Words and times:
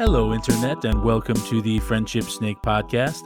Hello, 0.00 0.32
Internet, 0.32 0.86
and 0.86 1.04
welcome 1.04 1.36
to 1.42 1.60
the 1.60 1.78
Friendship 1.80 2.24
Snake 2.24 2.56
Podcast. 2.62 3.22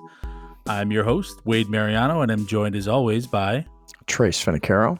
I'm 0.66 0.90
your 0.90 1.04
host, 1.04 1.40
Wade 1.46 1.68
Mariano, 1.68 2.22
and 2.22 2.32
I'm 2.32 2.48
joined 2.48 2.74
as 2.74 2.88
always 2.88 3.28
by 3.28 3.64
Trace 4.08 4.44
Finicaro. 4.44 4.98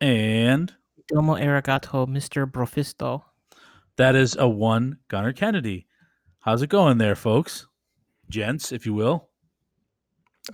and 0.00 0.72
Domo 1.08 1.34
arigato, 1.34 2.06
Mr. 2.06 2.48
Brofisto. 2.48 3.24
that 3.96 4.14
is 4.14 4.36
a 4.38 4.48
one 4.48 4.98
Gunner 5.08 5.32
Kennedy. 5.32 5.88
How's 6.38 6.62
it 6.62 6.68
going 6.70 6.98
there, 6.98 7.16
folks? 7.16 7.66
Gents, 8.30 8.70
if 8.70 8.86
you 8.86 8.94
will. 8.94 9.28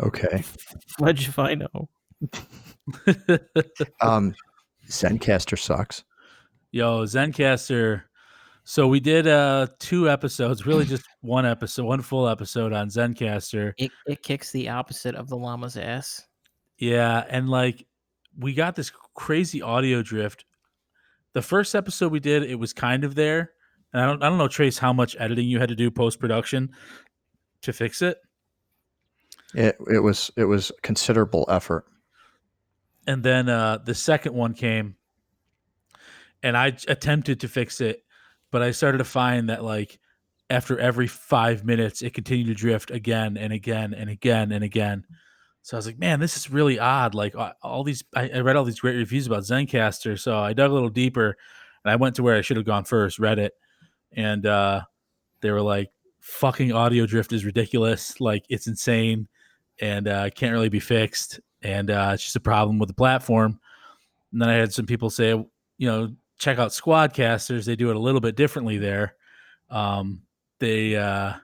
Okay. 0.00 0.44
What'd 0.98 1.26
you 1.26 1.30
find 1.30 1.62
out? 1.74 1.88
Um, 4.00 4.34
Zencastr 4.88 5.58
sucks. 5.58 6.04
Yo, 6.72 7.04
Zencastr. 7.04 8.04
So 8.64 8.88
we 8.88 8.98
did 8.98 9.26
uh 9.26 9.68
two 9.78 10.10
episodes, 10.10 10.66
really 10.66 10.84
just 10.86 11.04
one 11.20 11.46
episode, 11.46 11.84
one 11.84 12.02
full 12.02 12.28
episode 12.28 12.72
on 12.72 12.88
Zencastr. 12.88 13.74
It, 13.78 13.92
it 14.06 14.22
kicks 14.22 14.50
the 14.50 14.70
opposite 14.70 15.14
of 15.14 15.28
the 15.28 15.36
llama's 15.36 15.76
ass. 15.76 16.22
Yeah, 16.78 17.24
and 17.28 17.48
like 17.48 17.86
we 18.38 18.54
got 18.54 18.74
this 18.74 18.90
crazy 19.14 19.62
audio 19.62 20.02
drift. 20.02 20.44
The 21.34 21.42
first 21.42 21.74
episode 21.74 22.12
we 22.12 22.20
did, 22.20 22.44
it 22.44 22.56
was 22.56 22.72
kind 22.72 23.04
of 23.04 23.14
there. 23.14 23.52
And 23.92 24.02
I 24.02 24.06
don't 24.06 24.22
I 24.22 24.28
don't 24.28 24.38
know, 24.38 24.48
Trace, 24.48 24.78
how 24.78 24.92
much 24.92 25.16
editing 25.18 25.48
you 25.48 25.60
had 25.60 25.68
to 25.68 25.76
do 25.76 25.90
post 25.90 26.18
production 26.18 26.70
to 27.62 27.72
fix 27.72 28.02
it. 28.02 28.18
It 29.54 29.76
it 29.92 30.00
was 30.00 30.30
it 30.36 30.44
was 30.44 30.72
considerable 30.82 31.46
effort. 31.48 31.84
And 33.06 33.22
then 33.22 33.48
uh 33.48 33.78
the 33.84 33.94
second 33.94 34.34
one 34.34 34.54
came 34.54 34.96
and 36.42 36.56
I 36.56 36.76
attempted 36.88 37.40
to 37.40 37.48
fix 37.48 37.80
it, 37.80 38.04
but 38.54 38.62
I 38.62 38.70
started 38.70 38.98
to 38.98 39.04
find 39.04 39.50
that 39.50 39.64
like 39.64 39.98
after 40.48 40.78
every 40.78 41.08
five 41.08 41.64
minutes 41.64 42.02
it 42.02 42.14
continued 42.14 42.46
to 42.46 42.54
drift 42.54 42.92
again 42.92 43.36
and 43.36 43.52
again 43.52 43.92
and 43.92 44.08
again 44.08 44.52
and 44.52 44.62
again. 44.62 45.04
So 45.62 45.76
I 45.76 45.78
was 45.78 45.86
like, 45.86 45.98
man, 45.98 46.20
this 46.20 46.36
is 46.36 46.48
really 46.48 46.78
odd. 46.78 47.16
Like 47.16 47.34
all 47.64 47.82
these, 47.82 48.04
I, 48.14 48.28
I 48.28 48.38
read 48.42 48.54
all 48.54 48.62
these 48.62 48.78
great 48.78 48.94
reviews 48.94 49.26
about 49.26 49.42
Zencastr, 49.42 50.20
so 50.20 50.38
I 50.38 50.52
dug 50.52 50.70
a 50.70 50.72
little 50.72 50.88
deeper, 50.88 51.36
and 51.84 51.90
I 51.90 51.96
went 51.96 52.14
to 52.14 52.22
where 52.22 52.36
I 52.36 52.42
should 52.42 52.56
have 52.56 52.64
gone 52.64 52.84
first, 52.84 53.18
Reddit, 53.18 53.50
and 54.12 54.46
uh, 54.46 54.82
they 55.40 55.50
were 55.50 55.60
like, 55.60 55.90
"Fucking 56.20 56.70
audio 56.70 57.06
drift 57.06 57.32
is 57.32 57.44
ridiculous. 57.44 58.20
Like 58.20 58.44
it's 58.48 58.68
insane, 58.68 59.26
and 59.80 60.06
uh, 60.06 60.30
can't 60.30 60.52
really 60.52 60.68
be 60.68 60.78
fixed, 60.78 61.40
and 61.62 61.90
uh, 61.90 62.12
it's 62.14 62.22
just 62.22 62.36
a 62.36 62.40
problem 62.40 62.78
with 62.78 62.88
the 62.88 62.94
platform." 62.94 63.58
And 64.30 64.40
then 64.40 64.48
I 64.48 64.54
had 64.54 64.72
some 64.72 64.86
people 64.86 65.10
say, 65.10 65.30
you 65.30 65.48
know, 65.88 66.14
check 66.38 66.58
out 66.58 66.70
Squadcasters. 66.70 67.64
They 67.64 67.76
do 67.76 67.90
it 67.90 67.96
a 67.96 68.00
little 68.00 68.20
bit 68.20 68.36
differently 68.36 68.78
there. 68.78 69.14
Um, 69.70 70.22
they 70.60 70.96
uh, 70.96 71.34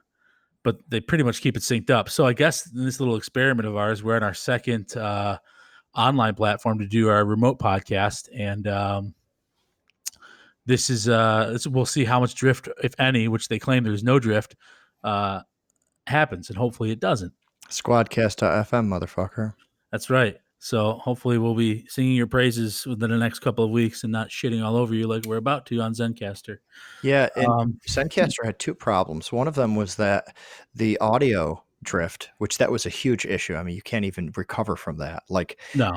but 0.63 0.77
they 0.89 0.99
pretty 0.99 1.23
much 1.23 1.41
keep 1.41 1.57
it 1.57 1.63
synced 1.63 1.89
up. 1.89 2.09
So 2.09 2.25
I 2.25 2.33
guess 2.33 2.71
in 2.71 2.85
this 2.85 2.99
little 2.99 3.15
experiment 3.15 3.67
of 3.67 3.75
ours, 3.75 4.03
we're 4.03 4.15
on 4.15 4.23
our 4.23 4.33
second 4.33 4.95
uh, 4.95 5.39
online 5.95 6.35
platform 6.35 6.79
to 6.79 6.85
do 6.85 7.09
our 7.09 7.25
remote 7.25 7.59
podcast, 7.59 8.29
and 8.35 8.67
um, 8.67 9.15
this 10.65 10.89
is 10.89 11.09
uh, 11.09 11.57
we'll 11.67 11.85
see 11.85 12.05
how 12.05 12.19
much 12.19 12.35
drift, 12.35 12.69
if 12.83 12.93
any, 12.99 13.27
which 13.27 13.47
they 13.47 13.59
claim 13.59 13.83
there's 13.83 14.03
no 14.03 14.19
drift, 14.19 14.55
uh, 15.03 15.41
happens, 16.07 16.49
and 16.49 16.57
hopefully 16.57 16.91
it 16.91 16.99
doesn't. 16.99 17.33
Squadcast.fm, 17.69 18.87
motherfucker. 18.87 19.53
That's 19.91 20.09
right. 20.09 20.37
So 20.63 20.93
hopefully 20.93 21.39
we'll 21.39 21.55
be 21.55 21.87
singing 21.87 22.15
your 22.15 22.27
praises 22.27 22.85
within 22.85 23.09
the 23.09 23.17
next 23.17 23.39
couple 23.39 23.65
of 23.65 23.71
weeks 23.71 24.03
and 24.03 24.11
not 24.11 24.29
shitting 24.29 24.63
all 24.63 24.75
over 24.75 24.93
you 24.93 25.07
like 25.07 25.25
we're 25.25 25.37
about 25.37 25.65
to 25.65 25.79
on 25.81 25.93
Zencastr. 25.93 26.57
Yeah, 27.01 27.29
and 27.35 27.47
Um, 27.47 27.79
Zencastr 27.87 28.45
had 28.45 28.59
two 28.59 28.75
problems. 28.75 29.31
One 29.31 29.47
of 29.47 29.55
them 29.55 29.75
was 29.75 29.95
that 29.95 30.37
the 30.75 30.99
audio 30.99 31.63
drift, 31.81 32.29
which 32.37 32.59
that 32.59 32.71
was 32.71 32.85
a 32.85 32.89
huge 32.89 33.25
issue. 33.25 33.55
I 33.55 33.63
mean, 33.63 33.75
you 33.75 33.81
can't 33.81 34.05
even 34.05 34.31
recover 34.37 34.75
from 34.75 34.97
that. 34.97 35.23
Like 35.29 35.59
no, 35.73 35.91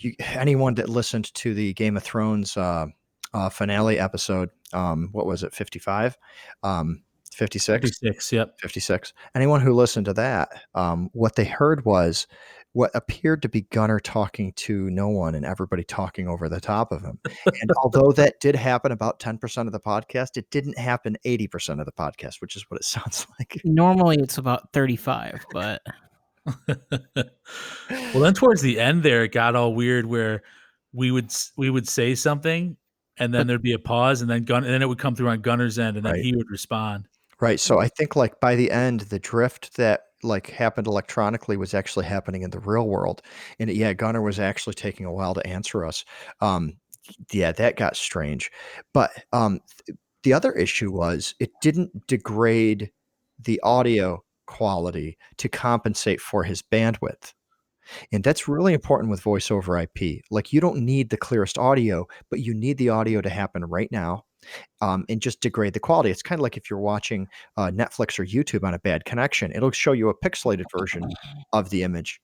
you, 0.00 0.14
anyone 0.18 0.74
that 0.74 0.88
listened 0.88 1.32
to 1.34 1.54
the 1.54 1.72
Game 1.74 1.96
of 1.96 2.02
Thrones 2.02 2.56
uh, 2.56 2.86
uh, 3.32 3.48
finale 3.50 4.00
episode, 4.00 4.50
um, 4.72 5.10
what 5.12 5.26
was 5.26 5.44
it, 5.44 5.54
55? 5.54 6.18
Um, 6.64 7.04
56? 7.32 7.82
56. 8.00 8.32
Yep. 8.32 8.60
56. 8.60 9.12
Anyone 9.36 9.60
who 9.60 9.72
listened 9.72 10.06
to 10.06 10.12
that, 10.14 10.48
um, 10.74 11.08
what 11.12 11.36
they 11.36 11.44
heard 11.44 11.84
was 11.84 12.26
what 12.78 12.92
appeared 12.94 13.42
to 13.42 13.48
be 13.48 13.62
Gunner 13.62 13.98
talking 13.98 14.52
to 14.52 14.88
no 14.88 15.08
one 15.08 15.34
and 15.34 15.44
everybody 15.44 15.82
talking 15.82 16.28
over 16.28 16.48
the 16.48 16.60
top 16.60 16.92
of 16.92 17.02
him. 17.02 17.18
And 17.44 17.72
although 17.82 18.12
that 18.12 18.38
did 18.38 18.54
happen 18.54 18.92
about 18.92 19.18
10% 19.18 19.66
of 19.66 19.72
the 19.72 19.80
podcast, 19.80 20.36
it 20.36 20.48
didn't 20.52 20.78
happen 20.78 21.16
80% 21.26 21.80
of 21.80 21.86
the 21.86 21.92
podcast, 21.92 22.40
which 22.40 22.54
is 22.54 22.70
what 22.70 22.78
it 22.78 22.84
sounds 22.84 23.26
like. 23.36 23.60
Normally 23.64 24.18
it's 24.20 24.38
about 24.38 24.72
35, 24.72 25.44
but 25.50 25.82
well, 26.68 28.20
then 28.22 28.34
towards 28.34 28.62
the 28.62 28.78
end 28.78 29.02
there, 29.02 29.24
it 29.24 29.32
got 29.32 29.56
all 29.56 29.74
weird 29.74 30.06
where 30.06 30.44
we 30.92 31.10
would 31.10 31.34
we 31.56 31.70
would 31.70 31.88
say 31.88 32.14
something, 32.14 32.76
and 33.18 33.34
then 33.34 33.48
there'd 33.48 33.60
be 33.60 33.72
a 33.72 33.78
pause, 33.80 34.20
and 34.20 34.30
then 34.30 34.44
gun, 34.44 34.62
and 34.62 34.72
then 34.72 34.82
it 34.82 34.88
would 34.88 35.00
come 35.00 35.16
through 35.16 35.30
on 35.30 35.40
Gunner's 35.40 35.80
end, 35.80 35.96
and 35.96 36.06
then 36.06 36.12
Right. 36.12 36.24
he 36.24 36.36
would 36.36 36.48
respond. 36.48 37.08
Right. 37.40 37.58
So 37.58 37.80
I 37.80 37.88
think 37.88 38.14
like 38.14 38.38
by 38.38 38.54
the 38.54 38.70
end, 38.70 39.00
the 39.00 39.18
drift 39.18 39.76
that 39.78 40.02
like 40.22 40.48
happened 40.50 40.86
electronically 40.86 41.56
was 41.56 41.74
actually 41.74 42.06
happening 42.06 42.42
in 42.42 42.50
the 42.50 42.60
real 42.60 42.88
world. 42.88 43.22
And 43.58 43.70
yeah, 43.70 43.92
Gunner 43.92 44.22
was 44.22 44.38
actually 44.38 44.74
taking 44.74 45.06
a 45.06 45.12
while 45.12 45.34
to 45.34 45.46
answer 45.46 45.84
us. 45.84 46.04
Um, 46.40 46.74
yeah, 47.32 47.52
that 47.52 47.76
got 47.76 47.96
strange. 47.96 48.50
But 48.92 49.10
um, 49.32 49.60
the 50.22 50.32
other 50.32 50.52
issue 50.52 50.90
was 50.90 51.34
it 51.40 51.50
didn't 51.62 52.06
degrade 52.06 52.90
the 53.38 53.60
audio 53.62 54.22
quality 54.46 55.16
to 55.36 55.48
compensate 55.48 56.20
for 56.20 56.42
his 56.42 56.62
bandwidth. 56.62 57.32
And 58.12 58.22
that's 58.22 58.48
really 58.48 58.74
important 58.74 59.10
with 59.10 59.22
voice 59.22 59.50
over 59.50 59.78
IP. 59.78 60.22
Like 60.30 60.52
you 60.52 60.60
don't 60.60 60.80
need 60.80 61.10
the 61.10 61.16
clearest 61.16 61.56
audio, 61.56 62.06
but 62.30 62.40
you 62.40 62.52
need 62.52 62.76
the 62.78 62.90
audio 62.90 63.20
to 63.20 63.30
happen 63.30 63.64
right 63.64 63.90
now 63.90 64.24
um, 64.80 65.04
and 65.08 65.20
just 65.20 65.40
degrade 65.40 65.72
the 65.72 65.80
quality. 65.80 66.10
It's 66.10 66.22
kind 66.22 66.38
of 66.38 66.42
like 66.42 66.56
if 66.56 66.70
you're 66.70 66.78
watching 66.78 67.28
uh, 67.56 67.70
Netflix 67.70 68.18
or 68.18 68.24
YouTube 68.24 68.64
on 68.66 68.74
a 68.74 68.78
bad 68.78 69.04
connection, 69.04 69.52
it'll 69.52 69.70
show 69.70 69.92
you 69.92 70.08
a 70.08 70.14
pixelated 70.14 70.64
version 70.76 71.08
of 71.52 71.70
the 71.70 71.82
image 71.82 72.20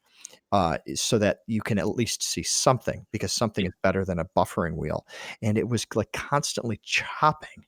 uh, 0.52 0.78
so 0.94 1.18
that 1.18 1.38
you 1.46 1.60
can 1.60 1.78
at 1.78 1.88
least 1.88 2.22
see 2.22 2.42
something 2.42 3.04
because 3.10 3.32
something 3.32 3.66
is 3.66 3.72
better 3.82 4.04
than 4.04 4.18
a 4.18 4.24
buffering 4.36 4.76
wheel. 4.76 5.06
And 5.42 5.58
it 5.58 5.68
was 5.68 5.86
like 5.94 6.12
constantly 6.12 6.80
chopping. 6.82 7.66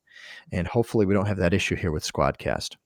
And 0.52 0.66
hopefully 0.66 1.06
we 1.06 1.14
don't 1.14 1.26
have 1.26 1.38
that 1.38 1.52
issue 1.52 1.74
here 1.74 1.90
with 1.90 2.10
Squadcast. 2.10 2.76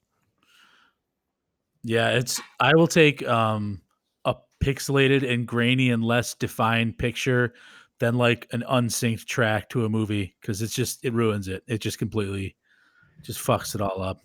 Yeah, 1.82 2.10
it's. 2.10 2.41
I 2.59 2.75
will 2.75 2.86
take 2.86 3.26
um 3.26 3.80
a 4.25 4.36
pixelated 4.62 5.28
and 5.30 5.47
grainy 5.47 5.91
and 5.91 6.04
less 6.04 6.34
defined 6.34 6.98
picture 6.98 7.54
than 8.00 8.16
like 8.16 8.48
an 8.52 8.64
unsynced 8.68 9.28
track 9.28 9.68
to 9.70 9.84
a 9.84 9.88
movie 9.88 10.34
because 10.40 10.60
it's 10.62 10.74
just 10.74 11.04
it 11.04 11.12
ruins 11.12 11.46
it. 11.48 11.62
It 11.68 11.78
just 11.80 11.98
completely 11.98 12.56
just 13.22 13.38
fucks 13.38 13.74
it 13.74 13.80
all 13.80 14.02
up. 14.02 14.20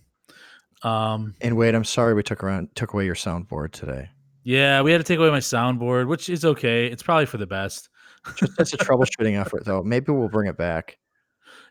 Um, 0.84 1.36
And 1.42 1.56
wait, 1.58 1.76
I'm 1.76 1.84
sorry 1.84 2.14
we 2.14 2.24
took 2.24 2.44
around 2.44 2.76
took 2.76 2.94
away 2.94 3.06
your 3.06 3.16
soundboard 3.16 3.72
today. 3.72 4.10
yeah, 4.44 4.82
we 4.82 4.92
had 4.92 4.98
to 5.00 5.04
take 5.04 5.20
away 5.20 5.30
my 5.30 5.40
soundboard, 5.40 6.08
which 6.08 6.30
is 6.30 6.46
okay. 6.46 6.88
It's 6.88 7.04
probably 7.04 7.26
for 7.26 7.38
the 7.38 7.48
best. 7.48 7.90
Just 8.36 8.60
it's 8.60 8.74
a 8.74 8.78
troubleshooting 8.86 9.40
effort 9.40 9.66
though. 9.66 9.84
Maybe 9.84 10.12
we'll 10.12 10.30
bring 10.30 10.50
it 10.50 10.58
back. 10.58 10.98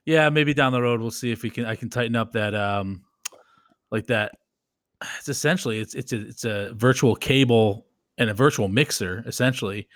Yeah, 0.06 0.28
maybe 0.28 0.52
down 0.54 0.72
the 0.72 0.82
road 0.82 1.00
we'll 1.00 1.10
see 1.10 1.32
if 1.32 1.42
we 1.42 1.50
can. 1.50 1.64
I 1.64 1.74
can 1.76 1.88
tighten 1.88 2.14
up 2.16 2.32
that 2.32 2.54
um, 2.54 3.02
like 3.90 4.06
that. 4.08 4.32
It's 5.18 5.28
essentially 5.28 5.78
it's 5.80 5.94
it's 5.94 6.12
a 6.12 6.20
it's 6.28 6.44
a 6.44 6.72
virtual 6.74 7.14
cable 7.16 7.86
and 8.18 8.28
a 8.30 8.34
virtual 8.34 8.68
mixer 8.68 9.22
essentially. 9.26 9.88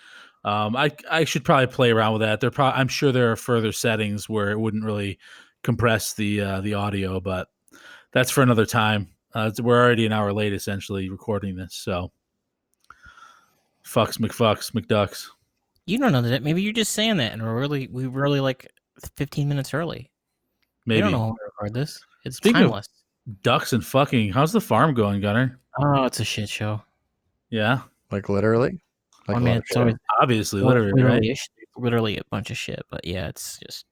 Um, 0.48 0.76
I 0.76 0.90
I 1.10 1.24
should 1.24 1.44
probably 1.44 1.66
play 1.66 1.90
around 1.90 2.12
with 2.14 2.22
that. 2.22 2.40
There 2.40 2.50
probably 2.50 2.80
I'm 2.80 2.88
sure 2.88 3.12
there 3.12 3.30
are 3.32 3.36
further 3.36 3.72
settings 3.72 4.28
where 4.28 4.50
it 4.50 4.58
wouldn't 4.58 4.84
really 4.84 5.18
compress 5.62 6.14
the 6.14 6.40
uh, 6.40 6.60
the 6.60 6.74
audio, 6.74 7.20
but 7.20 7.48
that's 8.12 8.30
for 8.30 8.42
another 8.42 8.64
time. 8.66 9.08
Uh, 9.34 9.50
we're 9.60 9.82
already 9.84 10.06
an 10.06 10.12
hour 10.12 10.32
late 10.32 10.52
essentially 10.54 11.08
recording 11.10 11.54
this, 11.56 11.74
so 11.74 12.10
fucks 13.84 14.18
McFucks 14.18 14.72
McDucks. 14.72 15.26
you 15.86 15.98
don't 15.98 16.12
know 16.12 16.22
that. 16.22 16.42
Maybe 16.42 16.62
you're 16.62 16.72
just 16.72 16.92
saying 16.92 17.16
that 17.18 17.32
and 17.32 17.42
we're 17.42 17.58
really 17.58 17.88
we 17.88 18.06
really 18.06 18.40
like 18.40 18.70
15 19.16 19.48
minutes 19.48 19.74
early. 19.74 20.10
Maybe 20.86 20.98
We 20.98 21.02
don't 21.02 21.12
know 21.12 21.18
how 21.26 21.32
to 21.32 21.38
record 21.44 21.74
this. 21.74 22.00
It's 22.24 22.36
Speaking 22.38 22.56
of- 22.62 22.68
timeless. 22.68 22.88
ducks 23.42 23.72
and 23.72 23.84
fucking. 23.84 24.32
How's 24.32 24.52
the 24.52 24.60
farm 24.60 24.94
going, 24.94 25.20
Gunner? 25.20 25.58
Oh, 25.78 26.04
it's 26.04 26.20
a 26.20 26.24
shit 26.24 26.48
show. 26.48 26.82
Yeah, 27.50 27.82
Like 28.10 28.28
literally. 28.28 28.80
Like 29.28 29.36
I 29.36 29.40
mean, 29.40 29.56
it's 29.58 29.76
always 29.76 29.94
obviously, 30.20 30.62
literally, 30.62 30.92
literally, 30.92 31.28
right? 31.28 31.38
a 31.76 31.80
literally 31.80 32.16
a 32.16 32.22
bunch 32.30 32.50
of 32.50 32.56
shit. 32.56 32.80
But 32.90 33.04
yeah, 33.04 33.28
it's 33.28 33.58
just 33.58 33.84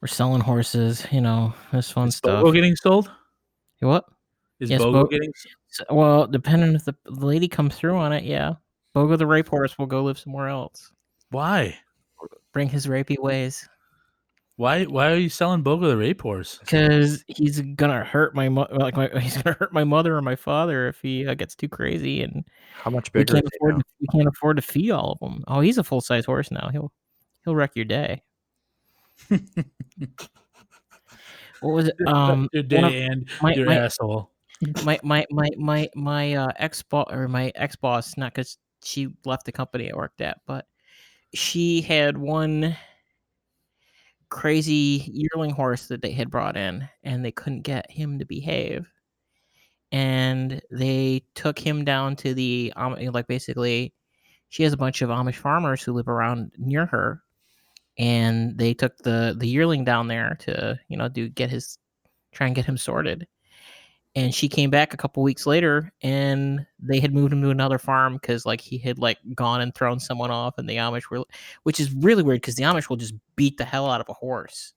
we're 0.00 0.08
selling 0.08 0.40
horses. 0.40 1.06
You 1.12 1.20
know, 1.20 1.54
this 1.72 1.90
fun 1.90 2.08
Is 2.08 2.16
stuff. 2.16 2.44
Bogo 2.44 2.52
getting 2.52 2.74
sold? 2.76 3.10
what? 3.80 4.04
Is 4.60 4.70
Yes, 4.70 4.80
Bogo 4.80 4.92
Bo- 4.92 5.06
getting? 5.06 5.32
So- 5.68 5.84
well, 5.90 6.26
depending 6.26 6.74
if 6.74 6.84
the, 6.84 6.94
the 7.04 7.24
lady 7.24 7.48
comes 7.48 7.76
through 7.76 7.96
on 7.96 8.12
it, 8.12 8.24
yeah. 8.24 8.54
Bogo 8.96 9.16
the 9.16 9.26
rape 9.26 9.48
horse 9.48 9.78
will 9.78 9.86
go 9.86 10.02
live 10.02 10.18
somewhere 10.18 10.48
else. 10.48 10.90
Why? 11.30 11.76
Bring 12.52 12.68
his 12.68 12.86
rapey 12.86 13.18
ways. 13.18 13.68
Why? 14.56 14.84
Why 14.84 15.10
are 15.10 15.16
you 15.16 15.28
selling 15.28 15.64
Bogo 15.64 15.88
the 15.88 15.96
rape 15.96 16.22
horse? 16.22 16.58
because 16.60 17.24
he's 17.26 17.60
gonna 17.60 18.04
hurt 18.04 18.34
my 18.36 18.48
mo- 18.48 18.68
like 18.70 18.96
my 18.96 19.08
he's 19.20 19.36
gonna 19.42 19.56
hurt 19.58 19.72
my 19.72 19.82
mother 19.84 20.16
or 20.16 20.22
my 20.22 20.36
father 20.36 20.86
if 20.88 21.00
he 21.00 21.26
uh, 21.26 21.34
gets 21.34 21.54
too 21.56 21.68
crazy 21.68 22.22
and 22.22 22.44
How 22.76 22.90
much 22.90 23.12
we 23.12 23.20
bigger? 23.24 23.34
can't 23.34 23.48
afford 23.54 23.76
to, 23.78 23.84
we 24.00 24.06
can't 24.08 24.28
afford 24.28 24.56
to 24.56 24.62
feed 24.62 24.90
all 24.92 25.12
of 25.12 25.18
them. 25.18 25.42
Oh, 25.48 25.60
he's 25.60 25.78
a 25.78 25.84
full 25.84 26.00
size 26.00 26.24
horse 26.24 26.50
now. 26.52 26.68
He'll 26.70 26.92
he'll 27.44 27.56
wreck 27.56 27.72
your 27.74 27.84
day. 27.84 28.22
What 31.60 31.72
was 31.74 31.86
it? 31.88 31.94
Um, 32.06 32.48
your 32.52 32.62
one 32.62 32.84
of- 32.84 32.90
day 32.90 33.04
and 33.06 33.28
my 33.40 33.54
your 33.54 33.66
my, 33.66 33.76
asshole. 33.76 34.30
my 34.84 34.98
my 35.02 35.24
my 35.30 35.48
my 35.56 35.88
my 35.94 36.34
uh, 36.34 36.52
ex 36.56 36.82
boss 36.82 37.06
or 37.10 37.26
my 37.26 37.50
ex 37.54 37.74
boss, 37.74 38.16
not 38.18 38.34
because 38.34 38.58
she 38.82 39.08
left 39.24 39.46
the 39.46 39.52
company 39.52 39.90
I 39.90 39.96
worked 39.96 40.20
at, 40.20 40.40
but 40.46 40.66
she 41.32 41.80
had 41.80 42.18
one 42.18 42.76
crazy 44.30 45.04
yearling 45.12 45.50
horse 45.50 45.86
that 45.88 46.02
they 46.02 46.12
had 46.12 46.30
brought 46.30 46.56
in, 46.56 46.88
and 47.04 47.24
they 47.24 47.32
couldn't 47.32 47.62
get 47.62 47.90
him 47.90 48.18
to 48.18 48.24
behave, 48.24 48.86
and 49.92 50.60
they 50.70 51.24
took 51.34 51.58
him 51.58 51.84
down 51.84 52.16
to 52.16 52.34
the 52.34 52.72
like 52.76 53.26
basically, 53.28 53.94
she 54.48 54.62
has 54.64 54.72
a 54.72 54.76
bunch 54.76 55.02
of 55.02 55.10
Amish 55.10 55.36
farmers 55.36 55.82
who 55.82 55.92
live 55.92 56.08
around 56.08 56.52
near 56.58 56.86
her, 56.86 57.22
and 57.98 58.58
they 58.58 58.74
took 58.74 58.96
the 58.98 59.36
the 59.38 59.48
yearling 59.48 59.84
down 59.84 60.08
there 60.08 60.36
to 60.40 60.78
you 60.88 60.96
know 60.96 61.08
do 61.08 61.28
get 61.28 61.50
his 61.50 61.78
try 62.32 62.46
and 62.46 62.56
get 62.56 62.66
him 62.66 62.76
sorted 62.78 63.26
and 64.16 64.34
she 64.34 64.48
came 64.48 64.70
back 64.70 64.94
a 64.94 64.96
couple 64.96 65.22
weeks 65.22 65.46
later 65.46 65.92
and 66.02 66.64
they 66.78 67.00
had 67.00 67.12
moved 67.12 67.32
him 67.32 67.42
to 67.42 67.50
another 67.50 67.78
farm 67.78 68.14
because 68.14 68.46
like 68.46 68.60
he 68.60 68.78
had 68.78 68.98
like 68.98 69.18
gone 69.34 69.60
and 69.60 69.74
thrown 69.74 69.98
someone 69.98 70.30
off 70.30 70.58
and 70.58 70.68
the 70.68 70.76
amish 70.76 71.10
were 71.10 71.24
which 71.64 71.80
is 71.80 71.92
really 71.94 72.22
weird 72.22 72.40
because 72.40 72.54
the 72.54 72.62
amish 72.62 72.88
will 72.88 72.96
just 72.96 73.14
beat 73.36 73.56
the 73.56 73.64
hell 73.64 73.90
out 73.90 74.00
of 74.00 74.08
a 74.08 74.12
horse 74.12 74.74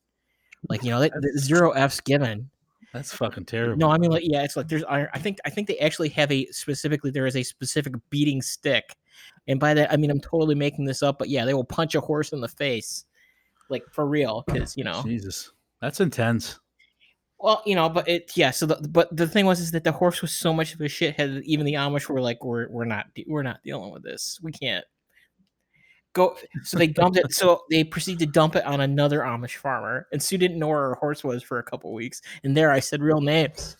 like 0.69 0.83
you 0.83 0.89
know 0.89 0.99
they, 0.99 1.09
the 1.09 1.39
zero 1.39 1.71
f's 1.71 1.99
given 2.01 2.49
That's 2.93 3.13
fucking 3.13 3.45
terrible. 3.45 3.77
no 3.77 3.89
i 3.89 3.97
mean 3.97 4.11
like 4.11 4.23
yeah 4.25 4.43
it's 4.43 4.55
like 4.55 4.67
there's 4.67 4.83
I 4.85 5.19
think 5.19 5.37
i 5.45 5.49
think 5.49 5.67
they 5.67 5.77
actually 5.79 6.09
have 6.09 6.31
a 6.31 6.45
specifically 6.47 7.11
there 7.11 7.27
is 7.27 7.35
a 7.35 7.43
specific 7.43 7.93
beating 8.09 8.41
stick 8.41 8.95
and 9.47 9.59
by 9.59 9.73
that 9.75 9.91
i 9.91 9.97
mean 9.97 10.09
i'm 10.09 10.21
totally 10.21 10.55
making 10.55 10.85
this 10.85 11.03
up 11.03 11.19
but 11.19 11.29
yeah 11.29 11.45
they 11.45 11.53
will 11.53 11.63
punch 11.63 11.95
a 11.95 12.01
horse 12.01 12.33
in 12.33 12.41
the 12.41 12.47
face 12.47 13.05
like 13.69 13.83
for 13.91 14.07
real 14.07 14.43
because 14.47 14.75
you 14.77 14.83
know 14.83 15.03
Jesus, 15.03 15.51
that's 15.81 15.99
intense. 15.99 16.59
Well, 17.39 17.61
you 17.65 17.75
know, 17.75 17.87
but 17.87 18.07
it 18.07 18.31
yeah. 18.35 18.51
So, 18.51 18.65
the, 18.65 18.87
but 18.87 19.15
the 19.15 19.27
thing 19.27 19.45
was 19.45 19.59
is 19.59 19.71
that 19.71 19.83
the 19.83 19.91
horse 19.91 20.21
was 20.21 20.31
so 20.31 20.53
much 20.53 20.73
of 20.73 20.81
a 20.81 20.85
shithead 20.85 21.35
that 21.35 21.43
even 21.45 21.65
the 21.65 21.73
Amish 21.73 22.09
were 22.09 22.21
like, 22.21 22.43
"We're 22.43 22.67
we're 22.69 22.85
not 22.85 23.13
de- 23.13 23.25
we're 23.27 23.43
not 23.43 23.61
dealing 23.63 23.91
with 23.91 24.03
this. 24.03 24.39
We 24.41 24.51
can't 24.51 24.85
go." 26.13 26.35
So 26.63 26.79
they 26.79 26.87
dumped 26.87 27.17
it. 27.17 27.31
So 27.31 27.61
they 27.69 27.83
proceeded 27.83 28.25
to 28.25 28.31
dump 28.31 28.55
it 28.55 28.65
on 28.65 28.81
another 28.81 29.19
Amish 29.19 29.57
farmer, 29.57 30.07
and 30.11 30.21
Sue 30.21 30.39
didn't 30.39 30.57
know 30.57 30.69
where 30.69 30.89
her 30.89 30.95
horse 30.95 31.23
was 31.23 31.43
for 31.43 31.59
a 31.59 31.63
couple 31.63 31.93
weeks. 31.93 32.21
And 32.43 32.57
there, 32.57 32.71
I 32.71 32.79
said 32.79 33.03
real 33.03 33.21
names, 33.21 33.77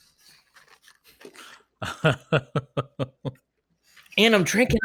and 2.04 2.16
I'm 4.36 4.44
drinking 4.44 4.80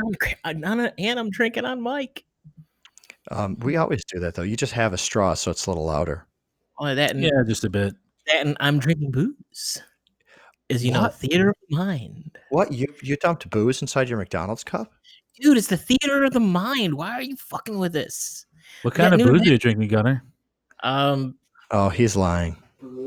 on, 0.45 0.65
on 0.65 0.81
a, 0.81 0.95
and 0.99 1.21
I'm 1.21 1.29
drinking 1.29 1.67
on 1.67 1.83
Mike. 1.83 2.25
Um, 3.31 3.59
we 3.61 3.77
always 3.77 4.03
do 4.07 4.19
that 4.21 4.35
though. 4.35 4.43
You 4.43 4.57
just 4.57 4.73
have 4.73 4.95
a 4.95 4.99
straw, 4.99 5.35
so 5.35 5.51
it's 5.51 5.67
a 5.67 5.71
little 5.71 5.85
louder. 5.85 6.27
All 6.79 6.87
of 6.87 6.97
that 6.97 7.13
and 7.13 7.23
yeah, 7.23 7.43
just 7.47 7.65
a 7.65 7.71
bit. 7.71 7.95
That, 8.27 8.47
and 8.47 8.57
I'm 8.61 8.79
drinking 8.79 9.11
booze. 9.11 9.83
Is 10.69 10.85
you 10.85 10.93
know 10.93 11.09
theater 11.09 11.51
of 11.51 11.57
the 11.69 11.77
mind. 11.77 12.39
What 12.51 12.73
you 12.73 12.87
you 13.03 13.17
dumped 13.17 13.49
booze 13.51 13.83
inside 13.83 14.09
your 14.09 14.19
McDonald's 14.19 14.65
cup? 14.65 14.93
dude, 15.41 15.57
it's 15.59 15.67
the 15.67 15.77
theater 15.77 16.25
of 16.25 16.33
the 16.33 16.41
mind. 16.41 16.95
Why 16.95 17.11
are 17.13 17.23
you 17.23 17.37
fucking 17.37 17.79
with 17.79 17.93
this? 17.93 18.47
What 18.83 18.95
We 18.95 18.99
got 18.99 19.11
kind 19.11 19.21
of 19.21 19.27
booze 19.27 19.37
event- 19.41 19.49
are 19.49 19.53
you 19.53 19.59
drinking, 19.59 19.89
Gunner? 19.89 20.23
Um, 20.83 21.37
Oh, 21.71 21.89
he's 21.89 22.17
lying. 22.17 22.57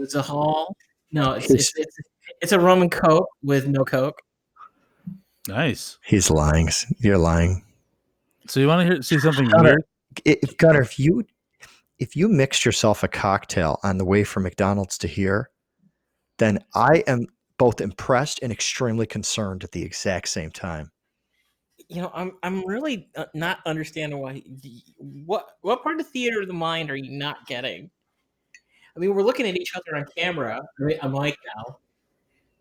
It's 0.01 0.15
a 0.15 0.21
Hall. 0.21 0.75
No, 1.11 1.33
it's, 1.33 1.49
it's 1.51 1.71
it's 1.77 1.97
it's 2.41 2.51
a 2.51 2.59
rum 2.59 2.81
and 2.81 2.91
coke 2.91 3.29
with 3.43 3.67
no 3.67 3.83
coke. 3.85 4.19
Nice. 5.47 5.97
He's 6.03 6.31
lying. 6.31 6.69
You're 6.99 7.17
lying. 7.19 7.63
So 8.47 8.59
you 8.59 8.67
want 8.67 8.87
to 8.87 8.93
hear 8.93 9.01
see 9.03 9.19
something 9.19 9.47
Gunner, 9.47 9.77
weird? 10.25 10.41
If 10.43 10.57
Gunner, 10.57 10.81
if 10.81 10.99
you 10.99 11.25
if 11.99 12.15
you 12.15 12.27
mixed 12.27 12.65
yourself 12.65 13.03
a 13.03 13.07
cocktail 13.07 13.79
on 13.83 13.97
the 13.97 14.05
way 14.05 14.23
from 14.23 14.43
McDonald's 14.43 14.97
to 14.99 15.07
here, 15.07 15.49
then 16.37 16.59
I 16.73 17.03
am 17.07 17.27
both 17.57 17.79
impressed 17.79 18.39
and 18.41 18.51
extremely 18.51 19.05
concerned 19.05 19.63
at 19.63 19.71
the 19.71 19.83
exact 19.83 20.27
same 20.27 20.51
time. 20.51 20.91
You 21.87 22.01
know, 22.01 22.11
I'm 22.13 22.33
I'm 22.41 22.65
really 22.65 23.09
uh, 23.15 23.25
not 23.33 23.59
understanding 23.65 24.19
why. 24.19 24.41
What 24.97 25.47
what 25.61 25.83
part 25.83 25.99
of 25.99 26.07
theater 26.07 26.41
of 26.41 26.47
the 26.47 26.53
mind 26.53 26.89
are 26.89 26.95
you 26.95 27.11
not 27.11 27.45
getting? 27.47 27.89
I 28.95 28.99
mean, 28.99 29.13
we're 29.13 29.23
looking 29.23 29.47
at 29.47 29.55
each 29.55 29.73
other 29.75 29.97
on 29.97 30.05
camera. 30.17 30.61
Right, 30.79 30.97
I'm 31.01 31.13
like 31.13 31.37
now. 31.55 31.77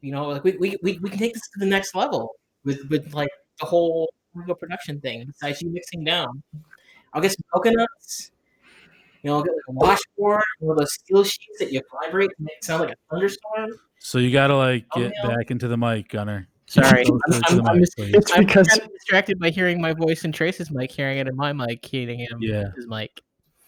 You 0.00 0.12
know, 0.12 0.28
like 0.28 0.44
we, 0.44 0.56
we, 0.58 0.76
we, 0.82 0.98
we 0.98 1.08
can 1.08 1.18
take 1.18 1.32
this 1.32 1.48
to 1.54 1.58
the 1.58 1.66
next 1.66 1.94
level 1.94 2.34
with 2.64 2.80
with 2.90 3.14
like 3.14 3.30
the 3.60 3.66
whole 3.66 4.12
production 4.58 5.00
thing. 5.00 5.24
Besides 5.26 5.62
you 5.62 5.70
mixing 5.70 6.04
down, 6.04 6.42
I'll 7.12 7.22
get 7.22 7.32
some 7.32 7.44
coconuts. 7.52 8.32
You 9.24 9.30
know, 9.30 9.36
I'll 9.38 9.42
get 9.42 9.54
like 9.54 9.62
a 9.68 9.72
washboard, 9.72 10.42
one 10.58 10.72
of 10.72 10.78
those 10.78 10.92
steel 10.92 11.24
sheets 11.24 11.58
that 11.58 11.72
you 11.72 11.80
vibrate 12.02 12.28
to 12.28 12.36
make 12.40 12.56
it 12.58 12.64
sound 12.64 12.82
like 12.82 12.90
a 12.92 12.96
thunderstorm. 13.10 13.70
So 13.98 14.18
you 14.18 14.30
got 14.30 14.48
to 14.48 14.56
like 14.56 14.84
Oh, 14.94 15.00
get 15.00 15.14
yeah. 15.22 15.34
back 15.34 15.50
into 15.50 15.66
the 15.66 15.78
mic, 15.78 16.10
Gunner. 16.10 16.46
Sorry, 16.66 17.04
I'm, 17.06 17.20
I'm, 17.48 17.66
I'm, 17.66 17.76
mic, 17.76 17.84
just, 17.84 17.96
please. 17.96 18.14
It's 18.14 18.32
I'm 18.32 18.44
because 18.44 18.68
kind 18.68 18.82
of 18.82 18.92
distracted 18.92 19.38
by 19.38 19.48
hearing 19.48 19.80
my 19.80 19.94
voice 19.94 20.24
in 20.24 20.32
Trace's 20.32 20.70
mic, 20.70 20.90
hearing 20.90 21.18
it 21.18 21.26
in 21.26 21.36
my 21.36 21.54
mic, 21.54 21.84
hearing 21.86 22.18
him 22.18 22.38
Yeah. 22.40 22.64
his 22.76 22.86
mic. 22.86 23.22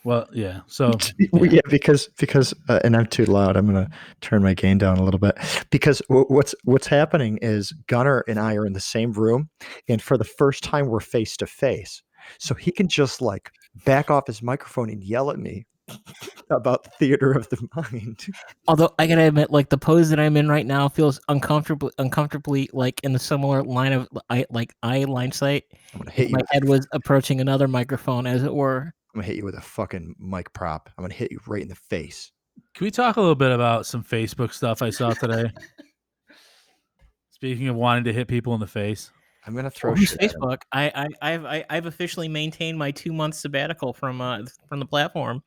Well, 0.04 0.28
yeah. 0.30 0.60
So 0.66 0.92
Well, 1.32 1.46
yeah, 1.46 1.62
because 1.70 2.10
because 2.18 2.52
uh, 2.68 2.80
and 2.84 2.94
I'm 2.94 3.06
too 3.06 3.24
loud. 3.24 3.56
I'm 3.56 3.64
gonna 3.66 3.88
turn 4.20 4.42
my 4.42 4.52
gain 4.52 4.76
down 4.76 4.98
a 4.98 5.02
little 5.02 5.18
bit 5.18 5.36
because 5.70 6.00
w- 6.10 6.26
what's 6.28 6.54
what's 6.64 6.86
happening 6.86 7.38
is 7.40 7.72
Gunner 7.88 8.24
and 8.28 8.38
I 8.38 8.54
are 8.56 8.66
in 8.66 8.74
the 8.74 8.80
same 8.80 9.12
room, 9.12 9.48
and 9.88 10.02
for 10.02 10.18
the 10.18 10.24
first 10.24 10.62
time 10.62 10.86
we're 10.88 11.00
face 11.00 11.36
to 11.38 11.46
face, 11.46 12.02
so 12.38 12.54
he 12.54 12.70
can 12.70 12.88
just 12.88 13.20
like 13.22 13.50
back 13.84 14.10
off 14.10 14.26
his 14.26 14.42
microphone 14.42 14.90
and 14.90 15.02
yell 15.02 15.30
at 15.30 15.38
me 15.38 15.66
about 16.50 16.94
theater 16.98 17.32
of 17.32 17.48
the 17.48 17.68
mind. 17.74 18.26
Although 18.68 18.94
I 18.98 19.06
gotta 19.06 19.22
admit, 19.22 19.50
like 19.50 19.68
the 19.68 19.78
pose 19.78 20.10
that 20.10 20.20
I'm 20.20 20.36
in 20.36 20.48
right 20.48 20.66
now 20.66 20.88
feels 20.88 21.20
uncomfortably, 21.28 21.92
uncomfortably 21.98 22.68
like 22.72 23.00
in 23.04 23.12
the 23.12 23.18
similar 23.18 23.62
line 23.62 23.92
of 23.92 24.08
eye, 24.30 24.46
like 24.50 24.74
eye 24.82 25.04
line 25.04 25.32
sight. 25.32 25.64
I'm 25.92 26.00
gonna 26.00 26.10
hit 26.10 26.30
you. 26.30 26.36
my 26.36 26.42
head 26.50 26.64
was 26.64 26.86
approaching 26.92 27.40
another 27.40 27.68
microphone, 27.68 28.26
as 28.26 28.42
it 28.42 28.54
were. 28.54 28.92
I'm 29.14 29.20
gonna 29.20 29.26
hit 29.26 29.36
you 29.36 29.44
with 29.44 29.56
a 29.56 29.62
fucking 29.62 30.14
mic 30.18 30.52
prop. 30.52 30.90
I'm 30.96 31.04
gonna 31.04 31.14
hit 31.14 31.32
you 31.32 31.40
right 31.46 31.62
in 31.62 31.68
the 31.68 31.74
face. 31.74 32.32
can 32.74 32.84
we 32.84 32.90
talk 32.90 33.16
a 33.16 33.20
little 33.20 33.34
bit 33.34 33.52
about 33.52 33.86
some 33.86 34.02
Facebook 34.02 34.52
stuff 34.52 34.82
I 34.82 34.90
saw 34.90 35.12
today? 35.12 35.50
Speaking 37.30 37.68
of 37.68 37.76
wanting 37.76 38.04
to 38.04 38.12
hit 38.12 38.28
people 38.28 38.54
in 38.54 38.60
the 38.60 38.66
face. 38.66 39.10
I'm 39.46 39.54
gonna 39.54 39.70
throw 39.70 39.94
Who's 39.94 40.10
shit. 40.10 40.22
at 40.22 40.32
him. 40.32 40.40
Facebook? 40.40 40.62
I, 40.72 40.90
I, 40.94 41.32
I've, 41.32 41.44
I, 41.44 41.64
I've 41.70 41.86
officially 41.86 42.28
maintained 42.28 42.78
my 42.78 42.90
two 42.90 43.12
month 43.12 43.36
sabbatical 43.36 43.92
from, 43.92 44.20
uh, 44.20 44.42
from 44.68 44.80
the 44.80 44.86
platform. 44.86 45.42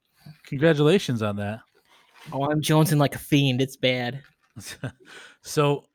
Congratulations 0.46 1.22
on 1.22 1.36
that. 1.38 1.60
Oh, 2.32 2.50
I'm 2.50 2.62
jonesing 2.62 2.98
like 2.98 3.16
a 3.16 3.20
fiend. 3.20 3.62
It's 3.62 3.78
bad. 3.78 4.22
so 5.42 5.86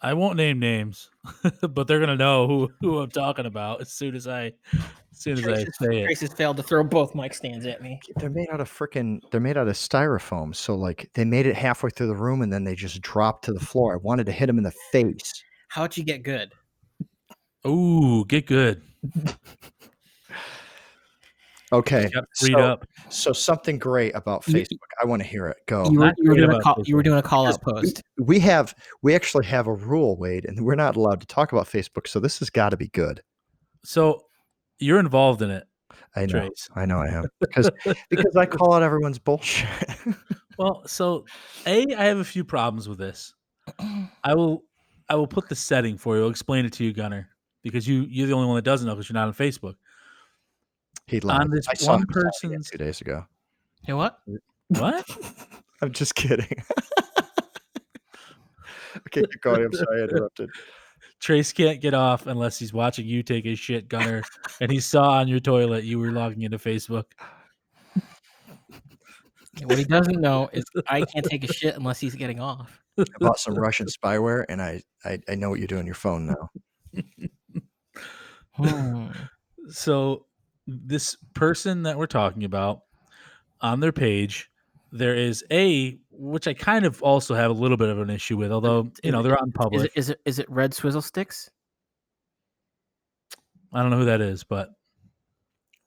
I 0.00 0.14
won't 0.14 0.36
name 0.36 0.58
names, 0.58 1.10
but 1.70 1.86
they're 1.86 2.00
gonna 2.00 2.16
know 2.16 2.46
who, 2.46 2.70
who 2.80 2.98
I'm 2.98 3.10
talking 3.10 3.46
about 3.46 3.80
as 3.80 3.92
soon 3.92 4.14
as 4.14 4.26
I 4.26 4.52
as 4.74 5.18
soon 5.18 5.38
as 5.38 5.40
I 5.40 5.42
Trace 5.42 5.64
has, 5.64 5.78
say 5.78 5.98
it. 6.02 6.04
Trace 6.04 6.20
has 6.20 6.32
failed 6.32 6.56
to 6.58 6.62
throw 6.62 6.84
both 6.84 7.14
mic 7.14 7.32
stands 7.32 7.66
at 7.66 7.82
me. 7.82 8.00
They're 8.16 8.30
made 8.30 8.48
out 8.50 8.60
of 8.60 8.70
freaking. 8.70 9.20
They're 9.30 9.40
made 9.40 9.56
out 9.56 9.68
of 9.68 9.74
styrofoam. 9.74 10.54
So 10.54 10.74
like 10.74 11.10
they 11.14 11.24
made 11.24 11.46
it 11.46 11.56
halfway 11.56 11.90
through 11.90 12.08
the 12.08 12.14
room 12.14 12.42
and 12.42 12.52
then 12.52 12.64
they 12.64 12.74
just 12.74 13.00
dropped 13.00 13.44
to 13.46 13.52
the 13.52 13.60
floor. 13.60 13.94
I 13.94 13.96
wanted 13.96 14.26
to 14.26 14.32
hit 14.32 14.48
him 14.48 14.58
in 14.58 14.64
the 14.64 14.74
face. 14.92 15.42
How'd 15.68 15.96
you 15.96 16.04
get 16.04 16.22
good? 16.22 16.52
Ooh, 17.66 18.24
get 18.26 18.46
good. 18.46 18.82
Okay. 21.72 22.08
Got 22.14 22.24
freed 22.38 22.52
so, 22.52 22.58
up. 22.58 22.86
So 23.08 23.32
something 23.32 23.78
great 23.78 24.14
about 24.14 24.42
Facebook. 24.44 24.78
I 25.02 25.06
want 25.06 25.20
to 25.22 25.28
hear 25.28 25.48
it. 25.48 25.56
Go. 25.66 25.90
You 25.90 25.98
were, 26.00 26.14
you, 26.16 26.30
were 26.30 26.36
doing 26.36 26.52
a 26.52 26.60
call, 26.60 26.82
you 26.84 26.96
were 26.96 27.02
doing 27.02 27.18
a 27.18 27.22
call 27.22 27.46
out 27.46 27.58
Because 27.58 27.82
we- 27.82 27.88
post. 27.88 28.02
We 28.18 28.40
have 28.40 28.74
we 29.02 29.14
actually 29.14 29.46
have 29.46 29.66
a 29.66 29.74
rule, 29.74 30.16
Wade, 30.16 30.44
and 30.44 30.64
we're 30.64 30.76
not 30.76 30.96
allowed 30.96 31.20
to 31.20 31.26
talk 31.26 31.52
about 31.52 31.66
Facebook. 31.66 32.06
So 32.06 32.20
this 32.20 32.38
has 32.38 32.50
got 32.50 32.70
to 32.70 32.76
be 32.76 32.88
good. 32.88 33.20
So 33.84 34.22
you're 34.78 35.00
involved 35.00 35.42
in 35.42 35.50
it, 35.50 35.66
I 36.14 36.26
know. 36.26 36.40
Trace. 36.40 36.68
I 36.74 36.86
know 36.86 36.98
I 36.98 37.08
am 37.08 37.26
because 37.40 37.70
because 38.10 38.36
I 38.36 38.46
call 38.46 38.72
out 38.72 38.82
everyone's 38.82 39.18
bullshit. 39.18 39.68
Well, 40.58 40.84
so 40.86 41.26
a 41.66 41.84
I 41.94 42.04
have 42.04 42.16
a 42.16 42.24
few 42.24 42.42
problems 42.42 42.88
with 42.88 42.96
this. 42.96 43.34
I 44.24 44.34
will 44.34 44.62
I 45.06 45.14
will 45.14 45.26
put 45.26 45.50
the 45.50 45.54
setting 45.54 45.98
for 45.98 46.16
you. 46.16 46.22
I'll 46.22 46.30
explain 46.30 46.64
it 46.64 46.72
to 46.74 46.84
you, 46.84 46.94
Gunner, 46.94 47.28
because 47.70 47.86
you 47.88 48.06
you're 48.08 48.26
the 48.26 48.32
only 48.32 48.46
one 48.46 48.56
that 48.56 48.64
doesn't 48.64 48.86
know 48.86 48.94
because 48.94 49.08
you're 49.08 49.14
not 49.14 49.28
on 49.28 49.34
Facebook. 49.34 49.74
he 51.06 51.20
lied. 51.20 51.50
this 51.50 51.68
I 51.68 51.74
saw 51.74 51.92
one 51.92 52.02
him 52.02 52.06
signing 52.10 52.54
it 52.54 52.58
person's- 52.58 52.70
two 52.70 52.78
days 52.78 53.00
ago. 53.00 53.26
Hey, 53.84 53.92
what? 53.92 54.18
What? 54.68 55.08
I'm 55.82 55.92
just 55.92 56.14
kidding. 56.14 56.46
okay, 58.98 59.22
keep 59.22 59.40
going. 59.42 59.64
I'm 59.64 59.72
sorry 59.72 60.00
I 60.00 60.04
interrupted. 60.04 60.50
Trace 61.20 61.52
can't 61.52 61.80
get 61.80 61.94
off 61.94 62.26
unless 62.26 62.58
he's 62.58 62.72
watching 62.72 63.06
you 63.06 63.22
take 63.22 63.46
a 63.46 63.54
shit, 63.54 63.88
Gunner, 63.88 64.22
and 64.60 64.70
he 64.70 64.80
saw 64.80 65.12
on 65.12 65.28
your 65.28 65.40
toilet 65.40 65.84
you 65.84 65.98
were 65.98 66.10
logging 66.12 66.42
into 66.42 66.58
Facebook. 66.58 67.04
What 69.62 69.78
he 69.78 69.84
doesn't 69.84 70.20
know 70.20 70.50
is 70.52 70.64
I 70.88 71.02
can't 71.02 71.24
take 71.24 71.44
a 71.48 71.52
shit 71.52 71.76
unless 71.76 71.98
he's 72.00 72.14
getting 72.14 72.40
off. 72.40 72.80
I 72.98 73.04
bought 73.20 73.38
some 73.38 73.54
Russian 73.54 73.86
spyware, 73.86 74.44
and 74.48 74.60
I, 74.60 74.82
I 75.04 75.18
I 75.28 75.34
know 75.34 75.50
what 75.50 75.60
you 75.60 75.66
do 75.66 75.78
on 75.78 75.86
your 75.86 75.94
phone 75.94 76.26
now. 76.26 76.50
Hmm. 78.56 79.06
so 79.68 80.26
this 80.66 81.16
person 81.34 81.84
that 81.84 81.98
we're 81.98 82.06
talking 82.06 82.44
about 82.44 82.82
on 83.60 83.80
their 83.80 83.92
page 83.92 84.50
there 84.92 85.14
is 85.14 85.44
a 85.50 85.98
which 86.10 86.46
i 86.48 86.54
kind 86.54 86.84
of 86.84 87.02
also 87.02 87.34
have 87.34 87.50
a 87.50 87.54
little 87.54 87.76
bit 87.76 87.88
of 87.88 87.98
an 87.98 88.10
issue 88.10 88.36
with 88.36 88.52
although 88.52 88.90
you 89.02 89.12
know 89.12 89.22
they're 89.22 89.38
on 89.38 89.48
Is 89.48 89.54
public. 89.54 89.84
it, 89.84 89.92
is 89.94 90.10
it 90.10 90.20
is 90.24 90.38
it 90.38 90.50
red 90.50 90.72
swizzle 90.74 91.02
sticks? 91.02 91.50
i 93.72 93.82
don't 93.82 93.90
know 93.90 93.98
who 93.98 94.04
that 94.06 94.20
is 94.20 94.44
but 94.44 94.70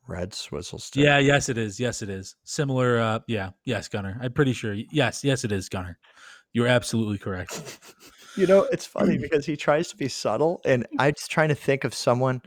Red 0.09 0.33
swizzle 0.33 0.79
stick. 0.79 1.03
yeah 1.03 1.19
yes 1.19 1.49
it 1.49 1.57
is. 1.59 1.79
Yes 1.79 2.01
it 2.01 2.09
is. 2.09 2.35
Similar 2.43 2.97
uh 2.99 3.19
yeah. 3.27 3.51
Yes 3.63 3.87
gunner. 3.87 4.17
I'm 4.19 4.33
pretty 4.33 4.53
sure. 4.53 4.73
Yes 4.91 5.23
yes 5.23 5.43
it 5.43 5.51
is 5.51 5.69
gunner. 5.69 5.99
You're 6.51 6.65
absolutely 6.65 7.19
correct 7.19 7.79
You 8.39 8.47
know, 8.47 8.63
it's 8.71 8.85
funny 8.85 9.17
because 9.21 9.45
he 9.45 9.57
tries 9.57 9.89
to 9.89 9.97
be 9.97 10.07
subtle, 10.07 10.61
and 10.65 10.87
I'm 10.97 11.13
just 11.13 11.29
trying 11.29 11.49
to 11.49 11.55
think 11.55 11.83
of 11.83 11.93
someone 11.93 12.41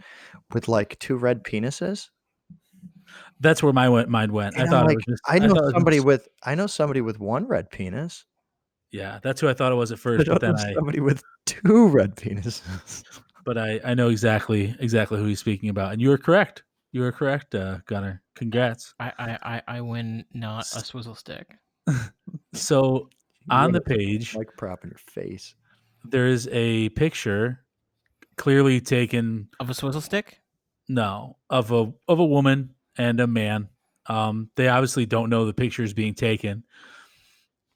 with 0.53 0.67
like 0.69 0.99
two 0.99 1.17
red 1.17 1.45
penises. 1.45 2.09
that's 3.41 3.63
where 3.63 3.73
my 3.73 3.89
went, 3.89 4.09
mind 4.09 4.33
went 4.33 4.57
i 4.57 4.63
And 4.63 4.69
I'm 4.69 4.71
thought 4.73 4.87
like, 4.87 4.93
it 4.95 4.97
was 5.07 5.21
just, 5.21 5.23
I 5.29 5.39
know 5.39 5.49
thought 5.55 5.59
it 5.59 5.65
was 5.65 5.73
somebody 5.73 5.97
just- 5.99 6.07
with 6.07 6.29
I 6.45 6.55
know 6.55 6.67
somebody 6.67 7.01
with 7.03 7.19
one 7.21 7.47
red 7.47 7.71
penis. 7.71 8.25
yeah 8.91 9.19
that's 9.23 9.41
who 9.41 9.49
i 9.49 9.55
thought 9.55 9.73
it 9.73 9.77
was 9.77 9.91
at 9.93 9.99
I 9.99 10.01
first 10.03 10.27
but 10.29 10.41
then 10.41 10.55
know 10.55 10.63
i 10.63 10.75
somebody 10.75 11.01
with 11.01 11.23
two 11.47 11.89
red 11.89 12.17
penises. 12.17 12.63
but 13.45 13.59
i 13.59 13.81
i 13.85 13.95
know 13.95 14.09
exactly 14.09 14.75
exactly 14.81 15.19
who 15.19 15.27
he's 15.27 15.41
speaking 15.41 15.69
about 15.69 15.93
and 15.93 16.01
you 16.01 16.09
were 16.09 16.19
correct 16.19 16.63
you 16.93 17.01
were 17.01 17.13
correct 17.13 17.55
uh 17.55 17.79
gunner 17.87 18.23
congrats 18.37 18.95
I 19.01 19.13
I 19.19 19.39
I, 19.43 19.63
I 19.77 19.81
win 19.81 20.25
not 20.33 20.65
a 20.75 20.81
swizzle 20.85 21.15
stick. 21.15 21.55
so 22.55 23.09
on 23.51 23.73
the 23.73 23.81
page 23.81 24.35
like 24.37 24.49
prop 24.57 24.85
in 24.85 24.91
your 24.91 24.99
face. 24.99 25.55
There 26.05 26.27
is 26.27 26.49
a 26.53 26.89
picture 26.91 27.61
clearly 28.37 28.81
taken 28.81 29.49
Of 29.61 29.71
a 29.71 29.75
swizzle 29.75 30.01
stick? 30.01 30.41
no 30.89 31.37
of 31.49 31.71
a 31.71 31.93
of 32.09 32.19
a 32.19 32.25
woman 32.25 32.75
and 32.99 33.21
a 33.21 33.27
man. 33.27 33.69
Um 34.07 34.51
they 34.57 34.69
obviously 34.69 35.07
don't 35.07 35.31
know 35.31 35.47
the 35.47 35.55
picture 35.55 35.83
is 35.85 35.95
being 35.95 36.15
taken. 36.15 36.65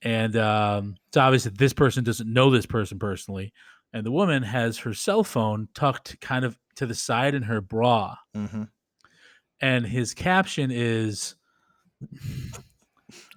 And 0.02 0.37
um 0.37 0.97
it's 1.09 1.16
obvious 1.16 1.45
that 1.45 1.56
this 1.56 1.73
person 1.73 2.04
doesn't 2.04 2.30
know 2.33 2.50
this 2.50 2.66
person 2.66 2.99
personally. 2.99 3.52
And 3.92 4.04
the 4.04 4.11
woman 4.11 4.42
has 4.42 4.78
her 4.78 4.92
cell 4.92 5.25
phone 5.25 5.68
tucked 5.75 6.21
kind 6.21 6.45
of 6.45 6.59
to 6.76 6.85
the 6.87 6.95
side 6.95 7.35
in 7.35 7.42
her 7.45 7.61
bra. 7.61 8.16
Hmm 8.35 8.64
and 9.62 9.87
his 9.87 10.12
caption 10.12 10.71
is 10.71 11.35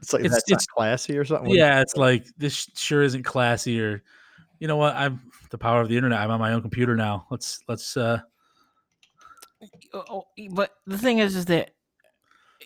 It's 0.02 0.12
like 0.14 0.22
It's- 0.26 0.32
that's 0.34 0.50
not 0.50 0.56
it's- 0.56 0.66
classy 0.66 1.18
or 1.18 1.24
something. 1.26 1.52
Yeah 1.52 1.80
it's 1.82 1.96
like 1.96 2.26
this 2.38 2.70
sure 2.76 3.04
isn't 3.04 3.24
classy 3.24 3.80
or 3.80 4.04
you 4.60 4.68
know 4.68 4.78
what 4.78 4.96
i'm 4.96 5.22
the 5.50 5.58
power 5.58 5.82
of 5.82 5.90
the 5.90 5.96
internet 5.96 6.20
i'm 6.20 6.32
on 6.32 6.40
my 6.40 6.54
own 6.54 6.62
computer 6.62 6.96
now 6.96 7.26
let's 7.32 7.60
let's 7.68 7.98
uh 7.98 8.20
Oh, 9.94 10.04
oh, 10.10 10.26
but 10.52 10.72
the 10.86 10.98
thing 10.98 11.20
is, 11.20 11.36
is 11.36 11.46
that 11.46 11.72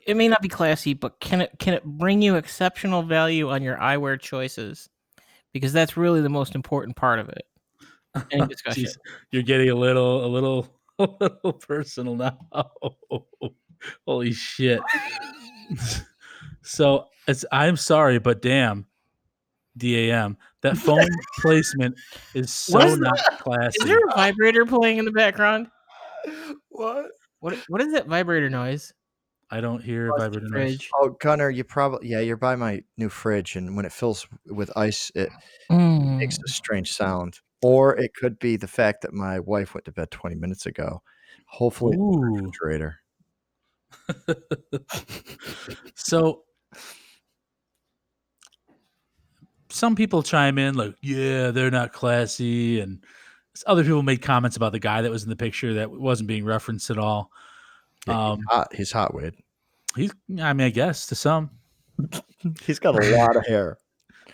it 0.05 0.17
may 0.17 0.27
not 0.27 0.41
be 0.41 0.47
classy, 0.49 0.93
but 0.93 1.19
can 1.19 1.41
it 1.41 1.51
can 1.59 1.73
it 1.73 1.83
bring 1.83 2.21
you 2.21 2.35
exceptional 2.35 3.03
value 3.03 3.49
on 3.49 3.63
your 3.63 3.77
eyewear 3.77 4.19
choices? 4.19 4.89
Because 5.53 5.73
that's 5.73 5.97
really 5.97 6.21
the 6.21 6.29
most 6.29 6.55
important 6.55 6.95
part 6.95 7.19
of 7.19 7.29
it. 7.29 7.45
Any 8.31 8.47
discussion? 8.47 8.83
Jeez, 8.83 8.97
you're 9.31 9.43
getting 9.43 9.69
a 9.69 9.75
little, 9.75 10.25
a 10.25 10.27
little, 10.27 10.67
a 10.99 11.07
little 11.19 11.53
personal 11.53 12.15
now. 12.15 12.37
Holy 14.05 14.31
shit! 14.31 14.81
so 16.61 17.07
it's. 17.27 17.45
I'm 17.51 17.77
sorry, 17.77 18.19
but 18.19 18.41
damn, 18.41 18.85
DAM. 19.77 20.37
That 20.63 20.77
phone 20.77 21.09
placement 21.39 21.95
is 22.33 22.53
so 22.53 22.79
What 22.79 22.87
is 22.87 22.99
not 22.99 23.17
classy. 23.39 23.79
Is 23.79 23.85
there 23.85 23.97
a 23.97 24.15
vibrator 24.15 24.65
playing 24.65 24.97
in 24.97 25.05
the 25.05 25.11
background? 25.11 25.67
What? 26.69 27.07
What 27.41 27.57
what 27.67 27.81
is 27.81 27.91
that 27.93 28.07
vibrator 28.07 28.49
noise? 28.49 28.93
I 29.51 29.59
don't 29.59 29.83
hear 29.83 30.11
Plus 30.15 30.33
vibrator 30.33 30.47
noise. 30.49 30.79
Oh, 30.95 31.09
Gunner, 31.19 31.49
you 31.49 31.65
probably 31.65 32.07
yeah, 32.07 32.21
you're 32.21 32.37
by 32.37 32.55
my 32.55 32.81
new 32.97 33.09
fridge, 33.09 33.57
and 33.57 33.75
when 33.75 33.85
it 33.85 33.91
fills 33.91 34.25
with 34.47 34.71
ice, 34.77 35.11
it 35.15 35.29
Mm. 35.69 36.19
makes 36.19 36.37
a 36.37 36.47
strange 36.47 36.93
sound. 36.93 37.39
Or 37.61 37.97
it 37.97 38.13
could 38.13 38.37
be 38.39 38.57
the 38.57 38.67
fact 38.67 39.01
that 39.01 39.13
my 39.13 39.39
wife 39.39 39.73
went 39.73 39.85
to 39.85 39.91
bed 39.91 40.11
20 40.11 40.35
minutes 40.35 40.65
ago. 40.65 41.01
Hopefully, 41.47 41.97
Ooh. 41.97 42.41
refrigerator. 42.41 42.99
So 45.95 46.43
some 49.73 49.95
people 49.95 50.21
chime 50.23 50.57
in 50.57 50.75
like, 50.75 50.95
"Yeah, 51.01 51.51
they're 51.51 51.71
not 51.71 51.93
classy," 51.93 52.79
and 52.79 53.03
other 53.67 53.83
people 53.83 54.03
made 54.03 54.21
comments 54.21 54.55
about 54.57 54.71
the 54.71 54.79
guy 54.79 55.01
that 55.01 55.11
was 55.11 55.23
in 55.23 55.29
the 55.29 55.35
picture 55.35 55.73
that 55.75 55.89
wasn't 55.91 56.27
being 56.27 56.45
referenced 56.45 56.89
at 56.89 56.97
all. 56.97 57.31
Yeah, 58.07 58.29
Um, 58.31 58.37
he's 58.39 58.45
hot. 58.49 58.75
He's 58.75 58.91
hot, 58.91 59.13
Wade. 59.13 59.33
He's, 59.95 60.11
I 60.41 60.53
mean, 60.53 60.67
I 60.67 60.69
guess 60.69 61.05
to 61.07 61.15
some, 61.15 61.49
He's 62.65 62.79
got 62.79 62.95
a 63.01 63.15
lot 63.17 63.35
of 63.35 63.45
hair. 63.45 63.77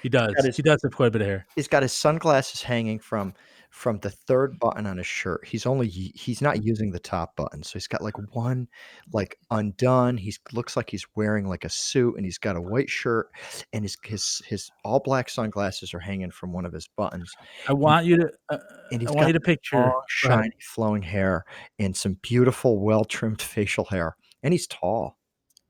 he 0.01 0.09
does. 0.09 0.33
got 0.33 0.45
his- 0.45 0.55
He 0.55 0.61
does 0.63 0.81
have 0.83 0.95
quite 0.95 1.07
a 1.07 1.11
bit 1.11 1.21
of 1.21 1.27
hair. 1.27 1.45
He's 1.55 1.67
got 1.67 1.83
his 1.83 1.91
sunglasses 1.93 2.61
hanging 2.61 2.99
from 2.99 3.33
from 3.69 3.99
the 3.99 4.09
third 4.09 4.57
button 4.59 4.85
on 4.87 4.97
his 4.97 5.07
shirt. 5.07 5.47
He's 5.47 5.65
only 5.65 5.87
he's 5.87 6.41
not 6.41 6.63
using 6.63 6.91
the 6.91 6.99
top 6.99 7.35
button, 7.35 7.63
so 7.63 7.73
he's 7.73 7.87
got 7.87 8.01
like 8.01 8.15
one 8.33 8.67
like 9.13 9.37
undone. 9.51 10.17
He's 10.17 10.39
looks 10.51 10.75
like 10.75 10.89
he's 10.89 11.05
wearing 11.15 11.47
like 11.47 11.65
a 11.65 11.69
suit, 11.69 12.15
and 12.15 12.25
he's 12.25 12.37
got 12.37 12.55
a 12.55 12.61
white 12.61 12.89
shirt, 12.89 13.27
and 13.71 13.83
his 13.83 13.95
his 14.03 14.41
his 14.47 14.69
all 14.83 14.99
black 14.99 15.29
sunglasses 15.29 15.93
are 15.93 15.99
hanging 15.99 16.31
from 16.31 16.51
one 16.51 16.65
of 16.65 16.73
his 16.73 16.87
buttons. 16.97 17.31
I 17.67 17.73
want 17.73 18.05
you 18.05 18.17
to. 18.17 18.29
Uh, 18.49 18.57
And 18.91 19.01
he's 19.01 19.09
I 19.11 19.13
got 19.13 19.17
want 19.17 19.27
you 19.27 19.33
to 19.33 19.39
picture. 19.39 19.77
long, 19.77 20.01
shiny, 20.07 20.51
flowing 20.61 21.03
hair 21.03 21.45
and 21.77 21.95
some 21.95 22.17
beautiful, 22.21 22.79
well 22.79 23.05
trimmed 23.05 23.41
facial 23.41 23.85
hair, 23.85 24.15
and 24.43 24.53
he's 24.53 24.67
tall. 24.67 25.17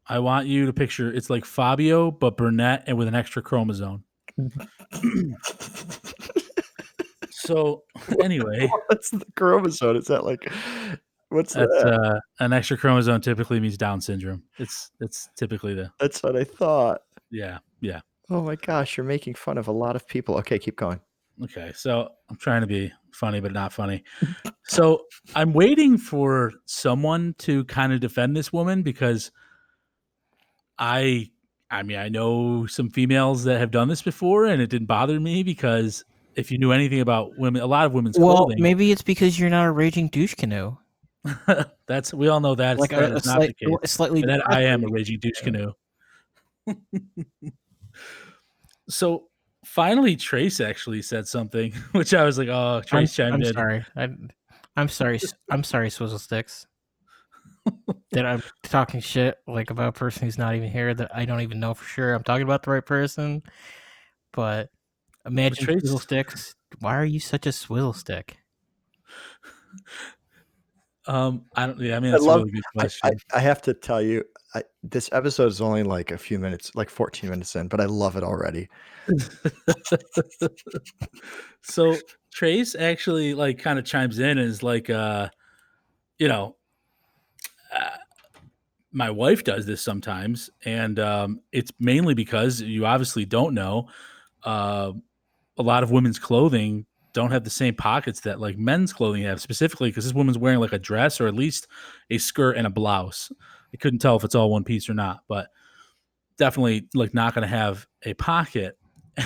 I 0.07 0.19
want 0.19 0.47
you 0.47 0.65
to 0.65 0.73
picture. 0.73 1.13
It's 1.13 1.29
like 1.29 1.45
Fabio, 1.45 2.09
but 2.09 2.37
brunette 2.37 2.83
and 2.87 2.97
with 2.97 3.07
an 3.07 3.15
extra 3.15 3.43
chromosome. 3.43 4.05
so 7.49 7.83
anyway, 8.23 8.69
What's 8.87 9.09
the 9.09 9.25
chromosome? 9.35 9.97
Is 9.97 10.05
that 10.05 10.23
like 10.25 10.51
what's 11.29 11.53
that? 11.53 11.69
uh, 11.69 12.19
an 12.43 12.53
extra 12.53 12.77
chromosome. 12.77 13.21
Typically 13.21 13.59
means 13.59 13.77
Down 13.77 13.99
syndrome. 14.01 14.43
It's 14.57 14.91
it's 14.99 15.29
typically 15.35 15.73
the 15.73 15.91
That's 15.99 16.21
what 16.23 16.35
I 16.35 16.43
thought. 16.43 17.01
yeah 17.31 17.59
yeah. 17.81 18.01
Oh 18.29 18.41
my 18.43 18.55
gosh, 18.55 18.95
you're 18.95 19.05
making 19.05 19.33
fun 19.33 19.57
of 19.57 19.67
a 19.67 19.71
lot 19.71 19.95
of 19.95 20.07
people. 20.07 20.35
Okay, 20.37 20.59
keep 20.59 20.75
going. 20.75 20.99
Okay, 21.43 21.71
so 21.73 22.09
I'm 22.29 22.35
trying 22.35 22.61
to 22.61 22.67
be 22.67 22.91
funny, 23.13 23.39
but 23.39 23.53
not 23.53 23.71
funny. 23.73 24.03
so 24.65 25.05
I'm 25.35 25.53
waiting 25.53 25.97
for 25.97 26.51
someone 26.65 27.33
to 27.39 27.63
kind 27.65 27.93
of 27.93 28.01
defend 28.01 28.35
this 28.35 28.51
woman 28.53 28.83
because 28.83 29.31
I, 30.77 31.31
I 31.71 31.81
mean, 31.83 31.97
I 31.97 32.09
know 32.09 32.65
some 32.65 32.89
females 32.89 33.43
that 33.45 33.59
have 33.59 33.71
done 33.71 33.87
this 33.87 34.01
before, 34.01 34.45
and 34.45 34.61
it 34.61 34.69
didn't 34.69 34.87
bother 34.87 35.19
me 35.19 35.41
because 35.43 36.03
if 36.39 36.51
you 36.51 36.58
knew 36.58 36.72
anything 36.72 37.01
about 37.01 37.38
women, 37.38 37.62
a 37.62 37.67
lot 37.67 37.86
of 37.86 37.93
women's 37.93 38.17
Well, 38.17 38.38
clothing, 38.38 38.62
maybe 38.62 38.91
it's 38.91 39.01
because 39.01 39.39
you're 39.39 39.50
not 39.50 39.65
a 39.65 39.72
raging 39.72 40.08
douche 40.08 40.34
canoe. 40.36 40.75
that's 41.88 42.13
we 42.13 42.29
all 42.29 42.39
know 42.39 42.55
that's, 42.55 42.79
Like 42.79 42.91
that 42.91 43.12
a, 43.12 43.15
a 43.15 43.19
slight, 43.19 43.55
slightly. 43.86 44.22
that 44.22 44.50
I 44.50 44.63
am 44.63 44.84
a 44.84 44.88
raging 44.88 45.19
douche 45.19 45.41
canoe. 45.41 45.74
so 48.89 49.25
finally, 49.65 50.15
Trace 50.15 50.60
actually 50.60 51.01
said 51.01 51.27
something, 51.27 51.74
which 51.91 52.13
I 52.13 52.24
was 52.24 52.38
like, 52.38 52.48
"Oh, 52.48 52.81
I'm, 52.91 53.05
chimed 53.08 53.34
I'm 53.36 53.41
in." 53.43 53.53
sorry. 53.53 53.86
I'm, 53.96 54.29
I'm 54.77 54.89
sorry. 54.89 55.19
I'm 55.50 55.63
sorry, 55.63 55.89
Swizzle 55.89 56.19
Sticks. 56.19 56.65
that 58.12 58.25
I'm 58.25 58.41
talking 58.63 59.00
shit 59.00 59.38
like 59.46 59.69
about 59.69 59.89
a 59.89 59.91
person 59.91 60.24
who's 60.24 60.38
not 60.38 60.55
even 60.55 60.69
here 60.69 60.93
that 60.93 61.15
I 61.15 61.25
don't 61.25 61.41
even 61.41 61.60
know 61.60 61.74
for 61.74 61.86
sure. 61.86 62.13
I'm 62.13 62.24
talking 62.24 62.43
about 62.43 62.63
the 62.63 62.72
right 62.72 62.86
person, 62.86 63.43
but 64.31 64.69
imagine 65.29 65.65
Trace- 65.65 65.79
Swizzle 65.81 66.00
Sticks. 66.00 66.55
Why 66.79 66.95
are 66.95 67.05
you 67.05 67.19
such 67.19 67.45
a 67.45 67.51
Swizzle 67.51 67.93
Stick? 67.93 68.38
Um, 71.07 71.45
I 71.55 71.65
don't. 71.65 71.79
Yeah, 71.79 71.98
I 71.98 72.00
mean 72.00 72.09
I 72.09 72.13
that's 72.13 72.24
love- 72.24 72.41
a 72.41 72.45
really 72.45 72.51
good 72.51 72.63
I, 72.77 72.81
question. 72.81 73.12
I, 73.33 73.38
I 73.38 73.39
have 73.39 73.62
to 73.63 73.74
tell 73.74 74.01
you, 74.01 74.24
I, 74.53 74.63
this 74.83 75.09
episode 75.12 75.48
is 75.48 75.62
only 75.62 75.83
like 75.83 76.12
a 76.12 76.17
few 76.17 76.38
minutes, 76.39 76.75
like 76.75 76.89
14 76.89 77.29
minutes 77.29 77.55
in, 77.55 77.67
but 77.67 77.81
I 77.81 77.86
love 77.86 78.15
it 78.15 78.24
already. 78.24 78.69
so 81.63 81.95
Trace 82.31 82.75
actually 82.75 83.33
like 83.33 83.57
kind 83.57 83.79
of 83.79 83.86
chimes 83.86 84.19
in 84.19 84.38
and 84.38 84.41
is 84.41 84.62
like, 84.62 84.89
uh, 84.89 85.29
you 86.19 86.27
know, 86.27 86.55
uh, 87.75 87.98
my 88.91 89.09
wife 89.09 89.43
does 89.43 89.65
this 89.65 89.81
sometimes, 89.81 90.50
and 90.65 91.00
um, 91.00 91.41
it's 91.51 91.71
mainly 91.79 92.13
because 92.13 92.62
you 92.62 92.86
obviously 92.86 93.25
don't 93.25 93.53
know. 93.53 93.88
Uh, 94.43 94.93
a 95.59 95.63
lot 95.63 95.83
of 95.83 95.91
women's 95.91 96.17
clothing 96.17 96.85
don't 97.13 97.31
have 97.31 97.43
the 97.43 97.49
same 97.49 97.75
pockets 97.75 98.21
that 98.21 98.39
like 98.39 98.57
men's 98.57 98.93
clothing 98.93 99.23
have, 99.23 99.41
specifically 99.41 99.89
because 99.89 100.05
this 100.05 100.13
woman's 100.13 100.37
wearing 100.37 100.59
like 100.59 100.73
a 100.73 100.79
dress 100.79 101.19
or 101.21 101.27
at 101.27 101.33
least 101.35 101.67
a 102.09 102.17
skirt 102.17 102.57
and 102.57 102.65
a 102.65 102.69
blouse. 102.71 103.31
I 103.73 103.77
couldn't 103.77 103.99
tell 103.99 104.15
if 104.15 104.23
it's 104.23 104.35
all 104.35 104.49
one 104.49 104.63
piece 104.63 104.89
or 104.89 104.93
not, 104.95 105.21
but 105.27 105.49
definitely 106.37 106.87
like 106.95 107.13
not 107.13 107.33
going 107.35 107.43
to 107.43 107.55
have 107.55 107.85
a 108.03 108.13
pocket. 108.15 108.77
and 109.17 109.25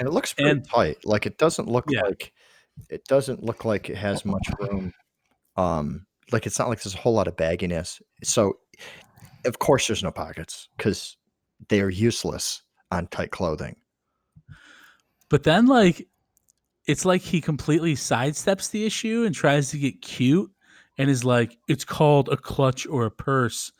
it 0.00 0.10
looks 0.10 0.32
pretty 0.34 0.50
And- 0.50 0.68
tight. 0.68 0.98
Like 1.04 1.26
it 1.26 1.38
doesn't 1.38 1.68
look 1.68 1.86
Yeah. 1.88 2.02
like 2.02 2.32
it 2.90 3.04
doesn't 3.06 3.42
look 3.42 3.64
like 3.64 3.88
it 3.90 3.96
has 3.96 4.24
much 4.24 4.46
room. 4.58 4.92
Um, 5.56 6.06
like 6.32 6.46
it's 6.46 6.58
not 6.58 6.68
like 6.68 6.82
there's 6.82 6.94
a 6.94 6.98
whole 6.98 7.12
lot 7.14 7.28
of 7.28 7.36
bagginess. 7.36 8.00
So, 8.24 8.54
of 9.44 9.58
course, 9.58 9.86
there's 9.86 10.02
no 10.02 10.10
pockets 10.10 10.68
because 10.76 11.16
they 11.68 11.80
are 11.80 11.90
useless 11.90 12.62
on 12.90 13.06
tight 13.08 13.30
clothing. 13.30 13.76
But 15.32 15.44
then 15.44 15.64
like 15.64 16.06
it's 16.86 17.06
like 17.06 17.22
he 17.22 17.40
completely 17.40 17.94
sidesteps 17.94 18.70
the 18.70 18.84
issue 18.84 19.24
and 19.24 19.34
tries 19.34 19.70
to 19.70 19.78
get 19.78 20.02
cute 20.02 20.50
and 20.98 21.08
is 21.08 21.24
like 21.24 21.56
it's 21.68 21.86
called 21.86 22.28
a 22.28 22.36
clutch 22.36 22.86
or 22.86 23.06
a 23.06 23.10
purse 23.10 23.72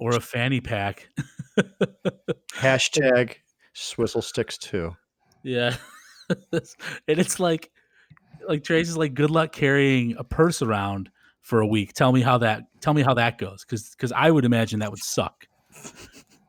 or 0.00 0.16
a 0.16 0.20
fanny 0.20 0.62
pack. 0.62 1.10
Hashtag 2.54 3.34
swizzle 3.74 4.22
sticks 4.22 4.56
too. 4.56 4.96
yeah. 5.42 5.76
and 6.30 6.62
it's 7.06 7.38
like 7.38 7.70
like 8.48 8.64
Trace 8.64 8.88
is 8.88 8.96
like 8.96 9.12
good 9.12 9.30
luck 9.30 9.52
carrying 9.52 10.16
a 10.16 10.24
purse 10.24 10.62
around 10.62 11.10
for 11.42 11.60
a 11.60 11.66
week. 11.66 11.92
Tell 11.92 12.12
me 12.12 12.22
how 12.22 12.38
that 12.38 12.62
tell 12.80 12.94
me 12.94 13.02
how 13.02 13.12
that 13.12 13.36
goes 13.36 13.62
cuz 13.62 13.94
cuz 13.94 14.10
I 14.12 14.30
would 14.30 14.46
imagine 14.46 14.80
that 14.80 14.90
would 14.90 15.04
suck. 15.04 15.46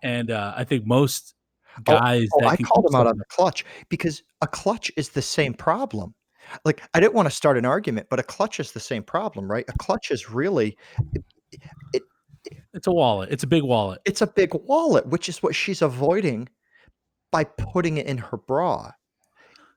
And 0.01 0.32
uh, 0.32 0.54
I 0.56 0.63
think 0.63 0.86
most 0.86 1.36
Oh, 1.88 1.94
guys 2.00 2.28
Oh, 2.34 2.40
that 2.42 2.48
I 2.50 2.58
called 2.58 2.86
him 2.86 2.96
out 2.96 3.08
on 3.08 3.18
the 3.18 3.26
clutch 3.26 3.66
because 3.90 4.24
a 4.42 4.48
clutch 4.48 4.92
is 4.98 5.10
the 5.10 5.22
same 5.22 5.54
problem. 5.54 6.14
Like 6.66 6.82
I 6.94 7.00
didn't 7.00 7.14
want 7.14 7.28
to 7.28 7.36
start 7.36 7.58
an 7.58 7.66
argument, 7.66 8.08
but 8.10 8.20
a 8.20 8.24
clutch 8.24 8.60
is 8.60 8.72
the 8.72 8.80
same 8.80 9.04
problem, 9.04 9.50
right? 9.50 9.66
A 9.68 9.74
clutch 9.78 10.12
is 10.12 10.30
really 10.30 10.78
It's 12.74 12.88
a 12.88 12.92
wallet. 12.92 13.30
It's 13.32 13.44
a 13.44 13.48
big 13.48 13.64
wallet. 13.64 14.00
it's 14.06 14.22
a 14.22 14.28
big 14.28 14.54
wallet, 14.54 15.06
which 15.08 15.30
is 15.30 15.42
what 15.44 15.56
she's 15.56 15.82
avoiding 15.82 16.48
by 17.32 17.44
putting 17.44 17.98
it 17.98 18.06
in 18.08 18.18
her 18.18 18.38
bra. 18.38 18.92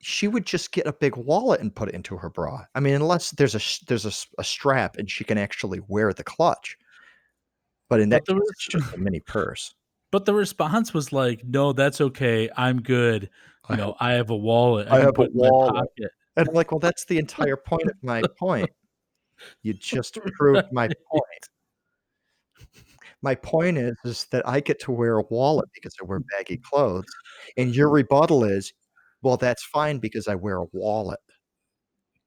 She 0.01 0.27
would 0.29 0.47
just 0.47 0.73
get 0.73 0.87
a 0.87 0.93
big 0.93 1.17
wallet 1.17 1.61
and 1.61 1.75
put 1.75 1.89
it 1.89 1.95
into 1.95 2.17
her 2.17 2.29
bra. 2.31 2.65
I 2.75 2.81
mean, 2.81 2.95
unless 2.95 3.31
there's 3.33 3.55
a 3.55 3.61
there's 3.87 4.05
a, 4.07 4.41
a 4.41 4.45
strap 4.45 4.97
and 4.97 5.11
she 5.11 5.25
can 5.25 5.39
actually 5.39 5.81
wear 5.89 6.13
the 6.13 6.25
clutch. 6.25 6.77
But 7.89 8.01
in 8.01 8.09
that 8.11 8.25
But 8.27 8.35
case, 8.35 8.41
was- 8.41 8.51
it's 8.51 8.67
just 8.69 8.95
a 8.95 8.99
mini 8.99 9.21
purse. 9.21 9.75
But 10.13 10.27
the 10.27 10.35
response 10.35 10.95
was 10.95 11.13
like, 11.13 11.43
"No, 11.45 11.73
that's 11.73 12.01
okay. 12.01 12.49
I'm 12.57 12.81
good. 12.81 13.31
I 13.65 13.73
You 13.73 13.79
know, 13.79 13.97
I 13.99 14.13
have 14.13 14.31
a 14.31 14.37
wallet. 14.37 14.87
I 14.89 14.91
can 14.91 15.01
have 15.01 15.09
a 15.09 15.13
put 15.15 15.33
in 15.33 15.39
my 15.39 15.49
wallet." 15.49 15.89
And 16.37 16.49
I'm 16.49 16.55
like, 16.55 16.71
well, 16.71 16.79
that's 16.79 17.05
the 17.05 17.19
entire 17.19 17.57
point 17.57 17.87
of 17.87 17.97
my 18.03 18.23
point. 18.39 18.71
You 19.63 19.75
just 19.75 20.15
proved 20.35 20.73
my 20.73 20.89
point. 20.89 21.49
My 23.23 23.35
point 23.35 23.79
is, 23.79 23.97
is 24.05 24.27
that 24.33 24.47
I 24.49 24.61
get 24.61 24.81
to 24.81 24.93
wear 24.93 25.19
a 25.19 25.25
wallet 25.31 25.69
because 25.75 25.95
I 26.01 26.05
wear 26.05 26.21
baggy 26.37 26.59
clothes, 26.59 27.07
and 27.57 27.75
your 27.75 27.89
rebuttal 27.89 28.45
is, 28.45 28.73
well, 29.23 29.37
that's 29.37 29.63
fine 29.65 29.99
because 29.99 30.29
I 30.29 30.35
wear 30.35 30.59
a 30.59 30.67
wallet. 30.73 31.21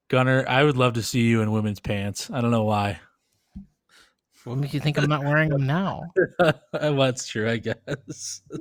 Gunner, 0.08 0.46
I 0.48 0.64
would 0.64 0.78
love 0.78 0.94
to 0.94 1.04
see 1.04 1.22
you 1.22 1.42
in 1.42 1.52
women's 1.52 1.80
pants. 1.80 2.30
I 2.32 2.42
don't 2.42 2.52
know 2.52 2.64
why. 2.64 3.00
What 4.46 4.58
makes 4.58 4.74
you 4.74 4.80
think 4.80 4.98
I'm 4.98 5.10
not 5.10 5.24
wearing 5.24 5.50
them 5.50 5.66
now? 5.66 6.04
well, 6.40 6.96
that's 6.96 7.28
true, 7.28 7.50
I 7.50 7.58
guess. 7.58 8.42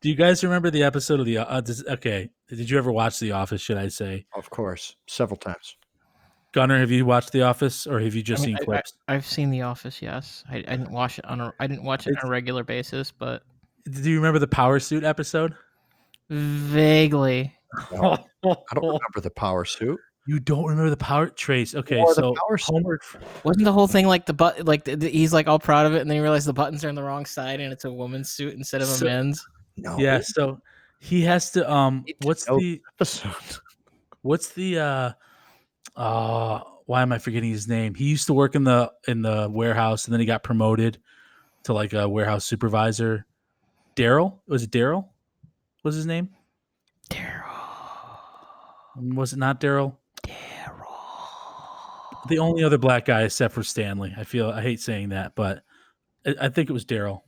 Do 0.00 0.08
you 0.08 0.14
guys 0.14 0.42
remember 0.44 0.70
the 0.70 0.82
episode 0.82 1.20
of 1.20 1.26
the? 1.26 1.38
Uh, 1.38 1.60
this, 1.60 1.84
okay, 1.86 2.30
did 2.48 2.68
you 2.70 2.78
ever 2.78 2.90
watch 2.92 3.18
The 3.20 3.32
Office? 3.32 3.60
Should 3.60 3.76
I 3.78 3.88
say, 3.88 4.26
Of 4.34 4.50
course, 4.50 4.96
several 5.06 5.36
times. 5.36 5.76
Gunner? 6.52 6.78
Have 6.78 6.90
you 6.90 7.04
watched 7.04 7.32
The 7.32 7.42
Office, 7.42 7.86
or 7.86 8.00
have 8.00 8.14
you 8.14 8.22
just 8.22 8.42
I 8.42 8.46
mean, 8.46 8.56
seen 8.56 8.62
I- 8.62 8.64
clips? 8.64 8.92
I've 9.08 9.26
seen 9.26 9.50
The 9.50 9.62
Office. 9.62 10.00
Yes, 10.02 10.44
I, 10.50 10.56
I 10.56 10.60
didn't 10.76 10.90
watch 10.92 11.18
it 11.18 11.24
on 11.26 11.40
a. 11.40 11.52
I 11.60 11.66
didn't 11.66 11.84
watch 11.84 12.06
it 12.06 12.16
on 12.22 12.26
a 12.28 12.30
regular 12.30 12.64
basis, 12.64 13.10
but 13.10 13.42
Do 13.90 14.10
you 14.10 14.16
remember 14.16 14.38
the 14.38 14.48
Power 14.48 14.78
Suit 14.80 15.04
episode? 15.04 15.54
vaguely. 16.30 17.54
No, 17.92 18.12
I 18.12 18.18
don't 18.44 18.58
remember 18.74 19.20
the 19.22 19.30
power 19.30 19.64
suit. 19.64 19.98
You 20.28 20.38
don't 20.38 20.64
remember 20.66 20.90
the 20.90 20.96
Power 20.98 21.28
Trace? 21.30 21.74
Okay, 21.74 21.98
Or 21.98 22.08
the 22.14 22.20
so 22.20 22.34
Power 22.46 22.58
Suit. 22.58 22.70
homework. 22.74 23.02
Wasn't 23.44 23.64
the 23.64 23.72
whole 23.72 23.86
thing 23.86 24.06
like 24.06 24.26
the 24.26 24.34
but 24.34 24.66
like 24.66 24.84
the, 24.84 24.94
the- 24.94 25.08
he's 25.08 25.32
like 25.32 25.48
all 25.48 25.58
proud 25.58 25.86
of 25.86 25.94
it, 25.94 26.00
and 26.02 26.10
then 26.10 26.16
he 26.16 26.20
realizes 26.20 26.44
the 26.44 26.52
buttons 26.52 26.84
are 26.84 26.90
on 26.90 26.94
the 26.94 27.02
wrong 27.02 27.24
side, 27.24 27.60
and 27.60 27.72
it's 27.72 27.86
a 27.86 27.90
woman's 27.90 28.28
suit 28.28 28.52
instead 28.54 28.82
of 28.82 28.88
a 28.88 28.92
So- 28.92 29.06
men's. 29.06 29.44
No. 29.78 29.98
Yeah, 29.98 30.20
so 30.22 30.60
he 31.00 31.22
has 31.22 31.50
to. 31.52 31.70
Um, 31.72 32.02
Need 32.06 32.16
what's 32.24 32.44
the? 32.44 32.82
episode. 32.96 33.32
what's 34.22 34.48
the 34.50 34.78
uh 34.80 35.12
uh 35.96 36.60
why 36.86 37.00
am 37.02 37.12
i 37.12 37.18
forgetting 37.18 37.50
his 37.50 37.68
name 37.68 37.94
he 37.94 38.04
used 38.04 38.26
to 38.26 38.32
work 38.34 38.54
in 38.56 38.64
the 38.64 38.90
in 39.06 39.22
the 39.22 39.48
warehouse 39.50 40.04
and 40.04 40.12
then 40.12 40.18
he 40.20 40.26
got 40.26 40.42
promoted 40.42 40.98
to 41.62 41.72
like 41.72 41.92
a 41.92 42.08
warehouse 42.08 42.44
supervisor 42.44 43.24
darryl 43.96 44.38
was 44.48 44.64
it 44.64 44.70
darryl 44.72 45.06
was 45.84 45.94
his 45.94 46.04
name 46.06 46.28
Darryl. 47.10 47.44
was 48.96 49.32
it 49.32 49.38
not 49.38 49.60
darryl 49.60 49.96
Darryl. 50.26 52.28
the 52.28 52.38
only 52.38 52.64
other 52.64 52.78
black 52.78 53.06
guy 53.06 53.22
except 53.22 53.54
for 53.54 53.62
stanley. 53.62 54.14
I 54.16 54.24
feel 54.24 54.50
i 54.50 54.62
hate 54.62 54.80
saying 54.80 55.10
that 55.10 55.34
but 55.34 55.62
i, 56.26 56.34
I 56.42 56.48
think 56.48 56.70
it 56.70 56.72
was 56.72 56.84
darryl. 56.84 57.22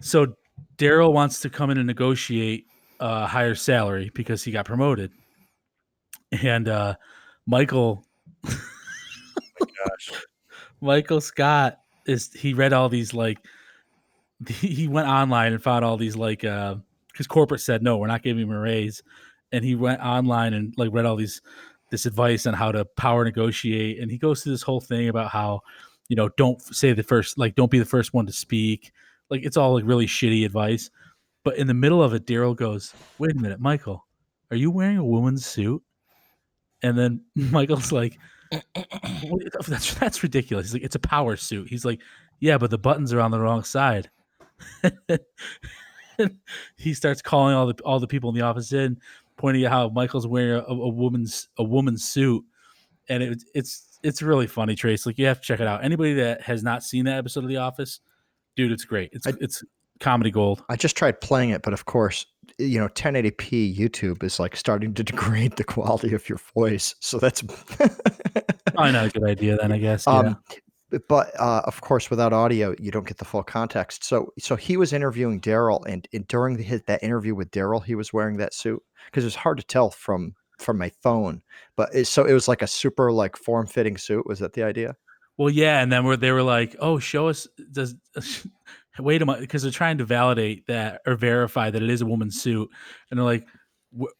So 0.00 0.34
darryl 0.76 1.12
wants 1.12 1.40
to 1.40 1.50
come 1.50 1.70
in 1.70 1.78
and 1.78 1.86
negotiate 1.86 2.66
a 3.00 3.26
higher 3.26 3.54
salary 3.54 4.10
because 4.14 4.42
he 4.42 4.52
got 4.52 4.66
promoted. 4.66 5.10
And 6.42 6.68
uh 6.68 6.96
michael 7.46 8.04
Michael 10.82 11.20
Scott 11.20 11.78
is 12.06 12.32
he 12.32 12.54
read 12.54 12.72
all 12.72 12.88
these 12.88 13.14
like 13.14 13.38
he 14.48 14.88
went 14.88 15.06
online 15.06 15.52
and 15.52 15.62
found 15.62 15.84
all 15.84 15.96
these 15.96 16.16
like 16.16 16.44
uh 16.44 16.74
because 17.12 17.26
corporate 17.26 17.60
said 17.60 17.82
no, 17.82 17.98
we're 17.98 18.08
not 18.08 18.22
giving 18.22 18.42
him 18.42 18.50
a 18.50 18.58
raise, 18.58 19.02
and 19.52 19.64
he 19.64 19.74
went 19.74 20.00
online 20.00 20.54
and 20.54 20.74
like 20.76 20.90
read 20.92 21.04
all 21.04 21.16
these 21.16 21.40
this 21.90 22.06
advice 22.06 22.46
on 22.46 22.54
how 22.54 22.72
to 22.72 22.84
power 22.84 23.24
negotiate, 23.24 24.00
and 24.00 24.10
he 24.10 24.18
goes 24.18 24.42
through 24.42 24.52
this 24.52 24.62
whole 24.62 24.80
thing 24.80 25.08
about 25.08 25.30
how 25.30 25.60
you 26.08 26.16
know 26.16 26.28
don't 26.30 26.60
say 26.62 26.92
the 26.92 27.02
first 27.02 27.38
like 27.38 27.54
don't 27.54 27.70
be 27.70 27.78
the 27.78 27.84
first 27.84 28.14
one 28.14 28.26
to 28.26 28.32
speak, 28.32 28.92
like 29.30 29.44
it's 29.44 29.56
all 29.56 29.74
like 29.74 29.84
really 29.86 30.06
shitty 30.06 30.44
advice, 30.44 30.90
but 31.44 31.56
in 31.56 31.66
the 31.66 31.74
middle 31.74 32.02
of 32.02 32.14
it, 32.14 32.26
Darryl 32.26 32.56
goes, 32.56 32.94
"Wait 33.18 33.32
a 33.32 33.38
minute, 33.38 33.60
Michael, 33.60 34.06
are 34.50 34.56
you 34.56 34.70
wearing 34.70 34.98
a 34.98 35.04
woman's 35.04 35.46
suit?" 35.46 35.82
And 36.82 36.98
then 36.98 37.20
Michael's 37.34 37.92
like, 37.92 38.18
that's 39.68 39.94
that's 39.94 40.22
ridiculous. 40.22 40.66
He's 40.66 40.74
like, 40.74 40.82
it's 40.82 40.96
a 40.96 41.00
power 41.00 41.36
suit. 41.36 41.68
He's 41.68 41.84
like, 41.84 42.00
yeah, 42.40 42.58
but 42.58 42.70
the 42.70 42.78
buttons 42.78 43.12
are 43.12 43.20
on 43.20 43.30
the 43.30 43.40
wrong 43.40 43.64
side. 43.64 44.10
he 46.76 46.94
starts 46.94 47.22
calling 47.22 47.54
all 47.54 47.66
the 47.66 47.82
all 47.84 48.00
the 48.00 48.06
people 48.06 48.30
in 48.30 48.36
the 48.36 48.42
office 48.42 48.72
in, 48.72 48.98
pointing 49.36 49.64
out 49.66 49.72
how 49.72 49.88
Michael's 49.88 50.26
wearing 50.26 50.62
a, 50.66 50.72
a 50.72 50.88
woman's 50.88 51.48
a 51.58 51.64
woman's 51.64 52.04
suit, 52.04 52.44
and 53.08 53.22
it, 53.22 53.42
it's 53.54 53.98
it's 54.02 54.22
really 54.22 54.46
funny. 54.46 54.74
Trace, 54.74 55.06
like 55.06 55.18
you 55.18 55.26
have 55.26 55.40
to 55.40 55.46
check 55.46 55.60
it 55.60 55.66
out. 55.66 55.84
Anybody 55.84 56.14
that 56.14 56.42
has 56.42 56.62
not 56.62 56.82
seen 56.82 57.04
that 57.06 57.18
episode 57.18 57.44
of 57.44 57.48
The 57.48 57.58
Office, 57.58 58.00
dude, 58.56 58.72
it's 58.72 58.84
great. 58.84 59.10
It's 59.12 59.26
I- 59.26 59.34
it's 59.40 59.62
comedy 60.00 60.30
gold. 60.30 60.64
I 60.68 60.76
just 60.76 60.96
tried 60.96 61.20
playing 61.20 61.50
it, 61.50 61.62
but 61.62 61.72
of 61.72 61.84
course, 61.84 62.26
you 62.58 62.80
know, 62.80 62.88
1080p 62.88 63.76
YouTube 63.76 64.22
is 64.24 64.40
like 64.40 64.56
starting 64.56 64.94
to 64.94 65.04
degrade 65.04 65.56
the 65.56 65.64
quality 65.64 66.12
of 66.14 66.28
your 66.28 66.38
voice. 66.54 66.94
So 67.00 67.18
that's 67.18 67.42
Probably 67.42 68.92
not 68.92 69.06
a 69.06 69.10
good 69.10 69.24
idea 69.24 69.56
then, 69.56 69.70
I 69.70 69.78
guess. 69.78 70.06
Um, 70.06 70.26
yeah. 70.26 70.56
But 71.08 71.38
uh, 71.38 71.62
of 71.64 71.80
course 71.80 72.10
without 72.10 72.32
audio 72.32 72.74
you 72.78 72.90
don't 72.90 73.06
get 73.06 73.18
the 73.18 73.24
full 73.24 73.42
context 73.42 74.04
so 74.04 74.32
so 74.38 74.56
he 74.56 74.76
was 74.76 74.92
interviewing 74.92 75.40
darryl 75.40 75.84
and, 75.86 76.06
and 76.12 76.26
during 76.28 76.56
the, 76.56 76.82
that 76.86 77.02
interview 77.02 77.34
with 77.34 77.50
darryl 77.50 77.82
he 77.82 77.94
was 77.94 78.12
wearing 78.12 78.36
that 78.38 78.54
suit 78.54 78.82
because 79.06 79.24
it 79.24 79.26
was 79.26 79.34
hard 79.34 79.58
to 79.58 79.64
tell 79.64 79.90
from 79.90 80.34
from 80.58 80.78
my 80.78 80.90
phone 81.02 81.42
but 81.76 81.88
it, 81.94 82.06
so 82.06 82.24
it 82.24 82.32
was 82.32 82.48
like 82.48 82.62
a 82.62 82.66
super 82.66 83.10
like 83.10 83.36
form-fitting 83.36 83.96
suit 83.98 84.26
was 84.26 84.38
that 84.38 84.52
the 84.52 84.62
idea 84.62 84.94
Well, 85.38 85.50
yeah, 85.50 85.80
and 85.80 85.90
then 85.90 86.04
where 86.04 86.16
they 86.16 86.30
were 86.30 86.42
like, 86.42 86.76
"Oh, 86.78 86.98
show 86.98 87.28
us." 87.28 87.48
Does 87.72 87.94
wait 88.98 89.22
a 89.22 89.26
minute 89.26 89.40
because 89.40 89.62
they're 89.62 89.72
trying 89.72 89.98
to 89.98 90.04
validate 90.04 90.66
that 90.66 91.00
or 91.06 91.16
verify 91.16 91.70
that 91.70 91.82
it 91.82 91.90
is 91.90 92.02
a 92.02 92.06
woman's 92.06 92.40
suit, 92.40 92.68
and 93.10 93.18
they're 93.18 93.24
like, 93.24 93.46
"Wh- 93.98 94.12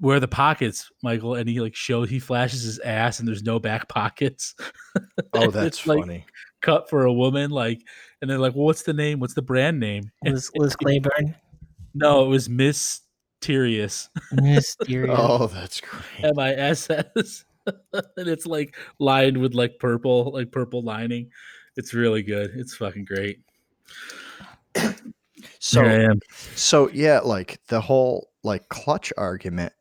"Where 0.00 0.16
are 0.16 0.20
the 0.20 0.28
pockets, 0.28 0.90
Michael?" 1.02 1.34
And 1.34 1.48
he 1.48 1.60
like 1.60 1.74
shows 1.74 2.08
he 2.08 2.18
flashes 2.18 2.62
his 2.62 2.78
ass, 2.80 3.18
and 3.18 3.28
there's 3.28 3.42
no 3.42 3.58
back 3.58 3.88
pockets. 3.88 4.54
oh 5.34 5.50
that's 5.50 5.86
like 5.86 6.00
funny 6.00 6.24
cut 6.60 6.90
for 6.90 7.04
a 7.04 7.12
woman, 7.12 7.50
like, 7.50 7.82
and 8.20 8.30
they're 8.30 8.38
like, 8.38 8.54
"Well, 8.54 8.64
what's 8.64 8.82
the 8.82 8.92
name? 8.92 9.20
What's 9.20 9.34
the 9.34 9.42
brand 9.42 9.78
name?" 9.80 10.10
Liz, 10.24 10.50
Liz 10.56 10.76
Claiborne. 10.76 11.34
No, 11.94 12.24
it 12.24 12.28
was 12.28 12.48
Miss 12.48 13.00
Mysterious, 13.40 14.08
Mysterious. 14.32 15.16
oh 15.16 15.46
that's 15.46 15.80
great 15.80 16.24
M 16.24 16.38
I 16.38 16.54
S 16.54 16.90
S, 16.90 17.44
and 17.92 18.28
it's 18.28 18.46
like 18.46 18.76
lined 18.98 19.38
with 19.38 19.54
like 19.54 19.78
purple, 19.78 20.32
like 20.32 20.50
purple 20.50 20.82
lining. 20.82 21.30
It's 21.76 21.94
really 21.94 22.22
good. 22.22 22.50
It's 22.56 22.74
fucking 22.74 23.04
great. 23.04 23.40
so 25.60 25.82
I 25.82 25.92
am. 25.92 26.20
so 26.56 26.90
yeah 26.90 27.20
like 27.20 27.60
the 27.68 27.80
whole 27.80 28.30
like 28.42 28.68
clutch 28.68 29.12
argument 29.16 29.72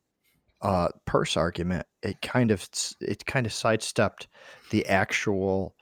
uh 0.62 0.88
purse 1.06 1.38
argument 1.38 1.86
it 2.02 2.20
kind 2.22 2.50
of 2.50 2.67
it 3.00 3.26
kind 3.26 3.46
of 3.46 3.54
sidestepped 3.54 4.28
the 4.72 4.86
actual 4.88 5.76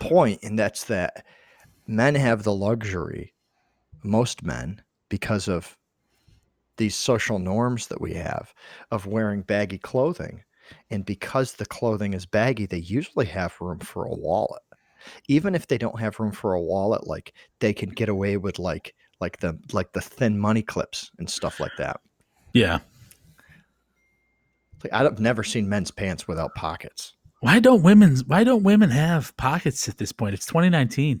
point 0.00 0.38
and 0.42 0.58
that's 0.58 0.84
that 0.84 1.24
men 1.86 2.14
have 2.14 2.42
the 2.42 2.54
luxury, 2.54 3.34
most 4.02 4.42
men, 4.42 4.82
because 5.08 5.48
of 5.48 5.76
these 6.76 6.94
social 6.94 7.38
norms 7.38 7.88
that 7.88 8.00
we 8.00 8.14
have 8.14 8.52
of 8.90 9.06
wearing 9.06 9.42
baggy 9.42 9.78
clothing. 9.78 10.42
And 10.90 11.04
because 11.04 11.54
the 11.54 11.66
clothing 11.66 12.14
is 12.14 12.24
baggy, 12.24 12.66
they 12.66 12.78
usually 12.78 13.26
have 13.26 13.60
room 13.60 13.80
for 13.80 14.04
a 14.04 14.14
wallet. 14.14 14.62
Even 15.28 15.54
if 15.54 15.66
they 15.66 15.76
don't 15.76 16.00
have 16.00 16.18
room 16.18 16.32
for 16.32 16.54
a 16.54 16.62
wallet, 16.62 17.06
like 17.06 17.34
they 17.60 17.74
can 17.74 17.90
get 17.90 18.08
away 18.08 18.36
with 18.36 18.58
like 18.58 18.94
like 19.20 19.38
the 19.38 19.58
like 19.72 19.92
the 19.92 20.00
thin 20.00 20.38
money 20.38 20.62
clips 20.62 21.10
and 21.18 21.28
stuff 21.28 21.60
like 21.60 21.76
that. 21.76 22.00
Yeah. 22.52 22.78
Like 24.84 24.92
I've 24.92 25.18
never 25.20 25.42
seen 25.42 25.68
men's 25.68 25.90
pants 25.90 26.26
without 26.26 26.54
pockets. 26.54 27.14
Why 27.40 27.58
don't 27.58 27.82
women's 27.82 28.24
why 28.24 28.44
don't 28.44 28.62
women 28.62 28.90
have 28.90 29.36
pockets 29.36 29.88
at 29.88 29.98
this 29.98 30.12
point? 30.12 30.34
It's 30.34 30.46
2019. 30.46 31.20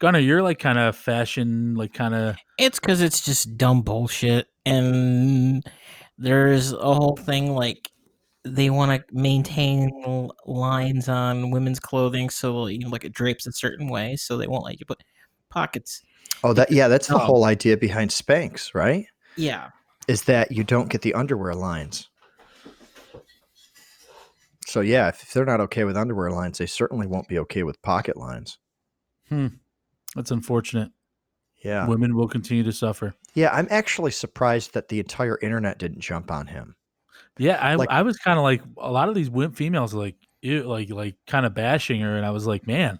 Gunnar, 0.00 0.18
you're 0.18 0.42
like 0.42 0.58
kind 0.58 0.78
of 0.78 0.96
fashion, 0.96 1.74
like 1.74 1.92
kind 1.92 2.14
of 2.14 2.36
It's 2.58 2.78
because 2.78 3.00
it's 3.00 3.24
just 3.24 3.56
dumb 3.56 3.82
bullshit, 3.82 4.48
and 4.66 5.64
there's 6.18 6.72
a 6.72 6.94
whole 6.94 7.16
thing 7.16 7.54
like 7.54 7.90
they 8.44 8.70
want 8.70 8.90
to 8.90 9.14
maintain 9.14 9.90
lines 10.46 11.08
on 11.08 11.50
women's 11.50 11.80
clothing, 11.80 12.28
so 12.28 12.66
you 12.66 12.78
know, 12.78 12.88
like 12.88 13.04
it 13.04 13.12
drapes 13.12 13.46
a 13.46 13.52
certain 13.52 13.88
way, 13.88 14.16
so 14.16 14.36
they 14.36 14.46
won't 14.46 14.64
let 14.64 14.78
you 14.78 14.86
put 14.86 15.02
pockets. 15.48 16.02
Oh, 16.42 16.52
that 16.52 16.70
yeah, 16.70 16.88
that's 16.88 17.06
the 17.08 17.14
um, 17.14 17.20
whole 17.20 17.44
idea 17.44 17.76
behind 17.76 18.10
Spanx, 18.10 18.74
right? 18.74 19.06
Yeah, 19.36 19.70
Is 20.08 20.22
that 20.24 20.52
you 20.52 20.64
don't 20.64 20.88
get 20.88 21.02
the 21.02 21.14
underwear 21.14 21.54
lines. 21.54 22.10
So 24.66 24.80
yeah, 24.80 25.08
if 25.08 25.32
they're 25.32 25.44
not 25.44 25.60
okay 25.60 25.84
with 25.84 25.96
underwear 25.96 26.30
lines, 26.30 26.58
they 26.58 26.66
certainly 26.66 27.06
won't 27.06 27.28
be 27.28 27.38
okay 27.40 27.62
with 27.62 27.80
pocket 27.82 28.16
lines. 28.16 28.58
Hmm. 29.28 29.46
that's 30.14 30.30
unfortunate. 30.30 30.90
Yeah. 31.64 31.86
Women 31.88 32.14
will 32.14 32.28
continue 32.28 32.62
to 32.64 32.72
suffer. 32.72 33.14
Yeah, 33.34 33.50
I'm 33.52 33.66
actually 33.70 34.10
surprised 34.10 34.74
that 34.74 34.88
the 34.88 35.00
entire 35.00 35.38
internet 35.40 35.78
didn't 35.78 36.00
jump 36.00 36.30
on 36.30 36.46
him. 36.46 36.76
Yeah, 37.38 37.56
I 37.56 37.74
Like- 37.76 37.88
I 37.90 38.02
was 38.02 38.18
kind 38.18 38.38
of 38.38 38.42
like 38.42 38.62
a 38.78 38.90
lot 38.92 39.08
of 39.08 39.14
these 39.14 39.30
women, 39.30 39.54
females 39.54 39.94
are 39.94 39.98
like 39.98 40.16
ew, 40.42 40.62
like 40.64 40.90
like 40.90 41.16
kind 41.26 41.46
of 41.46 41.54
bashing 41.54 42.00
her, 42.02 42.16
and 42.16 42.26
I 42.26 42.30
was 42.30 42.46
like, 42.46 42.66
man, 42.66 42.98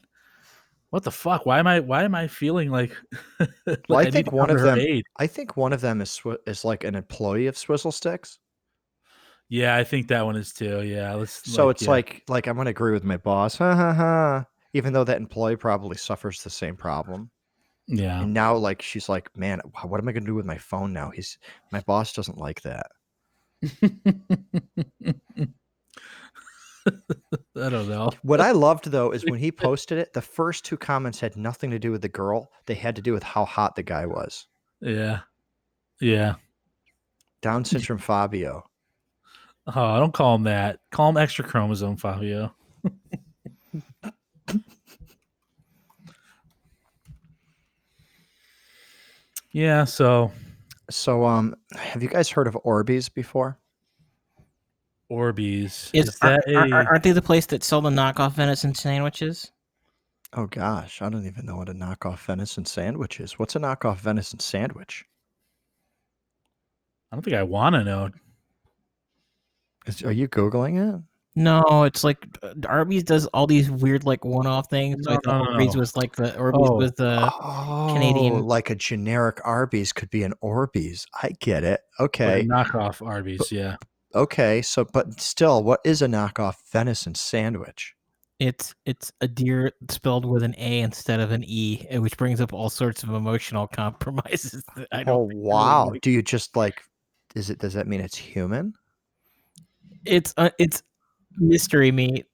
what 0.90 1.02
the 1.02 1.10
fuck? 1.10 1.44
Why 1.44 1.58
am 1.58 1.66
I 1.66 1.80
why 1.80 2.04
am 2.04 2.14
I 2.14 2.26
feeling 2.26 2.70
like? 2.70 2.96
like 3.66 3.80
Well, 3.88 3.98
I 3.98 4.04
need 4.04 4.12
think 4.12 4.32
one 4.32 4.50
of 4.50 4.60
them- 4.60 4.78
aid? 4.78 5.04
I 5.18 5.26
think 5.26 5.56
one 5.56 5.72
of 5.74 5.80
them 5.82 6.00
is 6.00 6.20
is 6.46 6.64
like 6.64 6.84
an 6.84 6.94
employee 6.94 7.46
of 7.48 7.58
Swizzle 7.58 7.92
Sticks. 7.92 8.38
Yeah, 9.48 9.76
I 9.76 9.84
think 9.84 10.08
that 10.08 10.24
one 10.24 10.36
is 10.36 10.52
too. 10.52 10.82
Yeah, 10.82 11.14
let's. 11.14 11.50
So 11.50 11.68
it's 11.68 11.82
yeah. 11.82 11.90
like 11.90 12.22
like 12.28 12.46
I'm 12.46 12.56
gonna 12.56 12.70
agree 12.70 12.92
with 12.92 13.04
my 13.04 13.16
boss, 13.16 13.56
ha 13.56 13.74
ha 13.74 13.92
ha. 13.92 14.46
Even 14.72 14.92
though 14.92 15.04
that 15.04 15.18
employee 15.18 15.56
probably 15.56 15.96
suffers 15.96 16.42
the 16.42 16.50
same 16.50 16.76
problem. 16.76 17.30
yeah, 17.86 18.22
And 18.22 18.34
now 18.34 18.56
like 18.56 18.82
she's 18.82 19.08
like, 19.08 19.36
man, 19.36 19.60
what 19.82 20.00
am 20.00 20.08
I 20.08 20.12
gonna 20.12 20.26
do 20.26 20.34
with 20.34 20.46
my 20.46 20.58
phone 20.58 20.92
now? 20.92 21.10
He's 21.10 21.38
my 21.70 21.80
boss 21.80 22.12
doesn't 22.12 22.38
like 22.38 22.62
that. 22.62 22.86
I 27.56 27.70
don't 27.70 27.88
know. 27.88 28.10
What 28.22 28.40
I 28.40 28.50
loved 28.50 28.90
though 28.90 29.10
is 29.10 29.24
when 29.24 29.38
he 29.38 29.52
posted 29.66 29.98
it, 29.98 30.12
the 30.12 30.22
first 30.22 30.64
two 30.64 30.76
comments 30.76 31.20
had 31.20 31.36
nothing 31.36 31.70
to 31.70 31.78
do 31.78 31.90
with 31.90 32.02
the 32.02 32.08
girl. 32.08 32.50
They 32.66 32.74
had 32.74 32.96
to 32.96 33.02
do 33.02 33.12
with 33.12 33.22
how 33.22 33.44
hot 33.44 33.76
the 33.76 33.82
guy 33.82 34.06
was. 34.06 34.46
Yeah, 34.80 35.20
yeah. 36.00 36.34
Down 37.42 37.64
syndrome 37.64 37.98
Fabio. 37.98 38.64
Oh, 39.66 39.98
don't 39.98 40.12
call 40.12 40.34
him 40.34 40.42
that. 40.44 40.80
Call 40.90 41.08
him 41.08 41.16
extra 41.16 41.44
chromosome, 41.44 41.96
Fabio. 41.96 42.54
yeah. 49.52 49.84
So 49.84 50.30
So 50.90 51.24
um 51.24 51.56
have 51.76 52.02
you 52.02 52.08
guys 52.10 52.28
heard 52.28 52.46
of 52.46 52.58
Orbeez 52.64 53.12
before? 53.12 53.58
Orbeez 55.10 55.90
is, 55.92 56.08
is 56.08 56.18
that 56.20 56.46
are, 56.48 56.66
a? 56.66 56.70
are, 56.70 56.88
aren't 56.88 57.02
they 57.04 57.12
the 57.12 57.22
place 57.22 57.46
that 57.46 57.62
sell 57.62 57.80
the 57.80 57.90
knockoff 57.90 58.32
venison 58.32 58.74
sandwiches? 58.74 59.50
Oh 60.36 60.46
gosh, 60.46 61.00
I 61.00 61.08
don't 61.08 61.26
even 61.26 61.46
know 61.46 61.56
what 61.56 61.68
a 61.68 61.74
knockoff 61.74 62.18
venison 62.18 62.64
sandwich 62.64 63.20
is. 63.20 63.38
What's 63.38 63.54
a 63.54 63.60
knockoff 63.60 63.98
venison 63.98 64.40
sandwich? 64.40 65.04
I 67.12 67.16
don't 67.16 67.22
think 67.22 67.36
I 67.36 67.44
want 67.44 67.74
to 67.76 67.84
know. 67.84 68.10
Is, 69.86 70.02
are 70.02 70.12
you 70.12 70.28
googling 70.28 70.96
it? 70.96 71.02
No, 71.36 71.82
it's 71.82 72.04
like 72.04 72.26
uh, 72.44 72.54
Arby's 72.68 73.02
does 73.02 73.26
all 73.28 73.46
these 73.48 73.68
weird 73.68 74.04
like 74.04 74.24
one-off 74.24 74.70
things. 74.70 74.98
so 75.02 75.10
I 75.10 75.14
thought 75.14 75.26
no, 75.26 75.44
no, 75.44 75.50
Arby's 75.52 75.74
no. 75.74 75.80
was 75.80 75.96
like 75.96 76.14
the 76.14 76.36
Arby's 76.38 76.60
Oh. 76.70 76.76
was 76.76 76.92
the 76.92 77.28
oh, 77.42 77.90
Canadian- 77.92 78.44
like 78.44 78.70
a 78.70 78.76
generic 78.76 79.40
Arby's 79.44 79.92
could 79.92 80.10
be 80.10 80.22
an 80.22 80.34
Orbeez. 80.42 81.06
I 81.22 81.30
get 81.40 81.64
it. 81.64 81.80
Okay. 81.98 82.40
a 82.40 82.44
knockoff 82.44 83.04
Arby's. 83.04 83.50
Yeah. 83.50 83.76
Okay. 84.14 84.62
So, 84.62 84.84
but 84.84 85.20
still, 85.20 85.64
what 85.64 85.80
is 85.84 86.02
a 86.02 86.06
knockoff 86.06 86.54
venison 86.70 87.14
sandwich? 87.14 87.94
it's 88.40 88.74
it's 88.84 89.12
a 89.20 89.28
deer 89.28 89.72
spelled 89.90 90.24
with 90.24 90.42
an 90.42 90.54
A 90.58 90.80
instead 90.80 91.20
of 91.20 91.30
an 91.30 91.44
E, 91.46 91.86
which 91.98 92.16
brings 92.16 92.40
up 92.40 92.52
all 92.52 92.68
sorts 92.68 93.02
of 93.02 93.10
emotional 93.10 93.66
compromises. 93.72 94.64
That 94.76 94.88
I 94.92 95.04
don't. 95.04 95.08
Oh 95.16 95.28
think 95.28 95.38
really 95.38 95.48
wow! 95.52 95.88
like. 95.90 96.00
Do 96.00 96.10
you 96.10 96.22
just 96.22 96.56
like? 96.56 96.82
Is 97.34 97.50
it? 97.50 97.58
Does 97.58 97.74
that 97.74 97.86
mean 97.86 98.00
it's 98.00 98.16
human? 98.16 98.74
It's 100.06 100.34
uh, 100.36 100.50
it's 100.58 100.82
mystery 101.36 101.90
meat. 101.92 102.26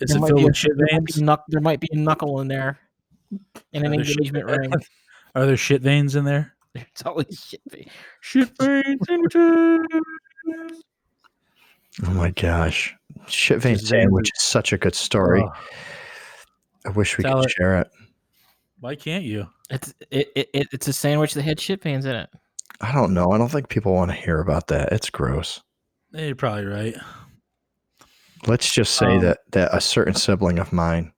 Is 0.00 0.10
There 0.10 0.18
it 0.18 0.20
might 0.20 0.26
filled 0.28 0.38
be 0.38 0.42
a- 0.42 0.46
with 0.46 0.56
shit 0.56 0.72
there 0.76 0.86
might, 0.92 1.00
veins? 1.12 1.22
knuck, 1.22 1.42
there 1.48 1.60
might 1.60 1.80
be 1.80 1.88
a 1.92 1.96
knuckle 1.96 2.40
in 2.40 2.48
there, 2.48 2.78
and 3.72 3.84
an 3.84 3.98
Are 4.00 4.04
shit- 4.04 4.16
engagement 4.18 4.44
ring. 4.46 4.72
Are 5.34 5.46
there 5.46 5.56
shit 5.56 5.82
veins 5.82 6.14
in 6.16 6.24
there? 6.24 6.54
There's 6.74 6.86
always 7.06 7.44
shit. 7.48 7.60
vein- 7.70 7.88
Shit 8.20 8.50
veins 8.60 9.00
sandwiches. 9.06 9.80
Oh 12.06 12.10
my 12.12 12.30
gosh! 12.30 12.94
Shit 13.26 13.60
vein 13.60 13.74
Just 13.74 13.90
veins 13.90 14.02
sandwich 14.04 14.30
is 14.36 14.42
such 14.44 14.72
a 14.72 14.78
good 14.78 14.94
story. 14.94 15.42
Oh, 15.42 15.50
I 16.86 16.90
wish 16.90 17.18
we 17.18 17.24
Tell 17.24 17.40
could 17.40 17.46
it. 17.46 17.50
share 17.50 17.80
it. 17.80 17.88
why 18.78 18.94
can't 18.94 19.24
you? 19.24 19.48
It's 19.70 19.92
it, 20.10 20.28
it, 20.36 20.48
it 20.54 20.66
it's 20.72 20.86
a 20.86 20.92
sandwich 20.92 21.34
that 21.34 21.42
had 21.42 21.58
shit 21.58 21.82
veins 21.82 22.04
in 22.04 22.14
it. 22.14 22.30
I 22.80 22.92
don't 22.92 23.12
know. 23.14 23.32
I 23.32 23.38
don't 23.38 23.48
think 23.50 23.68
people 23.68 23.94
want 23.94 24.12
to 24.12 24.16
hear 24.16 24.38
about 24.40 24.68
that. 24.68 24.92
It's 24.92 25.10
gross. 25.10 25.60
You're 26.12 26.34
probably 26.34 26.64
right. 26.66 26.94
Let's 28.46 28.72
just 28.72 28.94
say 28.94 29.16
Um, 29.16 29.20
that 29.22 29.38
that 29.52 29.74
a 29.74 29.80
certain 29.80 30.14
sibling 30.14 30.58
of 30.58 30.72
mine 30.72 31.12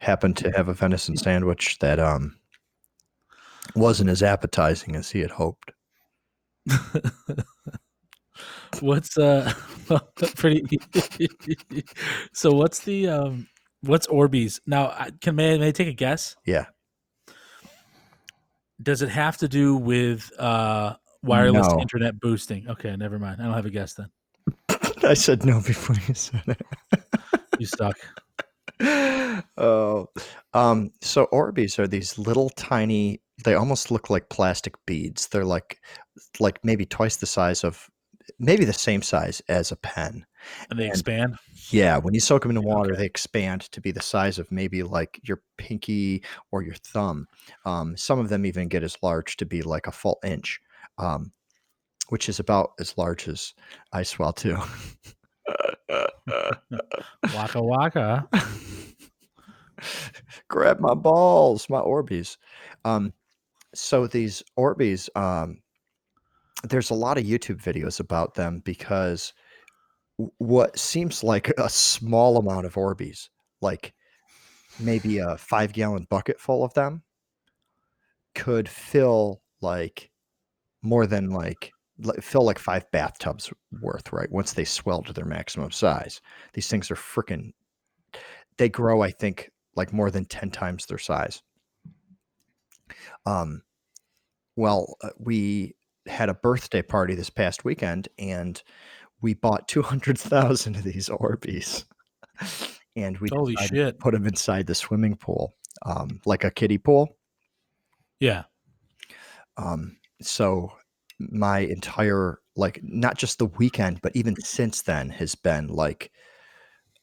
happened 0.00 0.36
to 0.38 0.50
have 0.56 0.68
a 0.68 0.74
venison 0.74 1.16
sandwich 1.16 1.78
that 1.80 1.98
um 2.00 2.36
wasn't 3.74 4.08
as 4.10 4.22
appetizing 4.22 4.96
as 4.96 5.10
he 5.10 5.20
had 5.20 5.30
hoped. 5.32 5.72
what's 8.80 9.16
uh 9.16 9.52
pretty 10.36 10.62
so 12.32 12.50
what's 12.52 12.80
the 12.80 13.08
um 13.08 13.46
what's 13.82 14.06
orbeez 14.08 14.60
now 14.66 14.92
can 15.20 15.36
may, 15.36 15.54
I- 15.54 15.58
may 15.58 15.68
I 15.68 15.70
take 15.70 15.88
a 15.88 15.92
guess 15.92 16.36
Yeah. 16.44 16.66
does 18.82 19.00
it 19.02 19.08
have 19.08 19.36
to 19.38 19.48
do 19.48 19.76
with 19.76 20.30
uh 20.38 20.96
wireless 21.22 21.68
No. 21.68 21.80
internet 21.80 22.18
boosting 22.20 22.68
okay 22.68 22.96
never 22.96 23.18
mind 23.18 23.40
i 23.40 23.44
don't 23.44 23.54
have 23.54 23.66
a 23.66 23.70
guess 23.70 23.94
then 23.94 24.08
I 25.04 25.14
said 25.14 25.44
no 25.44 25.60
before 25.60 25.96
you 26.08 26.14
said 26.14 26.42
it. 26.46 26.62
you 27.58 27.66
suck 27.66 27.96
oh, 29.56 30.06
um, 30.52 30.90
so 31.00 31.26
Orbeez 31.32 31.78
are 31.78 31.86
these 31.88 32.18
little 32.18 32.50
tiny. 32.50 33.22
They 33.44 33.54
almost 33.54 33.90
look 33.90 34.10
like 34.10 34.28
plastic 34.28 34.74
beads. 34.86 35.28
They're 35.28 35.46
like, 35.46 35.78
like 36.40 36.58
maybe 36.62 36.84
twice 36.84 37.16
the 37.16 37.26
size 37.26 37.64
of, 37.64 37.88
maybe 38.38 38.66
the 38.66 38.72
same 38.74 39.00
size 39.00 39.40
as 39.48 39.72
a 39.72 39.76
pen. 39.76 40.26
and 40.70 40.78
they 40.78 40.84
And- 40.84 40.92
expand 40.92 41.36
Yeah, 41.70 41.96
when 41.96 42.12
you 42.12 42.20
soak 42.20 42.42
them 42.42 42.50
in 42.50 42.62
water, 42.62 42.90
Okay. 42.92 42.98
they 43.00 43.06
expand 43.06 43.62
to 43.72 43.80
be 43.80 43.92
the 43.92 44.02
size 44.02 44.38
of 44.38 44.52
maybe 44.52 44.82
like 44.82 45.20
your 45.22 45.40
pinky 45.56 46.22
or 46.52 46.62
your 46.62 46.74
thumb. 46.74 47.26
Um, 47.64 47.96
some 47.96 48.18
of 48.18 48.28
them 48.28 48.44
even 48.44 48.68
get 48.68 48.82
as 48.82 48.96
large 49.02 49.36
to 49.38 49.46
be 49.46 49.62
like 49.62 49.86
a 49.86 49.92
full 49.92 50.18
inch, 50.22 50.60
um, 50.98 51.32
which 52.08 52.28
is 52.28 52.38
about 52.38 52.72
as 52.80 52.96
large 52.96 53.28
as 53.28 53.54
I 53.92 54.02
swell 54.02 54.32
too. 54.32 54.56
waka 57.34 57.62
waka 57.62 58.28
grab 60.48 60.80
my 60.80 60.94
balls, 60.94 61.68
my 61.68 61.80
Orbeez. 61.80 62.36
Um, 62.84 63.12
so 63.74 64.06
these 64.06 64.42
Orbeez, 64.58 65.08
um, 65.16 65.60
there's 66.64 66.90
a 66.90 66.94
lot 66.94 67.18
of 67.18 67.24
YouTube 67.24 67.62
videos 67.62 68.00
about 68.00 68.34
them 68.34 68.60
because 68.64 69.32
what 70.38 70.78
seems 70.78 71.22
like 71.22 71.52
a 71.58 71.68
small 71.68 72.38
amount 72.38 72.66
of 72.66 72.74
Orbeez, 72.74 73.28
like 73.60 73.92
maybe 74.80 75.18
a 75.18 75.36
five 75.36 75.72
gallon 75.72 76.06
bucket 76.08 76.40
full 76.40 76.64
of 76.64 76.72
them, 76.74 77.02
could 78.34 78.68
fill 78.68 79.42
like 79.60 80.10
more 80.82 81.06
than 81.06 81.30
like 81.30 81.72
fill 82.20 82.44
like 82.44 82.58
five 82.58 82.90
bathtubs 82.90 83.52
worth, 83.80 84.12
right? 84.12 84.30
Once 84.30 84.52
they 84.52 84.64
swell 84.64 85.02
to 85.02 85.12
their 85.12 85.24
maximum 85.24 85.70
size. 85.70 86.20
These 86.52 86.68
things 86.68 86.90
are 86.90 86.96
freaking 86.96 87.52
they 88.58 88.68
grow, 88.68 89.02
I 89.02 89.10
think, 89.10 89.50
like 89.74 89.92
more 89.92 90.10
than 90.10 90.24
10 90.24 90.50
times 90.50 90.86
their 90.86 90.98
size. 90.98 91.42
Um, 93.26 93.62
well, 94.56 94.96
uh, 95.02 95.10
we 95.18 95.74
had 96.06 96.28
a 96.28 96.34
birthday 96.34 96.82
party 96.82 97.14
this 97.14 97.30
past 97.30 97.64
weekend, 97.64 98.08
and 98.18 98.62
we 99.20 99.34
bought 99.34 99.68
two 99.68 99.82
hundred 99.82 100.18
thousand 100.18 100.76
of 100.76 100.84
these 100.84 101.08
Orbeez, 101.08 101.84
and 102.96 103.18
we 103.18 103.28
Holy 103.32 103.56
shit. 103.66 103.98
put 103.98 104.14
them 104.14 104.26
inside 104.26 104.66
the 104.66 104.74
swimming 104.74 105.16
pool, 105.16 105.54
um, 105.84 106.20
like 106.24 106.44
a 106.44 106.50
kiddie 106.50 106.78
pool. 106.78 107.16
Yeah. 108.20 108.44
Um, 109.56 109.96
so 110.22 110.72
my 111.18 111.60
entire 111.60 112.40
like 112.56 112.80
not 112.82 113.18
just 113.18 113.38
the 113.38 113.46
weekend, 113.46 114.00
but 114.02 114.14
even 114.16 114.36
since 114.40 114.82
then 114.82 115.10
has 115.10 115.34
been 115.34 115.68
like 115.68 116.10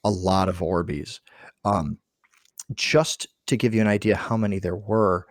a 0.04 0.10
lot 0.10 0.48
of 0.48 0.58
Orbeez. 0.58 1.20
Um, 1.64 1.98
just 2.74 3.26
to 3.46 3.56
give 3.56 3.74
you 3.74 3.80
an 3.80 3.86
idea 3.86 4.16
how 4.16 4.36
many 4.36 4.58
there 4.58 4.76
were, 4.76 5.26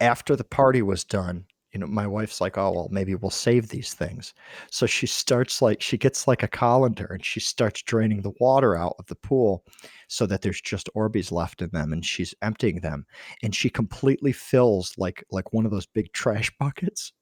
after 0.00 0.36
the 0.36 0.44
party 0.44 0.82
was 0.82 1.04
done, 1.04 1.44
you 1.72 1.80
know, 1.80 1.86
my 1.86 2.06
wife's 2.06 2.40
like, 2.40 2.56
"Oh 2.56 2.72
well, 2.72 2.88
maybe 2.90 3.14
we'll 3.14 3.30
save 3.30 3.68
these 3.68 3.92
things." 3.94 4.32
So 4.70 4.86
she 4.86 5.06
starts 5.06 5.60
like 5.60 5.82
she 5.82 5.98
gets 5.98 6.26
like 6.26 6.42
a 6.42 6.48
colander 6.48 7.06
and 7.06 7.24
she 7.24 7.40
starts 7.40 7.82
draining 7.82 8.22
the 8.22 8.32
water 8.40 8.74
out 8.74 8.96
of 8.98 9.06
the 9.06 9.16
pool, 9.16 9.64
so 10.08 10.24
that 10.26 10.40
there's 10.42 10.60
just 10.62 10.88
Orbeez 10.96 11.30
left 11.30 11.60
in 11.60 11.70
them, 11.70 11.92
and 11.92 12.04
she's 12.04 12.34
emptying 12.42 12.80
them, 12.80 13.04
and 13.42 13.54
she 13.54 13.68
completely 13.70 14.32
fills 14.32 14.94
like 14.96 15.24
like 15.30 15.52
one 15.52 15.66
of 15.66 15.70
those 15.70 15.86
big 15.86 16.12
trash 16.12 16.50
buckets. 16.58 17.12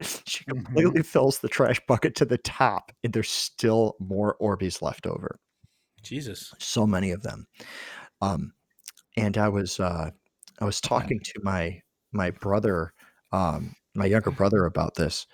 She 0.26 0.44
Mhm. 0.46 0.96
completely 0.96 1.02
fills 1.02 1.38
the 1.40 1.48
trash 1.48 1.80
bucket 1.86 2.14
to 2.16 2.24
the 2.24 2.38
top, 2.38 2.92
and 3.04 3.12
there's 3.12 3.30
still 3.30 3.96
more 4.00 4.36
Orbeez 4.40 4.82
left 4.82 5.06
over 5.06 5.38
Jesus. 6.02 6.54
so 6.58 6.86
many 6.86 7.10
of 7.10 7.22
them. 7.22 7.46
Um, 8.22 8.54
and 9.16 9.38
I 9.38 9.48
was 9.50 9.80
uh, 9.80 10.12
I 10.60 10.66
was 10.66 10.80
talking 10.82 11.20
to 11.24 11.40
my 11.42 11.82
my 12.12 12.30
brother, 12.30 12.94
um, 13.32 13.76
my 13.94 14.06
younger 14.06 14.32
brother 14.32 14.66
about 14.66 14.96
this, 14.96 15.26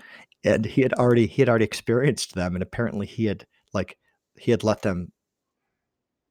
and 0.44 0.66
he 0.66 0.83
had 0.83 0.94
already 0.94 1.27
he 1.29 1.42
had 1.42 1.51
already 1.51 1.66
experienced 1.66 2.35
them, 2.35 2.55
and 2.57 2.62
apparently 2.64 3.07
he 3.07 3.27
had 3.27 3.46
like 3.75 3.98
he 4.38 4.53
had 4.53 4.64
let 4.64 4.83
them, 4.83 5.12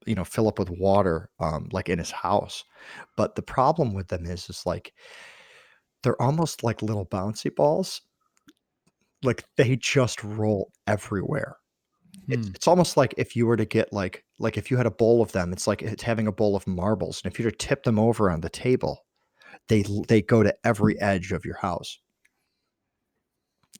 you 0.06 0.14
know, 0.14 0.24
fill 0.24 0.48
up 0.48 0.58
with 0.58 0.70
water, 0.70 1.30
um, 1.38 1.68
like 1.72 1.88
in 1.88 1.98
his 1.98 2.10
house. 2.10 2.64
But 3.16 3.36
the 3.36 3.42
problem 3.42 3.94
with 3.94 4.08
them 4.08 4.26
is, 4.26 4.50
is 4.50 4.66
like 4.66 4.92
they're 6.02 6.20
almost 6.20 6.62
like 6.62 6.82
little 6.82 7.06
bouncy 7.06 7.54
balls. 7.54 8.00
Like 9.22 9.44
they 9.56 9.76
just 9.76 10.22
roll 10.24 10.72
everywhere 10.86 11.56
it's, 12.28 12.46
Hmm. 12.46 12.52
it's 12.54 12.68
almost 12.68 12.96
like 12.96 13.14
if 13.16 13.34
you 13.34 13.46
were 13.46 13.56
to 13.56 13.64
get 13.64 13.92
like 13.92 14.24
like 14.38 14.56
if 14.56 14.70
you 14.70 14.76
had 14.76 14.86
a 14.86 14.90
bowl 14.90 15.22
of 15.22 15.32
them 15.32 15.52
it's 15.52 15.66
like 15.66 15.82
it's 15.82 16.02
having 16.02 16.26
a 16.26 16.32
bowl 16.32 16.54
of 16.54 16.66
marbles 16.66 17.20
and 17.22 17.32
if 17.32 17.38
you 17.38 17.44
were 17.44 17.50
to 17.50 17.56
tip 17.56 17.82
them 17.84 17.98
over 17.98 18.30
on 18.30 18.40
the 18.40 18.50
table 18.50 19.04
they 19.68 19.84
they 20.08 20.20
go 20.22 20.42
to 20.42 20.54
every 20.64 21.00
edge 21.00 21.32
of 21.32 21.44
your 21.44 21.56
house 21.56 21.98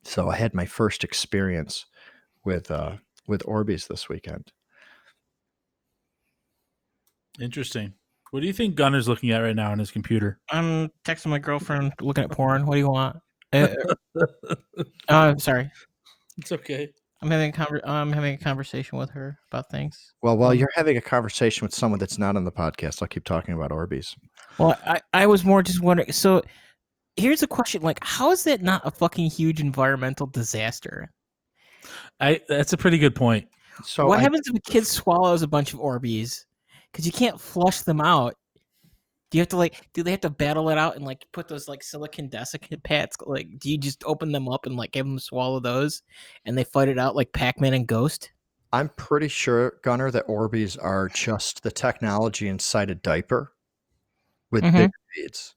so 0.03 0.29
i 0.29 0.35
had 0.35 0.53
my 0.53 0.65
first 0.65 1.03
experience 1.03 1.85
with 2.43 2.69
uh 2.71 2.95
with 3.27 3.43
orbeez 3.43 3.87
this 3.87 4.09
weekend 4.09 4.51
Interesting. 7.39 7.93
What 8.31 8.41
do 8.41 8.47
you 8.47 8.53
think 8.53 8.75
Gunner's 8.75 9.07
looking 9.07 9.31
at 9.31 9.39
right 9.39 9.55
now 9.55 9.71
on 9.71 9.79
his 9.79 9.91
computer? 9.91 10.39
I'm 10.51 10.89
texting 11.03 11.27
my 11.27 11.39
girlfriend, 11.39 11.93
looking 12.01 12.23
at 12.23 12.31
porn. 12.31 12.65
What 12.65 12.75
do 12.75 12.79
you 12.79 12.89
want? 12.89 13.17
Uh, 15.13 15.37
sorry. 15.37 15.71
It's 16.37 16.51
okay. 16.51 16.89
I'm 17.21 17.31
having 17.31 17.51
a 17.51 17.53
conver- 17.53 17.87
I'm 17.87 18.11
having 18.11 18.33
a 18.35 18.37
conversation 18.37 18.97
with 18.97 19.09
her 19.11 19.37
about 19.51 19.69
things. 19.69 20.13
well 20.21 20.35
while 20.37 20.51
Um, 20.51 20.57
you're 20.57 20.71
having 20.75 20.97
a 20.97 21.01
conversation 21.01 21.63
with 21.65 21.73
someone 21.73 21.99
that's 21.99 22.17
not 22.17 22.35
on 22.35 22.43
the 22.43 22.51
podcast 22.51 23.01
i'll 23.01 23.07
keep 23.07 23.23
talking 23.23 23.53
about 23.55 23.71
orbeez 23.71 24.13
Well, 24.57 24.77
I, 24.85 24.99
I 25.13 25.25
was 25.27 25.45
more 25.45 25.63
just 25.63 25.81
wondering. 25.81 26.11
So, 26.11 26.41
here's 27.15 27.41
a 27.43 27.47
question: 27.47 27.81
like, 27.81 27.99
how 28.03 28.31
is 28.31 28.43
that 28.43 28.61
not 28.61 28.81
a 28.85 28.91
fucking 28.91 29.29
huge 29.29 29.61
environmental 29.61 30.27
disaster? 30.27 31.11
I 32.19 32.41
that's 32.49 32.73
a 32.73 32.77
pretty 32.77 32.97
good 32.97 33.15
point. 33.15 33.47
so 33.85 34.05
what 34.07 34.19
I- 34.19 34.23
happens 34.23 34.47
if 34.47 34.55
a 34.55 34.59
kid 34.59 34.85
swallows 34.85 35.43
a 35.43 35.47
bunch 35.47 35.73
of 35.73 35.79
Orbeez? 35.79 36.43
Because 36.91 37.05
you 37.05 37.11
can't 37.13 37.39
flush 37.39 37.81
them 37.81 38.01
out. 38.01 38.35
Do 39.33 39.39
you 39.39 39.41
have 39.41 39.49
to 39.49 39.57
like? 39.57 39.89
Do 39.93 40.03
they 40.03 40.11
have 40.11 40.21
to 40.21 40.29
battle 40.29 40.69
it 40.69 40.77
out 40.77 40.95
and 40.95 41.03
like 41.03 41.25
put 41.31 41.47
those 41.47 41.67
like 41.67 41.81
silicon 41.81 42.29
desiccant 42.29 42.83
pads? 42.83 43.17
Like, 43.25 43.47
do 43.57 43.71
you 43.71 43.79
just 43.79 44.03
open 44.05 44.31
them 44.31 44.47
up 44.47 44.67
and 44.67 44.75
like 44.75 44.93
have 44.93 45.07
them 45.07 45.17
swallow 45.17 45.59
those, 45.59 46.03
and 46.45 46.55
they 46.55 46.63
fight 46.63 46.87
it 46.87 46.99
out 46.99 47.15
like 47.15 47.33
Pac-Man 47.33 47.73
and 47.73 47.87
Ghost? 47.87 48.31
i'm 48.71 48.89
pretty 48.89 49.27
sure 49.27 49.79
gunner 49.83 50.11
that 50.11 50.27
orbeez 50.27 50.77
are 50.79 51.09
just 51.09 51.63
the 51.63 51.71
technology 51.71 52.47
inside 52.47 52.89
a 52.91 52.95
diaper 52.95 53.53
with 54.51 54.63
Mhm. 54.63 54.77
big 54.77 54.91
beads 55.15 55.55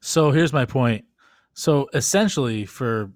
So 0.00 0.30
here's 0.30 0.52
my 0.52 0.64
point. 0.64 1.04
So 1.54 1.88
essentially, 1.94 2.66
for 2.66 3.12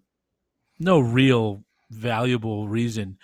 no 0.79 1.01
real 1.01 1.64
valuable 1.91 2.69
reason, 2.69 3.19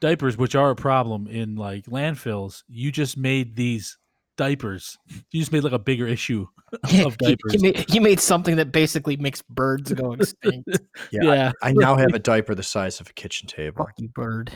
diapers, 0.00 0.36
which 0.36 0.54
are 0.54 0.70
a 0.70 0.76
problem 0.76 1.26
in 1.26 1.56
like 1.56 1.86
landfills, 1.86 2.64
you 2.68 2.92
just 2.92 3.16
made 3.16 3.56
these 3.56 3.98
diapers. 4.36 4.96
You 5.30 5.40
just 5.40 5.52
made 5.52 5.64
like 5.64 5.72
a 5.72 5.78
bigger 5.78 6.06
issue 6.06 6.46
of 6.84 6.92
You- 6.92 7.04
you, 7.04 7.10
diapers. 7.10 7.62
made, 7.62 7.94
you 7.94 8.00
made 8.00 8.20
something 8.20 8.56
that 8.56 8.72
basically 8.72 9.16
makes 9.16 9.42
birds 9.42 9.92
go 9.92 10.12
extinct. 10.14 10.68
Yeah, 11.10 11.22
I- 11.30 11.34
yeah. 11.34 11.52
I 11.62 11.72
now 11.72 11.96
have 11.96 12.14
a 12.14 12.18
diaper 12.18 12.54
the 12.54 12.62
size 12.62 13.00
of 13.00 13.08
a 13.08 13.12
kitchen 13.12 13.48
table. 13.48 13.84
Fuck 13.84 13.94
you, 13.98 14.08
bird. 14.08 14.52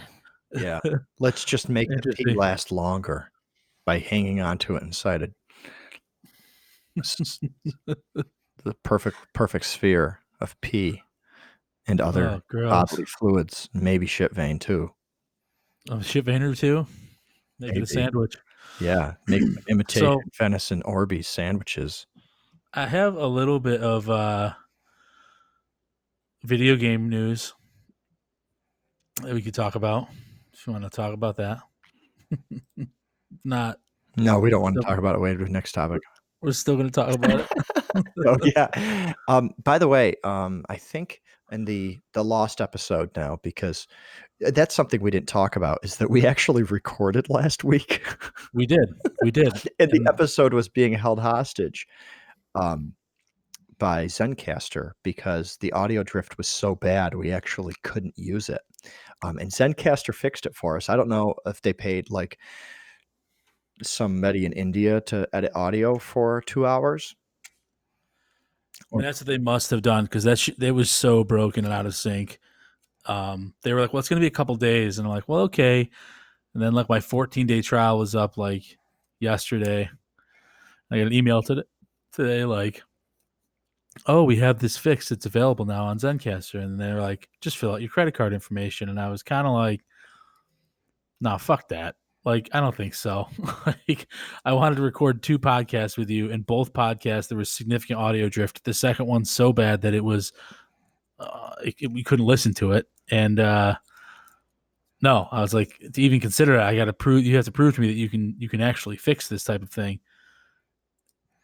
Yeah. 0.52 0.80
Let's 1.20 1.44
just 1.44 1.68
make 1.68 1.88
the 1.88 1.96
pee 1.96 2.08
Interesting. 2.10 2.36
last 2.36 2.72
longer 2.72 3.30
by 3.84 3.98
hanging 3.98 4.40
onto 4.40 4.76
it 4.76 4.82
inside 4.82 5.22
a 5.22 5.28
s- 6.98 7.38
the 7.86 8.74
perfect 8.82 9.16
perfect 9.32 9.64
sphere 9.64 10.18
of 10.40 10.60
pee 10.60 11.02
and 11.86 12.00
other 12.00 12.28
oh, 12.28 12.40
gross. 12.48 12.70
bodily 12.70 13.04
fluids, 13.06 13.68
maybe 13.72 14.06
shit 14.06 14.34
vein 14.34 14.58
too. 14.58 14.92
Oh, 15.88 16.00
shit 16.02 16.26
Vayner 16.26 16.56
too. 16.56 16.86
Make 17.58 17.70
it 17.70 17.74
Maybe. 17.74 17.82
a 17.82 17.86
sandwich. 17.86 18.36
Yeah, 18.80 19.14
make 19.26 19.42
imitation 19.68 20.02
So- 20.02 20.22
venison 20.38 20.82
Orbeez 20.82 21.26
sandwiches. 21.26 22.06
I 22.72 22.86
have 22.86 23.16
a 23.16 23.26
little 23.26 23.58
bit 23.58 23.80
of 23.80 24.08
uh 24.08 24.52
video 26.44 26.76
game 26.76 27.08
news 27.08 27.52
that 29.22 29.34
we 29.34 29.42
could 29.42 29.54
talk 29.54 29.74
about. 29.74 30.08
If 30.52 30.66
you 30.66 30.72
want 30.72 30.84
to 30.84 30.90
talk 30.90 31.12
about 31.12 31.36
that. 31.36 31.60
Not 33.44 33.78
No, 34.16 34.38
we 34.38 34.50
don't 34.50 34.62
want 34.62 34.76
to 34.76 34.82
talk 34.82 34.98
about 34.98 35.14
it. 35.16 35.20
Wait, 35.20 35.38
next 35.40 35.72
topic. 35.72 36.00
we're 36.40 36.52
still 36.52 36.76
gonna 36.76 36.90
talk 36.90 37.14
about 37.14 37.40
it. 37.40 37.48
oh 38.26 38.36
yeah. 38.56 39.12
Um, 39.28 39.50
by 39.62 39.78
the 39.78 39.88
way, 39.88 40.14
um, 40.24 40.64
I 40.68 40.76
think 40.76 41.22
in 41.52 41.64
the 41.64 41.98
the 42.12 42.24
lost 42.24 42.60
episode 42.60 43.10
now 43.16 43.38
because 43.42 43.86
uh, 44.46 44.50
that's 44.50 44.74
something 44.74 45.00
we 45.00 45.10
didn't 45.10 45.28
talk 45.28 45.56
about 45.56 45.78
is 45.82 45.96
that 45.96 46.10
we 46.10 46.26
actually 46.26 46.62
recorded 46.78 47.28
last 47.30 47.64
week, 47.64 48.02
We 48.52 48.66
did. 48.66 48.94
We 49.22 49.30
did. 49.30 49.52
and 49.78 49.90
the 49.90 50.06
episode 50.08 50.54
was 50.54 50.68
being 50.68 50.92
held 50.92 51.20
hostage, 51.20 51.86
um, 52.54 52.94
by 53.80 54.04
Zencastr 54.04 54.92
because 55.02 55.56
the 55.56 55.72
audio 55.72 56.04
drift 56.04 56.38
was 56.38 56.46
so 56.46 56.76
bad 56.76 57.14
we 57.14 57.32
actually 57.32 57.74
couldn't 57.82 58.14
use 58.16 58.48
it. 58.48 58.60
Um, 59.24 59.38
and 59.38 59.50
Zencastr 59.50 60.14
fixed 60.14 60.46
it 60.46 60.54
for 60.54 60.76
us. 60.76 60.88
I 60.88 60.96
don't 60.96 61.08
know 61.08 61.34
if 61.46 61.62
they 61.62 61.72
paid 61.72 62.10
like 62.10 62.38
some 63.82 64.20
Medi 64.20 64.44
in 64.44 64.52
India 64.52 65.00
to 65.02 65.26
edit 65.32 65.50
audio 65.54 65.98
for 65.98 66.42
two 66.42 66.66
hours. 66.66 67.16
And 68.92 69.04
that's 69.04 69.20
what 69.20 69.26
they 69.26 69.38
must 69.38 69.70
have 69.70 69.82
done 69.82 70.04
because 70.04 70.24
that 70.24 70.38
sh- 70.38 70.50
they 70.58 70.72
was 70.72 70.90
so 70.90 71.22
broken 71.22 71.64
and 71.64 71.72
out 71.72 71.86
of 71.86 71.94
sync. 71.94 72.40
Um, 73.06 73.54
they 73.62 73.72
were 73.72 73.80
like, 73.80 73.92
"Well, 73.92 74.00
it's 74.00 74.08
gonna 74.08 74.20
be 74.20 74.26
a 74.26 74.30
couple 74.30 74.56
days," 74.56 74.98
and 74.98 75.06
I'm 75.06 75.14
like, 75.14 75.28
"Well, 75.28 75.40
okay." 75.42 75.88
And 76.54 76.62
then 76.62 76.72
like 76.74 76.88
my 76.88 77.00
14 77.00 77.46
day 77.46 77.62
trial 77.62 77.98
was 77.98 78.14
up 78.14 78.36
like 78.36 78.64
yesterday. 79.20 79.88
I 80.90 80.98
got 80.98 81.06
an 81.06 81.12
email 81.12 81.42
today, 81.42 81.62
today 82.12 82.44
like, 82.44 82.82
"Oh, 84.06 84.24
we 84.24 84.36
have 84.36 84.58
this 84.58 84.76
fixed. 84.76 85.12
It's 85.12 85.26
available 85.26 85.64
now 85.64 85.84
on 85.84 85.98
Zencastr." 85.98 86.60
And 86.62 86.78
they're 86.80 87.00
like, 87.00 87.28
"Just 87.40 87.58
fill 87.58 87.72
out 87.72 87.80
your 87.82 87.90
credit 87.90 88.14
card 88.14 88.32
information." 88.32 88.88
And 88.88 89.00
I 89.00 89.08
was 89.08 89.22
kind 89.22 89.46
of 89.46 89.52
like, 89.54 89.82
"Nah, 91.20 91.38
fuck 91.38 91.68
that." 91.68 91.96
Like, 92.24 92.50
I 92.52 92.60
don't 92.60 92.76
think 92.76 92.94
so. 92.94 93.28
like, 93.66 94.06
I 94.44 94.52
wanted 94.52 94.76
to 94.76 94.82
record 94.82 95.22
two 95.22 95.38
podcasts 95.38 95.96
with 95.96 96.10
you, 96.10 96.30
and 96.30 96.44
both 96.46 96.72
podcasts 96.72 97.28
there 97.28 97.38
was 97.38 97.50
significant 97.50 97.98
audio 97.98 98.28
drift. 98.28 98.62
The 98.64 98.74
second 98.74 99.06
one 99.06 99.24
so 99.24 99.52
bad 99.52 99.80
that 99.82 99.94
it 99.94 100.04
was 100.04 100.32
uh, 101.18 101.52
it, 101.64 101.74
it- 101.80 101.92
we 101.92 102.02
couldn't 102.04 102.26
listen 102.26 102.52
to 102.54 102.72
it. 102.72 102.86
And 103.10 103.40
uh, 103.40 103.76
no, 105.02 105.28
I 105.32 105.40
was 105.40 105.54
like, 105.54 105.78
to 105.94 106.02
even 106.02 106.20
consider 106.20 106.56
it, 106.56 106.60
I 106.62 106.76
got 106.76 106.84
to 106.84 106.92
prove 106.92 107.24
you 107.24 107.36
have 107.36 107.46
to 107.46 107.52
prove 107.52 107.74
to 107.76 107.80
me 107.80 107.86
that 107.88 107.94
you 107.94 108.08
can 108.08 108.34
you 108.38 108.48
can 108.48 108.60
actually 108.60 108.96
fix 108.98 109.28
this 109.28 109.42
type 109.44 109.62
of 109.62 109.70
thing. 109.70 110.00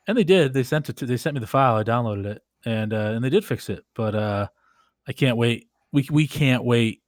And 0.07 0.17
they 0.17 0.25
did. 0.25 0.53
They 0.53 0.63
sent 0.63 0.89
it 0.89 0.97
to 0.99 1.07
they 1.07 1.17
sent 1.17 1.35
me 1.35 1.41
the 1.41 1.47
file. 1.49 1.75
I 1.77 1.83
downloaded 1.83 2.27
it, 2.27 2.43
and 2.65 2.93
uh, 2.93 3.13
and 3.15 3.25
they 3.25 3.31
did 3.31 3.45
fix 3.45 3.69
it. 3.71 3.85
But 3.95 4.15
uh, 4.15 4.47
I 5.09 5.13
can't 5.13 5.37
wait. 5.37 5.69
We 5.91 6.07
we 6.13 6.29
can't 6.29 6.63
wait 6.65 7.03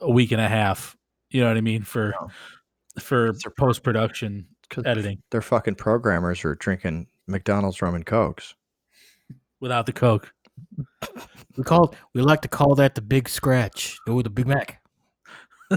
a 0.00 0.10
week 0.10 0.32
and 0.32 0.40
a 0.40 0.48
half. 0.48 0.97
You 1.30 1.42
know 1.42 1.48
what 1.48 1.56
I 1.56 1.60
mean 1.60 1.82
for 1.82 2.14
No. 2.20 2.28
for 3.00 3.26
It's 3.28 3.44
their 3.44 3.52
post 3.52 3.82
production 3.82 4.46
'Cause 4.70 4.84
editing. 4.86 5.22
their 5.30 5.40
fucking 5.42 5.74
programmers 5.76 6.44
are 6.44 6.54
drinking 6.54 7.06
McDonald's 7.26 7.80
rum 7.82 7.94
and 7.94 8.04
cokes. 8.06 8.54
without 9.60 9.86
the 9.86 9.92
Coke. 9.92 10.32
We 11.56 11.64
call 11.64 11.92
we 12.14 12.22
like 12.22 12.40
to 12.42 12.48
call 12.48 12.76
that 12.76 12.94
the 12.94 13.02
Big 13.02 13.28
Scratch. 13.28 13.98
Oh, 14.06 14.22
the 14.22 14.30
Big 14.30 14.46
Mac. 14.46 14.80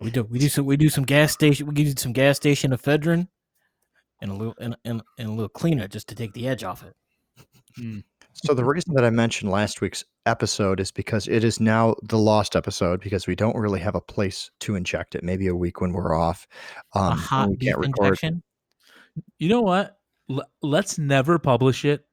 we 0.00 0.10
do 0.10 0.24
we 0.24 0.38
do 0.40 0.48
some 0.48 0.66
we 0.66 0.76
do 0.76 0.88
some 0.88 1.04
gas 1.04 1.32
station 1.32 1.66
we 1.66 1.72
give 1.74 1.86
you 1.86 1.94
some 1.96 2.12
gas 2.12 2.36
station 2.36 2.72
ephedrine 2.72 3.28
and 4.20 4.30
a 4.32 4.34
little 4.34 4.54
and, 4.60 4.76
and, 4.84 5.02
and 5.18 5.28
a 5.28 5.32
little 5.32 5.48
cleaner 5.48 5.86
just 5.86 6.08
to 6.08 6.14
take 6.16 6.32
the 6.32 6.48
edge 6.48 6.64
off 6.64 6.82
it. 6.82 6.94
Hmm. 7.76 7.98
So 8.44 8.54
the 8.54 8.64
reason 8.64 8.94
that 8.94 9.04
I 9.04 9.10
mentioned 9.10 9.50
last 9.50 9.80
week's 9.80 10.04
episode 10.26 10.78
is 10.78 10.92
because 10.92 11.26
it 11.26 11.42
is 11.42 11.58
now 11.58 11.96
the 12.02 12.18
lost 12.18 12.54
episode 12.54 13.00
because 13.00 13.26
we 13.26 13.34
don't 13.34 13.56
really 13.56 13.80
have 13.80 13.94
a 13.94 14.00
place 14.00 14.50
to 14.60 14.76
inject 14.76 15.14
it. 15.14 15.24
Maybe 15.24 15.48
a 15.48 15.54
week 15.56 15.80
when 15.80 15.92
we're 15.92 16.14
off. 16.14 16.46
Um, 16.94 17.12
a 17.12 17.16
hot 17.16 17.50
we 17.50 17.56
can't 17.56 17.78
record. 17.78 18.06
injection. 18.06 18.42
You 19.38 19.48
know 19.48 19.62
what? 19.62 19.98
L- 20.30 20.48
let's 20.62 20.98
never 20.98 21.38
publish 21.38 21.84
it. 21.84 22.04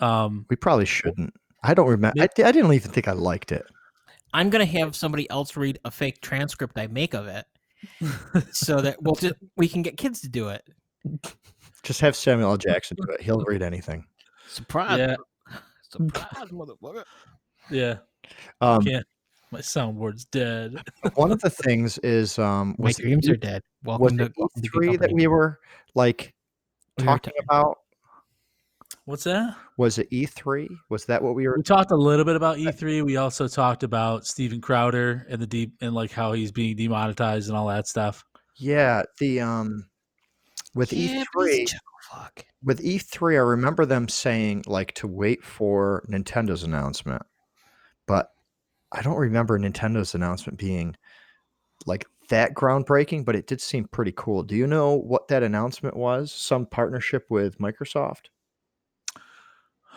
Um, 0.00 0.46
We 0.50 0.56
probably 0.56 0.86
shouldn't. 0.86 1.32
I 1.62 1.74
don't 1.74 1.88
remember. 1.88 2.20
I, 2.20 2.24
I 2.24 2.52
didn't 2.52 2.72
even 2.72 2.90
think 2.90 3.08
I 3.08 3.12
liked 3.12 3.52
it. 3.52 3.64
I'm 4.34 4.50
gonna 4.50 4.66
have 4.66 4.94
somebody 4.94 5.28
else 5.30 5.56
read 5.56 5.78
a 5.84 5.90
fake 5.90 6.20
transcript 6.20 6.78
I 6.78 6.86
make 6.86 7.14
of 7.14 7.26
it, 7.26 7.46
so 8.52 8.80
that 8.80 9.02
we'll 9.02 9.14
just, 9.16 9.34
we 9.56 9.68
can 9.68 9.82
get 9.82 9.96
kids 9.96 10.20
to 10.20 10.28
do 10.28 10.48
it. 10.48 10.62
Just 11.82 12.00
have 12.00 12.14
Samuel 12.14 12.50
L. 12.50 12.56
Jackson 12.56 12.96
do 13.00 13.12
it. 13.12 13.22
He'll 13.22 13.44
read 13.46 13.62
anything. 13.62 14.04
Surprise! 14.48 14.98
Yeah. 14.98 15.16
Surprise, 15.90 16.48
motherfucker! 16.52 17.04
yeah, 17.70 17.96
Um, 18.60 18.82
can't. 18.82 19.06
My 19.50 19.60
soundboard's 19.60 20.26
dead. 20.26 20.76
one 21.14 21.32
of 21.32 21.40
the 21.40 21.48
things 21.48 21.96
is 21.98 22.38
um, 22.38 22.74
My 22.78 22.84
was 22.88 22.98
it 22.98 23.02
dreams 23.02 23.28
E- 23.28 23.32
are 23.32 23.36
dead. 23.36 23.62
was 23.82 23.98
Welcome 23.98 24.18
to, 24.18 24.28
to 24.28 24.68
Good 24.68 24.82
E3 24.82 24.98
that 25.00 25.12
we 25.12 25.26
were 25.26 25.58
like 25.94 26.34
We 26.98 27.04
were 27.04 27.12
talking 27.12 27.32
ta- 27.38 27.44
about? 27.44 27.78
What's 29.06 29.24
that? 29.24 29.56
Was 29.78 29.98
it 29.98 30.10
E3? 30.10 30.68
Was 30.90 31.06
that 31.06 31.22
what 31.22 31.34
we 31.34 31.48
were? 31.48 31.56
We 31.56 31.62
talked 31.62 31.92
a 31.92 31.96
little 31.96 32.26
bit 32.26 32.36
about 32.36 32.58
E3. 32.58 33.02
We 33.06 33.16
also 33.16 33.48
talked 33.48 33.82
about 33.82 34.26
Steven 34.26 34.60
Crowder 34.60 35.26
and 35.30 35.40
the 35.40 35.46
deep 35.46 35.72
and 35.80 35.94
like 35.94 36.10
how 36.10 36.32
he's 36.34 36.52
being 36.52 36.76
demonetized 36.76 37.48
and 37.48 37.56
all 37.56 37.68
that 37.68 37.86
stuff. 37.88 38.22
Yeah, 38.56 39.02
the 39.18 39.40
um, 39.40 39.87
with 40.78 40.92
Yeah, 40.92 41.24
but 41.34 41.42
E3, 41.46 41.68
fuck. 42.10 42.44
with 42.62 42.80
E3, 42.80 43.32
I 43.34 43.36
remember 43.38 43.84
them 43.84 44.08
saying 44.08 44.64
like 44.66 44.94
to 44.94 45.06
wait 45.06 45.44
for 45.44 46.04
Nintendo's 46.08 46.62
announcement, 46.62 47.22
but 48.06 48.30
I 48.92 49.02
don't 49.02 49.18
remember 49.18 49.58
Nintendo's 49.58 50.14
announcement 50.14 50.58
being 50.58 50.96
like 51.86 52.06
that 52.30 52.54
groundbreaking. 52.54 53.24
But 53.24 53.36
it 53.36 53.46
did 53.46 53.60
seem 53.60 53.86
pretty 53.88 54.12
cool. 54.16 54.42
Do 54.42 54.54
you 54.56 54.66
know 54.66 54.94
what 54.94 55.28
that 55.28 55.42
announcement 55.42 55.96
was? 55.96 56.32
Some 56.32 56.64
partnership 56.66 57.26
with 57.28 57.58
Microsoft? 57.58 58.26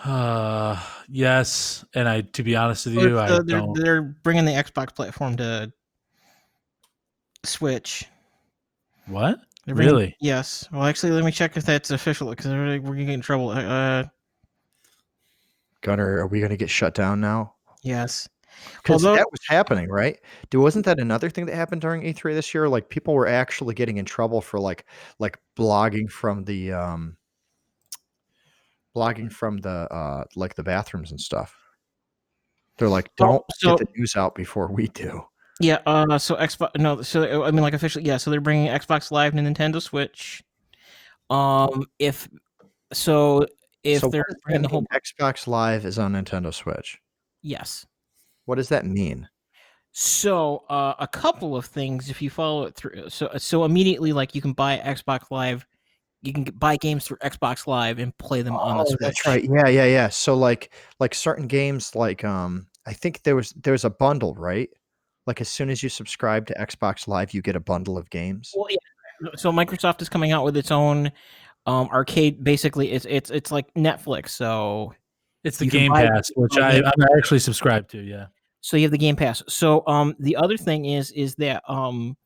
Uh, 0.03 0.81
yes, 1.07 1.85
and 1.93 2.09
I, 2.09 2.21
to 2.21 2.41
be 2.43 2.55
honest 2.55 2.87
with 2.87 2.95
Well, 2.95 3.07
you, 3.07 3.19
it's, 3.19 3.31
I 3.31 3.39
they're, 3.43 3.59
don't. 3.59 3.73
they're 3.79 4.01
bringing 4.01 4.45
the 4.45 4.51
Xbox 4.51 4.95
platform 4.95 5.37
to 5.37 5.71
Switch. 7.45 8.05
What? 9.07 9.39
Really? 9.67 10.15
Yes. 10.19 10.67
Well, 10.71 10.83
actually, 10.83 11.11
let 11.11 11.23
me 11.23 11.31
check 11.31 11.55
if 11.55 11.65
that's 11.65 11.91
official 11.91 12.29
because 12.29 12.47
we're, 12.47 12.79
gonna 12.79 13.05
get 13.05 13.09
in 13.09 13.21
trouble. 13.21 13.49
Uh, 13.49 14.05
Gunner, 15.81 16.17
are 16.17 16.27
we 16.27 16.39
going 16.39 16.51
to 16.51 16.57
get 16.57 16.69
shut 16.69 16.93
down 16.93 17.19
now? 17.21 17.55
yes. 17.83 18.27
Because 18.83 19.01
that 19.03 19.25
was 19.31 19.39
happening, 19.47 19.89
right? 19.89 20.19
Do 20.49 20.59
wasn't 20.59 20.85
that 20.85 20.99
another 20.99 21.29
thing 21.29 21.45
that 21.45 21.55
happened 21.55 21.81
during 21.81 22.01
E3 22.01 22.33
this 22.33 22.53
year? 22.53 22.67
Like 22.67 22.89
people 22.89 23.13
were 23.13 23.27
actually 23.27 23.73
getting 23.73 23.97
in 23.97 24.05
trouble 24.05 24.41
for 24.41 24.59
like 24.59 24.85
like 25.19 25.39
blogging 25.57 26.09
from 26.09 26.43
the 26.43 26.73
um 26.73 27.17
blogging 28.95 29.31
from 29.31 29.57
the 29.57 29.69
uh 29.69 30.25
like 30.35 30.55
the 30.55 30.63
bathrooms 30.63 31.11
and 31.11 31.19
stuff. 31.19 31.55
They're 32.77 32.89
like, 32.89 33.09
don't 33.15 33.43
so- 33.55 33.77
get 33.77 33.87
the 33.87 33.99
news 33.99 34.15
out 34.15 34.35
before 34.35 34.71
we 34.71 34.87
do. 34.89 35.23
Yeah. 35.61 35.79
Uh. 35.85 36.17
So 36.17 36.35
Xbox. 36.35 36.69
No. 36.77 37.01
So 37.01 37.43
I 37.43 37.51
mean, 37.51 37.61
like 37.61 37.73
officially, 37.73 38.05
yeah. 38.05 38.17
So 38.17 38.31
they're 38.31 38.41
bringing 38.41 38.67
Xbox 38.67 39.11
Live 39.11 39.33
to 39.33 39.39
Nintendo 39.39 39.81
Switch. 39.81 40.43
Um. 41.29 41.85
If 41.99 42.27
so, 42.93 43.45
if 43.83 44.01
so 44.01 44.09
they're 44.09 44.25
bringing 44.43 44.61
the 44.63 44.67
whole 44.69 44.85
Xbox 44.93 45.47
Live 45.47 45.85
is 45.85 45.97
on 45.99 46.13
Nintendo 46.13 46.53
Switch. 46.53 46.99
yes. 47.41 47.85
What 48.45 48.55
does 48.55 48.69
that 48.69 48.85
mean? 48.85 49.29
So 49.91 50.63
uh, 50.69 50.93
a 50.99 51.07
couple 51.07 51.55
of 51.55 51.65
things 51.65 52.09
if 52.09 52.21
you 52.21 52.29
follow 52.29 52.63
it 52.63 52.75
through. 52.75 53.09
So 53.09 53.29
so 53.37 53.65
immediately, 53.65 54.13
like 54.13 54.33
you 54.35 54.41
can 54.41 54.53
buy 54.53 54.77
Xbox 54.83 55.29
Live. 55.31 55.65
You 56.23 56.33
can 56.33 56.43
buy 56.45 56.77
games 56.77 57.05
through 57.05 57.17
Xbox 57.17 57.67
Live 57.67 57.99
and 57.99 58.17
play 58.17 58.41
them 58.41 58.55
on 58.55 58.77
the 58.77 58.83
Oh, 58.83 58.85
Switch. 58.85 58.99
that's 58.99 59.25
right. 59.27 59.43
Yeah, 59.43 59.67
yeah, 59.67 59.85
yeah. 59.85 60.09
So 60.09 60.33
like 60.35 60.73
like 60.99 61.13
certain 61.13 61.47
games 61.47 61.95
like 61.95 62.23
um 62.23 62.67
I 62.85 62.93
think 62.93 63.23
there 63.23 63.35
was 63.35 63.51
there's 63.51 63.85
a 63.85 63.89
bundle, 63.89 64.33
right? 64.35 64.69
Like 65.27 65.41
as 65.41 65.49
soon 65.49 65.69
as 65.69 65.83
you 65.83 65.89
subscribe 65.89 66.47
to 66.47 66.53
Xbox 66.55 67.07
Live, 67.07 67.33
you 67.33 67.41
get 67.41 67.55
a 67.55 67.59
bundle 67.59 67.97
of 67.97 68.09
games. 68.09 68.51
Well, 68.55 68.67
yeah. 68.69 69.29
So 69.35 69.51
Microsoft 69.51 70.01
is 70.01 70.09
coming 70.09 70.31
out 70.31 70.43
with 70.43 70.57
its 70.57 70.71
own 70.71 71.11
um, 71.67 71.87
arcade. 71.89 72.43
Basically, 72.43 72.91
it's 72.91 73.05
it's 73.07 73.29
it's 73.29 73.51
like 73.51 73.71
Netflix. 73.75 74.29
So 74.29 74.93
It's 75.43 75.57
the 75.59 75.67
Game 75.67 75.91
buy- 75.91 76.07
Pass, 76.07 76.31
which 76.35 76.57
I, 76.57 76.77
I'm 76.77 77.17
actually 77.17 77.39
subscribed 77.39 77.91
to. 77.91 77.99
Yeah. 78.01 78.27
so 78.61 78.77
you 78.77 78.83
have 78.83 78.91
the 78.91 78.97
Game 78.97 79.15
Pass. 79.15 79.43
So 79.47 79.83
um, 79.87 80.15
the 80.19 80.35
other 80.37 80.57
thing 80.57 80.85
is 80.85 81.11
is 81.11 81.35
that 81.35 81.61
um, 81.69 82.17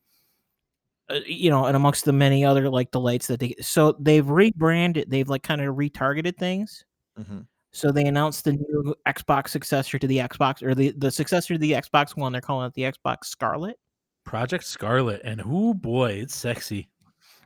uh, 1.10 1.20
you 1.28 1.50
know, 1.50 1.66
and 1.66 1.76
amongst 1.76 2.06
the 2.06 2.14
many 2.14 2.46
other 2.46 2.70
like 2.70 2.92
delights 2.92 3.28
that 3.28 3.42
they 3.42 3.56
so 3.60 3.96
they've 4.00 4.28
rebranded, 4.28 5.10
they've 5.12 5.28
like 5.30 5.44
kind 5.44 5.60
of 5.62 5.76
retargeted 5.76 6.38
things. 6.38 6.86
Mhm. 7.20 7.46
So 7.76 7.92
they 7.92 8.06
announced 8.06 8.46
the 8.46 8.54
new 8.54 8.96
Xbox 9.06 9.50
successor 9.50 10.00
to 10.00 10.08
the 10.08 10.20
Xbox 10.20 10.64
or 10.64 10.74
the 10.74 10.92
the 10.92 11.12
successor 11.12 11.56
to 11.56 11.58
the 11.58 11.74
Xbox 11.74 12.16
One. 12.16 12.32
They're 12.32 12.40
calling 12.40 12.68
it 12.68 12.74
the 12.74 12.84
Xbox 12.84 13.26
Scarlett. 13.26 13.78
Project 14.24 14.64
Scarlett, 14.64 15.22
and 15.26 15.42
who 15.42 15.74
boy, 15.74 16.14
it's 16.14 16.34
sexy. 16.34 16.88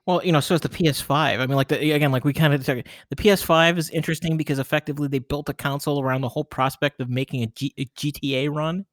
Well, 0.06 0.24
you 0.24 0.32
know, 0.32 0.40
so 0.40 0.54
is 0.54 0.62
the 0.62 0.70
PS5. 0.70 1.10
I 1.12 1.38
mean, 1.48 1.56
like 1.56 1.70
the 1.70 1.92
again, 1.94 2.12
like 2.12 2.26
we 2.26 2.34
kind 2.34 2.54
of 2.54 2.64
the 2.64 2.84
PS5 3.16 3.80
is 3.80 3.90
interesting 3.90 4.38
because 4.38 4.60
effectively 4.60 5.08
they 5.08 5.18
built 5.18 5.50
a 5.50 5.54
console 5.54 6.00
around 6.00 6.22
the 6.22 6.30
whole 6.30 6.46
prospect 6.46 7.02
of 7.02 7.10
making 7.10 7.42
a, 7.42 7.48
G, 7.48 7.74
a 7.80 7.86
GTA 7.86 8.54
run. 8.54 8.86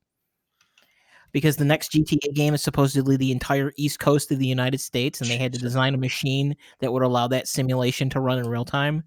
Because 1.32 1.58
the 1.58 1.66
next 1.66 1.92
GTA 1.92 2.34
game 2.34 2.54
is 2.54 2.62
supposedly 2.62 3.18
the 3.18 3.30
entire 3.30 3.74
East 3.76 3.98
Coast 3.98 4.32
of 4.32 4.38
the 4.38 4.46
United 4.46 4.80
States, 4.80 5.20
and 5.20 5.28
they 5.28 5.36
had 5.36 5.52
to 5.52 5.58
design 5.58 5.92
a 5.92 5.98
machine 5.98 6.56
that 6.80 6.90
would 6.90 7.02
allow 7.02 7.28
that 7.28 7.46
simulation 7.46 8.08
to 8.08 8.20
run 8.20 8.38
in 8.38 8.48
real 8.48 8.64
time. 8.64 9.04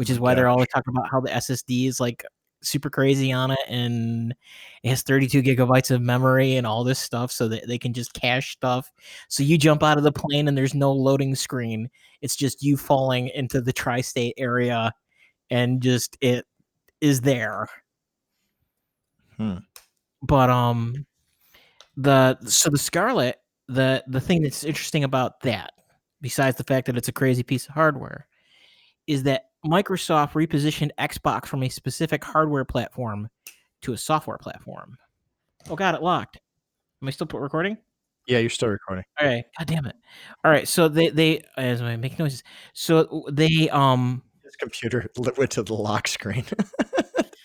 Which 0.00 0.08
is 0.08 0.18
why 0.18 0.34
they're 0.34 0.48
always 0.48 0.68
talking 0.68 0.94
about 0.96 1.10
how 1.10 1.20
the 1.20 1.28
SSD 1.28 1.86
is 1.86 2.00
like 2.00 2.24
super 2.62 2.88
crazy 2.88 3.32
on 3.32 3.50
it, 3.50 3.58
and 3.68 4.34
it 4.82 4.88
has 4.88 5.02
32 5.02 5.42
gigabytes 5.42 5.90
of 5.90 6.00
memory 6.00 6.56
and 6.56 6.66
all 6.66 6.84
this 6.84 6.98
stuff, 6.98 7.30
so 7.30 7.48
that 7.48 7.68
they 7.68 7.76
can 7.76 7.92
just 7.92 8.14
cache 8.14 8.52
stuff 8.52 8.90
so 9.28 9.42
you 9.42 9.58
jump 9.58 9.82
out 9.82 9.98
of 9.98 10.04
the 10.04 10.10
plane 10.10 10.48
and 10.48 10.56
there's 10.56 10.72
no 10.72 10.90
loading 10.90 11.34
screen. 11.34 11.90
It's 12.22 12.34
just 12.34 12.62
you 12.62 12.78
falling 12.78 13.28
into 13.34 13.60
the 13.60 13.74
tri-state 13.74 14.32
area 14.38 14.94
and 15.50 15.82
just 15.82 16.16
it 16.22 16.46
is 17.02 17.20
there. 17.20 17.66
Hmm. 19.36 19.58
But 20.22 20.48
um 20.48 21.04
the 21.98 22.38
so 22.46 22.70
the 22.70 22.78
Scarlett, 22.78 23.36
the 23.68 24.02
the 24.06 24.20
thing 24.22 24.40
that's 24.40 24.64
interesting 24.64 25.04
about 25.04 25.40
that, 25.42 25.72
besides 26.22 26.56
the 26.56 26.64
fact 26.64 26.86
that 26.86 26.96
it's 26.96 27.08
a 27.08 27.12
crazy 27.12 27.42
piece 27.42 27.68
of 27.68 27.74
hardware, 27.74 28.26
is 29.06 29.24
that 29.24 29.49
Microsoft 29.64 30.32
repositioned 30.32 30.90
Xbox 30.98 31.46
from 31.46 31.62
a 31.62 31.68
specific 31.68 32.24
hardware 32.24 32.64
platform 32.64 33.28
to 33.82 33.92
a 33.92 33.96
software 33.98 34.38
platform. 34.38 34.96
Oh 35.68 35.76
god, 35.76 35.94
it 35.94 36.02
locked. 36.02 36.38
Am 37.02 37.08
I 37.08 37.10
still 37.10 37.26
put 37.26 37.40
recording? 37.40 37.76
Yeah, 38.26 38.38
you're 38.38 38.50
still 38.50 38.68
recording. 38.68 39.04
All 39.20 39.26
right. 39.26 39.44
God 39.58 39.66
damn 39.66 39.86
it. 39.86 39.96
All 40.44 40.50
right. 40.50 40.68
So 40.68 40.88
they 40.88 41.08
they 41.08 41.42
as 41.56 41.82
I 41.82 41.96
make 41.96 42.18
noises. 42.18 42.42
So 42.74 43.24
they 43.30 43.68
um 43.70 44.22
His 44.44 44.56
computer 44.56 45.10
li- 45.16 45.32
went 45.38 45.50
to 45.52 45.62
the 45.62 45.74
lock 45.74 46.08
screen. 46.08 46.44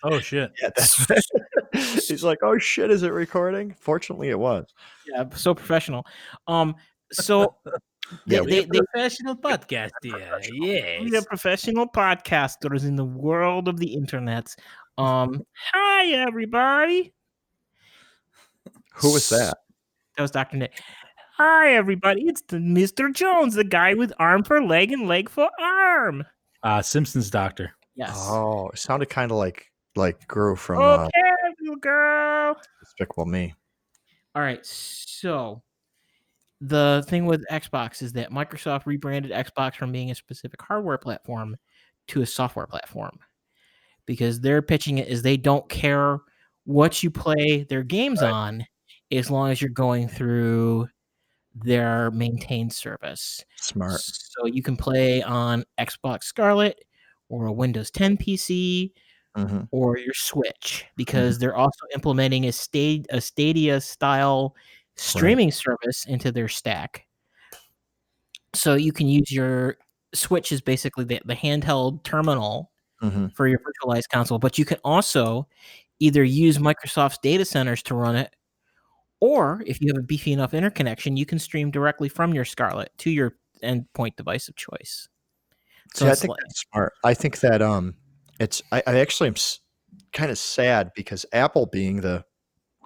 Oh 0.07 0.20
shit! 0.20 0.51
yeah, 0.61 0.70
that's 0.76 1.03
he's 2.07 2.24
like, 2.24 2.38
oh 2.43 2.59
shit, 2.59 2.91
is 2.91 3.01
it 3.01 3.11
recording? 3.11 3.76
Fortunately, 3.80 4.30
it 4.30 4.38
was. 4.38 4.68
yeah 5.07 5.24
so 5.34 5.55
professional. 5.55 6.05
Um 6.45 6.76
so 7.11 7.55
Yeah, 8.26 8.41
they, 8.41 8.45
they, 8.45 8.66
they 8.66 8.80
professional 8.91 9.36
podcast 9.36 9.91
here. 10.01 10.39
we 11.01 11.18
are 11.18 11.22
professional 11.24 11.88
podcasters 11.88 12.84
in 12.84 12.95
the 12.95 13.06
world 13.06 13.68
of 13.68 13.80
the 13.80 13.93
internet. 13.93 14.56
Um 14.97 15.43
hi 15.72 16.08
everybody. 16.08 17.14
Who 18.95 19.14
was 19.14 19.30
that? 19.30 19.58
That 20.16 20.22
was 20.22 20.32
Dr. 20.32 20.58
Nick. 20.58 20.82
Hi 21.38 21.74
everybody. 21.74 22.28
It's 22.28 22.41
the 22.43 22.58
Mr. 22.58 23.14
Jones, 23.14 23.56
the 23.56 23.66
guy 23.66 23.93
with 23.93 24.14
arm 24.20 24.43
for 24.43 24.64
leg 24.64 24.93
and 24.93 25.08
leg 25.08 25.28
for 25.28 25.49
arm. 25.60 26.24
Uh, 26.64 26.82
Simpsons 26.82 27.30
doctor. 27.30 27.74
Yes. 27.95 28.12
Oh, 28.16 28.70
it 28.70 28.80
sounded 28.80 29.10
kind 29.10 29.32
of 29.32 29.38
like 29.38 29.70
like 29.95 30.28
Gru 30.28 30.56
from 30.56 30.80
uh, 30.82 31.06
okay, 31.06 31.53
little 31.62 31.76
girl. 31.78 32.56
Despicable 32.82 33.26
Me. 33.26 33.53
All 34.34 34.41
right, 34.41 34.66
so 34.66 35.62
the 36.68 37.03
thing 37.07 37.26
with 37.26 37.45
Xbox 37.51 38.01
is 38.01 38.13
that 38.13 38.32
Microsoft 38.32 38.86
rebranded 38.86 39.32
Xbox 39.32 39.76
from 39.76 39.91
being 39.91 40.11
a 40.11 40.16
specific 40.16 40.61
hardware 40.61 40.97
platform 40.97 41.57
to 42.09 42.22
a 42.22 42.26
software 42.26 42.68
platform 42.68 43.20
because 44.05 44.39
they're 44.39 44.61
pitching 44.61 44.99
it 44.99 45.07
as 45.07 45.22
they 45.22 45.38
don't 45.38 45.68
care 45.70 46.20
what 46.66 47.03
you 47.03 47.09
play 47.11 47.66
their 47.70 47.84
games 47.84 48.22
Right. 48.22 48.32
on 48.32 48.66
as 49.11 49.30
long 49.32 49.51
as 49.51 49.61
you're 49.61 49.70
going 49.70 50.07
through 50.07 50.88
their 51.55 52.11
maintained 52.11 52.74
service. 52.74 53.43
Smart. 53.57 53.99
So 54.01 54.45
you 54.45 54.61
can 54.61 54.76
play 54.78 55.24
on 55.24 55.63
Xbox 55.80 56.24
Scarlett 56.24 56.84
or 57.30 57.45
a 57.47 57.53
Windows 57.53 57.91
10 57.91 58.18
PC 58.18 58.91
hmm 59.36 59.63
or 59.72 59.97
your 59.97 60.13
Switch 60.13 60.86
because 60.95 61.38
they're 61.39 61.55
also 61.57 61.86
implementing 61.93 62.45
a 62.45 62.51
state 62.53 63.05
a 63.09 63.20
Stadia 63.20 63.82
style 63.82 64.55
streaming 64.97 65.51
service 65.51 66.05
into 66.05 66.31
their 66.31 66.47
stack. 66.47 67.05
So 68.53 68.75
you 68.75 68.91
can 68.91 69.07
use 69.07 69.31
your 69.31 69.77
Switch 70.13 70.51
is 70.53 70.61
basically 70.61 71.03
the, 71.03 71.21
the 71.25 71.35
handheld 71.35 72.03
terminal 72.03 72.71
hmm 73.01 73.27
for 73.35 73.47
your 73.47 73.59
virtualized 73.59 74.07
console, 74.09 74.39
but 74.39 74.57
you 74.57 74.63
can 74.63 74.77
also 74.85 75.47
either 75.99 76.23
use 76.23 76.57
Microsoft's 76.57 77.17
data 77.21 77.43
centers 77.43 77.83
to 77.83 77.93
run 77.95 78.15
it, 78.15 78.33
or 79.19 79.61
if 79.67 79.81
you 79.81 79.87
have 79.93 79.97
a 80.01 80.05
beefy 80.05 80.31
enough 80.31 80.53
interconnection, 80.53 81.17
you 81.17 81.25
can 81.25 81.37
stream 81.39 81.69
directly 81.71 82.07
from 82.07 82.33
your 82.33 82.45
Scarlett 82.45 82.91
to 82.99 83.09
your 83.11 83.35
endpoint 83.61 84.15
device 84.15 84.47
of 84.47 84.55
choice. 84.55 85.09
So 85.93 86.05
See, 86.05 86.11
I 86.11 86.15
think 86.15 86.29
like- 86.29 86.39
that's 86.43 86.63
smart. 86.71 86.93
I 87.03 87.13
think 87.13 87.39
that 87.41 87.61
um, 87.61 87.95
it's 88.39 88.61
I, 88.71 88.81
I 88.87 88.99
actually 88.99 89.27
am 89.27 89.35
s- 89.35 89.59
kind 90.13 90.31
of 90.31 90.37
sad 90.37 90.91
because 90.95 91.25
Apple, 91.33 91.65
being 91.65 91.97
the 92.01 92.23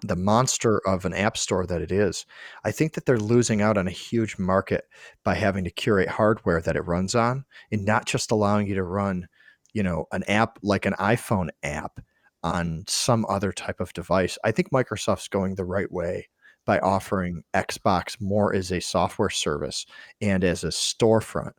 the 0.01 0.15
monster 0.15 0.81
of 0.87 1.05
an 1.05 1.13
app 1.13 1.37
store 1.37 1.65
that 1.65 1.81
it 1.81 1.91
is, 1.91 2.25
I 2.63 2.71
think 2.71 2.93
that 2.93 3.05
they're 3.05 3.17
losing 3.17 3.61
out 3.61 3.77
on 3.77 3.87
a 3.87 3.91
huge 3.91 4.37
market 4.37 4.85
by 5.23 5.35
having 5.35 5.63
to 5.65 5.71
curate 5.71 6.09
hardware 6.09 6.61
that 6.61 6.75
it 6.75 6.87
runs 6.87 7.15
on, 7.15 7.45
and 7.71 7.85
not 7.85 8.05
just 8.05 8.31
allowing 8.31 8.67
you 8.67 8.75
to 8.75 8.83
run, 8.83 9.27
you 9.73 9.83
know, 9.83 10.05
an 10.11 10.23
app 10.23 10.59
like 10.63 10.85
an 10.85 10.93
iPhone 10.93 11.49
app 11.63 11.99
on 12.43 12.83
some 12.87 13.25
other 13.27 13.51
type 13.51 13.79
of 13.79 13.93
device. 13.93 14.37
I 14.43 14.51
think 14.51 14.71
Microsoft's 14.71 15.27
going 15.27 15.55
the 15.55 15.65
right 15.65 15.91
way 15.91 16.29
by 16.65 16.79
offering 16.79 17.43
Xbox 17.53 18.21
more 18.21 18.53
as 18.53 18.71
a 18.71 18.79
software 18.79 19.29
service 19.29 19.85
and 20.21 20.43
as 20.43 20.63
a 20.63 20.67
storefront. 20.67 21.53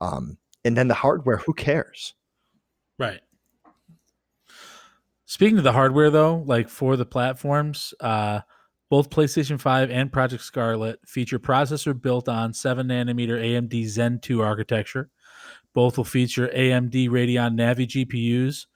Um, 0.00 0.38
and 0.64 0.76
then 0.76 0.88
the 0.88 0.94
hardware, 0.94 1.38
who 1.38 1.54
cares? 1.54 2.14
Right. 2.98 3.20
Speaking 5.30 5.58
of 5.58 5.64
the 5.64 5.74
hardware, 5.74 6.08
though, 6.08 6.42
like 6.46 6.70
for 6.70 6.96
the 6.96 7.04
platforms, 7.04 7.92
uh, 8.00 8.40
both 8.88 9.10
PlayStation 9.10 9.60
5 9.60 9.90
and 9.90 10.10
Project 10.10 10.42
Scarlett 10.42 11.00
feature 11.06 11.38
processor 11.38 12.00
built 12.00 12.30
on 12.30 12.54
7 12.54 12.88
nanometer 12.88 13.38
AMD 13.38 13.86
Zen 13.88 14.20
2 14.20 14.40
architecture. 14.40 15.10
Both 15.74 15.98
will 15.98 16.04
feature 16.04 16.48
AMD 16.48 17.10
Radeon 17.10 17.58
Navi 17.58 17.86
GPUs. 17.86 18.68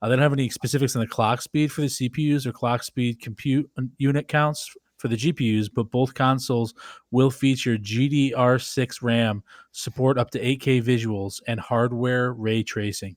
Uh, 0.00 0.08
they 0.08 0.16
don't 0.16 0.22
have 0.22 0.32
any 0.32 0.48
specifics 0.48 0.96
on 0.96 1.00
the 1.00 1.06
clock 1.06 1.42
speed 1.42 1.70
for 1.70 1.82
the 1.82 1.88
CPUs 1.88 2.46
or 2.46 2.52
clock 2.52 2.84
speed 2.84 3.20
compute 3.20 3.70
unit 3.98 4.28
counts 4.28 4.74
for 4.96 5.08
the 5.08 5.16
GPUs, 5.16 5.68
but 5.70 5.90
both 5.90 6.14
consoles 6.14 6.72
will 7.10 7.30
feature 7.30 7.76
GDR6 7.76 9.02
RAM, 9.02 9.42
support 9.72 10.16
up 10.16 10.30
to 10.30 10.40
8K 10.40 10.82
visuals, 10.82 11.42
and 11.46 11.60
hardware 11.60 12.32
ray 12.32 12.62
tracing. 12.62 13.14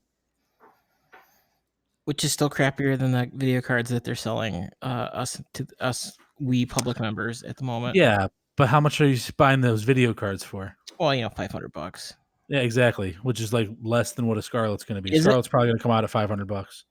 Which 2.04 2.24
is 2.24 2.32
still 2.32 2.50
crappier 2.50 2.98
than 2.98 3.12
the 3.12 3.30
video 3.32 3.60
cards 3.60 3.88
that 3.90 4.02
they're 4.02 4.16
selling 4.16 4.68
uh, 4.82 5.08
us 5.12 5.40
to 5.54 5.66
us 5.78 6.16
we 6.40 6.66
public 6.66 6.98
members 6.98 7.44
at 7.44 7.56
the 7.56 7.64
moment. 7.64 7.94
Yeah, 7.94 8.26
but 8.56 8.68
how 8.68 8.80
much 8.80 9.00
are 9.00 9.06
you 9.06 9.18
buying 9.36 9.60
those 9.60 9.84
video 9.84 10.12
cards 10.12 10.42
for? 10.42 10.76
Well, 10.98 11.14
you 11.14 11.22
know, 11.22 11.30
five 11.30 11.52
hundred 11.52 11.72
bucks. 11.72 12.14
Yeah, 12.48 12.58
exactly. 12.58 13.12
Which 13.22 13.40
is 13.40 13.52
like 13.52 13.68
less 13.82 14.12
than 14.12 14.26
what 14.26 14.36
a 14.36 14.42
Scarlett's 14.42 14.84
going 14.84 14.96
to 14.96 15.02
be. 15.02 15.14
Is 15.14 15.20
it? 15.20 15.22
Scarlett's 15.28 15.46
probably 15.48 15.68
going 15.68 15.78
to 15.78 15.82
come 15.82 15.92
out 15.92 16.02
at 16.02 16.10
five 16.10 16.28
hundred 16.28 16.48
bucks. 16.48 16.84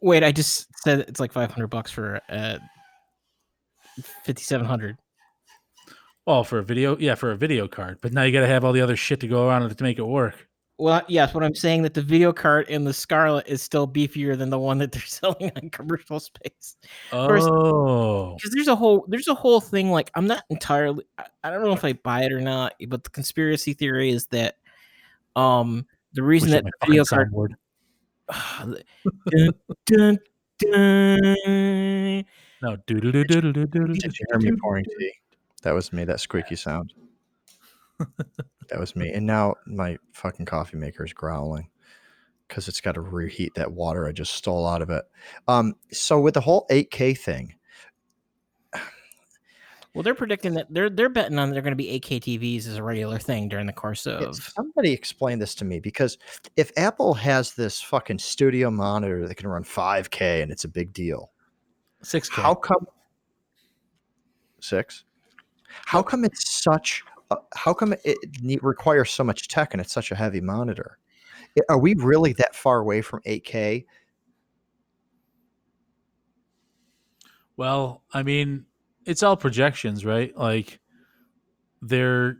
Wait, 0.00 0.22
I 0.22 0.30
just 0.32 0.68
said 0.84 1.00
it's 1.00 1.18
like 1.18 1.32
five 1.32 1.50
hundred 1.50 1.66
bucks 1.68 1.90
for 1.90 2.20
uh, 2.28 2.58
fifty 4.24 4.44
seven 4.44 4.66
hundred. 4.66 4.96
Oh, 6.24 6.44
for 6.44 6.60
a 6.60 6.62
video, 6.62 6.96
yeah, 6.98 7.16
for 7.16 7.32
a 7.32 7.36
video 7.36 7.66
card. 7.66 7.98
But 8.00 8.12
now 8.12 8.22
you 8.22 8.32
got 8.32 8.42
to 8.42 8.46
have 8.46 8.64
all 8.64 8.72
the 8.72 8.80
other 8.80 8.96
shit 8.96 9.18
to 9.20 9.26
go 9.26 9.48
around 9.48 9.64
it 9.64 9.76
to 9.76 9.82
make 9.82 9.98
it 9.98 10.04
work. 10.04 10.48
Well, 10.78 11.02
yes, 11.06 11.32
what 11.34 11.44
I'm 11.44 11.54
saying 11.54 11.82
that 11.82 11.94
the 11.94 12.02
video 12.02 12.32
card 12.32 12.68
in 12.68 12.84
the 12.84 12.92
Scarlet 12.92 13.46
is 13.46 13.62
still 13.62 13.86
beefier 13.86 14.36
than 14.36 14.50
the 14.50 14.58
one 14.58 14.78
that 14.78 14.90
they're 14.92 15.02
selling 15.02 15.52
on 15.56 15.70
commercial 15.70 16.18
space. 16.18 16.76
Oh, 17.12 18.34
Because 18.34 18.50
there's 18.52 18.68
a 18.68 18.74
whole 18.74 19.04
there's 19.08 19.28
a 19.28 19.34
whole 19.34 19.60
thing 19.60 19.90
like 19.90 20.10
I'm 20.14 20.26
not 20.26 20.44
entirely 20.50 21.04
I, 21.18 21.26
I 21.44 21.50
don't 21.50 21.62
know 21.62 21.72
if 21.72 21.84
I 21.84 21.92
buy 21.92 22.24
it 22.24 22.32
or 22.32 22.40
not, 22.40 22.74
but 22.88 23.04
the 23.04 23.10
conspiracy 23.10 23.74
theory 23.74 24.10
is 24.10 24.26
that 24.28 24.56
um 25.36 25.86
the 26.14 26.22
reason 26.22 26.50
Wish 26.50 26.56
I 26.58 26.62
that 26.62 26.64
had 26.64 26.72
the 26.72 26.78
my 26.80 26.86
video 26.86 27.04
fucking 27.04 27.32
card 27.32 27.56
soundboard. 28.30 28.82
dun, 29.30 29.52
dun, 29.86 30.18
dun. 30.58 32.24
No, 32.62 32.76
do 32.86 33.00
do 33.00 33.12
do 33.12 33.24
do 33.24 33.40
do 33.40 33.52
do 33.52 33.66
do. 33.66 33.86
Did 33.94 34.18
you 34.18 34.26
hear 34.30 34.38
me 34.52 34.58
pouring 34.60 34.84
tea? 34.98 35.12
That 35.62 35.72
was 35.72 35.92
me. 35.92 36.04
That 36.04 36.20
squeaky 36.20 36.56
sound. 36.56 36.92
that 38.68 38.80
was 38.80 38.96
me. 38.96 39.10
And 39.12 39.26
now 39.26 39.54
my 39.66 39.98
fucking 40.12 40.46
coffee 40.46 40.76
maker 40.76 41.04
is 41.04 41.12
growling 41.12 41.68
because 42.48 42.68
it's 42.68 42.80
got 42.80 42.92
to 42.92 43.00
reheat 43.00 43.54
that 43.54 43.72
water 43.72 44.06
I 44.06 44.12
just 44.12 44.34
stole 44.34 44.66
out 44.66 44.82
of 44.82 44.90
it. 44.90 45.04
Um, 45.48 45.74
so 45.90 46.20
with 46.20 46.34
the 46.34 46.40
whole 46.40 46.66
8K 46.70 47.16
thing, 47.18 47.54
Well, 49.94 50.02
they're 50.02 50.14
predicting 50.14 50.54
that 50.54 50.68
they're 50.70 50.88
they're 50.88 51.10
betting 51.10 51.38
on 51.38 51.50
they're 51.50 51.60
going 51.60 51.72
to 51.72 51.76
be 51.76 52.00
8K 52.00 52.20
TVs 52.20 52.66
as 52.66 52.76
a 52.76 52.82
regular 52.82 53.18
thing 53.18 53.48
during 53.48 53.66
the 53.66 53.74
course 53.74 54.06
of. 54.06 54.36
Somebody 54.36 54.90
explain 54.90 55.38
this 55.38 55.54
to 55.56 55.66
me 55.66 55.80
because 55.80 56.16
if 56.56 56.72
Apple 56.78 57.12
has 57.12 57.52
this 57.52 57.80
fucking 57.82 58.18
studio 58.18 58.70
monitor 58.70 59.28
that 59.28 59.34
can 59.34 59.48
run 59.48 59.64
5K 59.64 60.42
and 60.42 60.50
it's 60.50 60.64
a 60.64 60.68
big 60.68 60.94
deal, 60.94 61.30
Six 62.02 62.30
K. 62.30 62.40
how 62.40 62.54
come 62.54 62.86
six? 64.60 65.04
How 65.86 66.02
come 66.02 66.24
it's 66.24 66.62
such? 66.62 67.04
A, 67.32 67.36
how 67.54 67.74
come 67.74 67.94
it 68.04 68.62
requires 68.62 69.10
so 69.10 69.24
much 69.24 69.48
tech 69.48 69.74
and 69.74 69.80
it's 69.80 69.92
such 69.92 70.10
a 70.10 70.14
heavy 70.14 70.40
monitor? 70.40 70.98
Are 71.68 71.78
we 71.78 71.94
mm. 71.94 72.04
really 72.04 72.32
that 72.34 72.54
far 72.54 72.78
away 72.78 73.02
from 73.02 73.20
8K? 73.26 73.84
Well, 77.56 78.02
I 78.12 78.22
mean, 78.22 78.64
it's 79.04 79.22
all 79.22 79.36
projections, 79.36 80.04
right? 80.04 80.36
Like 80.36 80.80
they're 81.80 82.38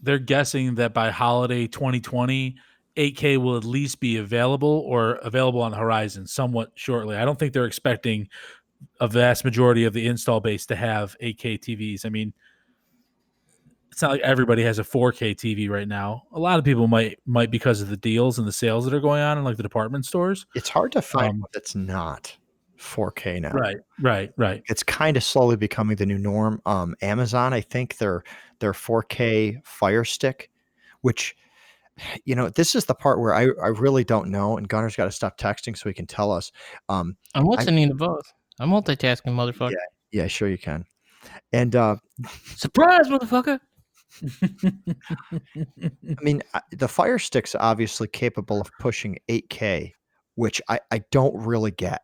they're 0.00 0.18
guessing 0.18 0.76
that 0.76 0.94
by 0.94 1.10
holiday 1.10 1.66
2020, 1.66 2.56
8K 2.96 3.38
will 3.38 3.56
at 3.56 3.64
least 3.64 4.00
be 4.00 4.16
available 4.16 4.82
or 4.86 5.12
available 5.16 5.62
on 5.62 5.72
the 5.72 5.76
horizon 5.76 6.26
somewhat 6.26 6.72
shortly. 6.74 7.16
I 7.16 7.24
don't 7.24 7.38
think 7.38 7.52
they're 7.52 7.66
expecting 7.66 8.28
a 9.00 9.08
vast 9.08 9.44
majority 9.44 9.84
of 9.84 9.92
the 9.92 10.06
install 10.06 10.40
base 10.40 10.66
to 10.66 10.76
have 10.76 11.16
8K 11.22 11.58
TVs. 11.60 12.06
I 12.06 12.08
mean, 12.08 12.32
it's 13.96 14.02
not 14.02 14.10
like 14.10 14.20
everybody 14.20 14.62
has 14.62 14.78
a 14.78 14.82
4K 14.82 15.34
TV 15.34 15.70
right 15.70 15.88
now. 15.88 16.24
A 16.32 16.38
lot 16.38 16.58
of 16.58 16.66
people 16.66 16.86
might 16.86 17.18
might 17.24 17.50
because 17.50 17.80
of 17.80 17.88
the 17.88 17.96
deals 17.96 18.38
and 18.38 18.46
the 18.46 18.52
sales 18.52 18.84
that 18.84 18.92
are 18.92 19.00
going 19.00 19.22
on 19.22 19.38
in 19.38 19.44
like 19.44 19.56
the 19.56 19.62
department 19.62 20.04
stores. 20.04 20.44
It's 20.54 20.68
hard 20.68 20.92
to 20.92 21.00
find 21.00 21.30
Um, 21.30 21.44
that's 21.54 21.74
not 21.74 22.36
4K 22.78 23.40
now. 23.40 23.52
Right, 23.52 23.78
right, 24.02 24.30
right. 24.36 24.62
It's 24.66 24.82
kind 24.82 25.16
of 25.16 25.24
slowly 25.24 25.56
becoming 25.56 25.96
the 25.96 26.04
new 26.04 26.18
norm. 26.18 26.60
Um, 26.66 26.94
Amazon, 27.00 27.54
I 27.54 27.62
think 27.62 27.96
their 27.96 28.22
their 28.58 28.74
4K 28.74 29.64
Fire 29.64 30.04
Stick, 30.04 30.50
which 31.00 31.34
you 32.26 32.34
know, 32.34 32.50
this 32.50 32.74
is 32.74 32.84
the 32.84 32.94
part 32.94 33.18
where 33.18 33.32
I, 33.34 33.44
I 33.62 33.68
really 33.68 34.04
don't 34.04 34.28
know, 34.28 34.58
and 34.58 34.68
Gunner's 34.68 34.94
got 34.94 35.06
to 35.06 35.10
stop 35.10 35.38
texting 35.38 35.74
so 35.74 35.88
he 35.88 35.94
can 35.94 36.06
tell 36.06 36.32
us. 36.32 36.52
Um, 36.90 37.16
I'm 37.34 37.46
listening 37.46 37.88
to 37.88 37.94
both. 37.94 38.30
I'm 38.60 38.68
multitasking, 38.68 39.32
motherfucker. 39.32 39.72
yeah, 40.12 40.26
sure 40.26 40.50
you 40.50 40.58
can. 40.58 40.84
And 41.54 41.74
uh, 41.74 41.96
Surprise, 42.44 43.08
motherfucker! 43.08 43.58
I 44.22 46.16
mean, 46.22 46.42
the 46.72 46.88
Fire 46.88 47.18
Stick's 47.18 47.54
obviously 47.54 48.08
capable 48.08 48.60
of 48.60 48.70
pushing 48.78 49.18
8K, 49.28 49.92
which 50.34 50.60
I, 50.68 50.80
I 50.90 51.02
don't 51.10 51.36
really 51.36 51.70
get. 51.70 52.02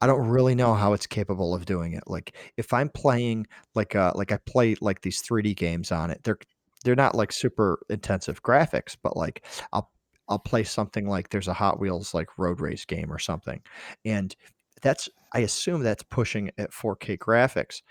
I 0.00 0.06
don't 0.06 0.28
really 0.28 0.54
know 0.54 0.74
how 0.74 0.94
it's 0.94 1.06
capable 1.06 1.54
of 1.54 1.66
doing 1.66 1.92
it. 1.92 2.04
Like 2.06 2.36
if 2.56 2.72
I'm 2.72 2.88
playing 2.88 3.46
like 3.74 3.94
uh 3.94 4.12
like 4.14 4.32
I 4.32 4.38
play 4.46 4.76
like 4.80 5.02
these 5.02 5.22
3D 5.22 5.56
games 5.56 5.92
on 5.92 6.10
it, 6.10 6.22
they're 6.24 6.38
they're 6.84 6.96
not 6.96 7.14
like 7.14 7.32
super 7.32 7.80
intensive 7.90 8.42
graphics, 8.42 8.96
but 9.02 9.16
like 9.16 9.46
I'll 9.72 9.90
I'll 10.28 10.38
play 10.38 10.64
something 10.64 11.08
like 11.08 11.28
there's 11.28 11.48
a 11.48 11.54
Hot 11.54 11.80
Wheels 11.80 12.14
like 12.14 12.38
road 12.38 12.60
race 12.60 12.84
game 12.84 13.12
or 13.12 13.18
something. 13.18 13.60
And 14.04 14.34
that's 14.80 15.08
I 15.32 15.40
assume 15.40 15.82
that's 15.82 16.02
pushing 16.02 16.50
at 16.56 16.72
4K 16.72 17.18
graphics. 17.18 17.82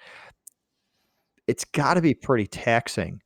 It's 1.47 1.65
got 1.65 1.95
to 1.95 2.01
be 2.01 2.13
pretty 2.13 2.47
taxing 2.47 3.21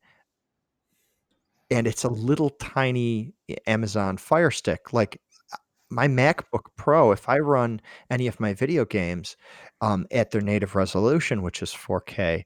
and 1.70 1.86
it's 1.86 2.04
a 2.04 2.08
little 2.08 2.50
tiny 2.50 3.34
Amazon 3.66 4.16
Fire 4.16 4.50
Stick. 4.50 4.92
Like 4.92 5.20
uh, 5.52 5.56
my 5.90 6.08
MacBook 6.08 6.64
Pro, 6.76 7.12
if 7.12 7.28
I 7.28 7.38
run 7.38 7.80
any 8.10 8.26
of 8.26 8.40
my 8.40 8.54
video 8.54 8.84
games 8.84 9.36
um, 9.80 10.06
at 10.10 10.30
their 10.30 10.40
native 10.42 10.74
resolution, 10.74 11.42
which 11.42 11.62
is 11.62 11.70
4K, 11.72 12.44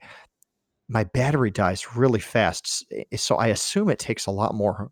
my 0.89 1.05
battery 1.05 1.51
dies 1.51 1.97
really 1.97 2.21
fast. 2.21 2.85
Eh, 2.93 3.17
So 3.17 3.37
I 3.37 3.49
assume 3.49 3.91
it 3.91 3.99
takes 3.99 4.27
a 4.27 4.31
lot 4.31 4.55
more 4.55 4.91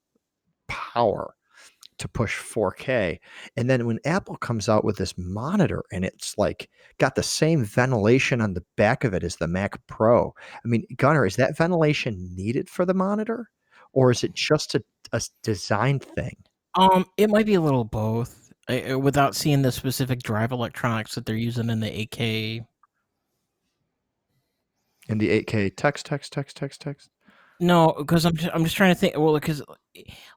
power 0.69 1.35
to 1.99 2.09
push 2.09 2.39
4K. 2.39 3.19
And 3.57 3.71
then 3.71 3.87
when 3.87 4.01
Apple 4.05 4.37
comes 4.37 4.69
out 4.69 4.85
with 4.85 4.97
this 4.99 5.15
monitor 5.17 5.85
and 5.93 6.05
it's 6.05 6.37
like 6.37 6.69
got 6.99 7.15
the 7.15 7.23
same 7.23 7.65
ventilation 7.65 8.41
on 8.41 8.55
the 8.55 8.65
back 8.77 9.05
of 9.05 9.15
it 9.15 9.25
as 9.25 9.37
the 9.37 9.49
Mac 9.49 9.81
Pro. 9.87 10.35
I 10.53 10.69
mean, 10.69 10.85
Gunnar, 10.97 11.25
is 11.27 11.37
that 11.37 11.57
ventilation 11.57 12.35
needed 12.35 12.69
for 12.69 12.85
the 12.85 12.95
monitor? 12.95 13.49
Or 13.97 14.11
is 14.11 14.23
it 14.23 14.35
just 14.35 14.75
a 14.75 15.21
design 15.43 16.01
thing? 16.01 16.37
Um, 16.75 17.07
it 17.17 17.31
might 17.31 17.47
be 17.47 17.55
a 17.55 17.61
little 17.63 17.83
both. 17.85 18.53
uh, 18.69 18.93
uh, 18.93 18.99
Without 18.99 19.35
seeing 19.35 19.63
the 19.63 19.73
specific 19.73 20.21
drive 20.23 20.53
electronics 20.53 21.15
that 21.15 21.25
they're 21.25 21.35
using 21.35 21.71
in 21.71 21.81
the 21.81 21.89
8K. 21.89 22.61
In 25.09 25.17
the 25.17 25.43
8K 25.43 25.75
text, 25.77 26.05
text, 26.05 26.31
text, 26.35 26.59
text, 26.59 26.83
text. 26.83 27.09
No, 27.59 27.95
because 27.97 28.27
I'm 28.27 28.37
just, 28.37 28.51
I'm 28.55 28.65
just 28.65 28.77
trying 28.77 28.95
to 28.95 29.01
think. 29.01 29.17
Well, 29.17 29.33
because 29.33 29.63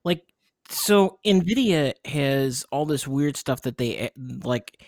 like 0.06 0.24
so 0.70 1.20
Nvidia 1.26 1.94
has 2.06 2.66
all 2.72 2.86
this 2.86 3.06
weird 3.06 3.36
stuff 3.36 3.64
that 3.64 3.78
they 3.78 3.98
eh, 3.98 4.10
like 4.44 4.82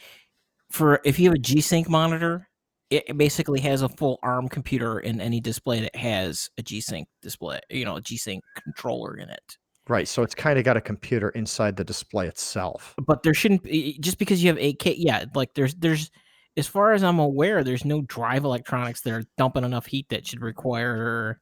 for 0.72 1.02
if 1.04 1.20
you 1.20 1.28
have 1.28 1.36
a 1.36 1.40
G-Sync 1.40 1.90
monitor, 1.90 2.48
it 2.92 3.18
basically 3.18 3.62
has 3.62 3.82
a 3.82 3.90
full 3.90 4.20
ARM 4.22 4.50
computer 4.50 5.00
in 5.00 5.22
any 5.22 5.40
display 5.40 5.80
that 5.82 5.96
has 5.96 6.50
a 6.58 6.62
G-Sync 6.62 7.08
display. 7.22 7.62
You 7.70 7.86
know, 7.86 7.96
a 7.96 8.02
G-Sync 8.02 8.44
controller 8.64 9.16
in 9.16 9.30
it. 9.30 9.58
Right. 9.88 10.08
So 10.08 10.22
it's 10.22 10.36
kind 10.36 10.60
of 10.60 10.66
got 10.66 10.78
a 10.78 10.82
computer 10.82 11.30
inside 11.30 11.76
the 11.78 11.84
display 11.84 12.28
itself. 12.28 12.94
but 13.08 13.24
there 13.24 13.34
shouldn't 13.34 13.64
be 13.64 13.98
just 14.00 14.20
because 14.20 14.44
you 14.44 14.50
have 14.50 14.58
8K. 14.58 14.96
Yeah, 14.98 15.26
like 15.34 15.54
there's 15.56 15.74
there's 15.76 16.12
as 16.58 16.68
far 16.68 16.94
as 16.94 17.04
I'm 17.04 17.20
aware, 17.20 17.64
there's 17.64 17.86
no 17.86 18.02
drive 18.02 18.44
electronics 18.44 19.02
that 19.02 19.14
are 19.14 19.24
dumping 19.38 19.64
enough 19.64 19.86
heat 19.86 20.10
that 20.10 20.28
should 20.28 20.42
require. 20.42 21.40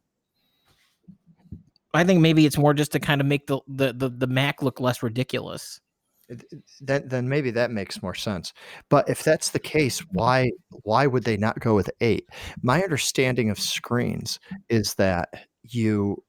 I 1.93 2.03
think 2.03 2.21
maybe 2.21 2.45
it's 2.45 2.57
more 2.57 2.73
just 2.75 2.91
to 2.91 2.99
kind 2.99 3.19
of 3.19 3.27
make 3.27 3.47
the 3.47 3.59
the 3.67 3.91
the, 3.93 4.09
the 4.09 4.27
Mac 4.27 4.61
look 4.61 4.79
less 4.79 5.03
ridiculous. 5.03 5.81
It- 6.29 6.43
it- 6.51 6.63
Then, 6.81 7.07
then 7.07 7.27
maybe 7.29 7.51
that 7.51 7.71
makes 7.71 8.01
more 8.01 8.13
sense. 8.15 8.53
But 8.89 9.09
if 9.09 9.23
that's 9.23 9.49
the 9.49 9.59
case, 9.59 9.99
why 10.11 10.51
why 10.83 11.07
would 11.07 11.23
they 11.23 11.37
not 11.37 11.59
go 11.59 11.75
with 11.75 11.89
eight? 12.01 12.29
My 12.61 12.81
understanding 12.83 13.49
of 13.49 13.59
screens 13.59 14.39
is 14.69 14.93
that 14.95 15.29
you 15.63 16.23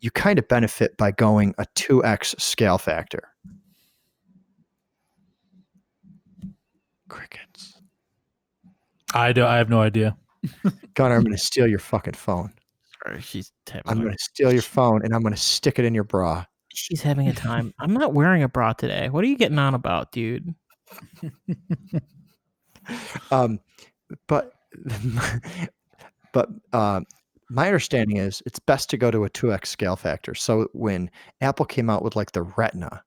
you 0.00 0.10
kind 0.10 0.38
of 0.38 0.48
benefit 0.48 0.96
by 0.96 1.10
going 1.12 1.54
a 1.58 1.66
two 1.74 2.04
x 2.04 2.34
scale 2.38 2.78
factor. 2.78 3.22
Crickets. 7.08 7.80
I 9.14 9.32
do. 9.32 9.44
I 9.44 9.56
have 9.56 9.70
no 9.70 9.80
idea. 9.80 10.16
Gunnar, 10.94 11.16
I'm 11.16 11.22
going 11.22 11.32
to 11.32 11.38
steal 11.38 11.66
your 11.66 11.78
fucking 11.78 12.14
phone. 12.14 12.52
Sorry, 13.04 13.20
she's 13.20 13.52
I'm 13.86 13.98
going 14.00 14.12
to 14.12 14.18
steal 14.18 14.52
your 14.52 14.62
phone 14.62 15.02
and 15.04 15.14
I'm 15.14 15.22
going 15.22 15.34
to 15.34 15.40
stick 15.40 15.78
it 15.78 15.84
in 15.84 15.94
your 15.94 16.04
bra. 16.04 16.44
She's 16.76 17.02
having 17.02 17.28
a 17.28 17.32
time. 17.32 17.74
I'm 17.78 17.94
not 17.94 18.12
wearing 18.12 18.42
a 18.42 18.48
bra 18.48 18.72
today. 18.72 19.08
What 19.08 19.24
are 19.24 19.28
you 19.28 19.36
getting 19.36 19.58
on 19.58 19.74
about, 19.74 20.12
dude? 20.12 20.54
um, 23.30 23.58
but 24.28 24.52
but 26.32 26.48
uh, 26.72 27.00
my 27.50 27.66
understanding 27.66 28.18
is 28.18 28.42
it's 28.46 28.58
best 28.58 28.90
to 28.90 28.96
go 28.96 29.10
to 29.10 29.24
a 29.24 29.30
2x 29.30 29.66
scale 29.66 29.96
factor. 29.96 30.34
So 30.34 30.68
when 30.72 31.10
Apple 31.40 31.66
came 31.66 31.90
out 31.90 32.02
with 32.02 32.16
like 32.16 32.32
the 32.32 32.42
Retina, 32.42 33.02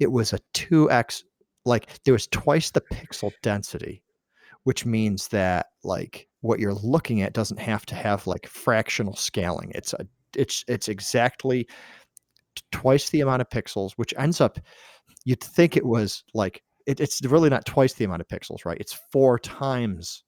it 0.00 0.10
was 0.10 0.32
a 0.32 0.40
2x, 0.54 1.22
like 1.64 1.88
there 2.04 2.14
was 2.14 2.26
twice 2.26 2.70
the 2.70 2.80
pixel 2.80 3.32
density, 3.42 4.02
which 4.64 4.84
means 4.84 5.28
that 5.28 5.68
like 5.84 6.28
what 6.40 6.58
you're 6.58 6.74
looking 6.74 7.22
at 7.22 7.34
doesn't 7.34 7.60
have 7.60 7.86
to 7.86 7.94
have 7.94 8.26
like 8.26 8.46
fractional 8.46 9.14
scaling. 9.14 9.70
It's 9.74 9.92
a 9.92 10.06
it's 10.36 10.64
it's 10.66 10.88
exactly 10.88 11.68
twice 12.72 13.10
the 13.10 13.20
amount 13.20 13.42
of 13.42 13.48
pixels, 13.48 13.92
which 13.96 14.14
ends 14.18 14.40
up 14.40 14.58
you'd 15.24 15.40
think 15.40 15.76
it 15.76 15.86
was 15.86 16.24
like 16.34 16.62
it, 16.86 17.00
it's 17.00 17.22
really 17.24 17.48
not 17.48 17.64
twice 17.64 17.92
the 17.94 18.04
amount 18.04 18.20
of 18.22 18.28
pixels, 18.28 18.64
right? 18.64 18.78
It's 18.80 18.98
four 19.12 19.38
times 19.38 20.24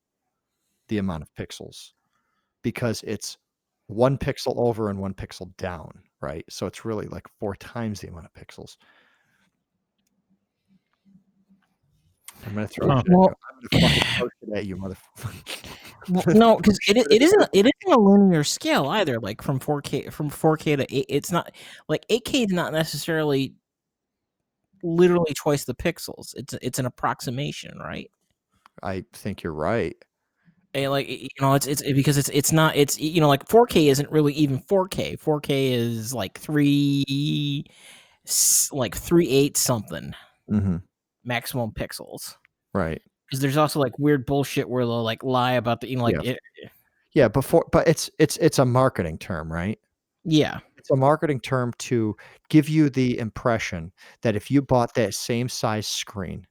the 0.89 0.99
amount 0.99 1.23
of 1.23 1.29
pixels 1.39 1.91
because 2.63 3.03
it's 3.05 3.37
one 3.89 4.17
pixel 4.17 4.55
over 4.57 4.89
and 4.89 4.99
one 4.99 5.15
pixel 5.15 5.55
down, 5.57 5.93
right? 6.23 6.45
So 6.49 6.67
it's 6.67 6.85
really 6.85 7.07
like 7.07 7.27
four 7.41 7.55
times 7.57 8.01
the 8.01 8.09
amount 8.09 8.27
of 8.27 8.33
pixels. 8.33 8.77
I'm 12.47 12.55
gonna 12.55 12.69
throw 12.69 12.89
Huh. 12.89 12.99
it. 13.05 13.09
you. 13.11 13.19
Well- 13.19 13.29
I'm 13.51 13.69
gonna 13.81 13.89
fucking 13.89 14.03
post 14.19 14.35
it 14.43 14.57
at 14.59 14.67
you, 14.67 14.77
motherfucker. 14.77 15.67
Well, 16.09 16.25
no, 16.29 16.57
because 16.57 16.79
it, 16.89 16.97
it 16.97 17.23
isn't 17.23 17.43
it 17.53 17.67
isn't 17.67 17.95
a 17.95 17.99
linear 17.99 18.45
scale 18.45 18.87
either. 18.89 19.19
Like 19.21 19.43
from 19.43 19.59
4K 19.61 20.13
from 20.13 20.31
4K 20.31 20.77
to 20.77 20.97
8, 20.97 21.07
it's 21.09 21.33
not 21.33 21.51
like 21.89 22.07
8K 22.09 22.47
is 22.47 22.53
not 22.53 22.73
necessarily 22.73 23.55
literally 24.83 25.35
twice 25.35 25.65
the 25.65 25.75
pixels. 25.75 26.35
It's 26.37 26.55
it's 26.63 26.79
an 26.79 26.87
approximation, 26.87 27.79
right? 27.79 28.11
I 28.83 29.05
think 29.13 29.43
you're 29.43 29.53
right. 29.53 29.97
And 30.75 30.91
like 30.91 31.09
you 31.09 31.29
know, 31.41 31.55
it's 31.55 31.67
it's 31.67 31.83
because 31.83 32.19
it's 32.19 32.29
it's 32.31 32.53
not 32.53 32.77
it's 32.77 32.99
you 32.99 33.21
know 33.21 33.29
like 33.29 33.47
4K 33.49 33.91
isn't 33.91 34.11
really 34.11 34.35
even 34.35 34.61
4K. 34.61 35.19
4K 35.19 35.73
is 35.73 36.13
like 36.13 36.39
three 36.39 37.65
like 38.73 38.97
three 38.97 39.29
eight 39.29 39.57
something 39.57 40.15
mm-hmm. 40.51 40.77
maximum 41.25 41.71
pixels. 41.73 42.37
Right. 42.73 43.03
Because 43.27 43.41
there's 43.41 43.57
also 43.57 43.81
like 43.81 43.99
weird 43.99 44.27
bullshit 44.27 44.69
where 44.69 44.85
they'll 44.85 45.03
like 45.03 45.23
lie 45.23 45.53
about 45.53 45.81
the 45.81 45.89
you 45.89 45.97
know 45.97 46.05
like 46.05 46.17
Yeah. 46.23 46.33
it, 46.33 46.71
Yeah. 47.15 47.29
Before, 47.29 47.67
but 47.73 47.87
it's 47.89 48.11
it's 48.19 48.37
it's 48.39 48.59
a 48.59 48.65
marketing 48.65 49.19
term, 49.19 49.53
right? 49.53 49.79
yeah 50.27 50.61
It's 50.79 50.91
a 50.91 50.97
marketing 50.97 51.41
term 51.41 51.73
to 51.79 52.17
give 52.49 52.69
you 52.69 52.89
the 52.89 53.19
impression 53.19 53.93
that 54.23 54.35
if 54.35 54.51
you 54.51 54.63
bought 54.63 54.95
that 54.95 55.15
same 55.15 55.49
size 55.51 55.87
screen 55.87 56.47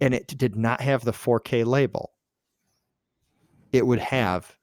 and 0.00 0.14
it 0.14 0.28
did 0.38 0.54
not 0.54 0.80
have 0.80 1.04
the 1.04 1.12
4K 1.12 1.64
label, 1.64 2.12
it 3.72 3.84
would 3.86 3.98
have, 3.98 4.56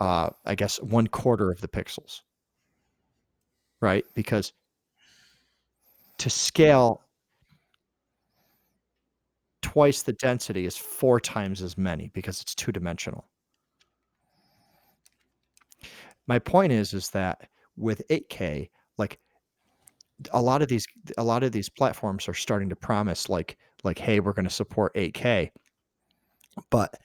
uh, 0.00 0.30
I 0.44 0.54
guess, 0.56 0.80
one 0.82 1.06
quarter 1.06 1.50
of 1.50 1.60
the 1.60 1.68
pixels. 1.68 2.22
Right? 3.80 4.04
Because 4.14 4.52
to 6.18 6.28
scale 6.28 7.02
twice 9.72 10.02
the 10.02 10.12
density 10.14 10.66
is 10.66 10.76
four 10.76 11.20
times 11.20 11.62
as 11.62 11.78
many 11.78 12.10
because 12.12 12.40
it's 12.40 12.56
two 12.56 12.72
dimensional. 12.72 13.28
My 16.26 16.40
point 16.40 16.72
is, 16.72 16.92
is 16.92 17.10
that 17.10 17.48
with 17.76 18.02
8K, 18.08 18.68
like 18.98 19.20
a 20.32 20.42
lot 20.42 20.60
of 20.60 20.66
these, 20.66 20.86
a 21.18 21.22
lot 21.22 21.44
of 21.44 21.52
these 21.52 21.68
platforms 21.68 22.28
are 22.28 22.34
starting 22.34 22.68
to 22.68 22.74
promise, 22.74 23.28
like, 23.28 23.58
like, 23.84 23.98
hey, 23.98 24.18
we're 24.18 24.32
going 24.32 24.48
to 24.48 24.50
support 24.50 24.92
8K, 24.94 25.50
but 26.70 26.96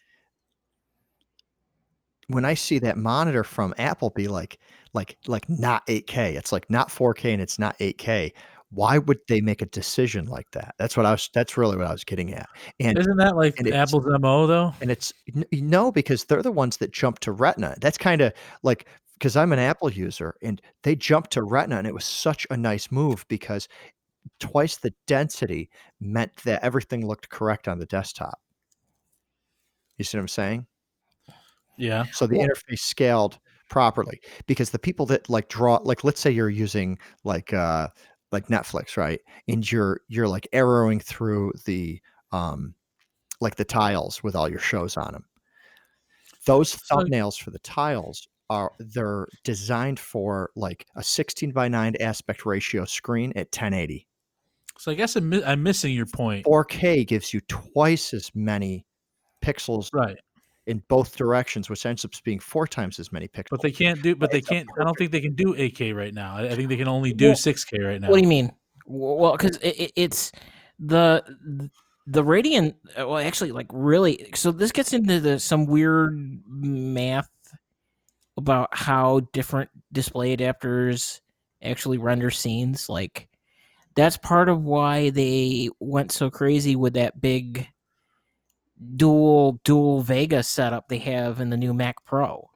when 2.29 2.45
I 2.45 2.55
see 2.55 2.79
that 2.79 2.97
monitor 2.97 3.43
from 3.43 3.75
Apple 3.77 4.09
be 4.09 4.27
like, 4.27 4.57
like, 4.93 5.17
like 5.27 5.47
not 5.47 5.85
8K, 5.85 6.35
it's 6.35 6.51
like 6.51 6.67
not 6.71 6.89
4K 6.89 7.33
and 7.33 7.41
it's 7.43 7.59
not 7.59 7.77
8K. 7.77 8.33
Why 8.71 8.97
would 8.97 9.19
they 9.27 9.41
make 9.41 9.61
a 9.61 9.67
decision 9.67 10.25
like 10.25 10.49
that? 10.51 10.75
That's 10.77 10.97
what 10.97 11.05
I 11.05 11.11
was. 11.11 11.29
That's 11.33 11.55
really 11.57 11.77
what 11.77 11.87
I 11.87 11.91
was 11.91 12.03
getting 12.03 12.33
at. 12.33 12.47
And 12.79 12.97
Isn't 12.97 13.17
that 13.17 13.35
like 13.37 13.55
Apple's 13.71 14.05
mo 14.19 14.47
though? 14.47 14.73
and 14.81 14.91
it's 14.91 15.13
no 15.51 15.91
because 15.91 16.25
they're 16.25 16.41
the 16.43 16.51
ones 16.51 16.77
that 16.77 16.91
jump 16.91 17.19
to 17.19 17.31
retina 17.31 17.75
that's 17.79 17.97
kind 17.97 18.21
of 18.21 18.33
like 18.63 18.87
because 19.17 19.35
i'm 19.37 19.53
an 19.53 19.59
apple 19.59 19.89
user 19.91 20.35
and 20.41 20.61
they 20.83 20.95
jumped 20.95 21.31
to 21.31 21.41
retina 21.43 21.77
and 21.77 21.87
it 21.87 21.93
was 21.93 22.03
such 22.05 22.45
a 22.49 22.57
nice 22.57 22.91
move 22.91 23.25
because 23.29 23.67
twice 24.39 24.77
the 24.77 24.93
density 25.07 25.69
meant 26.01 26.35
that 26.43 26.61
everything 26.63 27.05
looked 27.07 27.29
correct 27.29 27.67
on 27.67 27.79
the 27.79 27.85
desktop 27.85 28.39
you 29.97 30.03
see 30.03 30.17
what 30.17 30.21
i'm 30.23 30.27
saying 30.27 30.65
Yeah. 31.77 32.05
so 32.11 32.27
the 32.27 32.37
Well- 32.39 32.47
interface 32.49 32.79
scaled 32.79 33.39
properly 33.69 34.19
because 34.47 34.69
the 34.69 34.79
people 34.79 35.05
that 35.07 35.29
like 35.29 35.47
draw 35.49 35.79
like 35.83 36.03
let's 36.03 36.19
say 36.21 36.31
you're 36.31 36.49
using 36.49 36.97
like 37.23 37.53
uh 37.53 37.87
like 38.31 38.47
netflix 38.47 38.97
right 38.97 39.21
and 39.47 39.71
you're 39.71 40.01
you're 40.07 40.27
like 40.27 40.47
arrowing 40.53 40.99
through 40.99 41.51
the 41.65 41.99
um 42.31 42.73
like 43.41 43.55
the 43.55 43.65
tiles 43.65 44.23
with 44.23 44.35
all 44.35 44.49
your 44.49 44.59
shows 44.59 44.97
on 44.97 45.11
them 45.13 45.25
those 46.45 46.75
thumbnails 46.75 47.41
for 47.41 47.51
the 47.51 47.59
tiles 47.59 48.27
are 48.49 48.71
they're 48.79 49.27
designed 49.43 49.99
for 49.99 50.51
like 50.55 50.85
a 50.95 51.03
16 51.03 51.51
by 51.51 51.67
9 51.67 51.95
aspect 51.99 52.45
ratio 52.45 52.85
screen 52.85 53.31
at 53.31 53.47
1080 53.47 54.07
So 54.77 54.91
I 54.91 54.95
guess 54.95 55.15
I'm, 55.15 55.33
I'm 55.45 55.63
missing 55.63 55.93
your 55.93 56.05
point. 56.05 56.45
4k 56.45 57.07
gives 57.07 57.33
you 57.33 57.41
twice 57.41 58.13
as 58.13 58.31
many 58.35 58.85
pixels 59.43 59.89
Right. 59.93 60.17
In 60.67 60.81
both 60.87 61.15
directions 61.15 61.69
which 61.69 61.85
ends 61.85 62.03
up 62.03 62.11
being 62.23 62.39
four 62.39 62.67
times 62.67 62.99
as 62.99 63.11
many 63.11 63.27
pixels 63.27 63.49
But 63.51 63.61
they 63.61 63.71
can't 63.71 64.01
do. 64.01 64.15
But 64.15 64.31
they 64.31 64.41
can't. 64.41 64.67
I 64.79 64.83
don't 64.83 64.97
think 64.97 65.11
they 65.11 65.21
can 65.21 65.35
do 65.35 65.53
8K 65.53 65.95
right 65.95 66.13
now. 66.13 66.37
I, 66.37 66.49
I 66.49 66.55
think 66.55 66.69
they 66.69 66.77
can 66.77 66.87
only 66.87 67.13
do 67.13 67.27
Well, 67.27 67.35
6K 67.35 67.85
right 67.85 68.01
now. 68.01 68.09
What 68.09 68.17
do 68.17 68.23
you 68.23 68.27
mean? 68.27 68.51
Well, 68.85 69.33
because 69.33 69.57
it, 69.57 69.79
it, 69.79 69.91
it's 69.95 70.31
the 70.79 71.69
the 72.07 72.23
Radiant. 72.23 72.75
uh, 72.99 73.07
Well, 73.07 73.17
actually, 73.17 73.51
like 73.51 73.67
really. 73.71 74.31
So 74.35 74.51
this 74.51 74.71
gets 74.71 74.93
into 74.93 75.19
the 75.19 75.39
some 75.39 75.65
weird 75.65 76.41
math 76.47 77.29
about 78.37 78.69
how 78.71 79.21
different 79.31 79.69
display 79.91 80.35
adapters 80.35 81.21
actually 81.61 81.97
render 81.97 82.29
scenes. 82.29 82.89
Like 82.89 83.27
that's 83.95 84.17
part 84.17 84.49
of 84.49 84.63
why 84.63 85.09
they 85.09 85.69
went 85.79 86.11
so 86.11 86.29
crazy 86.29 86.75
with 86.75 86.93
that 86.93 87.21
big 87.21 87.67
dual 88.95 89.59
dual 89.63 90.01
Vega 90.01 90.43
setup 90.43 90.87
they 90.87 90.97
have 90.99 91.39
in 91.39 91.49
the 91.49 91.57
new 91.57 91.73
Mac 91.73 92.03
Pro. 92.05 92.49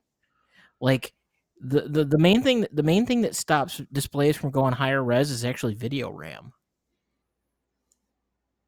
Like 0.81 1.13
the, 1.61 1.81
the 1.81 2.05
the 2.05 2.17
main 2.17 2.41
thing 2.41 2.65
the 2.71 2.83
main 2.83 3.05
thing 3.05 3.21
that 3.21 3.35
stops 3.35 3.81
displays 3.91 4.37
from 4.37 4.51
going 4.51 4.73
higher 4.73 5.03
res 5.03 5.31
is 5.31 5.45
actually 5.45 5.73
video 5.73 6.09
RAM. 6.09 6.53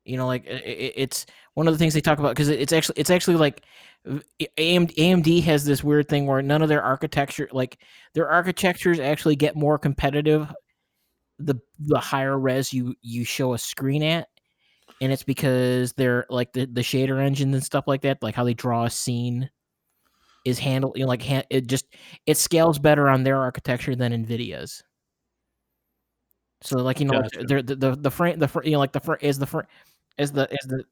You 0.03 0.17
know, 0.17 0.27
like 0.27 0.45
it, 0.45 0.93
it's 0.95 1.25
one 1.53 1.67
of 1.67 1.73
the 1.73 1.77
things 1.77 1.93
they 1.93 2.01
talk 2.01 2.19
about 2.19 2.35
because 2.35 2.49
it's 2.49 2.73
actually 2.73 2.99
it's 2.99 3.09
actually 3.09 3.37
like 3.37 3.63
AMD, 4.05 4.95
AMD 4.95 5.43
has 5.43 5.63
this 5.63 5.83
weird 5.83 6.09
thing 6.09 6.25
where 6.25 6.41
none 6.41 6.61
of 6.61 6.69
their 6.69 6.83
architecture 6.83 7.47
like 7.51 7.79
their 8.13 8.29
architectures 8.29 8.99
actually 8.99 9.35
get 9.35 9.55
more 9.55 9.77
competitive 9.77 10.51
the 11.39 11.55
the 11.79 11.99
higher 11.99 12.37
res 12.37 12.73
you 12.73 12.95
you 13.01 13.23
show 13.23 13.53
a 13.53 13.57
screen 13.57 14.03
at 14.03 14.27
and 15.01 15.11
it's 15.11 15.23
because 15.23 15.93
they're 15.93 16.25
like 16.29 16.53
the, 16.53 16.65
the 16.65 16.81
shader 16.81 17.21
engines 17.21 17.53
and 17.53 17.63
stuff 17.63 17.85
like 17.87 18.01
that 18.01 18.21
like 18.21 18.35
how 18.35 18.43
they 18.43 18.53
draw 18.53 18.85
a 18.85 18.89
scene 18.89 19.49
is 20.45 20.59
handled 20.59 20.95
you 20.95 21.03
know 21.03 21.09
like 21.09 21.23
it 21.49 21.67
just 21.67 21.85
it 22.25 22.37
scales 22.37 22.79
better 22.79 23.09
on 23.09 23.23
their 23.23 23.37
architecture 23.37 23.95
than 23.95 24.25
nvidia's 24.25 24.83
so 26.61 26.77
like 26.77 26.99
you 26.99 27.05
know 27.05 27.21
gotcha. 27.21 27.43
the, 27.43 27.75
the 27.75 27.95
the 27.95 28.11
frame 28.11 28.39
the 28.39 28.49
you 28.63 28.71
know 28.71 28.79
like 28.79 28.93
the 28.93 28.99
front 28.99 29.21
is 29.21 29.37
the 29.37 29.45
front 29.45 29.67
is 30.17 30.31
the 30.31 30.47
is 30.51 30.67
the 30.67 30.83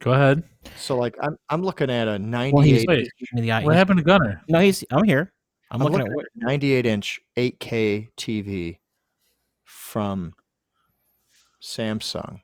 Go 0.00 0.14
ahead. 0.14 0.42
So 0.76 0.96
like 0.96 1.14
I'm 1.20 1.36
I'm 1.50 1.62
looking 1.62 1.90
at 1.90 2.08
a 2.08 2.18
98 2.18 2.86
well, 2.86 2.96
wait, 2.96 3.64
what 3.66 3.76
happened 3.76 3.98
to 3.98 4.02
Gunner? 4.02 4.40
No, 4.48 4.58
he's 4.58 4.82
I'm 4.90 5.04
here. 5.04 5.30
I'm, 5.70 5.82
I'm 5.82 5.92
looking, 5.92 6.06
looking, 6.08 6.20
at, 6.20 6.46
98 6.46 6.86
inch 6.86 7.20
8K 7.36 8.08
TV 8.16 8.78
from 9.70 10.34
Samsung. 11.62 12.40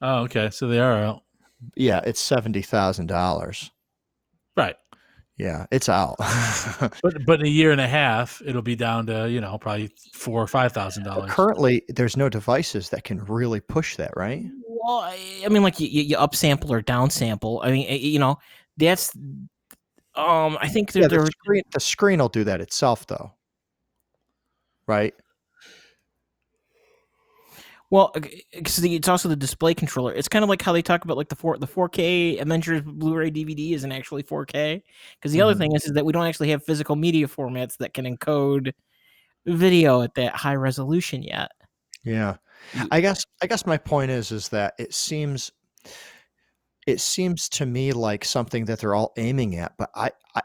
Oh, 0.00 0.20
okay. 0.22 0.50
So 0.50 0.68
they 0.68 0.78
are 0.78 1.02
out. 1.02 1.22
Yeah, 1.74 2.00
it's 2.04 2.20
seventy 2.20 2.62
thousand 2.62 3.06
dollars. 3.06 3.70
Right. 4.56 4.76
Yeah, 5.36 5.66
it's 5.70 5.88
out. 5.88 6.16
but 7.02 7.24
but 7.26 7.40
in 7.40 7.46
a 7.46 7.50
year 7.50 7.70
and 7.72 7.80
a 7.80 7.88
half, 7.88 8.40
it'll 8.44 8.62
be 8.62 8.76
down 8.76 9.06
to 9.06 9.28
you 9.30 9.40
know 9.40 9.58
probably 9.58 9.90
four 10.12 10.42
or 10.42 10.46
five 10.46 10.72
thousand 10.72 11.04
dollars. 11.04 11.30
Currently, 11.30 11.82
there's 11.88 12.16
no 12.16 12.28
devices 12.28 12.90
that 12.90 13.04
can 13.04 13.24
really 13.24 13.60
push 13.60 13.96
that, 13.96 14.12
right? 14.16 14.44
Well, 14.66 15.00
I 15.00 15.48
mean, 15.48 15.62
like 15.62 15.80
you, 15.80 15.88
you 15.88 16.16
upsample 16.16 16.70
or 16.70 16.82
downsample. 16.82 17.60
I 17.62 17.70
mean, 17.72 17.86
you 18.00 18.18
know, 18.18 18.38
that's 18.76 19.16
um, 20.18 20.58
I 20.60 20.68
think 20.68 20.92
yeah, 20.94 21.06
the, 21.06 21.26
screen, 21.26 21.62
the 21.72 21.80
screen 21.80 22.18
will 22.18 22.28
do 22.28 22.42
that 22.42 22.60
itself, 22.60 23.06
though, 23.06 23.32
right? 24.88 25.14
Well, 27.90 28.12
because 28.52 28.84
it's 28.84 29.08
also 29.08 29.28
the 29.28 29.36
display 29.36 29.72
controller. 29.74 30.12
It's 30.12 30.28
kind 30.28 30.42
of 30.42 30.48
like 30.48 30.60
how 30.60 30.72
they 30.72 30.82
talk 30.82 31.04
about 31.04 31.16
like 31.16 31.30
the 31.30 31.36
four 31.36 31.56
the 31.56 31.66
4K 31.66 32.40
Avengers 32.40 32.82
Blu-ray 32.82 33.30
DVD 33.30 33.72
isn't 33.72 33.92
actually 33.92 34.22
4K. 34.22 34.82
Because 35.16 35.32
the 35.32 35.38
mm-hmm. 35.38 35.46
other 35.48 35.54
thing 35.54 35.74
is, 35.74 35.86
is 35.86 35.92
that 35.92 36.04
we 36.04 36.12
don't 36.12 36.26
actually 36.26 36.50
have 36.50 36.62
physical 36.62 36.96
media 36.96 37.26
formats 37.26 37.78
that 37.78 37.94
can 37.94 38.04
encode 38.04 38.72
video 39.46 40.02
at 40.02 40.14
that 40.14 40.34
high 40.34 40.54
resolution 40.54 41.22
yet. 41.22 41.50
Yeah, 42.04 42.36
I 42.90 43.00
guess 43.00 43.24
I 43.42 43.46
guess 43.46 43.66
my 43.66 43.76
point 43.76 44.10
is 44.10 44.32
is 44.32 44.48
that 44.50 44.74
it 44.78 44.94
seems 44.94 45.50
it 46.86 47.00
seems 47.00 47.48
to 47.50 47.66
me 47.66 47.92
like 47.92 48.24
something 48.24 48.64
that 48.66 48.80
they're 48.80 48.94
all 48.94 49.12
aiming 49.16 49.56
at, 49.56 49.72
but 49.78 49.90
I, 49.94 50.10
I 50.34 50.42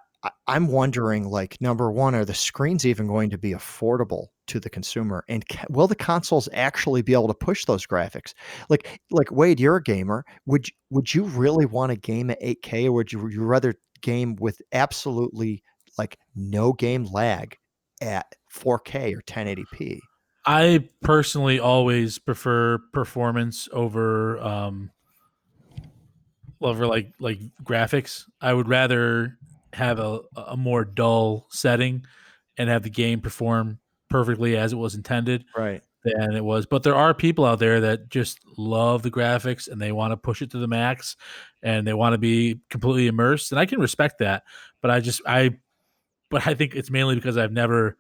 I'm 0.48 0.68
wondering, 0.68 1.26
like, 1.26 1.60
number 1.60 1.92
one, 1.92 2.16
are 2.16 2.24
the 2.24 2.34
screens 2.34 2.86
even 2.86 3.08
going 3.08 3.30
to 3.32 3.38
be 3.38 3.52
affordable 3.52 4.28
to 4.48 4.60
the 4.60 4.70
consumer, 4.70 5.26
and 5.28 5.48
ca- 5.48 5.66
will 5.70 5.88
the 5.88 5.96
consoles 5.96 6.48
actually 6.54 7.02
be 7.02 7.14
able 7.14 7.28
to 7.28 7.34
push 7.34 7.66
those 7.66 7.86
graphics? 7.86 8.34
Like, 8.70 9.02
like 9.12 9.32
Wade, 9.32 9.60
you're 9.60 9.78
a 9.78 9.84
gamer. 9.84 10.24
Would 10.46 10.68
would 10.90 11.14
you 11.14 11.24
really 11.24 11.66
want 11.66 11.92
to 11.92 11.98
game 11.98 12.30
at 12.30 12.42
8K, 12.42 12.86
or 12.86 12.94
would 12.94 13.12
you, 13.12 13.20
would 13.20 13.34
you 13.34 13.44
rather 13.44 13.76
game 14.02 14.36
with 14.36 14.62
absolutely 14.72 15.64
like 15.98 16.18
no 16.36 16.74
game 16.74 17.06
lag 17.06 17.58
at 18.02 18.36
4K 18.54 19.16
or 19.16 19.22
1080p? 19.22 20.00
I 20.46 20.90
personally 21.02 21.60
always 21.60 22.20
prefer 22.20 22.80
performance 22.92 23.70
over 23.72 24.40
um 24.40 24.92
over 26.62 26.86
like 26.86 27.14
like 27.20 27.40
graphics. 27.64 28.26
I 28.42 28.54
would 28.54 28.68
rather 28.68 29.38
have 29.74 30.00
a, 30.00 30.22
a 30.36 30.56
more 30.56 30.86
dull 30.86 31.48
setting 31.50 32.06
and 32.58 32.70
have 32.70 32.84
the 32.84 32.90
game 32.90 33.20
perform 33.20 33.80
perfectly 34.10 34.56
as 34.56 34.74
it 34.74 34.78
was 34.78 34.96
intended. 34.96 35.46
Right. 35.56 35.82
Than 36.04 36.36
it 36.36 36.44
was. 36.44 36.66
But 36.66 36.84
there 36.84 36.96
are 36.96 37.14
people 37.14 37.46
out 37.46 37.60
there 37.60 37.80
that 37.80 38.10
just 38.10 38.40
love 38.58 39.04
the 39.04 39.12
graphics 39.12 39.70
and 39.70 39.82
they 39.82 39.94
want 39.94 40.12
to 40.12 40.18
push 40.18 40.42
it 40.42 40.52
to 40.52 40.58
the 40.58 40.68
max 40.68 41.16
and 41.62 41.88
they 41.88 41.94
want 41.94 42.14
to 42.14 42.18
be 42.18 42.60
completely 42.70 43.08
immersed. 43.08 43.54
And 43.54 43.60
I 43.60 43.66
can 43.66 43.80
respect 43.80 44.20
that. 44.20 44.44
But 44.82 44.92
I 44.92 45.00
just 45.00 45.22
I 45.26 45.52
but 46.30 46.46
I 46.46 46.56
think 46.56 46.76
it's 46.76 46.92
mainly 46.92 47.16
because 47.16 47.38
I've 47.38 47.54
never 47.54 47.98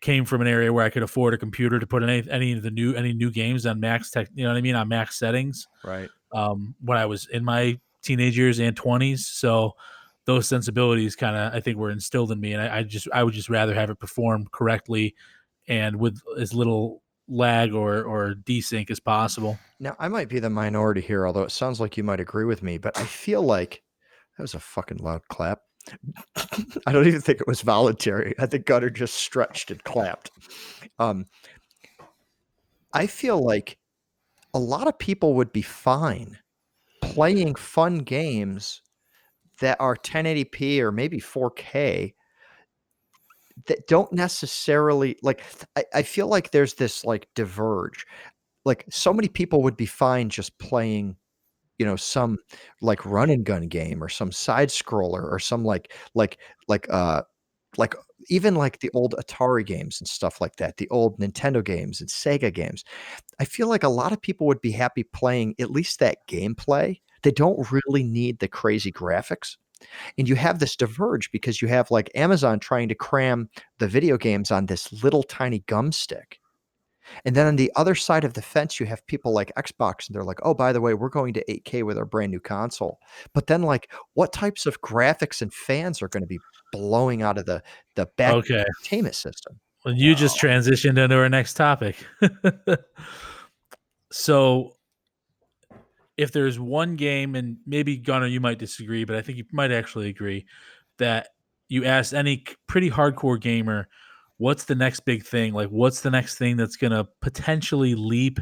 came 0.00 0.24
from 0.24 0.40
an 0.40 0.46
area 0.46 0.72
where 0.72 0.84
I 0.84 0.90
could 0.90 1.02
afford 1.02 1.34
a 1.34 1.38
computer 1.38 1.80
to 1.80 1.86
put 1.86 2.04
any 2.04 2.22
any 2.30 2.52
of 2.52 2.62
the 2.62 2.70
new 2.70 2.94
any 2.94 3.12
new 3.12 3.32
games 3.32 3.66
on 3.66 3.80
max 3.80 4.10
tech 4.10 4.28
you 4.34 4.44
know 4.44 4.50
what 4.50 4.58
I 4.58 4.60
mean 4.60 4.76
on 4.76 4.86
max 4.86 5.18
settings. 5.18 5.66
Right. 5.82 6.08
Um 6.32 6.76
when 6.80 6.96
I 6.96 7.06
was 7.06 7.26
in 7.26 7.44
my 7.44 7.80
teenage 8.02 8.38
years 8.38 8.60
and 8.60 8.76
twenties. 8.76 9.26
So 9.26 9.74
those 10.26 10.48
sensibilities 10.48 11.16
kind 11.16 11.36
of 11.36 11.54
I 11.54 11.60
think 11.60 11.78
were 11.78 11.90
instilled 11.90 12.32
in 12.32 12.40
me, 12.40 12.52
and 12.52 12.62
I, 12.62 12.78
I, 12.78 12.82
just 12.82 13.08
I 13.12 13.22
would 13.22 13.34
just 13.34 13.48
rather 13.48 13.74
have 13.74 13.90
it 13.90 13.98
perform 13.98 14.46
correctly 14.52 15.14
and 15.68 15.96
with 15.96 16.20
as 16.38 16.52
little 16.52 17.02
lag 17.28 17.72
or 17.72 18.04
or 18.04 18.34
desync 18.34 18.90
as 18.90 19.00
possible. 19.00 19.58
Now 19.80 19.96
I 19.98 20.08
might 20.08 20.28
be 20.28 20.40
the 20.40 20.50
minority 20.50 21.00
here, 21.00 21.26
although 21.26 21.42
it 21.42 21.52
sounds 21.52 21.80
like 21.80 21.96
you 21.96 22.04
might 22.04 22.20
agree 22.20 22.44
with 22.44 22.62
me, 22.62 22.76
but 22.78 22.98
I 22.98 23.04
feel 23.04 23.42
like 23.42 23.82
that 24.36 24.42
was 24.42 24.54
a 24.54 24.60
fucking 24.60 24.98
loud 24.98 25.22
clap. 25.28 25.60
I 26.86 26.92
don't 26.92 27.06
even 27.06 27.20
think 27.20 27.40
it 27.40 27.46
was 27.46 27.62
voluntary. 27.62 28.34
I 28.38 28.46
think 28.46 28.66
Gunner 28.66 28.90
just 28.90 29.14
stretched 29.14 29.70
and 29.70 29.82
clapped. 29.84 30.30
Um, 30.98 31.26
I 32.92 33.06
feel 33.06 33.38
like 33.38 33.78
a 34.52 34.58
lot 34.58 34.88
of 34.88 34.98
people 34.98 35.34
would 35.34 35.52
be 35.52 35.62
fine 35.62 36.38
playing 37.02 37.54
fun 37.54 37.98
games 37.98 38.82
that 39.60 39.80
are 39.80 39.96
1080p 39.96 40.80
or 40.80 40.92
maybe 40.92 41.20
4K 41.20 42.14
that 43.66 43.86
don't 43.86 44.12
necessarily 44.12 45.16
like 45.22 45.42
I, 45.76 45.84
I 45.94 46.02
feel 46.02 46.26
like 46.26 46.50
there's 46.50 46.74
this 46.74 47.04
like 47.04 47.28
diverge 47.34 48.06
like 48.64 48.84
so 48.90 49.14
many 49.14 49.28
people 49.28 49.62
would 49.62 49.76
be 49.76 49.86
fine 49.86 50.28
just 50.28 50.58
playing 50.58 51.16
you 51.78 51.86
know 51.86 51.96
some 51.96 52.38
like 52.82 53.04
run 53.06 53.30
and 53.30 53.44
gun 53.44 53.68
game 53.68 54.02
or 54.02 54.08
some 54.08 54.30
side 54.30 54.68
scroller 54.68 55.24
or 55.30 55.38
some 55.38 55.64
like 55.64 55.92
like 56.14 56.38
like 56.68 56.86
uh 56.90 57.22
like 57.78 57.94
even 58.28 58.54
like 58.54 58.80
the 58.80 58.90
old 58.94 59.14
Atari 59.18 59.64
games 59.64 60.00
and 60.00 60.08
stuff 60.08 60.40
like 60.40 60.56
that, 60.56 60.78
the 60.78 60.88
old 60.88 61.18
Nintendo 61.18 61.62
games 61.62 62.00
and 62.00 62.10
Sega 62.10 62.52
games. 62.52 62.84
I 63.38 63.44
feel 63.44 63.68
like 63.68 63.82
a 63.84 63.88
lot 63.88 64.12
of 64.12 64.20
people 64.20 64.46
would 64.46 64.60
be 64.60 64.72
happy 64.72 65.04
playing 65.04 65.54
at 65.60 65.70
least 65.70 65.98
that 66.00 66.26
gameplay 66.28 67.00
they 67.26 67.32
don't 67.32 67.72
really 67.72 68.04
need 68.04 68.38
the 68.38 68.46
crazy 68.46 68.92
graphics. 68.92 69.56
And 70.16 70.28
you 70.28 70.36
have 70.36 70.60
this 70.60 70.76
diverge 70.76 71.32
because 71.32 71.60
you 71.60 71.66
have 71.66 71.90
like 71.90 72.08
Amazon 72.14 72.60
trying 72.60 72.88
to 72.88 72.94
cram 72.94 73.50
the 73.80 73.88
video 73.88 74.16
games 74.16 74.52
on 74.52 74.66
this 74.66 74.92
little 75.02 75.24
tiny 75.24 75.64
gum 75.66 75.90
stick. 75.90 76.38
And 77.24 77.34
then 77.34 77.48
on 77.48 77.56
the 77.56 77.72
other 77.74 77.96
side 77.96 78.22
of 78.22 78.34
the 78.34 78.42
fence, 78.42 78.78
you 78.78 78.86
have 78.86 79.04
people 79.08 79.32
like 79.32 79.52
Xbox, 79.56 80.06
and 80.06 80.14
they're 80.14 80.24
like, 80.24 80.38
oh, 80.44 80.54
by 80.54 80.72
the 80.72 80.80
way, 80.80 80.94
we're 80.94 81.08
going 81.08 81.34
to 81.34 81.44
8K 81.48 81.82
with 81.82 81.98
our 81.98 82.04
brand 82.04 82.30
new 82.30 82.40
console. 82.40 82.98
But 83.32 83.48
then, 83.48 83.62
like, 83.62 83.90
what 84.14 84.32
types 84.32 84.66
of 84.66 84.80
graphics 84.80 85.42
and 85.42 85.52
fans 85.52 86.02
are 86.02 86.08
going 86.08 86.24
to 86.24 86.28
be 86.28 86.40
blowing 86.72 87.22
out 87.22 87.38
of 87.38 87.46
the, 87.46 87.62
the 87.94 88.06
back 88.16 88.34
okay. 88.34 88.60
entertainment 88.60 89.14
system? 89.14 89.60
Well, 89.84 89.94
you 89.94 90.12
wow. 90.12 90.18
just 90.18 90.40
transitioned 90.40 90.98
into 90.98 91.16
our 91.16 91.28
next 91.28 91.54
topic. 91.54 91.96
so 94.12 94.75
if 96.16 96.32
there's 96.32 96.58
one 96.58 96.96
game, 96.96 97.34
and 97.34 97.58
maybe 97.66 97.96
Gunner, 97.96 98.26
you 98.26 98.40
might 98.40 98.58
disagree, 98.58 99.04
but 99.04 99.16
I 99.16 99.22
think 99.22 99.38
you 99.38 99.44
might 99.52 99.72
actually 99.72 100.08
agree 100.08 100.46
that 100.98 101.28
you 101.68 101.84
ask 101.84 102.14
any 102.14 102.44
pretty 102.66 102.90
hardcore 102.90 103.40
gamer, 103.40 103.88
what's 104.38 104.64
the 104.64 104.74
next 104.74 105.00
big 105.00 105.24
thing? 105.24 105.52
Like, 105.52 105.68
what's 105.68 106.00
the 106.00 106.10
next 106.10 106.36
thing 106.36 106.56
that's 106.56 106.76
going 106.76 106.92
to 106.92 107.06
potentially 107.20 107.94
leap, 107.94 108.38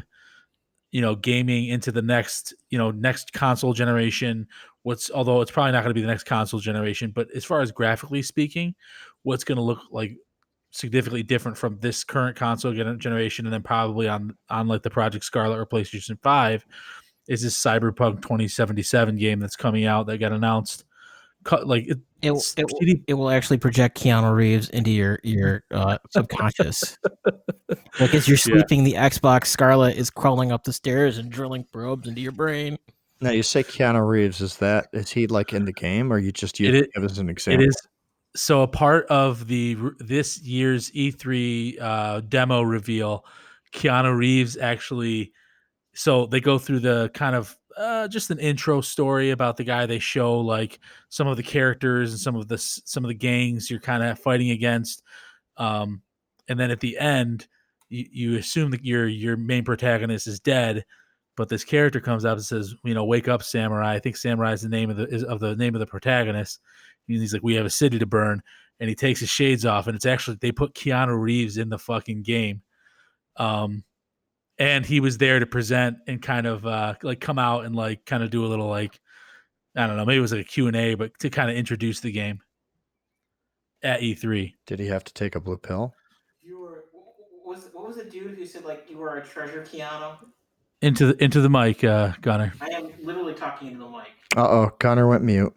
you 0.91 1.01
know, 1.01 1.15
gaming 1.15 1.67
into 1.67 1.91
the 1.91 2.01
next, 2.01 2.53
you 2.69 2.77
know, 2.77 2.91
next 2.91 3.33
console 3.33 3.73
generation? 3.73 4.47
What's, 4.83 5.09
although 5.11 5.41
it's 5.41 5.51
probably 5.51 5.71
not 5.71 5.83
going 5.83 5.89
to 5.89 5.95
be 5.95 6.01
the 6.01 6.07
next 6.07 6.25
console 6.25 6.59
generation, 6.59 7.11
but 7.13 7.29
as 7.35 7.43
far 7.43 7.61
as 7.61 7.71
graphically 7.71 8.21
speaking, 8.21 8.75
what's 9.23 9.43
going 9.43 9.57
to 9.57 9.61
look 9.61 9.79
like 9.91 10.15
significantly 10.71 11.23
different 11.23 11.57
from 11.57 11.79
this 11.79 12.03
current 12.03 12.35
console 12.35 12.73
generation 12.73 13.45
and 13.45 13.53
then 13.53 13.63
probably 13.63 14.09
on 14.09 14.35
on 14.49 14.67
like 14.67 14.83
the 14.83 14.89
project 14.89 15.23
scarlett 15.23 15.57
or 15.57 15.65
playstation 15.65 16.21
5 16.21 16.65
is 17.27 17.41
this 17.41 17.59
Cyberpunk 17.61 18.21
2077 18.21 19.17
game 19.17 19.39
that's 19.39 19.55
coming 19.55 19.85
out 19.85 20.07
that 20.07 20.17
got 20.19 20.31
announced. 20.31 20.83
Cut 21.43 21.67
like 21.67 21.87
it, 21.87 21.99
It, 22.23 22.31
will- 22.31 22.41
it, 22.57 22.65
will- 22.65 23.03
it 23.07 23.13
will 23.13 23.29
actually 23.29 23.57
project 23.59 23.99
Keanu 24.01 24.33
Reeves 24.35 24.69
into 24.69 24.89
your 24.89 25.19
your 25.23 25.63
uh, 25.71 25.97
subconscious. 26.09 26.97
like 27.99 28.13
as 28.15 28.27
you're 28.27 28.35
Yeah. 28.37 28.55
sleeping, 28.55 28.83
the 28.83 28.93
Xbox 28.93 29.45
Scarlett 29.47 29.95
is 29.95 30.09
crawling 30.09 30.51
up 30.51 30.63
the 30.63 30.73
stairs 30.73 31.17
and 31.19 31.29
drilling 31.29 31.65
probes 31.71 32.07
into 32.07 32.21
your 32.21 32.31
brain. 32.31 32.77
Now 33.21 33.29
you 33.29 33.43
say 33.43 33.63
Keanu 33.63 34.07
Reeves. 34.07 34.41
Is 34.41 34.57
that 34.57 34.87
is 34.91 35.11
he 35.11 35.27
like 35.27 35.53
in 35.53 35.65
the 35.65 35.71
game, 35.73 36.11
or 36.11 36.17
you 36.17 36.31
just 36.31 36.59
It 36.59 36.63
use 36.73 36.75
is- 36.81 36.87
it 36.95 37.03
as 37.11 37.17
an 37.19 37.29
It 37.29 37.33
example? 37.33 37.67
is 37.67 37.77
so 38.35 38.63
a 38.63 38.67
part 38.67 39.05
of 39.07 39.47
the 39.47 39.77
this 39.99 40.41
year's 40.41 40.89
E3 40.91 41.79
uh, 41.79 42.21
demo 42.21 42.63
reveal. 42.63 43.23
Keanu 43.71 44.17
Reeves 44.17 44.57
actually, 44.57 45.31
so 45.95 46.25
they 46.25 46.39
go 46.39 46.57
through 46.57 46.79
the 46.79 47.09
kind 47.13 47.35
of 47.35 47.57
uh, 47.77 48.07
just 48.07 48.31
an 48.31 48.39
intro 48.39 48.81
story 48.81 49.31
about 49.31 49.57
the 49.57 49.63
guy. 49.63 49.85
They 49.85 49.99
show 49.99 50.39
like 50.39 50.79
some 51.09 51.27
of 51.27 51.37
the 51.37 51.43
characters 51.43 52.11
and 52.11 52.19
some 52.19 52.35
of 52.35 52.47
the 52.47 52.57
some 52.57 53.03
of 53.03 53.09
the 53.09 53.15
gangs 53.15 53.69
you're 53.69 53.79
kind 53.79 54.03
of 54.03 54.19
fighting 54.19 54.51
against, 54.51 55.03
um, 55.57 56.01
and 56.47 56.59
then 56.59 56.71
at 56.71 56.79
the 56.79 56.97
end, 56.97 57.47
you, 57.89 58.05
you 58.11 58.37
assume 58.37 58.71
that 58.71 58.85
your 58.85 59.07
your 59.07 59.37
main 59.37 59.63
protagonist 59.63 60.27
is 60.27 60.39
dead. 60.39 60.85
But 61.37 61.49
this 61.49 61.65
character 61.65 61.99
comes 61.99 62.23
up 62.23 62.37
and 62.37 62.45
says, 62.45 62.73
"You 62.83 62.93
know, 62.93 63.03
wake 63.05 63.27
up, 63.27 63.43
samurai." 63.43 63.95
I 63.95 63.99
think 63.99 64.15
samurai 64.15 64.53
is 64.53 64.61
the 64.61 64.69
name 64.69 64.89
of 64.89 64.97
the 64.97 65.07
is 65.07 65.23
of 65.23 65.39
the 65.39 65.55
name 65.55 65.75
of 65.75 65.79
the 65.79 65.85
protagonist. 65.85 66.59
And 67.07 67.17
he's 67.17 67.33
like, 67.33 67.43
"We 67.43 67.55
have 67.55 67.65
a 67.65 67.69
city 67.69 67.99
to 67.99 68.05
burn," 68.05 68.41
and 68.79 68.89
he 68.89 68.95
takes 68.95 69.19
his 69.19 69.29
shades 69.29 69.65
off, 69.65 69.87
and 69.87 69.95
it's 69.95 70.05
actually 70.05 70.37
they 70.39 70.51
put 70.51 70.75
Keanu 70.75 71.19
Reeves 71.19 71.57
in 71.57 71.69
the 71.69 71.79
fucking 71.79 72.23
game, 72.23 72.61
um, 73.37 73.83
and 74.57 74.85
he 74.85 74.99
was 74.99 75.17
there 75.17 75.39
to 75.39 75.45
present 75.45 75.97
and 76.07 76.21
kind 76.21 76.47
of 76.47 76.65
uh, 76.65 76.95
like 77.03 77.19
come 77.19 77.39
out 77.39 77.65
and 77.65 77.75
like 77.75 78.05
kind 78.05 78.23
of 78.23 78.29
do 78.29 78.45
a 78.45 78.47
little 78.47 78.67
like 78.67 78.99
I 79.75 79.87
don't 79.87 79.97
know, 79.97 80.05
maybe 80.05 80.17
it 80.17 80.21
was 80.21 80.31
like 80.31 80.41
a 80.41 80.45
Q 80.45 80.67
and 80.67 80.75
A, 80.75 80.95
but 80.95 81.17
to 81.19 81.29
kind 81.29 81.49
of 81.49 81.57
introduce 81.57 81.99
the 81.99 82.11
game 82.11 82.39
at 83.83 84.01
E 84.01 84.15
E3. 84.15 84.53
Did 84.65 84.79
he 84.79 84.87
have 84.87 85.03
to 85.03 85.13
take 85.13 85.35
a 85.35 85.39
blue 85.39 85.57
pill? 85.57 85.93
You 86.41 86.59
were 86.59 86.85
what 86.93 87.57
was 87.57 87.69
what 87.73 87.87
was 87.87 87.97
the 87.97 88.05
dude 88.05 88.37
who 88.37 88.45
said 88.45 88.63
like 88.63 88.85
you 88.89 88.97
were 88.97 89.17
a 89.17 89.25
treasure, 89.25 89.63
Keanu? 89.69 90.17
Into 90.81 91.07
the 91.07 91.23
into 91.23 91.41
the 91.41 91.49
mic, 91.49 91.83
uh, 91.83 92.13
Gunner. 92.21 92.53
I 92.61 92.67
am 92.67 92.91
literally 93.03 93.33
talking 93.33 93.69
into 93.69 93.79
the 93.79 93.89
mic. 93.89 94.07
Uh 94.35 94.47
oh, 94.47 94.69
Connor 94.79 95.07
went 95.07 95.23
mute. 95.23 95.53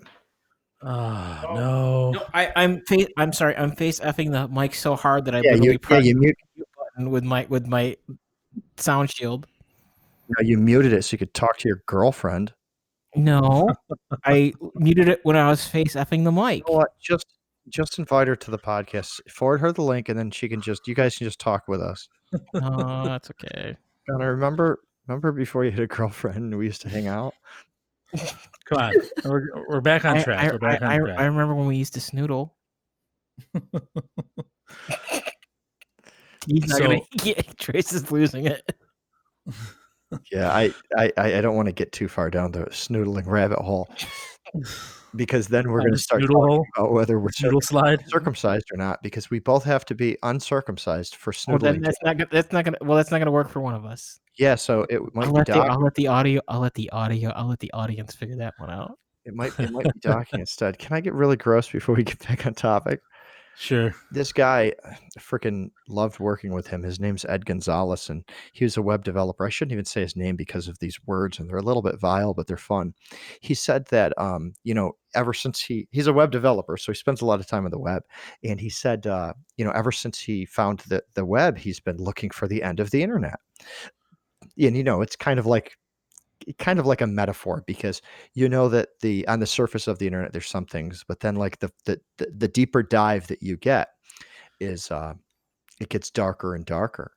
Oh, 0.81 1.43
Oh, 1.49 1.55
no. 1.55 2.11
No, 2.13 2.23
I, 2.33 2.53
I'm 2.55 2.81
face. 2.83 3.07
I'm 3.17 3.33
sorry. 3.33 3.57
I'm 3.57 3.73
face 3.73 3.99
effing 4.01 4.31
the 4.31 4.47
mic 4.49 4.75
so 4.75 4.95
hard 4.95 5.25
that 5.25 5.35
I 5.35 5.41
Yeah, 5.41 5.53
literally 5.53 5.73
you, 5.73 5.79
yeah, 5.91 5.99
you 5.99 6.15
the 6.15 6.21
mute 6.21 6.37
button 6.77 7.11
with 7.11 7.25
my 7.25 7.47
with 7.49 7.67
my 7.67 7.97
sound 8.77 9.11
shield. 9.11 9.47
no, 10.29 10.43
You 10.43 10.59
muted 10.59 10.93
it 10.93 11.03
so 11.03 11.15
you 11.15 11.19
could 11.19 11.35
talk 11.35 11.59
to 11.59 11.69
your 11.69 11.83
girlfriend. 11.87 12.53
No, 13.17 13.69
I 14.25 14.53
muted 14.75 15.09
it 15.09 15.21
when 15.23 15.35
I 15.37 15.49
was 15.49 15.67
face 15.67 15.95
effing 15.95 16.25
the 16.25 16.33
mic. 16.33 16.59
You 16.67 16.73
know 16.73 16.79
what? 16.79 16.91
Just 17.01 17.27
just 17.69 17.99
invite 17.99 18.29
her 18.29 18.37
to 18.37 18.51
the 18.51 18.59
podcast. 18.59 19.21
Forward 19.31 19.59
her 19.61 19.73
the 19.73 19.83
link, 19.83 20.09
and 20.09 20.19
then 20.19 20.31
she 20.31 20.49
can 20.49 20.61
just. 20.61 20.87
You 20.87 20.95
guys 20.95 21.17
can 21.17 21.27
just 21.27 21.41
talk 21.41 21.69
with 21.69 21.81
us. 21.81 22.09
Oh, 22.55 23.05
that's 23.05 23.31
okay. 23.31 23.77
Connor, 24.09 24.35
remember 24.35 24.81
remember 25.07 25.33
before 25.33 25.65
you 25.65 25.71
had 25.71 25.81
a 25.81 25.87
girlfriend 25.87 26.37
and 26.37 26.59
we 26.59 26.67
used 26.67 26.83
to 26.83 26.89
hang 26.91 27.07
out? 27.07 27.33
Come 28.67 28.79
on, 28.79 28.93
we're, 29.25 29.49
we're 29.69 29.81
back 29.81 30.05
on 30.05 30.19
I, 30.19 30.23
track. 30.23 30.45
I, 30.45 30.53
we're 30.53 30.59
back 30.59 30.83
I, 30.83 30.87
on 30.87 30.93
I, 30.93 30.99
track. 30.99 31.19
I 31.19 31.25
remember 31.25 31.55
when 31.55 31.67
we 31.67 31.77
used 31.77 31.95
to 31.95 32.01
snoodle. 32.01 32.51
He's 36.49 36.67
not 36.69 36.81
gonna. 36.81 37.01
Yeah, 37.23 37.41
Trace 37.59 37.93
is 37.93 38.11
losing 38.11 38.47
it. 38.47 38.75
Yeah, 40.33 40.51
I 40.51 40.73
I 40.97 41.13
I 41.19 41.35
I 41.37 41.41
don't 41.43 41.55
want 41.55 41.67
to 41.67 41.73
get 41.73 41.93
too 41.93 42.09
far 42.09 42.31
down 42.31 42.51
the 42.53 42.65
snoodling 42.71 43.27
rabbit 43.27 43.59
hole 43.59 43.91
because 45.17 45.49
then 45.49 45.71
we're 45.71 45.81
going 45.81 45.93
to 45.93 45.99
start 45.99 46.23
snoodle 46.23 46.29
talking 46.29 46.49
hole? 46.49 46.67
about 46.77 46.93
whether 46.93 47.21
we're 47.21 47.29
Noodle 47.43 47.61
slide. 47.61 48.03
circumcised 48.09 48.65
or 48.73 48.79
not 48.79 49.03
because 49.03 49.29
we 49.31 49.39
both 49.39 49.65
have 49.65 49.85
to 49.85 49.95
be 49.95 50.17
uncircumcised 50.23 51.17
for 51.17 51.35
Well, 51.47 51.59
snoodling. 51.59 51.85
that's 51.85 51.99
not 52.03 52.17
gonna. 52.17 52.29
That's 52.33 52.53
not 52.53 52.65
gonna. 52.65 52.79
Well, 52.81 52.97
that's 52.97 53.11
not 53.11 53.19
gonna 53.19 53.31
work 53.31 53.51
for 53.51 53.61
one 53.61 53.75
of 53.75 53.85
us. 53.85 54.19
yeah, 54.39 54.55
so 54.55 54.87
it 54.89 55.03
might 55.15 55.27
I'll 55.27 55.33
be 55.33 55.39
let, 55.41 55.47
the, 55.47 55.53
I'll 55.59 55.81
let 55.83 55.95
the 55.95 56.07
audio. 56.07 56.41
I'll 56.49 56.61
let 56.61 56.73
the 56.73 56.89
audio. 56.89 57.29
I'll 57.33 57.49
let 57.49 57.59
the 57.59 57.71
audience 57.75 58.15
figure 58.15 58.37
that 58.37 58.55
one 58.57 58.71
out. 58.71 58.93
it 59.27 59.35
might 59.35 59.53
it 59.61 59.71
might 59.71 59.85
be 59.85 60.01
docking 60.01 60.41
instead. 60.41 60.79
Can 60.79 60.97
I 60.97 61.01
get 61.03 61.13
really 61.13 61.37
gross 61.37 61.71
before 61.71 61.95
we 61.95 62.03
get 62.03 62.27
back 62.27 62.47
on 62.47 62.55
topic? 62.55 63.01
Sure. 63.61 63.93
This 64.13 64.33
guy, 64.33 64.73
freaking 65.19 65.71
loved 65.89 66.21
working 66.21 66.53
with 66.53 66.69
him. 66.69 66.81
His 66.85 67.01
name's 67.01 67.25
Ed 67.25 67.45
Gonzalez, 67.45 68.09
and 68.09 68.23
he 68.53 68.65
was 68.65 68.77
a 68.77 68.83
web 68.83 69.03
developer. 69.03 69.45
I 69.45 69.49
shouldn't 69.51 69.73
even 69.73 69.85
say 69.85 70.01
his 70.01 70.15
name 70.15 70.37
because 70.37 70.69
of 70.69 70.79
these 70.79 70.97
words, 71.07 71.41
and 71.41 71.49
they're 71.51 71.57
a 71.59 71.63
little 71.63 71.83
bit 71.83 71.99
vile, 71.99 72.35
but 72.35 72.47
they're 72.47 72.57
fun. 72.57 72.95
He 73.41 73.55
said 73.55 73.87
that, 73.87 74.13
um, 74.17 74.53
you 74.63 74.75
know, 74.75 74.93
ever 75.17 75.33
since 75.35 75.61
he 75.61 75.89
he's 75.91 76.07
a 76.07 76.13
web 76.13 76.31
developer, 76.31 76.77
so 76.77 76.93
he 76.93 76.97
spends 76.97 77.21
a 77.21 77.27
lot 77.27 77.41
of 77.41 77.49
time 77.49 77.65
on 77.65 77.73
the 77.73 77.81
web, 77.81 78.03
and 78.45 78.61
he 78.61 78.71
said, 78.71 79.09
uh, 79.09 79.33
you 79.57 79.65
know, 79.65 79.73
ever 79.73 79.91
since 79.91 80.21
he 80.21 80.45
found 80.47 80.79
the 80.89 81.03
the 81.15 81.25
web, 81.25 81.59
he's 81.59 81.81
been 81.81 81.97
looking 81.97 82.31
for 82.31 82.47
the 82.47 82.63
end 82.63 82.79
of 82.79 82.93
the 82.93 83.03
internet. 83.03 83.41
And 84.61 84.77
you 84.77 84.85
know, 84.85 85.03
it's 85.03 85.17
kind 85.17 85.39
of 85.39 85.47
like 85.47 85.77
kind 86.57 86.79
of 86.79 86.87
like 86.87 87.01
a 87.01 87.07
metaphor 87.07 87.63
because 87.67 88.01
you 88.33 88.49
know 88.49 88.69
that 88.69 88.89
the 89.01 89.27
on 89.29 89.41
the 89.41 89.47
surface 89.47 89.87
of 89.87 89.99
the 89.99 90.07
internet 90.07 90.33
there's 90.33 90.47
some 90.47 90.65
things 90.65 91.05
but 91.07 91.21
then 91.21 91.37
like 91.37 91.59
the 91.59 91.71
the 91.85 92.01
the, 92.17 92.49
deeper 92.49 92.83
dive 92.83 93.27
that 93.27 93.43
you 93.43 93.57
get 93.57 93.89
is 94.61 94.91
uh 94.91 95.13
it 95.81 95.91
gets 95.91 96.11
darker 96.11 96.55
and 96.55 96.65
darker. 96.65 97.13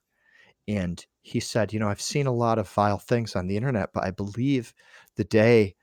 And 0.68 1.04
he 1.22 1.40
said 1.40 1.72
you 1.72 1.78
know 1.78 1.88
i've 1.88 2.00
seen 2.00 2.26
a 2.26 2.32
lot 2.32 2.58
of 2.58 2.68
vile 2.68 2.98
things 2.98 3.36
on 3.36 3.46
the 3.46 3.56
internet 3.56 3.90
but 3.94 4.04
i 4.04 4.10
believe 4.10 4.74
the 5.16 5.24
day 5.24 5.74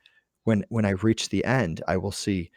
when 0.44 0.66
when 0.70 0.86
i 0.86 0.90
reach 0.90 1.30
the 1.30 1.44
end 1.46 1.82
i 1.88 1.96
will 1.96 2.12
see 2.12 2.52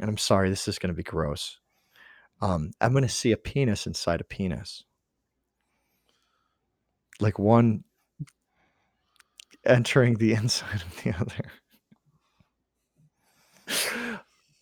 and 0.00 0.10
i'm 0.10 0.18
sorry 0.18 0.50
this 0.50 0.66
is 0.66 0.80
going 0.80 0.92
to 0.92 0.96
be 0.96 1.02
gross 1.04 1.60
um 2.40 2.72
i'm 2.80 2.90
going 2.90 3.02
to 3.02 3.08
see 3.08 3.30
a 3.32 3.36
penis 3.36 3.86
inside 3.86 4.20
a 4.20 4.24
penis. 4.24 4.84
Like 7.20 7.38
one 7.38 7.84
entering 9.64 10.14
the 10.16 10.32
inside 10.40 10.82
of 10.82 11.02
the 11.02 11.14
other. 11.18 11.50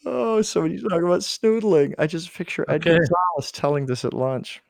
Oh, 0.07 0.43
so 0.43 0.63
when 0.63 0.73
you 0.73 0.81
talking 0.81 1.05
about 1.05 1.21
snoodling. 1.21 1.95
I 1.99 2.07
just 2.07 2.33
picture 2.33 2.65
Ed 2.69 2.77
Okay. 2.77 2.91
Gonzalez 2.97 3.53
telling 3.53 3.87
this 3.87 4.05
at 4.05 4.15
lunch. 4.15 4.63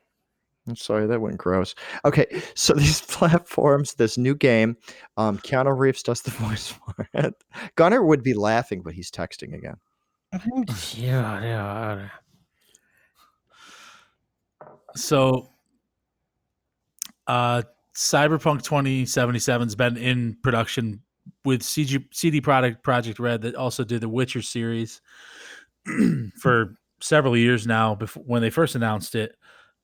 I'm 0.67 0.75
sorry, 0.75 1.07
that 1.07 1.21
went 1.21 1.37
gross. 1.37 1.73
Okay, 2.05 2.25
so 2.55 2.73
these 2.77 3.01
platforms, 3.01 3.93
this 3.95 4.17
new 4.17 4.35
game, 4.35 4.77
um, 5.17 5.37
Keanu 5.39 5.77
Reeves 5.77 6.03
does 6.03 6.21
the 6.21 6.31
voice 6.31 6.67
for 6.67 7.07
it. 7.13 7.33
Gunnar 7.75 8.03
would 8.03 8.23
be 8.23 8.33
laughing, 8.33 8.81
but 8.81 8.93
he's 8.93 9.11
texting 9.11 9.53
again. 9.53 9.77
yeah, 10.95 11.41
yeah. 11.43 12.09
So, 14.95 15.49
uh, 17.27 17.63
Cyberpunk 17.99 18.61
2077's 18.61 19.75
been 19.75 19.97
in 19.97 20.37
production 20.41 21.01
with 21.43 21.61
CG, 21.61 22.01
CD 22.13 22.39
Product 22.39 22.81
Projekt 22.81 23.19
Red 23.19 23.41
that 23.41 23.55
also 23.55 23.83
did 23.83 23.99
the 23.99 24.07
Witcher 24.07 24.41
series 24.41 25.01
for 26.39 26.75
several 27.01 27.35
years 27.35 27.67
now. 27.67 27.95
Before 27.95 28.23
when 28.23 28.41
they 28.41 28.51
first 28.51 28.75
announced 28.75 29.15
it, 29.15 29.35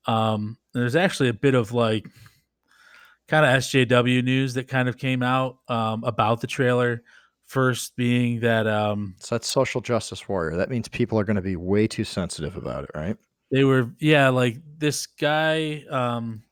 um, 0.06 0.56
there's 0.72 0.96
actually 0.96 1.28
a 1.28 1.34
bit 1.34 1.54
of 1.54 1.72
like 1.72 2.06
kind 3.28 3.44
of 3.44 3.62
SJW 3.62 4.24
news 4.24 4.54
that 4.54 4.66
kind 4.66 4.88
of 4.88 4.96
came 4.96 5.22
out 5.22 5.58
um, 5.68 6.02
about 6.02 6.40
the 6.40 6.46
trailer. 6.46 7.02
First 7.44 7.96
being 7.96 8.40
that 8.40 8.66
um, 8.66 9.14
So 9.18 9.34
that's 9.34 9.46
social 9.46 9.82
justice 9.82 10.26
warrior. 10.26 10.56
That 10.56 10.70
means 10.70 10.88
people 10.88 11.20
are 11.20 11.24
going 11.24 11.36
to 11.36 11.42
be 11.42 11.56
way 11.56 11.86
too 11.86 12.04
sensitive 12.04 12.56
about 12.56 12.84
it, 12.84 12.90
right? 12.94 13.18
they 13.50 13.64
were 13.64 13.90
yeah 14.00 14.28
like 14.28 14.58
this 14.78 15.06
guy 15.06 15.84
um 15.90 16.42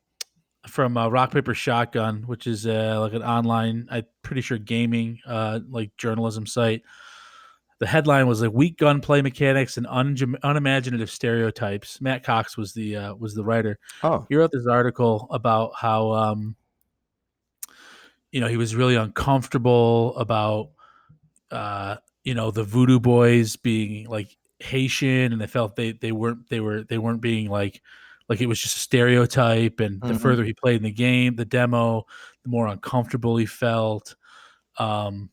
from 0.67 0.97
uh, 0.97 1.09
rock 1.09 1.31
paper 1.31 1.55
shotgun 1.55 2.23
which 2.27 2.47
is 2.47 2.67
uh, 2.67 2.99
like 3.01 3.13
an 3.13 3.23
online 3.23 3.87
i'm 3.91 4.05
pretty 4.25 4.41
sure 4.41 4.59
gaming 4.59 5.21
uh 5.27 5.61
like 5.71 5.97
journalism 5.97 6.47
site. 6.47 6.83
The 7.81 7.87
headline 7.87 8.27
was 8.27 8.41
like 8.41 8.53
weak 8.53 8.79
gunplay 8.79 9.21
mechanics 9.21 9.77
and 9.77 9.87
un- 9.89 10.37
unimaginative 10.43 11.11
stereotypes. 11.11 12.01
Matt 12.01 12.23
cox 12.23 12.57
was 12.57 12.73
the 12.73 12.97
uh, 12.97 13.15
was 13.15 13.35
the 13.35 13.45
writer. 13.45 13.79
Oh, 14.03 14.25
he 14.29 14.37
wrote 14.37 14.53
this 14.53 14.67
article 14.67 15.27
about 15.31 15.73
how 15.77 16.13
um 16.13 16.57
you 18.33 18.41
know 18.41 18.49
he 18.49 18.57
was 18.57 18.75
really 18.75 18.95
uncomfortable 18.97 20.17
about 20.17 20.71
uh 21.51 21.97
you 22.23 22.35
know 22.35 22.51
the 22.51 22.65
voodoo 22.65 23.01
boys 23.01 23.57
being 23.57 24.09
like 24.09 24.37
haitian 24.61 25.33
and 25.33 25.41
they 25.41 25.47
felt 25.47 25.77
they 25.77 25.93
they 25.93 26.13
weren't 26.13 26.49
they 26.49 26.61
were 26.61 26.85
they 26.85 26.97
weren't 26.97 27.21
being 27.21 27.51
like 27.51 27.83
like 28.29 28.41
it 28.41 28.47
was 28.47 28.61
just 28.61 28.77
a 28.77 28.81
stereotype 28.81 29.81
and 29.81 30.01
the 30.01 30.15
Mhm. 30.15 30.21
further 30.21 30.45
he 30.45 30.55
played 30.55 30.77
in 30.77 30.83
the 30.85 30.91
game 30.91 31.37
the 31.37 31.45
demo 31.45 32.05
the 32.43 32.49
more 32.51 32.67
uncomfortable 32.67 33.37
he 33.37 33.47
felt 33.47 34.17
um 34.79 35.31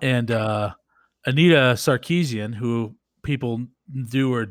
and 0.00 0.30
uh 0.30 0.72
anita 1.26 1.74
sarkeesian 1.76 2.54
who 2.54 2.94
people 3.22 3.64
do 4.08 4.32
or 4.32 4.48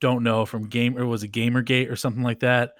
don't 0.00 0.22
know 0.22 0.46
from 0.46 0.68
game 0.68 0.96
or 0.96 1.06
was 1.06 1.22
it 1.22 1.32
gamergate 1.32 1.90
or 1.90 1.96
something 1.96 2.22
like 2.22 2.40
that 2.40 2.72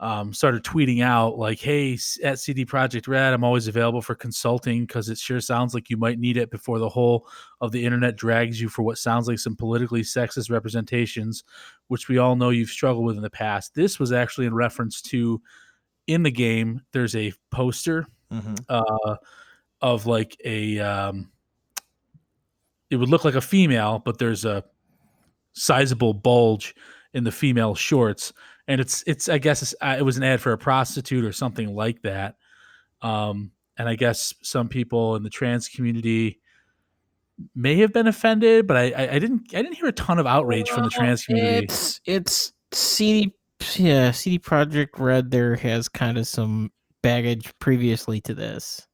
um, 0.00 0.32
started 0.34 0.64
tweeting 0.64 1.02
out 1.02 1.38
like, 1.38 1.60
"Hey, 1.60 1.96
at 2.22 2.38
CD 2.40 2.66
Projekt 2.66 3.06
Red, 3.08 3.32
I'm 3.32 3.44
always 3.44 3.68
available 3.68 4.02
for 4.02 4.14
consulting 4.14 4.86
because 4.86 5.08
it 5.08 5.18
sure 5.18 5.40
sounds 5.40 5.72
like 5.72 5.88
you 5.88 5.96
might 5.96 6.18
need 6.18 6.36
it 6.36 6.50
before 6.50 6.78
the 6.78 6.88
whole 6.88 7.28
of 7.60 7.70
the 7.72 7.84
internet 7.84 8.16
drags 8.16 8.60
you 8.60 8.68
for 8.68 8.82
what 8.82 8.98
sounds 8.98 9.28
like 9.28 9.38
some 9.38 9.54
politically 9.56 10.02
sexist 10.02 10.50
representations, 10.50 11.44
which 11.88 12.08
we 12.08 12.18
all 12.18 12.34
know 12.36 12.50
you've 12.50 12.68
struggled 12.70 13.04
with 13.06 13.16
in 13.16 13.22
the 13.22 13.30
past." 13.30 13.74
This 13.74 13.98
was 14.00 14.10
actually 14.12 14.46
in 14.46 14.54
reference 14.54 15.00
to 15.02 15.40
in 16.06 16.22
the 16.22 16.30
game. 16.30 16.82
There's 16.92 17.14
a 17.16 17.32
poster 17.50 18.04
Mhm. 18.32 18.64
uh, 18.68 19.16
of 19.80 20.06
like 20.06 20.36
a 20.44 20.80
um, 20.80 21.30
it 22.90 22.96
would 22.96 23.08
look 23.08 23.24
like 23.24 23.34
a 23.36 23.40
female, 23.40 24.00
but 24.04 24.18
there's 24.18 24.44
a 24.44 24.64
sizable 25.52 26.12
bulge 26.14 26.74
in 27.14 27.24
the 27.24 27.32
female 27.32 27.74
shorts, 27.74 28.32
and 28.68 28.80
it's 28.80 29.04
it's 29.06 29.28
I 29.28 29.38
guess 29.38 29.62
it's, 29.62 29.74
uh, 29.80 29.96
it 29.98 30.02
was 30.02 30.16
an 30.16 30.22
ad 30.22 30.40
for 30.40 30.52
a 30.52 30.58
prostitute 30.58 31.24
or 31.24 31.32
something 31.32 31.74
like 31.74 32.02
that. 32.02 32.36
Um, 33.02 33.52
and 33.76 33.88
I 33.88 33.96
guess 33.96 34.34
some 34.42 34.68
people 34.68 35.16
in 35.16 35.22
the 35.22 35.30
trans 35.30 35.68
community 35.68 36.40
may 37.54 37.76
have 37.78 37.92
been 37.92 38.06
offended, 38.06 38.66
but 38.66 38.76
I, 38.76 38.92
I, 38.92 39.14
I 39.14 39.18
didn't 39.18 39.54
I 39.54 39.62
didn't 39.62 39.74
hear 39.74 39.88
a 39.88 39.92
ton 39.92 40.18
of 40.18 40.26
outrage 40.26 40.68
from 40.70 40.84
the 40.84 40.90
trans 40.90 41.24
community. 41.24 41.64
It's 41.64 42.00
it's 42.06 42.52
CD 42.72 43.34
yeah, 43.76 44.10
CD 44.10 44.38
Projekt 44.38 44.98
Red 44.98 45.30
there 45.30 45.56
has 45.56 45.88
kind 45.88 46.18
of 46.18 46.26
some 46.26 46.70
baggage 47.02 47.52
previously 47.58 48.20
to 48.22 48.34
this. 48.34 48.86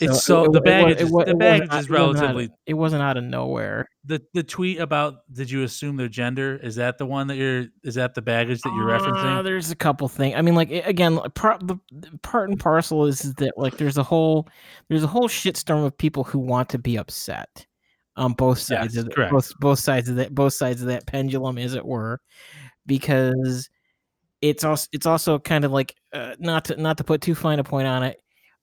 It's 0.00 0.24
so- 0.24 0.44
the 0.44 0.58
wa- 0.58 0.60
baggage 0.60 1.00
is- 1.00 1.10
wa- 1.10 1.24
the 1.24 1.34
baggage 1.34 1.72
is 1.72 1.86
it 1.86 1.90
wasn't 1.90 1.90
out 1.90 2.10
of- 2.10 2.16
relatively- 2.36 2.50
it 2.66 2.74
wasn't 2.74 3.02
out 3.02 3.16
of 3.16 3.24
nowhere. 3.24 3.88
the 4.04 4.22
the 4.34 4.42
tweet 4.44 4.78
about 4.78 5.14
did 5.32 5.50
you 5.50 5.62
assume 5.64 5.96
their 5.96 6.06
gender 6.08 6.56
is 6.62 6.76
that 6.76 6.96
the 6.98 7.04
one 7.06 7.26
that 7.26 7.36
you're 7.36 7.66
is 7.82 7.94
that 7.96 8.14
the 8.14 8.22
baggage 8.22 8.60
that 8.62 8.72
you're 8.76 8.94
Uh, 8.94 9.00
referencing? 9.00 9.42
there's 9.44 9.70
a 9.70 9.74
couple 9.74 10.06
things. 10.08 10.34
I 10.36 10.42
mean, 10.42 10.54
like 10.54 10.70
again, 10.70 11.18
part 11.34 11.66
the 11.66 11.76
the 11.90 12.16
part 12.22 12.48
and 12.50 12.60
parcel 12.60 13.06
is 13.06 13.34
that 13.34 13.54
like 13.56 13.78
there's 13.78 13.98
a 13.98 14.02
whole 14.04 14.46
there's 14.88 15.02
a 15.02 15.08
whole 15.08 15.28
shitstorm 15.28 15.84
of 15.84 15.96
people 15.98 16.22
who 16.24 16.38
want 16.38 16.68
to 16.68 16.78
be 16.78 16.96
upset 16.96 17.66
on 18.16 18.32
both 18.32 18.58
sides 18.58 18.94
Yes, 18.94 19.02
of 19.02 19.08
the, 19.08 19.14
correct. 19.14 19.32
both 19.32 19.52
both 19.58 19.78
sides 19.78 20.08
of 20.08 20.16
that 20.16 20.34
both 20.34 20.52
sides 20.52 20.80
of 20.82 20.88
that 20.88 21.06
pendulum, 21.06 21.58
as 21.58 21.74
it 21.74 21.84
were, 21.84 22.20
because 22.86 23.68
it's 24.42 24.64
also 24.64 24.86
it's 24.92 25.06
also 25.06 25.38
kind 25.38 25.64
of 25.64 25.72
like 25.72 25.94
uh, 26.12 26.34
not 26.38 26.64
to 26.66 26.76
not 26.80 26.98
to 26.98 27.04
put 27.04 27.20
too 27.20 27.34
fine 27.34 27.58
a 27.58 27.64
point 27.64 27.86
on 27.88 28.02
it. 28.02 28.20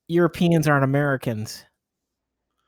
Europeans 0.07 0.67
aren't 0.67 0.83
Americans, 0.83 1.63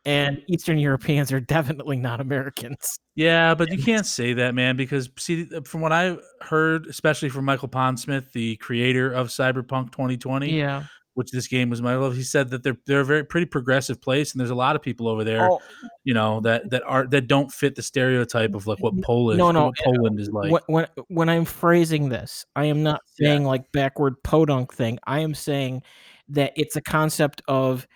and 0.06 0.42
Eastern 0.48 0.78
Europeans 0.78 1.32
are 1.32 1.40
definitely 1.58 1.98
not 1.98 2.22
Americans. 2.22 2.98
Yeah, 3.16 3.56
but 3.56 3.72
you 3.72 3.82
can't 3.82 4.06
say 4.06 4.34
that, 4.34 4.54
man, 4.56 4.76
because 4.76 5.10
see, 5.18 5.48
uh, 5.56 5.62
from 5.62 5.82
what 5.82 5.92
I 5.92 6.18
heard, 6.42 6.86
especially 6.88 7.30
from 7.30 7.46
Michael 7.46 7.70
Pondsmith, 7.70 8.32
the 8.34 8.58
creator 8.58 9.12
of 9.12 9.30
Cyberpunk 9.30 9.92
2020, 9.92 10.52
Yeah. 10.52 10.84
which 11.14 11.32
this 11.32 11.48
game 11.48 11.70
was 11.70 11.82
my 11.82 11.96
love. 11.96 12.14
he 12.16 12.24
said 12.24 12.50
that 12.50 12.62
they're 12.62 12.76
they're 12.86 13.00
a 13.00 13.06
very 13.06 13.24
pretty 13.24 13.46
progressive 13.46 14.02
place, 14.02 14.34
and 14.34 14.40
there's 14.42 14.50
a 14.50 14.56
lot 14.56 14.76
of 14.76 14.82
people 14.82 15.08
over 15.08 15.24
there, 15.24 15.50
Oh, 15.50 15.60
you 16.04 16.14
know, 16.14 16.42
that 16.42 16.70
that 16.72 16.84
are 16.84 17.08
that 17.08 17.28
don't 17.28 17.50
fit 17.52 17.76
the 17.76 17.82
stereotype 17.82 18.54
of 18.54 18.68
like 18.68 18.80
what 18.80 19.02
Polish, 19.02 19.38
no, 19.38 19.52
no, 19.52 19.66
what 19.68 19.80
uh, 19.80 19.84
Poland 19.86 20.20
is 20.20 20.30
like. 20.30 20.62
when, 20.68 20.88
when 21.08 21.30
I'm 21.30 21.46
phrasing 21.46 22.10
this, 22.10 22.46
I 22.56 22.66
am 22.66 22.84
not 22.84 23.00
Yeah. 23.18 23.30
saying 23.30 23.46
like 23.46 23.72
backward 23.72 24.22
podunk 24.24 24.74
thing. 24.74 25.00
I 25.08 25.20
am 25.22 25.34
saying 25.34 25.84
that 26.30 26.54
it's 26.56 26.76
a 26.76 26.82
concept 26.82 27.42
of 27.48 27.88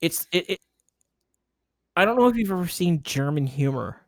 it's 0.00 0.26
it, 0.32 0.50
it 0.50 0.60
I 1.96 2.04
don't 2.04 2.16
know 2.16 2.28
if 2.28 2.36
you've 2.36 2.50
ever 2.50 2.68
seen 2.68 3.02
German 3.02 3.46
humor. 3.46 4.00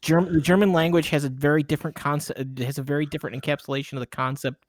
German 0.00 0.34
the 0.34 0.40
German 0.40 0.72
language 0.72 1.08
has 1.10 1.24
a 1.24 1.28
very 1.28 1.62
different 1.62 1.96
concept 1.96 2.58
has 2.58 2.78
a 2.78 2.82
very 2.82 3.06
different 3.06 3.40
encapsulation 3.40 3.94
of 3.94 4.00
the 4.00 4.06
concept 4.06 4.64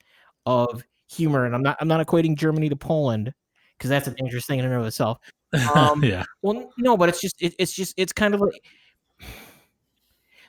of 0.46 0.84
humor 1.08 1.44
and 1.44 1.54
I'm 1.54 1.62
not 1.62 1.76
I'm 1.80 1.88
not 1.88 2.04
equating 2.04 2.36
Germany 2.36 2.68
to 2.68 2.76
Poland 2.76 3.32
because 3.76 3.90
that's 3.90 4.06
a 4.06 4.12
dangerous 4.12 4.46
thing 4.46 4.58
in 4.58 4.64
and 4.64 4.74
of 4.74 4.86
itself. 4.86 5.18
um, 5.74 6.02
yeah, 6.02 6.24
Well, 6.42 6.72
no, 6.78 6.96
but 6.96 7.08
it's 7.08 7.20
just 7.20 7.40
it, 7.40 7.54
it's 7.58 7.72
just 7.72 7.94
it's 7.96 8.12
kind 8.12 8.34
of 8.34 8.40
like 8.40 8.62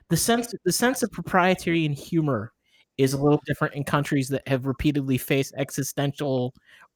the 0.09 0.17
sense 0.17 0.53
the 0.63 0.71
sense 0.71 1.03
of 1.03 1.11
propriety 1.11 1.85
and 1.85 1.95
humor 1.95 2.53
is 2.97 3.13
a 3.13 3.17
little 3.17 3.41
different 3.45 3.75
in 3.75 3.83
countries 3.83 4.27
that 4.29 4.47
have 4.47 4.65
repeatedly 4.65 5.17
faced 5.17 5.53
existential 5.57 6.53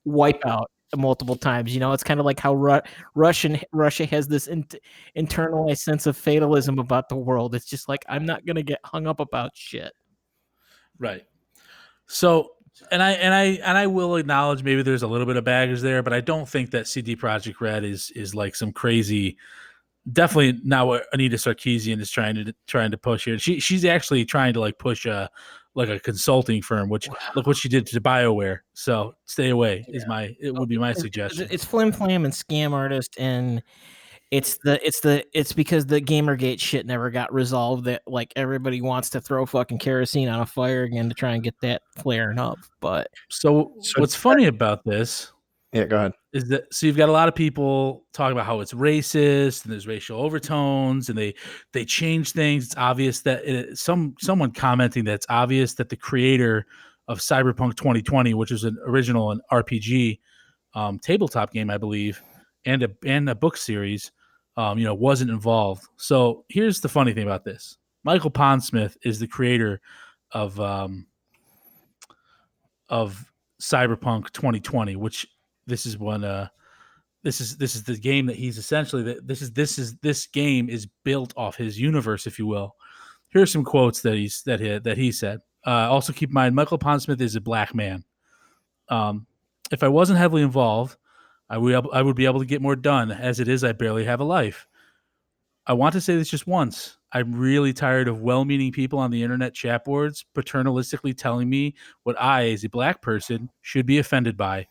wipeout 0.07 0.65
multiple 0.97 1.35
times. 1.35 1.73
You 1.73 1.79
know, 1.79 1.93
it's 1.93 2.03
kind 2.03 2.19
of 2.19 2.25
like 2.25 2.39
how 2.39 2.53
Ru- 2.53 2.81
Russian 3.15 3.59
Russia 3.71 4.05
has 4.05 4.27
this 4.27 4.47
in, 4.47 4.65
internalized 5.17 5.79
sense 5.79 6.05
of 6.05 6.17
fatalism 6.17 6.79
about 6.79 7.09
the 7.09 7.15
world. 7.15 7.55
It's 7.55 7.65
just 7.65 7.87
like 7.87 8.05
I'm 8.09 8.25
not 8.25 8.45
gonna 8.45 8.63
get 8.63 8.79
hung 8.85 9.07
up 9.07 9.19
about 9.19 9.51
shit. 9.53 9.93
right. 10.99 11.25
So, 12.07 12.51
and 12.91 13.01
I 13.01 13.11
and 13.11 13.33
I 13.33 13.43
and 13.63 13.77
I 13.77 13.87
will 13.87 14.15
acknowledge 14.17 14.63
maybe 14.63 14.83
there's 14.83 15.03
a 15.03 15.07
little 15.07 15.27
bit 15.27 15.37
of 15.37 15.43
baggage 15.43 15.81
there, 15.81 16.03
but 16.03 16.13
I 16.13 16.21
don't 16.21 16.47
think 16.47 16.71
that 16.71 16.87
CD 16.87 17.15
Projekt 17.15 17.61
Red 17.61 17.83
is 17.83 18.11
is 18.11 18.35
like 18.35 18.55
some 18.55 18.71
crazy. 18.71 19.37
Definitely 20.11 20.59
not 20.63 20.87
what 20.87 21.05
Anita 21.13 21.35
Sarkeesian 21.35 21.99
is 22.01 22.09
trying 22.09 22.35
to 22.35 22.55
trying 22.67 22.91
to 22.91 22.97
push 22.97 23.25
here. 23.25 23.37
She 23.37 23.59
she's 23.59 23.85
actually 23.85 24.25
trying 24.25 24.53
to 24.53 24.59
like 24.59 24.79
push 24.79 25.05
a 25.05 25.29
like 25.75 25.89
a 25.89 25.99
consulting 25.99 26.61
firm, 26.61 26.89
which 26.89 27.07
look 27.35 27.47
what 27.47 27.57
she 27.57 27.69
did 27.69 27.85
to 27.87 28.01
Bioware. 28.01 28.59
So 28.73 29.15
stay 29.25 29.49
away 29.49 29.85
is 29.87 30.05
my 30.07 30.35
it 30.39 30.53
would 30.53 30.69
be 30.69 30.77
my 30.77 30.89
It's- 30.91 31.01
suggestion. 31.01 31.43
It's, 31.45 31.53
it's 31.53 31.65
flim 31.65 31.91
flam 31.91 32.25
and 32.25 32.33
scam 32.33 32.73
artist, 32.73 33.15
and 33.17 33.63
it's 34.31 34.57
the 34.63 34.85
it's 34.85 35.01
the 35.01 35.25
it's 35.37 35.51
because 35.53 35.85
the 35.85 35.99
GamerGate 36.01 36.59
shit 36.59 36.85
never 36.85 37.09
got 37.09 37.33
resolved. 37.33 37.85
That 37.85 38.01
like 38.07 38.31
everybody 38.35 38.81
wants 38.81 39.09
to 39.11 39.21
throw 39.21 39.45
fucking 39.45 39.79
kerosene 39.79 40.29
on 40.29 40.39
a 40.39 40.45
fire 40.45 40.83
again 40.83 41.09
to 41.09 41.15
try 41.15 41.33
and 41.33 41.43
get 41.43 41.55
that 41.61 41.81
flaring 41.97 42.39
up. 42.39 42.57
But 42.79 43.09
So, 43.29 43.73
So 43.81 43.99
what's 43.99 44.15
funny 44.15 44.45
about 44.45 44.83
this 44.85 45.31
Yeah, 45.73 45.85
go 45.85 45.97
ahead. 45.97 46.13
is 46.33 46.49
that 46.49 46.73
so 46.73 46.85
you've 46.85 46.97
got 46.97 47.07
a 47.07 47.13
lot 47.13 47.29
of 47.29 47.35
people 47.35 48.05
talking 48.13 48.33
about 48.33 48.45
how 48.45 48.59
it's 48.59 48.73
racist 48.73 49.63
and 49.63 49.71
there's 49.71 49.87
racial 49.87 50.19
overtones 50.19 51.07
and 51.07 51.17
they 51.17 51.33
they 51.71 51.85
change 51.85 52.33
things. 52.33 52.65
It's 52.65 52.77
obvious 52.77 53.21
that 53.21 53.45
it, 53.45 53.77
some 53.77 54.15
someone 54.19 54.51
commenting 54.51 55.05
that 55.05 55.13
it's 55.13 55.25
obvious 55.29 55.75
that 55.75 55.87
the 55.87 55.95
creator 55.95 56.65
of 57.07 57.19
Cyberpunk 57.19 57.75
2020, 57.75 58.33
which 58.33 58.51
is 58.51 58.65
an 58.65 58.77
original 58.85 59.31
an 59.31 59.39
RPG 59.51 60.19
um, 60.73 60.99
tabletop 60.99 61.51
game, 61.53 61.69
I 61.69 61.77
believe, 61.77 62.21
and 62.65 62.83
a 62.83 62.89
and 63.05 63.29
a 63.29 63.35
book 63.35 63.55
series, 63.55 64.11
um, 64.57 64.77
you 64.77 64.83
know, 64.83 64.93
wasn't 64.93 65.31
involved. 65.31 65.83
So 65.95 66.43
here's 66.49 66.81
the 66.81 66.89
funny 66.89 67.13
thing 67.13 67.23
about 67.23 67.45
this: 67.45 67.77
Michael 68.03 68.31
Pondsmith 68.31 68.97
is 69.05 69.19
the 69.19 69.27
creator 69.27 69.79
of 70.33 70.59
um, 70.59 71.07
of 72.89 73.31
Cyberpunk 73.61 74.31
2020, 74.31 74.97
which 74.97 75.27
this 75.67 75.85
is 75.85 75.97
one 75.97 76.23
uh 76.23 76.47
this 77.23 77.39
is 77.39 77.57
this 77.57 77.75
is 77.75 77.83
the 77.83 77.97
game 77.97 78.25
that 78.25 78.35
he's 78.35 78.57
essentially 78.57 79.03
that 79.03 79.27
this 79.27 79.41
is 79.41 79.51
this 79.51 79.77
is 79.77 79.95
this 79.97 80.27
game 80.27 80.69
is 80.69 80.87
built 81.03 81.33
off 81.37 81.55
his 81.55 81.79
universe, 81.79 82.25
if 82.25 82.39
you 82.39 82.47
will. 82.47 82.75
Here 83.29 83.41
are 83.41 83.47
some 83.47 83.63
quotes 83.63 84.01
that 84.01 84.15
he's 84.15 84.41
that 84.43 84.59
he 84.59 84.79
that 84.79 84.97
he 84.97 85.11
said. 85.11 85.41
Uh, 85.65 85.89
also, 85.89 86.13
keep 86.13 86.29
in 86.29 86.33
mind 86.33 86.55
Michael 86.55 86.79
Pondsmith 86.79 87.21
is 87.21 87.35
a 87.35 87.41
black 87.41 87.75
man. 87.75 88.03
Um, 88.89 89.27
if 89.71 89.83
I 89.83 89.87
wasn't 89.87 90.19
heavily 90.19 90.41
involved, 90.41 90.97
I 91.49 91.57
would 91.57 91.87
I 91.93 92.01
would 92.01 92.15
be 92.15 92.25
able 92.25 92.39
to 92.39 92.45
get 92.45 92.61
more 92.61 92.75
done. 92.75 93.11
As 93.11 93.39
it 93.39 93.47
is, 93.47 93.63
I 93.63 93.71
barely 93.73 94.05
have 94.05 94.19
a 94.19 94.25
life. 94.25 94.67
I 95.67 95.73
want 95.73 95.93
to 95.93 96.01
say 96.01 96.15
this 96.15 96.29
just 96.29 96.47
once. 96.47 96.97
I'm 97.13 97.35
really 97.35 97.71
tired 97.71 98.07
of 98.07 98.21
well-meaning 98.21 98.71
people 98.71 98.97
on 98.97 99.11
the 99.11 99.21
internet 99.21 99.53
chat 99.53 99.85
boards 99.85 100.25
paternalistically 100.33 101.15
telling 101.15 101.49
me 101.49 101.75
what 102.03 102.19
I, 102.19 102.49
as 102.49 102.63
a 102.63 102.69
black 102.69 103.01
person, 103.01 103.49
should 103.61 103.85
be 103.85 103.99
offended 103.99 104.37
by. 104.37 104.65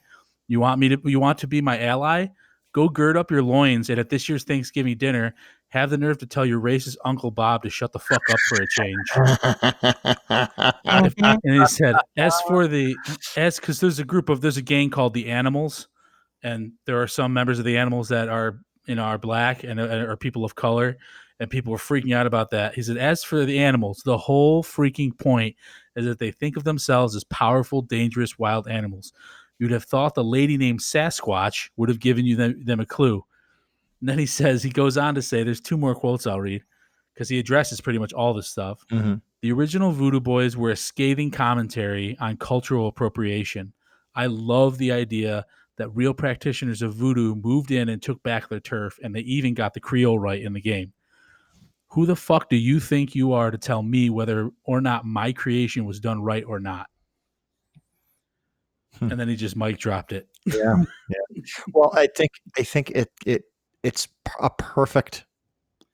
You 0.51 0.59
want 0.59 0.81
me 0.81 0.89
to 0.89 0.99
you 1.05 1.21
want 1.21 1.39
to 1.39 1.47
be 1.47 1.61
my 1.61 1.81
ally? 1.81 2.27
Go 2.73 2.89
gird 2.89 3.17
up 3.17 3.31
your 3.31 3.45
loins 3.45 3.89
and 3.89 4.01
at 4.01 4.11
this 4.11 4.29
year's 4.29 4.43
Thanksgiving 4.43 4.99
dinner, 4.99 5.33
have 5.69 5.91
the 5.91 5.97
nerve 5.97 6.19
to 6.19 6.27
tell 6.27 6.45
your 6.45 6.61
racist 6.61 6.97
Uncle 7.05 7.31
Bob 7.31 7.63
to 7.63 7.71
shut 7.71 7.93
the 7.93 8.01
fuck 8.01 8.29
up 8.29 8.39
for 8.49 8.61
a 8.61 8.67
change. 8.67 9.13
And 11.45 11.55
he 11.55 11.65
said, 11.67 11.95
as 12.17 12.35
for 12.49 12.67
the 12.67 12.97
as 13.37 13.61
because 13.61 13.79
there's 13.79 14.01
a 14.01 14.05
group 14.05 14.29
of 14.29 14.41
there's 14.41 14.57
a 14.57 14.63
gang 14.63 14.91
called 14.91 15.15
the 15.15 15.29
Animals, 15.29 15.87
and 16.43 16.73
there 16.85 17.01
are 17.01 17.07
some 17.07 17.33
members 17.33 17.61
of 17.61 17.65
the 17.65 17.77
Animals 17.77 18.09
that 18.09 18.29
are 18.29 18.59
you 18.87 18.97
know 18.97 19.05
are 19.05 19.19
black 19.19 19.63
and 19.63 19.79
uh, 19.79 19.85
are, 19.85 20.11
are 20.11 20.17
people 20.17 20.45
of 20.45 20.57
color, 20.57 20.97
and 21.39 21.49
people 21.49 21.71
were 21.71 21.79
freaking 21.79 22.13
out 22.13 22.27
about 22.27 22.51
that. 22.51 22.75
He 22.75 22.83
said, 22.83 22.97
as 22.97 23.23
for 23.23 23.45
the 23.45 23.61
animals, 23.61 24.03
the 24.05 24.19
whole 24.19 24.65
freaking 24.65 25.17
point 25.17 25.55
is 25.95 26.07
that 26.07 26.19
they 26.19 26.33
think 26.33 26.57
of 26.57 26.65
themselves 26.65 27.15
as 27.15 27.23
powerful, 27.23 27.83
dangerous, 27.83 28.37
wild 28.37 28.67
animals. 28.67 29.13
You'd 29.61 29.71
have 29.73 29.85
thought 29.85 30.15
the 30.15 30.25
lady 30.25 30.57
named 30.57 30.81
Sasquatch 30.81 31.69
would 31.77 31.91
have 31.91 32.01
given 32.01 32.25
you 32.25 32.35
them, 32.35 32.65
them 32.65 32.81
a 32.81 32.87
clue. 32.87 33.23
And 34.01 34.09
then 34.09 34.19
he 34.19 34.25
says, 34.25 34.63
he 34.63 34.71
goes 34.71 34.97
on 34.97 35.15
to 35.15 35.23
say, 35.23 35.43
there's 35.43 35.61
two 35.61 35.77
more 35.77 35.95
quotes 35.95 36.27
I'll 36.27 36.41
read 36.41 36.65
because 37.13 37.29
he 37.29 37.39
addresses 37.39 37.81
pretty 37.81 37.99
much 37.99 38.15
all 38.15 38.33
this 38.33 38.49
stuff. 38.49 38.83
Mhm. 38.91 39.21
The 39.43 39.53
original 39.53 39.93
Voodoo 39.93 40.19
Boys 40.21 40.57
were 40.57 40.71
a 40.71 40.77
scathing 40.77 41.31
commentary 41.31 42.17
on 42.19 42.39
cultural 42.39 42.89
appropriation. 42.89 43.75
I 44.15 44.27
love 44.27 44.79
the 44.79 44.93
idea 44.93 45.45
that 45.77 45.91
real 45.91 46.15
practitioners 46.15 46.81
of 46.83 46.95
voodoo 46.95 47.35
moved 47.35 47.71
in 47.71 47.91
and 47.91 48.03
took 48.03 48.23
back 48.23 48.49
their 48.49 48.61
turf, 48.61 48.99
and 49.03 49.15
they 49.15 49.21
even 49.21 49.55
got 49.55 49.75
the 49.75 49.81
Creole 49.81 50.19
right 50.19 50.43
in 50.43 50.55
the 50.55 50.61
game. 50.61 50.93
Who 51.89 52.07
the 52.07 52.17
fuck 52.17 52.49
do 52.49 52.57
you 52.57 52.81
think 52.81 53.15
you 53.15 53.33
are 53.33 53.51
to 53.51 53.59
tell 53.59 53.83
me 53.83 54.11
whether 54.11 54.51
or 54.65 54.81
not 54.81 55.05
my 55.05 55.33
creation 55.33 55.85
was 55.85 56.01
done 56.01 56.23
right 56.23 56.45
or 56.47 56.61
not? 56.61 56.89
And 59.01 59.19
then 59.19 59.29
he 59.29 59.37
just 59.37 59.57
mic 59.57 59.79
dropped 59.79 60.13
it. 60.13 60.29
Yeah, 60.47 60.83
yeah. 61.09 61.43
Well, 61.73 61.91
I 61.95 62.09
think 62.17 62.31
I 62.59 62.63
think 62.63 62.91
it 62.91 63.11
it 63.25 63.45
it's 63.83 64.09
a 64.41 64.51
perfect 64.51 65.25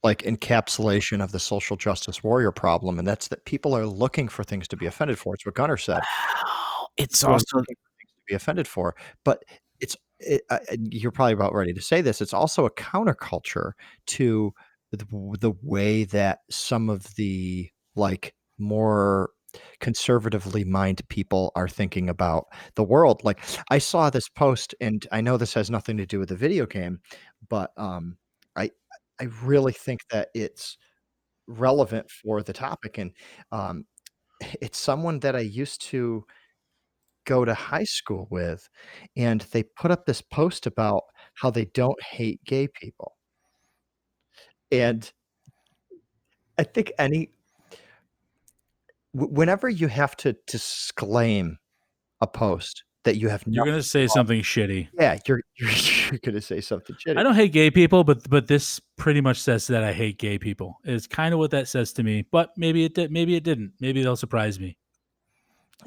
like 0.03 0.23
encapsulation 0.23 1.23
of 1.23 1.33
the 1.33 1.39
social 1.39 1.77
justice 1.77 2.23
warrior 2.23 2.53
problem, 2.53 2.99
and 2.99 3.07
that's 3.07 3.29
that 3.29 3.45
people 3.45 3.77
are 3.77 3.87
looking 3.87 4.29
for 4.29 4.45
things 4.45 4.69
to 4.69 4.77
be 4.77 4.87
offended 4.87 5.19
for. 5.19 5.35
It's 5.35 5.47
what 5.47 5.55
Gunnar 5.55 5.77
said. 5.77 6.01
Wow. 6.01 6.87
It's 6.97 7.25
also 7.25 7.59
things 7.59 7.79
to 7.99 8.23
be 8.27 8.35
offended 8.35 8.67
for, 8.67 8.95
but 9.25 9.45
it's 9.81 9.97
it, 10.19 10.43
uh, 10.51 10.59
you're 10.79 11.13
probably 11.13 11.35
about 11.35 11.55
ready 11.55 11.73
to 11.73 11.83
say 11.83 12.01
this. 12.01 12.21
It's 12.21 12.35
also 12.35 12.65
a 12.65 12.71
counterculture 12.71 13.73
to 14.07 14.53
the, 14.93 15.07
the 15.41 15.53
way 15.63 16.05
that 16.05 16.41
some 16.51 16.89
of 16.89 17.15
the 17.17 17.71
like 17.95 18.35
more 18.59 19.31
conservatively 19.81 20.65
minded 20.65 21.09
people 21.09 21.53
are 21.57 21.69
thinking 21.69 22.09
about 22.09 22.47
the 22.75 22.85
world. 22.85 23.23
Like 23.25 23.41
I 23.71 23.79
saw 23.79 24.11
this 24.11 24.29
post, 24.29 24.75
and 24.81 25.07
I 25.13 25.21
know 25.21 25.37
this 25.37 25.55
has 25.55 25.71
nothing 25.71 25.97
to 25.99 26.07
do 26.07 26.19
with 26.19 26.29
the 26.31 26.37
video 26.37 26.67
game, 26.67 27.01
but 27.49 27.71
um, 27.77 28.17
I 28.57 28.71
I 29.21 29.25
really 29.43 29.73
think 29.73 30.01
that 30.11 30.29
it's 30.35 30.79
relevant 31.49 32.11
for 32.11 32.43
the 32.43 32.53
topic, 32.53 32.99
and 32.99 33.13
um, 33.53 33.85
it's 34.61 34.79
someone 34.79 35.21
that 35.21 35.37
I 35.37 35.41
used 35.41 35.83
to 35.87 36.25
go 37.27 37.45
to 37.45 37.55
high 37.55 37.85
school 37.85 38.29
with, 38.31 38.69
and 39.17 39.41
they 39.53 39.63
put 39.63 39.91
up 39.91 40.07
this 40.07 40.23
post 40.23 40.67
about 40.67 41.03
how 41.35 41.51
they 41.51 41.67
don't 41.67 42.01
hate 42.03 42.41
gay 42.45 42.69
people. 42.69 43.13
And 44.71 45.11
I 46.59 46.65
think 46.65 46.93
any 46.99 47.31
whenever 49.17 49.69
you 49.69 49.89
have 49.89 50.17
to 50.19 50.37
disclaim 50.47 51.59
a 52.21 52.27
post 52.27 52.85
that 53.05 53.17
you 53.17 53.29
have 53.29 53.45
You're 53.47 53.65
gonna 53.65 53.83
say 53.83 54.07
something 54.09 54.43
shitty. 54.43 54.89
yeah, 54.99 55.19
you're 55.27 55.41
you're, 55.57 55.71
you're 56.11 56.19
gonna 56.23 56.41
say 56.41 56.61
something 56.61 56.97
shitty. 56.97 57.17
I 57.17 57.23
don't 57.23 57.35
hate 57.35 57.53
gay 57.53 57.71
people, 57.71 58.05
but 58.05 58.29
but 58.29 58.49
this 58.49 58.81
pretty 58.97 59.21
much 59.21 59.41
says 59.41 59.67
that 59.69 59.85
I 59.85 59.93
hate 59.93 60.19
gay 60.19 60.39
people. 60.39 60.79
Is 60.85 61.07
kind 61.07 61.33
of 61.33 61.39
what 61.39 61.51
that 61.53 61.69
says 61.69 61.93
to 61.95 62.03
me. 62.03 62.27
But 62.31 62.51
maybe 62.57 62.85
it 62.85 62.95
did. 62.95 63.11
Maybe 63.11 63.37
it 63.37 63.45
didn't. 63.45 63.73
Maybe 63.81 64.03
they'll 64.03 64.17
surprise 64.17 64.61
me. 64.61 64.77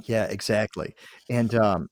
Yeah, 0.03 0.25
exactly. 0.25 0.95
And 1.29 1.53
um, 1.55 1.89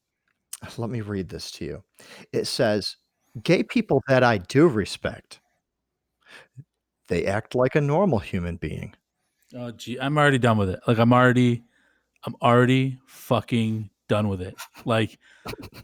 let 0.77 0.89
me 0.89 1.01
read 1.01 1.27
this 1.29 1.51
to 1.51 1.65
you. 1.65 1.83
It 2.31 2.47
says, 2.47 2.95
"Gay 3.43 3.63
people 3.63 4.01
that 4.07 4.23
I 4.23 4.37
do 4.37 4.67
respect, 4.67 5.41
they 7.09 7.25
act 7.25 7.53
like 7.53 7.75
a 7.75 7.81
normal 7.81 8.19
human 8.19 8.55
being." 8.55 8.95
Oh 9.55 9.71
gee, 9.71 9.99
I'm 9.99 10.17
already 10.17 10.39
done 10.39 10.57
with 10.57 10.69
it. 10.69 10.79
Like 10.87 10.97
I'm 10.97 11.13
already, 11.13 11.63
I'm 12.25 12.35
already 12.41 12.99
fucking 13.07 13.89
done 14.09 14.27
with 14.27 14.41
it. 14.41 14.55
Like, 14.85 15.19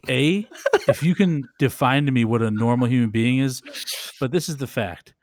a 0.08 0.46
if 0.88 1.02
you 1.02 1.14
can 1.14 1.44
define 1.58 2.06
to 2.06 2.12
me 2.12 2.24
what 2.24 2.42
a 2.42 2.50
normal 2.50 2.88
human 2.88 3.10
being 3.10 3.38
is, 3.38 3.62
but 4.20 4.32
this 4.32 4.48
is 4.48 4.56
the 4.56 4.66
fact. 4.66 5.14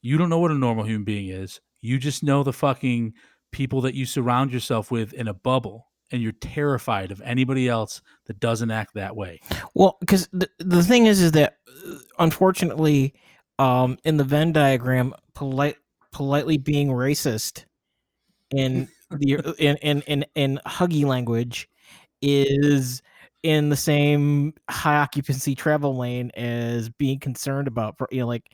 You 0.00 0.18
don't 0.18 0.28
know 0.28 0.38
what 0.38 0.50
a 0.50 0.58
normal 0.58 0.84
human 0.84 1.04
being 1.04 1.28
is. 1.28 1.60
You 1.80 1.98
just 1.98 2.22
know 2.22 2.42
the 2.42 2.52
fucking 2.52 3.14
people 3.52 3.80
that 3.82 3.94
you 3.94 4.06
surround 4.06 4.52
yourself 4.52 4.90
with 4.90 5.12
in 5.12 5.28
a 5.28 5.34
bubble, 5.34 5.86
and 6.10 6.22
you're 6.22 6.32
terrified 6.32 7.10
of 7.10 7.20
anybody 7.24 7.68
else 7.68 8.00
that 8.26 8.40
doesn't 8.40 8.70
act 8.70 8.94
that 8.94 9.16
way. 9.16 9.40
well 9.74 9.96
because 10.00 10.28
the, 10.32 10.48
the 10.58 10.82
thing 10.82 11.06
is 11.06 11.20
is 11.20 11.32
that 11.32 11.56
uh, 11.86 11.94
unfortunately 12.18 13.14
um 13.58 13.98
in 14.04 14.16
the 14.16 14.24
venn 14.24 14.52
diagram 14.52 15.14
polite 15.34 15.76
politely 16.12 16.56
being 16.56 16.88
racist 16.88 17.64
in 18.52 18.88
the 19.10 19.36
uh, 19.38 19.52
in 19.58 19.76
in 19.78 20.02
in, 20.02 20.24
in 20.34 20.60
huggy 20.66 21.04
language 21.04 21.68
is 22.20 23.02
in 23.42 23.68
the 23.68 23.76
same 23.76 24.54
high 24.70 24.96
occupancy 24.96 25.54
travel 25.54 25.96
lane 25.96 26.30
as 26.36 26.88
being 26.90 27.18
concerned 27.18 27.68
about 27.68 27.96
you 28.10 28.20
know 28.20 28.26
like 28.26 28.50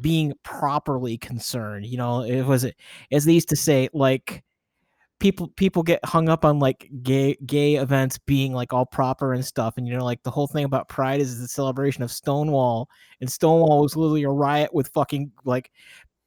being 0.00 0.32
properly 0.42 1.16
concerned 1.18 1.86
you 1.86 1.96
know 1.96 2.22
it 2.22 2.42
was 2.42 2.66
as 3.12 3.24
they 3.24 3.32
used 3.32 3.48
to 3.48 3.56
say 3.56 3.88
like 3.92 4.44
people 5.20 5.48
people 5.56 5.82
get 5.82 6.04
hung 6.04 6.28
up 6.28 6.44
on 6.44 6.58
like 6.58 6.90
gay 7.02 7.36
gay 7.46 7.76
events 7.76 8.18
being 8.18 8.52
like 8.52 8.72
all 8.72 8.84
proper 8.84 9.32
and 9.32 9.44
stuff 9.44 9.74
and 9.76 9.86
you 9.86 9.96
know 9.96 10.04
like 10.04 10.22
the 10.22 10.30
whole 10.30 10.46
thing 10.46 10.64
about 10.64 10.88
pride 10.88 11.20
is 11.20 11.40
the 11.40 11.48
celebration 11.48 12.02
of 12.02 12.10
stonewall 12.10 12.88
and 13.20 13.30
stonewall 13.30 13.82
was 13.82 13.96
literally 13.96 14.24
a 14.24 14.28
riot 14.28 14.72
with 14.74 14.88
fucking 14.88 15.30
like 15.44 15.70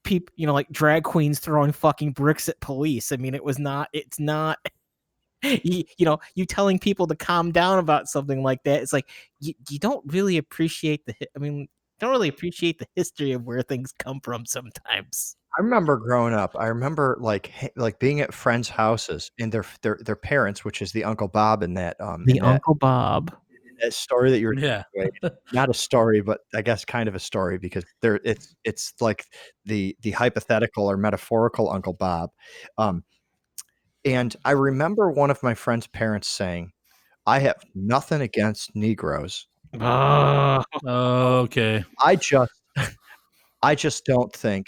people 0.07 0.33
you 0.37 0.47
know 0.47 0.53
like 0.53 0.69
drag 0.71 1.03
queens 1.03 1.37
throwing 1.37 1.71
fucking 1.71 2.11
bricks 2.13 2.47
at 2.47 2.59
police 2.61 3.11
i 3.11 3.17
mean 3.17 3.35
it 3.35 3.43
was 3.43 3.59
not 3.59 3.89
it's 3.91 4.19
not 4.19 4.57
you, 5.43 5.83
you 5.97 6.05
know 6.05 6.17
you 6.33 6.45
telling 6.45 6.79
people 6.79 7.05
to 7.05 7.15
calm 7.15 7.51
down 7.51 7.77
about 7.77 8.07
something 8.07 8.41
like 8.41 8.63
that 8.63 8.81
it's 8.81 8.93
like 8.93 9.09
you, 9.39 9.53
you 9.69 9.77
don't 9.77 10.01
really 10.11 10.37
appreciate 10.37 11.05
the 11.05 11.13
i 11.35 11.39
mean 11.39 11.67
don't 11.99 12.11
really 12.11 12.29
appreciate 12.29 12.79
the 12.79 12.87
history 12.95 13.33
of 13.33 13.43
where 13.43 13.61
things 13.61 13.91
come 13.99 14.19
from 14.21 14.45
sometimes 14.45 15.35
I 15.57 15.63
remember 15.63 15.97
growing 15.97 16.35
up. 16.35 16.55
I 16.59 16.67
remember 16.67 17.17
like 17.19 17.51
like 17.75 17.97
being 17.97 18.21
at 18.21 18.31
friends' 18.31 18.69
houses 18.69 19.31
and 19.39 19.51
their 19.51 19.65
their 19.81 19.97
their 20.01 20.15
parents, 20.15 20.63
which 20.63 20.83
is 20.83 20.91
the 20.91 21.03
Uncle 21.03 21.27
Bob 21.27 21.63
in 21.63 21.73
that 21.73 21.99
um 21.99 22.25
the 22.25 22.37
in 22.37 22.43
that, 22.43 22.53
uncle 22.53 22.75
bob 22.75 23.35
that 23.81 23.93
story 23.93 24.31
that 24.31 24.39
you 24.39 24.47
were 24.47 24.53
Yeah, 24.53 24.83
not 25.53 25.69
a 25.69 25.73
story, 25.73 26.21
but 26.21 26.41
I 26.55 26.61
guess 26.61 26.85
kind 26.85 27.07
of 27.07 27.15
a 27.15 27.19
story 27.19 27.57
because 27.57 27.85
there 28.01 28.19
it's 28.23 28.55
it's 28.63 28.93
like 28.99 29.25
the 29.65 29.95
the 30.01 30.11
hypothetical 30.11 30.89
or 30.89 30.97
metaphorical 30.97 31.69
Uncle 31.69 31.93
Bob. 31.93 32.31
Um, 32.77 33.03
and 34.05 34.35
I 34.45 34.51
remember 34.51 35.11
one 35.11 35.31
of 35.31 35.43
my 35.43 35.53
friend's 35.53 35.87
parents 35.87 36.27
saying, 36.27 36.71
"I 37.25 37.39
have 37.39 37.57
nothing 37.75 38.21
against 38.21 38.75
Negroes. 38.75 39.47
Ah, 39.79 40.63
okay. 40.85 41.83
I 41.99 42.15
just 42.15 42.51
I 43.61 43.75
just 43.75 44.05
don't 44.05 44.33
think 44.33 44.67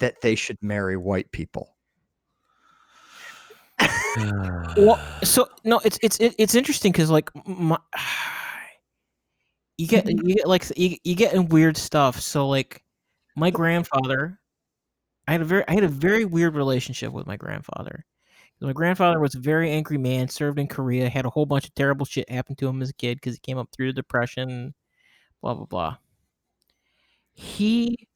that 0.00 0.20
they 0.22 0.34
should 0.34 0.58
marry 0.62 0.96
white 0.96 1.30
people." 1.32 1.75
Well 4.76 5.00
so 5.24 5.48
no 5.64 5.80
it's 5.84 5.98
it's 6.02 6.18
it's 6.20 6.54
interesting 6.54 6.92
because 6.92 7.10
like 7.10 7.30
my, 7.46 7.78
you 9.78 9.86
get 9.86 10.06
mm-hmm. 10.06 10.26
you 10.26 10.34
get 10.36 10.48
like 10.48 10.64
you, 10.76 10.96
you 11.04 11.14
get 11.14 11.34
in 11.34 11.48
weird 11.48 11.76
stuff. 11.76 12.20
So 12.20 12.48
like 12.48 12.82
my 13.36 13.50
grandfather 13.50 14.40
i 15.28 15.32
had 15.32 15.42
a 15.42 15.44
very 15.44 15.64
i 15.68 15.74
had 15.74 15.84
a 15.84 15.88
very 15.88 16.24
weird 16.24 16.54
relationship 16.54 17.12
with 17.12 17.26
my 17.26 17.36
grandfather. 17.36 18.04
My 18.58 18.72
grandfather 18.72 19.20
was 19.20 19.34
a 19.34 19.38
very 19.38 19.70
angry 19.70 19.98
man 19.98 20.28
served 20.28 20.58
in 20.58 20.66
korea 20.66 21.10
had 21.10 21.26
a 21.26 21.30
whole 21.30 21.44
bunch 21.44 21.66
of 21.66 21.74
terrible 21.74 22.06
shit 22.06 22.30
happen 22.30 22.56
to 22.56 22.66
him 22.66 22.80
as 22.80 22.88
a 22.88 22.94
kid 22.94 23.16
because 23.16 23.34
he 23.34 23.40
came 23.40 23.58
up 23.58 23.68
through 23.70 23.88
the 23.88 23.92
depression 23.92 24.74
blah 25.42 25.54
blah 25.54 25.66
blah. 25.66 25.96
He 27.34 28.08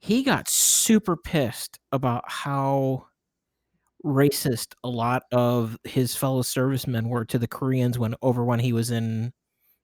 he 0.00 0.22
got 0.22 0.48
super 0.48 1.16
pissed 1.16 1.78
about 1.92 2.24
how 2.26 3.06
racist 4.06 4.74
a 4.84 4.88
lot 4.88 5.24
of 5.32 5.76
his 5.84 6.14
fellow 6.16 6.42
servicemen 6.42 7.08
were 7.08 7.24
to 7.26 7.38
the 7.38 7.48
Koreans 7.48 7.98
when 7.98 8.14
over 8.22 8.44
when 8.44 8.60
he 8.60 8.72
was 8.72 8.90
in 8.90 9.32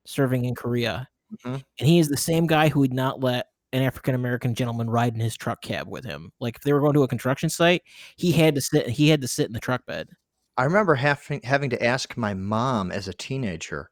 serving 0.05 0.45
in 0.45 0.55
Korea. 0.55 1.07
Mhm. 1.43 1.63
And 1.79 1.87
he 1.87 1.99
is 1.99 2.09
the 2.09 2.17
same 2.17 2.47
guy 2.47 2.69
who 2.69 2.79
would 2.79 2.93
not 2.93 3.19
let 3.19 3.47
an 3.73 3.81
African 3.81 4.15
American 4.15 4.55
gentleman 4.55 4.89
ride 4.89 5.13
in 5.13 5.19
his 5.19 5.35
truck 5.35 5.61
cab 5.61 5.87
with 5.87 6.05
him. 6.05 6.31
Like 6.39 6.55
if 6.55 6.61
they 6.61 6.73
were 6.73 6.79
going 6.79 6.93
to 6.93 7.03
a 7.03 7.07
construction 7.07 7.49
site, 7.49 7.83
he 8.15 8.31
had 8.31 8.55
to 8.55 8.61
sit 8.61 8.87
he 8.87 9.09
had 9.09 9.21
to 9.21 9.27
sit 9.27 9.47
in 9.47 9.53
the 9.53 9.59
truck 9.59 9.85
bed. 9.85 10.09
I 10.57 10.63
remember 10.63 10.95
having 10.95 11.41
having 11.43 11.69
to 11.71 11.83
ask 11.83 12.15
my 12.15 12.33
mom 12.33 12.91
as 12.91 13.07
a 13.07 13.13
teenager 13.13 13.89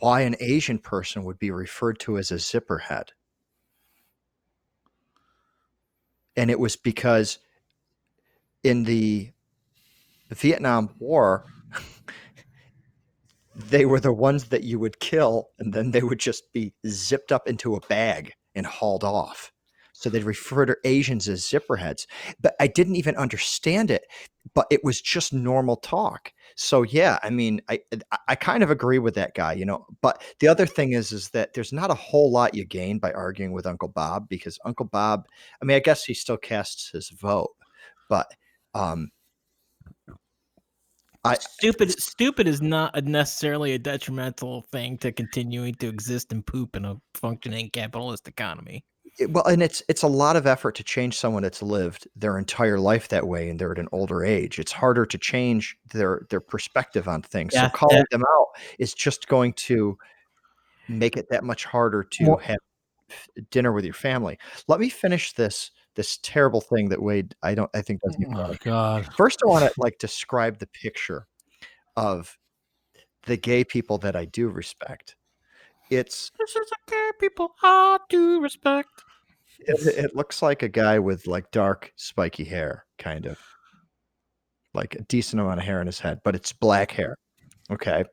why 0.00 0.22
an 0.22 0.36
Asian 0.40 0.78
person 0.78 1.24
would 1.24 1.38
be 1.38 1.50
referred 1.50 2.00
to 2.00 2.18
as 2.18 2.30
a 2.32 2.38
zipper 2.38 2.78
head. 2.78 3.12
And 6.36 6.50
it 6.50 6.58
was 6.58 6.76
because 6.76 7.38
in 8.62 8.84
the 8.84 9.30
Vietnam 10.30 10.90
War, 10.98 11.46
they 13.54 13.86
were 13.86 14.00
the 14.00 14.12
ones 14.12 14.44
that 14.44 14.64
you 14.64 14.78
would 14.78 15.00
kill, 15.00 15.48
and 15.58 15.72
then 15.72 15.90
they 15.90 16.02
would 16.02 16.18
just 16.20 16.52
be 16.52 16.72
zipped 16.86 17.32
up 17.32 17.48
into 17.48 17.74
a 17.74 17.80
bag 17.80 18.32
and 18.54 18.66
hauled 18.66 19.04
off. 19.04 19.52
So 19.92 20.08
they'd 20.08 20.22
refer 20.22 20.64
to 20.64 20.76
Asians 20.84 21.28
as 21.28 21.48
zipper 21.48 21.74
heads. 21.76 22.06
But 22.40 22.54
I 22.60 22.68
didn't 22.68 22.94
even 22.94 23.16
understand 23.16 23.90
it, 23.90 24.04
but 24.54 24.68
it 24.70 24.84
was 24.84 25.00
just 25.00 25.32
normal 25.32 25.76
talk. 25.76 26.32
So 26.54 26.82
yeah, 26.82 27.18
I 27.24 27.30
mean, 27.30 27.60
I- 27.68 27.82
I 28.28 28.36
kind 28.36 28.62
of 28.62 28.70
agree 28.70 29.00
with 29.00 29.14
that 29.16 29.34
guy, 29.34 29.54
you 29.54 29.64
know. 29.64 29.86
But 30.00 30.22
the 30.38 30.46
other 30.46 30.66
thing 30.66 30.92
is, 30.92 31.10
is 31.10 31.30
that 31.30 31.52
there's 31.54 31.72
not 31.72 31.90
a 31.90 31.94
whole 31.94 32.30
lot 32.30 32.54
you 32.54 32.64
gain 32.64 33.00
by 33.00 33.10
arguing 33.12 33.50
with 33.52 33.66
Uncle 33.66 33.88
Bob 33.88 34.28
because 34.28 34.58
Uncle 34.64 34.86
Bob, 34.86 35.26
I 35.60 35.64
mean, 35.64 35.76
I 35.76 35.80
guess 35.80 36.04
he 36.04 36.14
still 36.14 36.36
casts 36.36 36.90
his 36.90 37.10
vote, 37.10 37.56
but 38.08 38.32
um, 38.78 39.08
I- 41.24 41.34
stupid 41.34 41.90
stupid 42.00 42.46
is 42.46 42.62
not 42.62 42.96
a 42.96 43.02
necessarily 43.02 43.72
a 43.74 43.78
detrimental 43.78 44.62
thing 44.72 44.96
to 44.98 45.12
continuing 45.12 45.74
to 45.76 45.88
exist 45.88 46.32
and 46.32 46.46
poop 46.46 46.76
in 46.76 46.84
a 46.84 46.96
functioning 47.14 47.70
capitalist 47.70 48.28
economy. 48.28 48.84
It- 49.18 49.30
well, 49.30 49.44
and 49.46 49.62
it's 49.62 49.82
it's 49.88 50.02
a 50.02 50.08
lot 50.08 50.36
of 50.36 50.46
effort 50.46 50.76
to 50.76 50.84
change 50.84 51.18
someone 51.18 51.42
that's 51.42 51.60
lived 51.60 52.06
their 52.14 52.38
entire 52.38 52.78
life 52.78 53.08
that 53.08 53.26
way, 53.26 53.50
and 53.50 53.58
they're 53.58 53.72
at 53.72 53.78
an 53.78 53.88
older 53.90 54.24
age. 54.24 54.58
It's 54.58 54.72
harder 54.72 55.04
to 55.06 55.18
change 55.18 55.76
their 55.92 56.26
their 56.30 56.40
perspective 56.40 57.08
on 57.08 57.22
things. 57.22 57.52
Yeah, 57.52 57.64
so 57.64 57.76
calling 57.76 57.96
yeah. 57.98 58.04
them 58.10 58.22
out 58.22 58.46
is 58.78 58.94
just 58.94 59.26
going 59.26 59.54
to 59.54 59.98
make 60.88 61.16
it 61.16 61.26
that 61.30 61.42
much 61.44 61.64
harder 61.64 62.04
to 62.04 62.24
Well- 62.26 62.36
have 62.38 62.58
dinner 63.50 63.72
with 63.72 63.84
your 63.84 63.94
family. 63.94 64.38
Let 64.68 64.80
me 64.80 64.88
finish 64.88 65.32
this 65.32 65.70
this 65.98 66.20
terrible 66.22 66.60
thing 66.60 66.88
that 66.90 67.02
Wade 67.02 67.34
I 67.42 67.56
don't 67.56 67.68
I 67.74 67.82
think 67.82 68.00
doesn't 68.02 68.32
Oh 68.32 68.54
god. 68.62 69.12
First, 69.16 69.40
I 69.44 69.48
want 69.48 69.64
to 69.64 69.72
like 69.78 69.98
describe 69.98 70.58
the 70.58 70.68
picture 70.68 71.26
of 71.96 72.38
the 73.26 73.36
gay 73.36 73.64
people 73.64 73.98
that 73.98 74.14
I 74.14 74.24
do 74.26 74.48
respect. 74.48 75.16
It's 75.90 76.30
This 76.38 76.54
is 76.54 76.70
okay, 76.88 77.10
people. 77.18 77.50
I 77.64 77.98
do 78.08 78.40
respect. 78.40 78.90
it, 79.58 80.04
it 80.04 80.14
looks 80.14 80.40
like 80.40 80.62
a 80.62 80.68
guy 80.68 81.00
with 81.00 81.26
like 81.26 81.50
dark 81.50 81.92
spiky 81.96 82.44
hair, 82.44 82.86
kind 82.98 83.26
of 83.26 83.40
like 84.74 84.94
a 84.94 85.02
decent 85.02 85.40
amount 85.40 85.58
of 85.58 85.66
hair 85.66 85.80
in 85.80 85.88
his 85.88 85.98
head, 85.98 86.20
but 86.22 86.36
it's 86.36 86.52
black 86.52 86.92
hair. 86.92 87.16
Okay, 87.72 88.04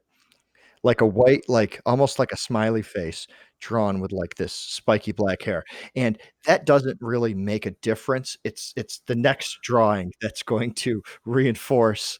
like 0.81 1.01
a 1.01 1.05
white, 1.05 1.47
like 1.47 1.79
almost 1.85 2.17
like 2.17 2.31
a 2.31 2.37
smiley 2.37 2.81
face 2.81 3.27
drawn 3.59 3.99
with 3.99 4.11
like 4.11 4.35
this 4.35 4.53
spiky 4.53 5.11
black 5.11 5.41
hair, 5.43 5.63
and 5.95 6.17
that 6.45 6.65
doesn't 6.65 6.97
really 7.01 7.33
make 7.33 7.65
a 7.65 7.71
difference. 7.71 8.37
It's 8.43 8.73
it's 8.75 8.99
the 9.07 9.15
next 9.15 9.59
drawing 9.63 10.11
that's 10.21 10.43
going 10.43 10.73
to 10.75 11.01
reinforce 11.25 12.19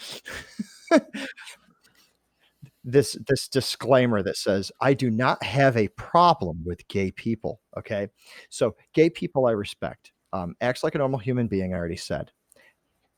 this 2.84 3.16
this 3.26 3.48
disclaimer 3.48 4.22
that 4.22 4.36
says 4.36 4.70
I 4.80 4.94
do 4.94 5.10
not 5.10 5.42
have 5.42 5.76
a 5.76 5.88
problem 5.88 6.62
with 6.64 6.86
gay 6.88 7.10
people. 7.10 7.60
Okay, 7.76 8.08
so 8.48 8.76
gay 8.94 9.10
people 9.10 9.46
I 9.46 9.52
respect. 9.52 10.12
Um, 10.32 10.54
acts 10.60 10.84
like 10.84 10.94
a 10.94 10.98
normal 10.98 11.18
human 11.18 11.48
being. 11.48 11.72
I 11.74 11.76
already 11.76 11.96
said. 11.96 12.30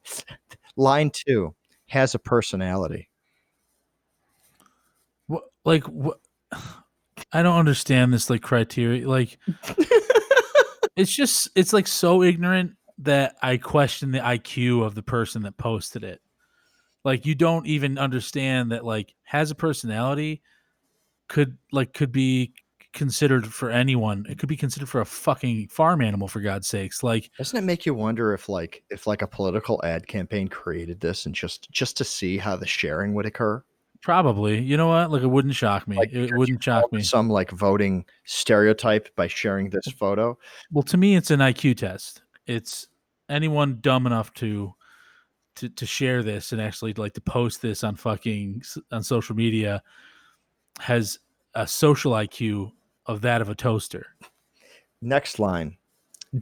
Line 0.76 1.11
two 1.12 1.55
has 1.89 2.14
a 2.14 2.18
personality. 2.18 3.09
What 5.26 5.45
like 5.64 5.84
what 5.84 6.20
I 7.33 7.43
don't 7.43 7.57
understand 7.57 8.12
this 8.12 8.31
like 8.31 8.43
criteria. 8.43 9.09
Like 9.09 9.39
it's 10.97 11.14
just 11.14 11.51
it's 11.55 11.72
like 11.72 11.87
so 11.87 12.22
ignorant 12.22 12.72
that 12.99 13.37
I 13.43 13.57
question 13.59 14.11
the 14.11 14.18
IQ 14.18 14.85
of 14.85 14.95
the 14.95 15.03
person 15.03 15.43
that 15.43 15.57
posted 15.57 16.05
it. 16.05 16.20
Like 17.05 17.26
you 17.26 17.35
don't 17.35 17.66
even 17.66 17.99
understand 17.99 18.72
that 18.72 18.85
like 18.85 19.14
has 19.22 19.51
a 19.51 19.55
personality 19.55 20.43
could 21.29 21.59
like 21.70 21.93
could 21.93 22.12
be 22.12 22.53
considered 22.93 23.47
for 23.47 23.70
anyone. 23.70 24.26
It 24.29 24.39
could 24.39 24.49
be 24.49 24.57
considered 24.57 24.89
for 24.89 25.01
a 25.01 25.07
fucking 25.07 25.68
farm 25.68 26.01
animal 26.01 26.26
for 26.26 26.41
God's 26.41 26.66
sakes. 26.66 27.03
Like 27.03 27.31
Doesn't 27.39 27.59
it 27.59 27.64
make 27.64 27.87
you 27.87 27.95
wonder 27.95 28.33
if 28.33 28.49
like 28.49 28.83
if 28.91 29.07
like 29.07 29.22
a 29.22 29.26
political 29.26 29.81
ad 29.85 30.07
campaign 30.07 30.49
created 30.49 31.01
this 31.01 31.26
and 31.26 31.35
just 31.35 31.70
just 31.70 31.97
to 31.99 32.05
see 32.05 32.39
how 32.39 32.57
the 32.57 32.66
sharing 32.66 33.14
would 33.14 33.26
occur? 33.26 33.62
Probably, 34.03 34.61
you 34.61 34.77
know 34.77 34.89
what? 34.89 35.11
Like 35.11 35.23
it 35.23 35.29
wouldn't 35.29 35.55
shock 35.55 35.87
me. 35.89 35.97
Like, 35.97 36.13
it 36.13 36.37
wouldn't 36.37 36.63
shock 36.63 36.93
me. 36.93 37.03
Some 37.03 37.29
like 37.29 37.51
voting 37.51 38.05
stereotype 38.25 39.15
by 39.17 39.27
sharing 39.27 39.71
this 39.71 39.87
photo. 39.99 40.39
Well, 40.71 40.85
to 40.85 40.97
me, 40.97 41.17
it's 41.17 41.31
an 41.31 41.41
IQ 41.41 41.79
test. 41.79 42.23
It's 42.47 42.89
anyone 43.29 43.79
dumb 43.81 44.07
enough 44.07 44.33
to 44.35 44.75
to 45.57 45.69
to 45.69 45.87
share 45.87 46.23
this 46.23 46.53
and 46.53 46.61
actually 46.61 46.95
like 46.95 47.13
to 47.15 47.21
post 47.21 47.61
this 47.61 47.85
on 47.85 47.97
fucking 47.97 48.63
on 48.93 49.03
social 49.03 49.35
media 49.35 49.83
has 50.81 51.19
a 51.55 51.67
social 51.67 52.13
IQ 52.13 52.73
of 53.07 53.21
that 53.23 53.41
of 53.41 53.49
a 53.49 53.55
toaster. 53.55 54.07
Next 55.03 55.39
line 55.39 55.77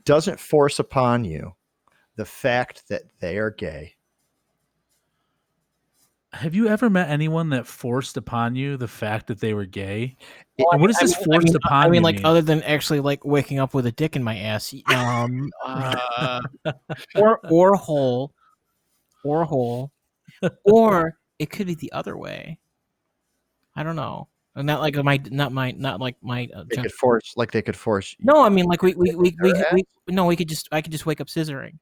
doesn't 0.04 0.40
force 0.40 0.78
upon 0.78 1.24
you 1.24 1.54
the 2.16 2.24
fact 2.24 2.88
that 2.88 3.02
they 3.20 3.38
are 3.38 3.50
gay. 3.50 3.95
Have 6.36 6.54
you 6.54 6.68
ever 6.68 6.90
met 6.90 7.08
anyone 7.08 7.50
that 7.50 7.66
forced 7.66 8.16
upon 8.16 8.56
you 8.56 8.76
the 8.76 8.88
fact 8.88 9.26
that 9.28 9.40
they 9.40 9.54
were 9.54 9.64
gay? 9.64 10.16
Well, 10.58 10.68
And 10.72 10.80
what 10.80 10.88
does 10.88 10.96
I 10.98 11.02
this 11.06 11.16
mean- 11.16 11.24
forced 11.24 11.46
I 11.46 11.50
mean, 11.50 11.56
upon 11.56 11.72
I 11.72 11.88
mean, 11.88 11.94
you 11.94 12.04
like 12.04 12.16
mean? 12.16 12.24
other 12.26 12.42
than 12.42 12.62
actually 12.64 13.00
like 13.00 13.24
waking 13.24 13.58
up 13.58 13.74
with 13.74 13.86
a 13.86 13.92
dick 13.92 14.16
in 14.16 14.22
my 14.22 14.36
ass, 14.38 14.74
um, 14.88 15.50
uh, 15.66 16.40
or 17.14 17.40
or 17.50 17.74
hole, 17.74 18.32
or 19.24 19.44
hole, 19.44 19.92
or 20.64 21.18
it 21.38 21.50
could 21.50 21.66
be 21.66 21.74
the 21.74 21.92
other 21.92 22.16
way. 22.16 22.58
I 23.74 23.82
don't 23.82 23.96
know. 23.96 24.28
And 24.54 24.66
Not 24.66 24.80
like 24.80 24.96
my, 24.96 25.20
not 25.30 25.52
my, 25.52 25.72
not 25.72 26.00
like 26.00 26.16
my. 26.22 26.48
Uh, 26.54 26.64
They 26.68 26.76
could 26.82 26.92
force 26.92 27.34
like 27.36 27.52
they 27.52 27.60
could 27.60 27.76
force 27.76 28.16
no, 28.20 28.42
I 28.42 28.48
mean 28.48 28.64
like 28.64 28.82
we 28.82 28.94
we 28.94 29.14
we, 29.14 29.36
we, 29.42 29.52
Their 29.52 29.66
we 29.72 29.82
no, 30.08 30.24
we 30.26 30.34
could 30.36 30.48
just 30.48 30.68
I 30.72 30.80
could 30.80 30.92
just 30.92 31.04
wake 31.06 31.20
up 31.20 31.28
scissoring. 31.28 31.78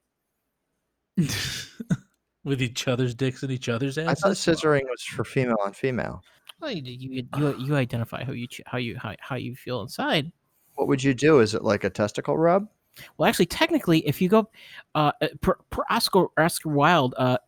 with 2.44 2.62
each 2.62 2.86
other's 2.88 3.14
dicks 3.14 3.42
and 3.42 3.50
each 3.50 3.68
other's 3.68 3.98
ass? 3.98 4.08
I 4.08 4.14
thought 4.14 4.32
scissoring 4.32 4.84
was 4.84 5.02
for 5.02 5.24
female 5.24 5.56
on 5.64 5.72
female. 5.72 6.22
Well, 6.60 6.70
you 6.70 6.82
you 6.84 7.26
you, 7.36 7.56
you 7.58 7.76
identify 7.76 8.24
how 8.24 8.32
you 8.32 8.46
how 8.66 8.78
you 8.78 8.96
how, 8.98 9.14
how 9.20 9.36
you 9.36 9.54
feel 9.54 9.82
inside. 9.82 10.30
What 10.74 10.88
would 10.88 11.02
you 11.02 11.14
do? 11.14 11.40
Is 11.40 11.54
it 11.54 11.62
like 11.62 11.84
a 11.84 11.90
testicle 11.90 12.36
rub? 12.36 12.68
Well, 13.16 13.28
actually, 13.28 13.46
technically, 13.46 14.06
if 14.06 14.20
you 14.22 14.28
go, 14.28 14.48
uh, 14.94 15.12
uh, 15.20 15.28
per, 15.40 15.56
per 15.70 15.82
Oscar 15.90 16.26
Oscar 16.38 16.68
Wilde, 16.70 17.14
uh, 17.16 17.38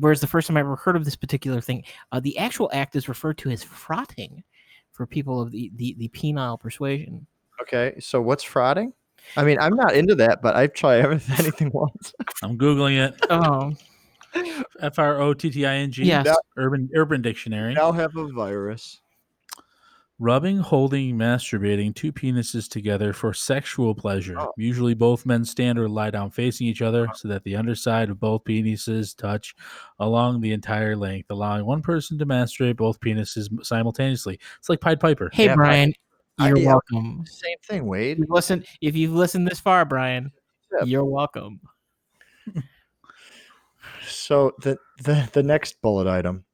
whereas 0.00 0.20
the 0.20 0.26
first 0.26 0.48
time 0.48 0.56
I 0.56 0.60
ever 0.60 0.76
heard 0.76 0.96
of 0.96 1.04
this 1.04 1.16
particular 1.16 1.60
thing, 1.60 1.84
uh, 2.12 2.20
the 2.20 2.36
actual 2.38 2.70
act 2.72 2.96
is 2.96 3.08
referred 3.08 3.38
to 3.38 3.50
as 3.50 3.62
frotting 3.62 4.42
for 4.92 5.06
people 5.06 5.40
of 5.40 5.50
the 5.50 5.70
the, 5.76 5.94
the 5.98 6.08
penile 6.08 6.58
persuasion. 6.58 7.26
Okay, 7.62 7.94
so 8.00 8.20
what's 8.20 8.44
frauding? 8.44 8.92
I 9.36 9.44
mean, 9.44 9.58
I'm 9.58 9.74
not 9.76 9.94
into 9.94 10.14
that, 10.16 10.42
but 10.42 10.54
I've 10.56 10.72
tried 10.74 11.00
everything, 11.00 11.36
anything 11.38 11.70
once. 11.72 12.12
I'm 12.42 12.56
googling 12.58 13.06
it. 13.08 13.14
Oh, 13.30 13.72
F 14.80 14.98
R 14.98 15.20
O 15.20 15.34
T 15.34 15.50
T 15.50 15.64
I 15.66 15.74
N 15.76 15.90
G. 15.92 16.04
Yes. 16.04 16.26
Urban 16.56 16.88
Urban 16.94 17.22
Dictionary. 17.22 17.74
now 17.74 17.92
have 17.92 18.16
a 18.16 18.28
virus. 18.28 19.00
Rubbing, 20.20 20.58
holding, 20.58 21.16
masturbating 21.18 21.92
two 21.92 22.12
penises 22.12 22.68
together 22.68 23.12
for 23.12 23.34
sexual 23.34 23.96
pleasure. 23.96 24.36
Oh. 24.38 24.52
Usually 24.56 24.94
both 24.94 25.26
men 25.26 25.44
stand 25.44 25.76
or 25.76 25.88
lie 25.88 26.10
down 26.10 26.30
facing 26.30 26.68
each 26.68 26.82
other 26.82 27.08
so 27.16 27.26
that 27.26 27.42
the 27.42 27.56
underside 27.56 28.10
of 28.10 28.20
both 28.20 28.44
penises 28.44 29.16
touch 29.16 29.56
along 29.98 30.40
the 30.40 30.52
entire 30.52 30.94
length, 30.94 31.32
allowing 31.32 31.66
one 31.66 31.82
person 31.82 32.16
to 32.18 32.26
masturbate 32.26 32.76
both 32.76 33.00
penises 33.00 33.48
simultaneously. 33.66 34.38
It's 34.60 34.68
like 34.68 34.80
Pied 34.80 35.00
Piper. 35.00 35.30
hey 35.32 35.46
Yeah, 35.46 35.56
Brian, 35.56 35.88
I- 35.90 35.94
you're 36.38 36.58
yeah. 36.58 36.68
welcome. 36.68 37.24
Same 37.26 37.56
thing, 37.66 37.86
Wade. 37.86 38.20
If 38.20 38.30
listen, 38.30 38.64
if 38.80 38.96
you've 38.96 39.12
listened 39.12 39.46
this 39.46 39.60
far, 39.60 39.84
Brian, 39.84 40.32
Yeah. 40.72 40.84
you're 40.84 41.04
welcome. 41.04 41.60
So 44.06 44.52
the 44.60 44.78
the 45.02 45.28
the 45.32 45.42
next 45.42 45.80
bullet 45.82 46.06
item. 46.06 46.44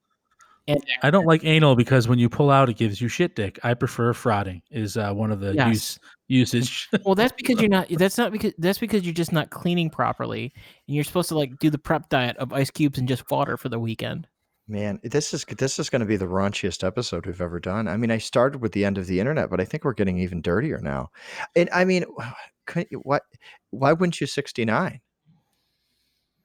I 1.03 1.11
don't 1.11 1.27
like 1.27 1.45
anal 1.45 1.75
because 1.75 2.07
when 2.07 2.21
you 2.21 2.29
pull 2.29 2.49
out, 2.49 2.69
it 2.69 2.77
gives 2.77 3.01
you 3.01 3.09
shit 3.09 3.35
dick. 3.35 3.59
I 3.65 3.75
prefer 3.75 4.13
frauding. 4.13 4.63
Is 4.71 4.97
uh, 4.97 5.13
one 5.13 5.33
of 5.33 5.41
the 5.41 5.55
Yes. 5.55 5.69
use 5.69 5.99
usage. 6.29 6.89
well, 7.05 7.17
that's 7.17 7.33
because 7.33 7.61
you're 7.61 7.71
not. 7.71 7.89
That's 7.91 8.17
not 8.17 8.31
because 8.31 8.53
that's 8.59 8.79
because 8.79 9.05
you're 9.05 9.15
just 9.15 9.33
not 9.33 9.51
cleaning 9.51 9.91
properly, 9.91 10.53
and 10.87 10.95
you're 10.95 11.05
supposed 11.05 11.29
to 11.31 11.39
like 11.39 11.59
do 11.59 11.71
the 11.71 11.79
prep 11.79 12.09
diet 12.09 12.37
of 12.37 12.53
ice 12.53 12.71
cubes 12.71 12.99
and 12.99 13.09
just 13.09 13.29
water 13.31 13.57
for 13.57 13.69
the 13.69 13.81
weekend. 13.81 14.29
Man, 14.71 15.01
this 15.03 15.35
is 15.35 15.45
this 15.59 15.81
is 15.81 15.91
going 15.91 15.99
to 16.01 16.07
be 16.07 16.17
the 16.17 16.27
raunchiest 16.27 16.87
episode 16.87 17.27
we've 17.27 17.41
ever 17.41 17.59
done. 17.59 17.89
I 17.89 17.97
mean, 17.97 18.13
I 18.13 18.19
started 18.19 18.63
with 18.63 18.71
the 18.71 18.85
end 18.85 18.99
of 18.99 19.07
the 19.09 19.19
internet, 19.19 19.51
but 19.51 19.61
I 19.61 19.65
think 19.65 19.83
we're 19.85 19.95
getting 19.95 20.19
even 20.19 20.41
dirtier 20.41 20.79
now. 20.79 21.11
And 21.57 21.69
I 21.73 21.85
mean, 21.85 22.05
couldn't 22.67 22.87
you, 22.93 22.99
what? 22.99 23.23
Why 23.71 23.93
wouldn't 23.93 24.21
you 24.21 24.29
69? 24.29 25.01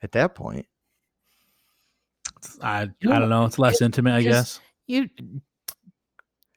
At 0.02 0.12
that 0.14 0.34
point, 0.34 0.66
I, 2.62 2.82
I 2.82 2.82
You 3.00 3.10
know, 3.10 3.20
don't 3.20 3.30
know. 3.30 3.46
It's 3.46 3.60
less 3.60 3.74
just- 3.74 3.82
intimate, 3.84 4.16
I 4.16 4.24
just- 4.24 4.60
guess. 4.60 4.60
You, 4.88 5.10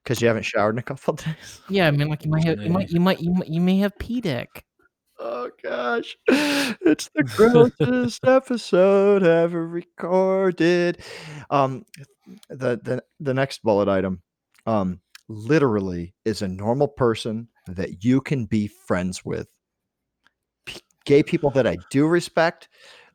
because 0.04 0.22
you 0.22 0.28
haven't 0.28 0.44
showered 0.44 0.74
in 0.74 0.78
a 0.78 0.82
couple 0.82 1.12
of 1.14 1.20
days. 1.24 1.60
yeah, 1.68 1.86
I 1.86 1.90
mean, 1.90 2.08
like 2.08 2.24
you 2.24 2.30
might 2.30 2.44
have, 2.44 2.62
you 2.62 2.70
might, 2.70 2.88
you 2.88 2.98
might, 3.00 3.20
you 3.20 3.30
might, 3.32 3.48
you 3.48 3.60
may 3.60 3.76
have 3.80 3.98
P 3.98 4.22
dick. 4.22 4.64
Oh 5.20 5.50
gosh, 5.62 6.16
it's 6.28 7.10
the 7.14 7.24
grossest 7.24 8.24
episode 8.24 9.24
ever 9.24 9.66
recorded. 9.66 11.02
Um, 11.50 11.84
the 12.48 12.80
the 12.82 13.02
the 13.18 13.34
next 13.34 13.62
bullet 13.64 13.88
item, 13.88 14.22
um, 14.66 15.00
literally 15.28 16.14
is 16.24 16.42
a 16.42 16.48
normal 16.48 16.86
person 16.86 17.48
that 17.66 18.04
you 18.04 18.20
can 18.20 18.44
be 18.44 18.68
friends 18.68 19.24
with. 19.24 19.48
P- 20.66 20.82
gay 21.04 21.22
people 21.24 21.50
that 21.50 21.66
I 21.66 21.78
do 21.90 22.06
respect, 22.06 22.68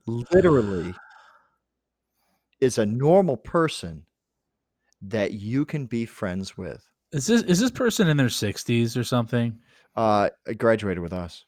literally, 0.06 0.94
is 2.60 2.78
a 2.78 2.86
normal 2.86 3.38
person 3.38 4.06
that 5.02 5.34
you 5.34 5.66
can 5.66 5.86
be 5.86 6.06
friends 6.06 6.58
with. 6.58 6.84
Is 7.14 7.28
this 7.28 7.44
is 7.44 7.60
this 7.60 7.72
person 7.72 8.10
in 8.10 8.18
their 8.18 8.30
sixties 8.30 8.98
or 8.98 9.04
something? 9.06 9.58
Uh, 9.96 10.30
graduated 10.58 11.02
with 11.02 11.14
us. 11.14 11.46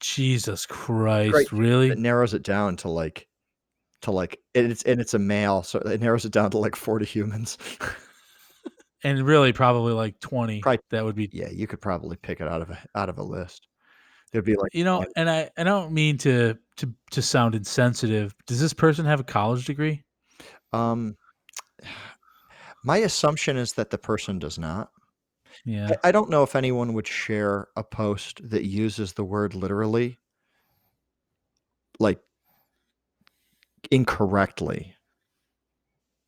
Jesus 0.00 0.66
Christ! 0.66 1.32
Great. 1.32 1.52
Really? 1.52 1.88
it 1.90 1.98
narrows 1.98 2.34
it 2.34 2.42
down 2.42 2.76
to 2.78 2.88
like 2.88 3.26
to 4.02 4.10
like 4.10 4.38
and 4.54 4.70
it's 4.72 4.82
and 4.84 5.00
it's 5.00 5.12
a 5.14 5.18
male 5.18 5.62
so 5.62 5.78
it 5.80 6.00
narrows 6.00 6.24
it 6.24 6.32
down 6.32 6.50
to 6.50 6.56
like 6.58 6.74
40 6.74 7.04
humans 7.04 7.58
and 9.04 9.22
really 9.26 9.52
probably 9.52 9.92
like 9.92 10.18
20 10.20 10.60
Probably- 10.60 10.80
that 10.90 11.04
would 11.04 11.14
be 11.16 11.28
Yeah, 11.32 11.50
you 11.50 11.66
could 11.66 11.82
probably 11.82 12.16
pick 12.16 12.40
it 12.40 12.48
out 12.48 12.62
of 12.62 12.70
a 12.70 12.78
out 12.94 13.08
of 13.10 13.18
a 13.18 13.22
list. 13.22 13.66
There'd 14.32 14.44
be 14.44 14.56
like 14.56 14.72
you 14.74 14.84
know 14.84 15.04
and 15.16 15.28
i 15.28 15.50
i 15.58 15.64
don't 15.64 15.92
mean 15.92 16.16
to 16.18 16.56
to 16.76 16.94
to 17.10 17.20
sound 17.20 17.54
insensitive 17.54 18.34
does 18.46 18.60
this 18.60 18.72
person 18.72 19.04
have 19.04 19.20
a 19.20 19.24
college 19.24 19.66
degree 19.66 20.02
um 20.72 21.16
my 22.84 22.98
assumption 22.98 23.56
is 23.56 23.74
that 23.74 23.90
the 23.90 23.98
person 23.98 24.38
does 24.38 24.58
not. 24.58 24.88
Yeah. 25.64 25.90
I, 26.04 26.08
I 26.08 26.12
don't 26.12 26.30
know 26.30 26.42
if 26.42 26.56
anyone 26.56 26.92
would 26.94 27.06
share 27.06 27.68
a 27.76 27.84
post 27.84 28.40
that 28.50 28.64
uses 28.64 29.12
the 29.12 29.24
word 29.24 29.54
literally 29.54 30.18
like 31.98 32.20
incorrectly. 33.90 34.94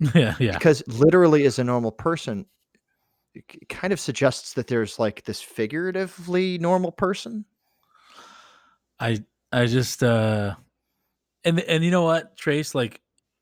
Yeah 0.15 0.35
yeah. 0.41 0.55
Because 0.55 0.83
literally 0.89 1.45
as 1.47 1.61
a 1.61 1.65
normal 1.65 1.93
person 1.93 2.47
it 3.35 3.69
kind 3.69 3.93
of 3.93 4.01
suggests 4.01 4.55
that 4.55 4.67
there's 4.67 4.99
like 4.99 5.25
this 5.25 5.41
figuratively 5.41 6.59
normal 6.59 6.93
person. 6.93 7.45
I 9.01 9.25
I 9.53 9.67
just 9.67 10.03
uh 10.03 10.55
and 11.45 11.61
and 11.61 11.85
you 11.85 11.91
know 11.91 12.03
what, 12.03 12.37
Trace, 12.37 12.75
like 12.75 13.01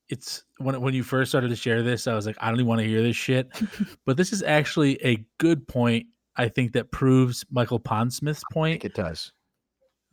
it's 0.08 0.44
when 0.60 0.80
when 0.80 0.94
you 0.94 1.02
first 1.02 1.30
started 1.30 1.48
to 1.48 1.56
share 1.56 1.82
this, 1.82 2.06
I 2.06 2.14
was 2.14 2.26
like, 2.26 2.36
I 2.40 2.48
don't 2.48 2.56
even 2.56 2.66
want 2.66 2.80
to 2.80 2.86
hear 2.86 3.02
this 3.02 3.16
shit. 3.16 3.50
but 4.06 4.16
this 4.16 4.32
is 4.32 4.42
actually 4.42 5.02
a 5.04 5.24
good 5.38 5.66
point, 5.66 6.06
I 6.36 6.48
think, 6.48 6.72
that 6.72 6.90
proves 6.92 7.44
Michael 7.50 7.80
Pondsmith's 7.80 8.44
I 8.50 8.54
point. 8.54 8.82
think 8.82 8.84
it 8.84 8.94
does 8.94 9.32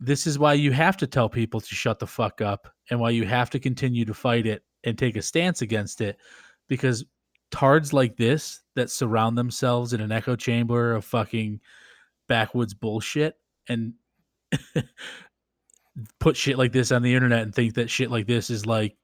This 0.00 0.26
is 0.26 0.38
why 0.38 0.54
you 0.54 0.72
have 0.72 0.96
to 0.98 1.06
tell 1.06 1.28
people 1.28 1.60
to 1.60 1.74
shut 1.74 1.98
the 1.98 2.06
fuck 2.06 2.40
up 2.40 2.72
and 2.90 2.98
why 2.98 3.10
you 3.10 3.26
have 3.26 3.50
to 3.50 3.58
continue 3.58 4.04
to 4.04 4.14
fight 4.14 4.46
it 4.46 4.62
and 4.84 4.96
take 4.96 5.16
a 5.16 5.22
stance 5.22 5.60
against 5.62 6.00
it. 6.00 6.18
Because 6.68 7.04
tards 7.50 7.92
like 7.92 8.16
this 8.16 8.60
that 8.74 8.90
surround 8.90 9.36
themselves 9.36 9.92
in 9.92 10.00
an 10.00 10.12
echo 10.12 10.36
chamber 10.36 10.94
of 10.94 11.04
fucking 11.04 11.60
backwoods 12.26 12.74
bullshit 12.74 13.36
and 13.68 13.94
put 16.20 16.36
shit 16.36 16.58
like 16.58 16.72
this 16.72 16.92
on 16.92 17.02
the 17.02 17.14
internet 17.14 17.42
and 17.42 17.54
think 17.54 17.74
that 17.74 17.90
shit 17.90 18.10
like 18.10 18.26
this 18.26 18.50
is 18.50 18.66
like 18.66 18.96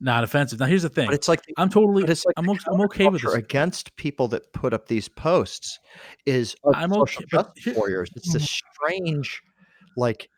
not 0.00 0.24
offensive. 0.24 0.58
Now 0.58 0.66
here's 0.66 0.82
the 0.82 0.88
thing. 0.88 1.06
but 1.06 1.14
it's 1.14 1.28
like 1.28 1.40
I'm 1.58 1.68
totally 1.68 2.04
it's 2.04 2.24
like 2.24 2.34
I'm, 2.36 2.48
I'm 2.48 2.80
okay 2.82 3.08
with 3.08 3.22
this. 3.22 3.34
against 3.34 3.94
people 3.96 4.28
that 4.28 4.52
put 4.52 4.72
up 4.72 4.88
these 4.88 5.08
posts 5.08 5.78
is 6.26 6.56
I'm 6.74 6.90
social 6.90 7.22
okay, 7.22 7.28
justice 7.30 7.76
warriors 7.76 8.10
it's 8.16 8.32
this 8.32 8.50
strange 8.50 9.42
like 9.96 10.28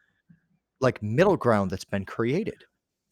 like 0.81 1.03
middle 1.03 1.37
ground 1.37 1.71
that's 1.71 1.85
been 1.85 2.05
created 2.05 2.65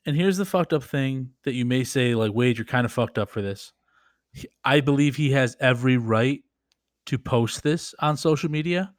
And 0.06 0.16
here's 0.16 0.36
the 0.38 0.44
fucked 0.44 0.72
up 0.72 0.82
thing 0.82 1.30
that 1.44 1.52
you 1.52 1.64
may 1.64 1.84
say, 1.84 2.14
like, 2.14 2.32
Wade, 2.32 2.58
you're 2.58 2.64
kind 2.64 2.84
of 2.84 2.92
fucked 2.92 3.18
up 3.18 3.28
for 3.30 3.42
this. 3.42 3.72
I 4.64 4.80
believe 4.80 5.16
he 5.16 5.30
has 5.32 5.56
every 5.60 5.96
right 5.98 6.40
to 7.06 7.18
post 7.18 7.62
this 7.62 7.94
on 8.00 8.16
social 8.16 8.50
media. 8.50 8.92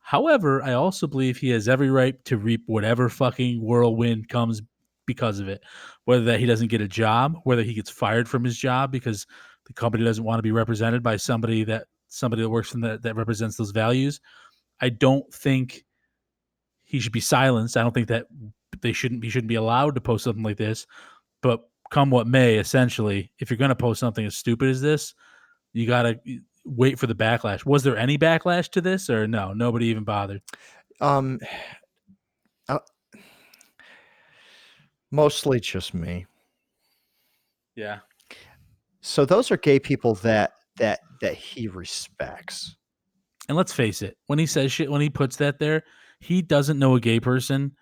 However, 0.00 0.62
I 0.62 0.74
also 0.74 1.06
believe 1.06 1.36
he 1.38 1.50
has 1.50 1.68
every 1.68 1.90
right 1.90 2.22
to 2.26 2.36
reap 2.36 2.62
whatever 2.66 3.08
fucking 3.08 3.60
whirlwind 3.60 4.28
comes 4.28 4.60
because 5.06 5.38
of 5.38 5.48
it. 5.48 5.62
Whether 6.04 6.24
that 6.24 6.40
he 6.40 6.46
doesn't 6.46 6.68
get 6.68 6.80
a 6.80 6.88
job, 6.88 7.38
whether 7.44 7.62
he 7.62 7.74
gets 7.74 7.90
fired 7.90 8.28
from 8.28 8.44
his 8.44 8.56
job 8.56 8.92
because 8.92 9.26
the 9.66 9.72
company 9.72 10.04
doesn't 10.04 10.24
want 10.24 10.38
to 10.38 10.42
be 10.42 10.52
represented 10.52 11.02
by 11.02 11.16
somebody 11.16 11.64
that 11.64 11.86
somebody 12.08 12.42
that 12.42 12.50
works 12.50 12.74
in 12.74 12.80
that 12.82 13.02
that 13.02 13.16
represents 13.16 13.56
those 13.56 13.70
values. 13.70 14.20
I 14.80 14.90
don't 14.90 15.32
think 15.32 15.84
he 16.84 17.00
should 17.00 17.12
be 17.12 17.20
silenced. 17.20 17.76
I 17.76 17.82
don't 17.82 17.92
think 17.92 18.08
that 18.08 18.26
they 18.80 18.92
shouldn't 18.92 19.20
be 19.20 19.30
shouldn't 19.30 19.48
be 19.48 19.54
allowed 19.56 19.94
to 19.94 20.00
post 20.00 20.24
something 20.24 20.42
like 20.42 20.56
this. 20.56 20.86
But 21.42 21.68
come 21.90 22.10
what 22.10 22.26
may, 22.26 22.56
essentially, 22.56 23.32
if 23.38 23.50
you're 23.50 23.56
going 23.56 23.70
to 23.70 23.76
post 23.76 24.00
something 24.00 24.24
as 24.24 24.36
stupid 24.36 24.68
as 24.68 24.80
this, 24.80 25.14
you 25.72 25.86
got 25.86 26.02
to 26.02 26.18
wait 26.64 26.98
for 26.98 27.06
the 27.06 27.14
backlash. 27.14 27.64
Was 27.64 27.82
there 27.82 27.96
any 27.96 28.18
backlash 28.18 28.68
to 28.70 28.80
this, 28.80 29.08
or 29.10 29.26
no? 29.26 29.52
Nobody 29.52 29.86
even 29.86 30.04
bothered. 30.04 30.42
um 31.00 31.38
uh, 32.68 32.78
mostly 35.10 35.60
just 35.60 35.94
me 35.94 36.26
Yeah, 37.74 38.00
so 39.00 39.24
those 39.24 39.50
are 39.50 39.56
gay 39.56 39.78
people 39.78 40.14
that 40.16 40.52
that 40.76 41.00
that 41.20 41.34
he 41.34 41.68
respects 41.68 42.76
and 43.48 43.56
let's 43.56 43.72
face 43.72 44.02
it, 44.02 44.16
when 44.26 44.38
he 44.38 44.46
says 44.46 44.72
shit, 44.72 44.90
when 44.90 45.00
he 45.00 45.10
puts 45.10 45.36
that 45.36 45.58
there, 45.58 45.84
he 46.18 46.42
doesn't 46.42 46.78
know 46.78 46.96
a 46.96 47.00
gay 47.00 47.20
person. 47.20 47.72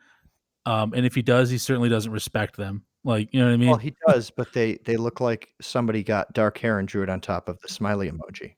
Um, 0.66 0.92
and 0.94 1.06
if 1.06 1.14
he 1.14 1.22
does, 1.22 1.50
he 1.50 1.58
certainly 1.58 1.88
doesn't 1.88 2.12
respect 2.12 2.56
them. 2.56 2.84
Like, 3.04 3.28
you 3.32 3.40
know 3.40 3.46
what 3.46 3.52
I 3.52 3.56
mean? 3.58 3.68
well 3.68 3.78
he 3.78 3.94
does 4.08 4.30
but 4.30 4.50
they 4.54 4.78
they 4.86 4.96
look 4.96 5.20
like 5.20 5.50
somebody 5.60 6.02
got 6.02 6.32
dark 6.32 6.56
hair 6.56 6.78
and 6.78 6.88
drew 6.88 7.02
it 7.02 7.10
on 7.10 7.20
top 7.20 7.50
of 7.50 7.60
the 7.60 7.68
smiley 7.68 8.10
emoji 8.10 8.54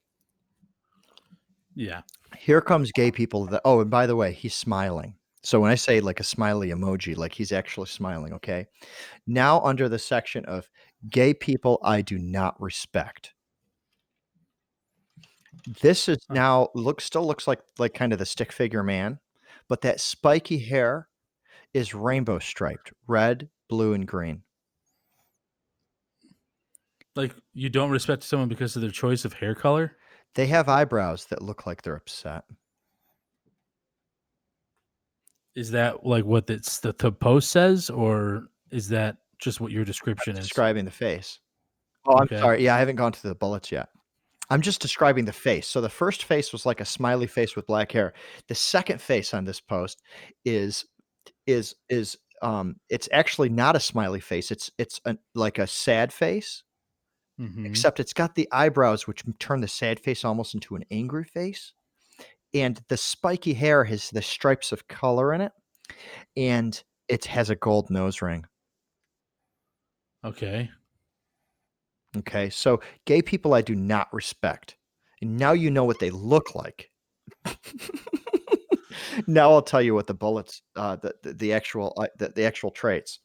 yeah. 1.74 2.02
here 2.38 2.60
comes 2.60 2.92
gay 2.92 3.10
people 3.10 3.46
that 3.46 3.60
oh 3.64 3.80
and 3.80 3.90
by 3.90 4.06
the 4.06 4.14
way 4.14 4.32
he's 4.32 4.54
smiling 4.54 5.14
so 5.46 5.60
when 5.60 5.70
i 5.70 5.76
say 5.76 6.00
like 6.00 6.18
a 6.18 6.24
smiley 6.24 6.70
emoji 6.70 7.16
like 7.16 7.32
he's 7.32 7.52
actually 7.52 7.86
smiling 7.86 8.32
okay? 8.32 8.66
Now 9.28 9.60
under 9.60 9.88
the 9.88 9.98
section 9.98 10.44
of 10.46 10.68
gay 11.08 11.32
people 11.34 11.78
i 11.84 12.02
do 12.02 12.18
not 12.18 12.60
respect. 12.60 13.32
This 15.80 16.08
is 16.08 16.18
now 16.30 16.70
looks 16.74 17.04
still 17.04 17.24
looks 17.24 17.46
like 17.46 17.60
like 17.78 17.94
kind 17.94 18.12
of 18.12 18.18
the 18.18 18.26
stick 18.26 18.50
figure 18.50 18.82
man 18.82 19.20
but 19.68 19.82
that 19.82 20.00
spiky 20.00 20.58
hair 20.58 21.08
is 21.72 21.94
rainbow 21.94 22.40
striped 22.40 22.92
red 23.06 23.48
blue 23.68 23.92
and 23.92 24.06
green. 24.06 24.42
Like, 27.14 27.34
you 27.54 27.70
don't 27.70 27.90
respect 27.90 28.24
someone 28.24 28.48
because 28.48 28.76
of 28.76 28.82
their 28.82 28.90
choice 28.90 29.24
of 29.24 29.32
hair 29.32 29.54
color. 29.54 29.96
they 30.34 30.46
have 30.48 30.68
eyebrows 30.68 31.26
that 31.26 31.40
look 31.40 31.66
like 31.66 31.82
they're 31.82 31.96
upset 31.96 32.44
Is 35.56 35.70
that 35.72 36.06
like 36.06 36.24
what 36.24 36.46
that's 36.46 36.78
the, 36.80 36.92
the 36.98 37.10
post 37.10 37.50
says, 37.50 37.90
or 37.90 38.44
is 38.70 38.88
that 38.90 39.16
just 39.38 39.60
what 39.60 39.72
your 39.72 39.84
description 39.84 40.36
is? 40.36 40.44
describing 40.46 40.84
the 40.84 40.90
face. 40.90 41.40
Oh, 42.06 42.16
I'm 42.18 42.24
Okay. 42.24 42.38
sorry. 42.38 42.64
Yeah, 42.64 42.76
I 42.76 42.78
haven't 42.78 42.96
gone 42.96 43.12
to 43.12 43.22
the 43.28 43.34
bullets 43.34 43.72
yet. 43.72 43.88
I'm 44.48 44.60
just 44.60 44.80
describing 44.80 45.24
the 45.24 45.32
face. 45.32 45.66
So 45.66 45.80
the 45.80 45.88
first 45.88 46.22
face 46.24 46.52
was 46.52 46.64
like 46.66 46.80
a 46.80 46.84
smiley 46.84 47.26
face 47.26 47.56
with 47.56 47.66
black 47.66 47.90
hair. 47.90 48.12
The 48.46 48.54
second 48.54 49.00
face 49.00 49.34
on 49.34 49.44
this 49.44 49.60
post 49.60 50.02
is 50.44 50.84
is 51.46 51.74
is 51.88 52.16
um 52.42 52.76
it's 52.90 53.08
actually 53.12 53.48
not 53.48 53.74
a 53.76 53.80
smiley 53.80 54.20
face. 54.20 54.50
It's 54.50 54.70
it's 54.78 55.00
a, 55.06 55.16
like 55.34 55.58
a 55.58 55.66
sad 55.66 56.12
face, 56.12 56.62
Mhm. 57.40 57.66
except 57.66 57.98
it's 57.98 58.12
got 58.12 58.34
the 58.34 58.48
eyebrows 58.52 59.06
which 59.08 59.24
turn 59.40 59.60
the 59.62 59.68
sad 59.68 59.98
face 60.00 60.24
almost 60.24 60.54
into 60.54 60.76
an 60.76 60.84
angry 60.90 61.24
face. 61.24 61.72
And 62.54 62.80
the 62.88 62.96
spiky 62.96 63.54
hair 63.54 63.84
has 63.84 64.10
the 64.10 64.22
stripes 64.22 64.72
of 64.72 64.88
color 64.88 65.34
in 65.34 65.40
it 65.40 65.52
and 66.36 66.82
it 67.08 67.24
has 67.26 67.50
a 67.50 67.56
gold 67.56 67.90
nose 67.90 68.22
ring. 68.22 68.44
Okay. 70.24 70.70
Okay, 72.16 72.48
so 72.50 72.80
gay 73.04 73.20
people 73.20 73.54
I 73.54 73.62
do 73.62 73.74
not 73.74 74.12
respect. 74.12 74.76
And 75.20 75.36
now 75.36 75.52
you 75.52 75.70
know 75.70 75.84
what 75.84 75.98
they 75.98 76.10
look 76.10 76.54
like. 76.54 76.90
now 79.26 79.50
I'll 79.50 79.62
tell 79.62 79.82
you 79.82 79.94
what 79.94 80.06
the 80.06 80.14
bullets, 80.14 80.62
uh, 80.76 80.96
the, 80.96 81.14
the 81.22 81.32
the 81.34 81.52
actual 81.52 81.92
uh, 81.96 82.06
the, 82.18 82.28
the 82.28 82.44
actual 82.44 82.70
traits. 82.70 83.20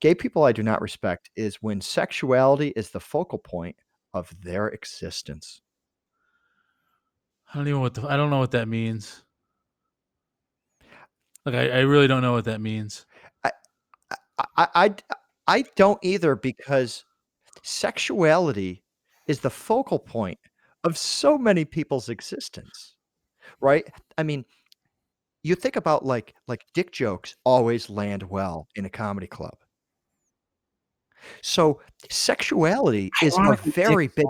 Gay 0.00 0.14
people 0.14 0.44
I 0.44 0.52
do 0.52 0.62
not 0.62 0.82
respect 0.82 1.30
is 1.36 1.62
when 1.62 1.80
sexuality 1.80 2.72
is 2.76 2.90
the 2.90 3.00
focal 3.00 3.38
point 3.38 3.76
of 4.12 4.34
their 4.42 4.68
existence. 4.68 5.60
I 7.48 7.58
don't 7.58 7.68
even 7.68 7.78
know 7.78 7.80
what 7.80 7.94
the, 7.94 8.06
I 8.06 8.16
don't 8.16 8.30
know 8.30 8.38
what 8.38 8.50
that 8.52 8.68
means. 8.68 9.22
Like 11.44 11.54
I, 11.54 11.68
I 11.70 11.80
really 11.80 12.08
don't 12.08 12.22
know 12.22 12.32
what 12.32 12.44
that 12.46 12.60
means. 12.60 13.06
I, 13.44 13.52
I, 14.56 14.68
I, 14.74 14.94
I 15.46 15.64
don't 15.76 15.98
either 16.02 16.34
because 16.34 17.04
sexuality 17.62 18.82
is 19.26 19.40
the 19.40 19.50
focal 19.50 19.98
point 19.98 20.38
of 20.84 20.98
so 20.98 21.38
many 21.38 21.64
people's 21.64 22.08
existence, 22.08 22.96
right? 23.60 23.86
I 24.18 24.22
mean, 24.22 24.44
you 25.42 25.54
think 25.54 25.76
about 25.76 26.04
like 26.04 26.34
like 26.48 26.64
dick 26.74 26.90
jokes 26.90 27.36
always 27.44 27.88
land 27.88 28.24
well 28.24 28.66
in 28.74 28.84
a 28.84 28.90
comedy 28.90 29.28
club. 29.28 29.56
So 31.42 31.80
sexuality 32.10 33.10
is 33.22 33.36
a 33.38 33.56
very 33.56 34.08
big. 34.08 34.26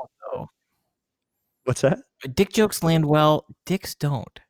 Don't, 1.66 1.80
though. 1.82 1.90
What's 1.97 2.05
that? 2.22 2.34
Dick 2.34 2.52
jokes 2.52 2.82
land 2.82 3.05
well. 3.06 3.47
Dicks 3.66 3.94
don't. 3.94 4.40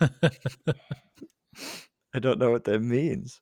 I 2.14 2.18
don't 2.20 2.38
know 2.38 2.50
what 2.50 2.64
that 2.64 2.80
means. 2.80 3.40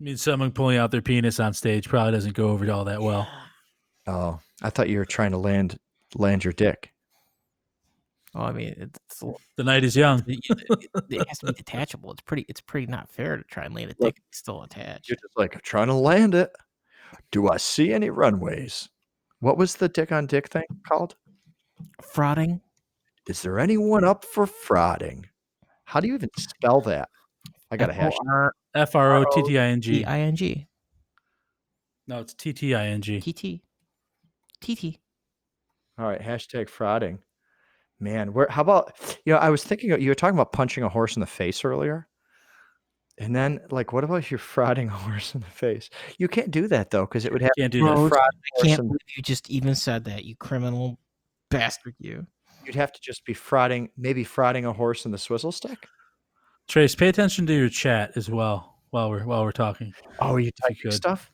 I 0.00 0.04
mean, 0.04 0.16
someone 0.16 0.50
pulling 0.50 0.78
out 0.78 0.90
their 0.90 1.02
penis 1.02 1.38
on 1.38 1.52
stage 1.54 1.88
probably 1.88 2.12
doesn't 2.12 2.34
go 2.34 2.48
over 2.48 2.70
all 2.72 2.84
that 2.84 3.00
well. 3.00 3.28
Oh, 4.06 4.40
I 4.62 4.70
thought 4.70 4.88
you 4.88 4.98
were 4.98 5.04
trying 5.04 5.30
to 5.30 5.38
land 5.38 5.78
land 6.16 6.44
your 6.44 6.52
dick. 6.52 6.92
Oh, 8.34 8.42
I 8.42 8.52
mean, 8.52 8.74
it's 8.78 9.22
The 9.56 9.64
night 9.64 9.84
is 9.84 9.94
young. 9.96 10.24
it, 10.26 10.40
it- 10.48 10.88
it 11.08 11.28
has 11.28 11.38
to 11.38 11.46
be 11.46 11.52
detachable. 11.52 12.10
It's 12.12 12.22
pretty. 12.22 12.44
It's 12.48 12.60
pretty 12.60 12.86
not 12.86 13.08
fair 13.10 13.36
to 13.36 13.44
try 13.44 13.64
and 13.64 13.74
land 13.74 13.90
a 13.90 13.94
Look, 14.02 14.14
dick 14.16 14.22
still 14.32 14.62
attached. 14.62 15.08
You're 15.08 15.16
just 15.16 15.36
like 15.36 15.60
trying 15.62 15.86
to 15.88 15.94
land 15.94 16.34
it. 16.34 16.50
Do 17.30 17.48
I 17.50 17.58
see 17.58 17.92
any 17.92 18.10
runways? 18.10 18.88
What 19.40 19.58
was 19.58 19.76
the 19.76 19.88
dick 19.88 20.10
on 20.12 20.26
dick 20.26 20.48
thing 20.48 20.64
called? 20.88 21.14
Frauding. 22.02 22.60
Is 23.28 23.42
there 23.42 23.58
anyone 23.58 24.04
up 24.04 24.24
for 24.24 24.46
frauding? 24.46 25.24
How 25.84 26.00
do 26.00 26.08
you 26.08 26.14
even 26.14 26.30
spell 26.36 26.80
that? 26.82 27.08
I 27.70 27.76
got 27.76 27.90
a 27.90 27.92
hash. 27.92 28.12
F-O-R- 28.12 28.54
F 28.74 28.96
R 28.96 29.16
O 29.16 29.24
T 29.32 29.42
T 29.42 29.58
I 29.58 29.66
N 29.66 29.80
G. 29.80 29.98
T-I-N-G. 29.98 30.66
No, 32.08 32.20
it's 32.20 32.34
T 32.34 32.52
T 32.52 32.74
I 32.74 32.86
N 32.86 33.00
G. 33.00 33.20
T-T. 33.20 33.62
T-T. 34.60 34.98
All 35.98 36.06
right, 36.06 36.20
hashtag 36.20 36.68
frauding. 36.68 37.18
Man, 38.00 38.32
where? 38.32 38.48
How 38.50 38.62
about 38.62 38.92
you 39.24 39.32
know? 39.32 39.38
I 39.38 39.50
was 39.50 39.62
thinking 39.62 39.90
you 40.00 40.08
were 40.08 40.14
talking 40.14 40.36
about 40.36 40.52
punching 40.52 40.82
a 40.82 40.88
horse 40.88 41.16
in 41.16 41.20
the 41.20 41.26
face 41.26 41.64
earlier, 41.64 42.08
and 43.18 43.34
then 43.36 43.60
like, 43.70 43.92
what 43.92 44.02
about 44.02 44.16
if 44.16 44.30
you're 44.30 44.38
frauding 44.40 44.88
a 44.88 44.90
horse 44.90 45.34
in 45.34 45.40
the 45.40 45.46
face? 45.46 45.88
You 46.18 46.26
can't 46.28 46.50
do 46.50 46.66
that 46.68 46.90
though, 46.90 47.04
because 47.06 47.24
it 47.24 47.32
would 47.32 47.42
have 47.42 47.52
Can't 47.56 47.72
do 47.72 47.80
Bro, 47.82 48.04
that. 48.04 48.08
fraud 48.08 48.30
I 48.58 48.66
can't 48.66 48.82
believe 48.82 48.98
you 49.16 49.22
just 49.22 49.48
even 49.50 49.74
said 49.74 50.04
that, 50.04 50.24
you 50.24 50.34
criminal 50.34 50.98
bastard, 51.52 51.94
you. 51.98 52.26
You'd 52.64 52.74
have 52.74 52.92
to 52.92 53.00
just 53.00 53.24
be 53.24 53.34
frauding, 53.34 53.88
maybe 53.96 54.24
frauding 54.24 54.68
a 54.68 54.72
horse 54.72 55.04
in 55.04 55.10
the 55.10 55.18
swizzle 55.18 55.52
stick. 55.52 55.86
Trace, 56.68 56.94
pay 56.94 57.08
attention 57.08 57.46
to 57.46 57.52
your 57.54 57.68
chat 57.68 58.12
as 58.16 58.30
well 58.30 58.76
while 58.90 59.10
we're 59.10 59.24
while 59.24 59.42
we're 59.42 59.52
talking. 59.52 59.92
Oh, 60.20 60.34
are 60.34 60.40
you 60.40 60.52
typing 60.62 60.92
stuff? 60.92 61.30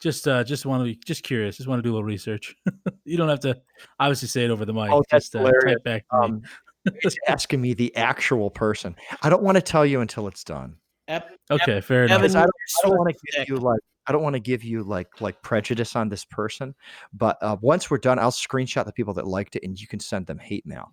Just 0.00 0.26
uh 0.26 0.42
just 0.42 0.66
want 0.66 0.80
to 0.80 0.84
be 0.84 0.98
just 1.04 1.22
curious. 1.22 1.56
Just 1.56 1.68
want 1.68 1.78
to 1.78 1.82
do 1.82 1.92
a 1.92 1.94
little 1.94 2.04
research. 2.04 2.56
you 3.04 3.16
don't 3.16 3.28
have 3.28 3.40
to 3.40 3.56
obviously 4.00 4.28
say 4.28 4.44
it 4.44 4.50
over 4.50 4.64
the 4.64 4.72
mic. 4.72 4.90
Oh, 4.90 5.02
that's 5.10 5.26
just 5.26 5.36
uh, 5.36 5.38
hilarious. 5.40 5.76
type 5.76 5.84
back 5.84 6.04
to. 6.08 6.16
Um, 6.16 6.42
it's 6.86 7.16
asking 7.28 7.60
me 7.60 7.74
the 7.74 7.94
actual 7.96 8.50
person. 8.50 8.96
I 9.22 9.30
don't 9.30 9.42
want 9.42 9.56
to 9.56 9.62
tell 9.62 9.86
you 9.86 10.00
until 10.00 10.26
it's 10.26 10.42
done. 10.42 10.76
Okay, 11.50 11.80
fair 11.80 12.04
enough. 12.04 12.20
Evan, 12.20 12.22
Because 12.22 12.36
I 12.36 12.40
don't, 12.40 12.50
I 12.84 12.88
don't 12.88 12.98
want 12.98 13.10
to 13.10 13.18
so 13.32 13.38
give 13.38 13.48
you 13.48 13.56
like 13.56 13.80
I 14.06 14.12
don't 14.12 14.22
want 14.22 14.34
to 14.34 14.40
give 14.40 14.64
you 14.64 14.82
like 14.82 15.20
like 15.20 15.40
prejudice 15.42 15.94
on 15.96 16.08
this 16.08 16.24
person. 16.24 16.74
But 17.12 17.36
uh, 17.42 17.56
once 17.60 17.90
we're 17.90 17.98
done, 17.98 18.18
I'll 18.18 18.30
screenshot 18.30 18.84
the 18.86 18.92
people 18.92 19.14
that 19.14 19.26
liked 19.26 19.56
it, 19.56 19.62
and 19.62 19.78
you 19.80 19.86
can 19.86 20.00
send 20.00 20.26
them 20.26 20.38
hate 20.38 20.66
mail. 20.66 20.92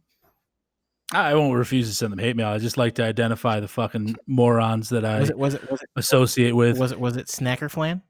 I 1.14 1.34
won't 1.36 1.56
refuse 1.56 1.88
to 1.88 1.96
send 1.96 2.12
them 2.12 2.20
hate 2.20 2.36
mail. 2.36 2.50
I 2.50 2.58
just 2.58 2.76
like 2.78 2.96
to 2.96 3.04
identify 3.04 3.60
the 3.62 3.68
fucking 3.68 4.18
morons 4.28 4.90
that 4.90 5.06
I 5.06 5.20
Was 5.22 5.30
it 5.30 5.38
was 5.38 5.54
it 5.54 5.72
was 5.72 5.82
it 5.82 5.90
associate 5.96 6.52
with. 6.56 6.78
was 6.78 6.92
it 6.92 7.00
was 7.00 7.16
it 7.16 7.28
Snacker 7.28 7.72
Flan? 7.72 8.02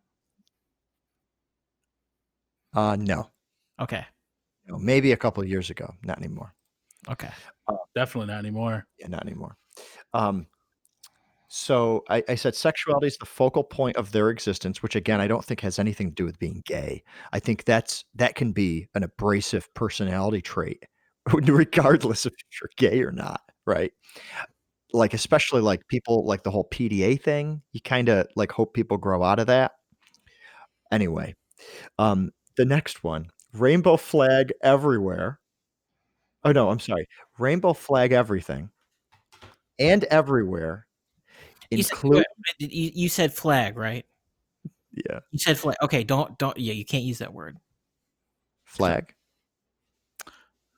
Uh, 2.74 2.96
no, 3.00 3.30
Okay. 3.80 4.06
no, 4.68 4.78
maybe 4.78 5.12
a 5.12 5.18
couple 5.18 5.42
of 5.42 5.50
years 5.50 5.70
ago, 5.70 5.94
not 6.04 6.18
anymore. 6.18 6.54
Okay. 7.10 7.30
Definitely 7.96 8.28
not 8.34 8.40
anymore. 8.40 8.86
Yeah, 9.00 9.08
not 9.08 9.26
anymore. 9.26 9.56
Um, 10.14 10.48
so 11.48 12.04
I, 12.10 12.24
I 12.28 12.36
said 12.36 12.56
sexuality 12.56 13.08
is 13.08 13.18
the 13.18 13.26
focal 13.26 13.64
point 13.64 13.96
of 13.96 14.12
their 14.12 14.30
existence, 14.30 14.84
which 14.84 14.96
again 14.96 15.22
I 15.22 15.28
don't 15.28 15.44
think 15.44 15.62
has 15.62 15.80
anything 15.80 16.10
to 16.10 16.16
do 16.16 16.26
with 16.26 16.40
being 16.40 16.62
gay. 16.66 17.04
I 17.32 17.40
think 17.40 17.64
that's 17.64 18.04
that 18.16 18.36
can 18.36 18.52
be 18.52 18.88
an 18.96 19.04
abrasive 19.04 19.74
personality 19.74 20.42
trait, 20.42 20.84
regardless 21.34 22.26
if 22.26 22.34
you're 22.62 22.70
gay 22.78 23.02
or 23.02 23.12
not, 23.12 23.42
right? 23.66 23.92
Like 24.94 25.14
especially 25.14 25.62
like 25.62 25.88
people 25.88 26.26
like 26.26 26.44
the 26.44 26.52
whole 26.52 26.68
PDA 26.72 27.22
thing. 27.22 27.62
You 27.72 27.82
kind 27.82 28.10
of 28.10 28.28
like 28.36 28.52
hope 28.52 28.74
people 28.74 28.98
grow 28.98 29.24
out 29.24 29.40
of 29.40 29.48
that. 29.48 29.72
Anyway, 30.92 31.34
um, 31.98 32.32
the 32.58 32.66
next 32.66 33.04
one, 33.04 33.28
rainbow 33.54 33.98
flag 33.98 34.54
everywhere. 34.64 35.40
Oh 36.44 36.52
no, 36.52 36.70
I'm 36.70 36.80
sorry, 36.80 37.08
rainbow 37.40 37.74
flag 37.74 38.12
everything 38.12 38.70
and 39.80 40.04
everywhere. 40.06 40.87
You 41.72 41.84
said, 41.84 41.94
Include 41.94 42.26
you, 42.60 42.92
you 42.94 43.10
said 43.10 43.34
flag, 43.34 43.78
right? 43.78 44.06
yeah, 44.94 45.20
You 45.32 45.40
said 45.40 45.58
flag. 45.58 45.76
Okay, 45.84 46.04
don't 46.04 46.38
don't 46.38 46.58
yeah, 46.58 46.74
you 46.74 46.86
can't 46.86 47.04
use 47.04 47.20
that 47.20 47.34
word. 47.34 47.58
flag. 48.66 49.14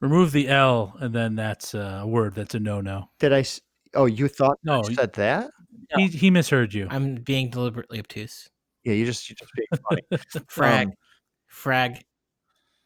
Remove 0.02 0.32
the 0.32 0.48
L, 0.48 0.95
and 0.99 1.14
then 1.14 1.36
that's 1.36 1.74
a 1.74 2.03
word 2.06 2.34
that's 2.34 2.56
a 2.56 2.60
no 2.60 2.80
no. 2.82 3.10
Did 3.20 3.34
I? 3.34 3.40
s- 3.40 3.61
Oh, 3.95 4.06
you 4.06 4.28
thought 4.28 4.60
No, 4.64 4.84
I 4.86 4.94
said 4.94 5.14
that? 5.14 5.49
he 5.95 6.07
he 6.07 6.30
misheard 6.30 6.74
you. 6.74 6.88
I'm 6.90 7.16
being 7.16 7.49
deliberately 7.49 7.99
obtuse. 7.99 8.48
Yeah, 8.84 8.94
you 8.94 9.06
just 9.06 9.30
you 9.30 9.36
just 9.36 9.52
being 9.56 9.82
funny. 9.90 10.02
Frag. 10.48 10.88
Um, 10.88 10.94
frag. 11.48 12.03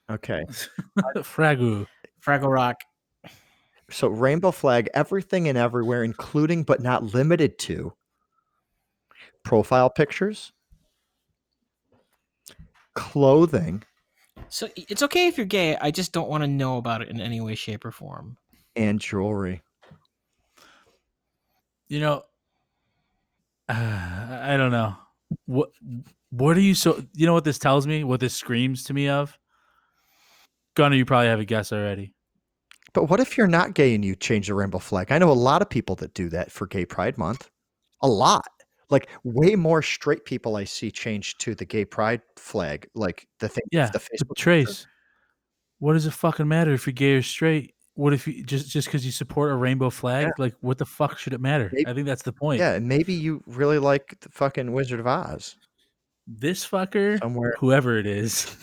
okay, 0.09 0.43
Fragu. 1.17 1.85
Fraggle 2.25 2.51
Rock. 2.51 2.77
So 3.89 4.07
rainbow 4.07 4.51
flag 4.51 4.89
everything 4.93 5.47
and 5.47 5.57
everywhere, 5.57 6.03
including 6.03 6.63
but 6.63 6.81
not 6.81 7.03
limited 7.13 7.57
to 7.59 7.93
profile 9.43 9.89
pictures, 9.89 10.51
clothing, 12.95 13.83
So 14.49 14.69
it's 14.75 15.03
okay 15.03 15.27
if 15.27 15.37
you're 15.37 15.45
gay. 15.45 15.75
I 15.77 15.91
just 15.91 16.11
don't 16.13 16.29
want 16.29 16.43
to 16.43 16.47
know 16.47 16.77
about 16.77 17.01
it 17.01 17.09
in 17.09 17.19
any 17.19 17.41
way, 17.41 17.55
shape, 17.55 17.85
or 17.85 17.91
form. 17.91 18.37
and 18.75 18.99
jewelry. 18.99 19.61
You 21.87 21.99
know, 21.99 22.23
uh, 23.69 23.73
I 24.43 24.55
don't 24.57 24.71
know. 24.71 24.95
What 25.45 25.71
what 26.29 26.57
are 26.57 26.61
you 26.61 26.75
so? 26.75 27.03
You 27.13 27.25
know 27.25 27.33
what 27.33 27.43
this 27.43 27.59
tells 27.59 27.85
me? 27.87 28.03
What 28.03 28.19
this 28.19 28.33
screams 28.33 28.83
to 28.85 28.93
me 28.93 29.09
of? 29.09 29.37
Gunner, 30.75 30.95
you 30.95 31.05
probably 31.05 31.27
have 31.27 31.39
a 31.39 31.45
guess 31.45 31.71
already. 31.71 32.13
But 32.93 33.05
what 33.09 33.19
if 33.19 33.37
you're 33.37 33.47
not 33.47 33.73
gay 33.73 33.95
and 33.95 34.05
you 34.05 34.15
change 34.15 34.47
the 34.47 34.53
rainbow 34.53 34.79
flag? 34.79 35.11
I 35.11 35.17
know 35.17 35.31
a 35.31 35.33
lot 35.33 35.61
of 35.61 35.69
people 35.69 35.95
that 35.95 36.13
do 36.13 36.29
that 36.29 36.51
for 36.51 36.67
Gay 36.67 36.85
Pride 36.85 37.17
Month. 37.17 37.49
A 38.01 38.07
lot. 38.07 38.45
Like 38.89 39.09
way 39.23 39.55
more 39.55 39.81
straight 39.81 40.25
people 40.25 40.55
I 40.55 40.65
see 40.65 40.91
change 40.91 41.37
to 41.39 41.55
the 41.55 41.65
gay 41.65 41.83
pride 41.85 42.21
flag, 42.37 42.87
like 42.93 43.27
the 43.39 43.49
thing, 43.49 43.63
Yeah, 43.71 43.89
the 43.89 43.97
Facebook. 43.97 44.35
Trace, 44.37 44.85
what 45.79 45.93
does 45.93 46.05
it 46.05 46.11
fucking 46.13 46.47
matter 46.47 46.73
if 46.73 46.85
you're 46.85 46.93
gay 46.93 47.13
or 47.13 47.23
straight? 47.23 47.73
What 47.95 48.13
if 48.13 48.27
you 48.27 48.43
just 48.43 48.69
just 48.69 48.87
because 48.87 49.03
you 49.05 49.11
support 49.11 49.51
a 49.51 49.55
rainbow 49.55 49.89
flag? 49.89 50.31
Like, 50.37 50.53
what 50.61 50.77
the 50.77 50.85
fuck 50.85 51.17
should 51.17 51.33
it 51.33 51.41
matter? 51.41 51.71
Maybe- 51.73 51.87
I 51.89 51.93
think 51.93 52.05
that's 52.05 52.21
the 52.23 52.33
point. 52.33 52.59
Yeah, 52.59 52.77
maybe 52.79 53.13
you 53.13 53.41
really 53.47 53.79
like 53.79 54.15
the 54.21 54.29
fucking 54.29 54.71
Wizard 54.71 54.99
of 54.99 55.07
Oz 55.07 55.55
This 56.27 56.67
fucker, 56.67 57.17
somewhere. 57.19 57.55
whoever 57.59 57.97
it 57.97 58.05
is, 58.05 58.55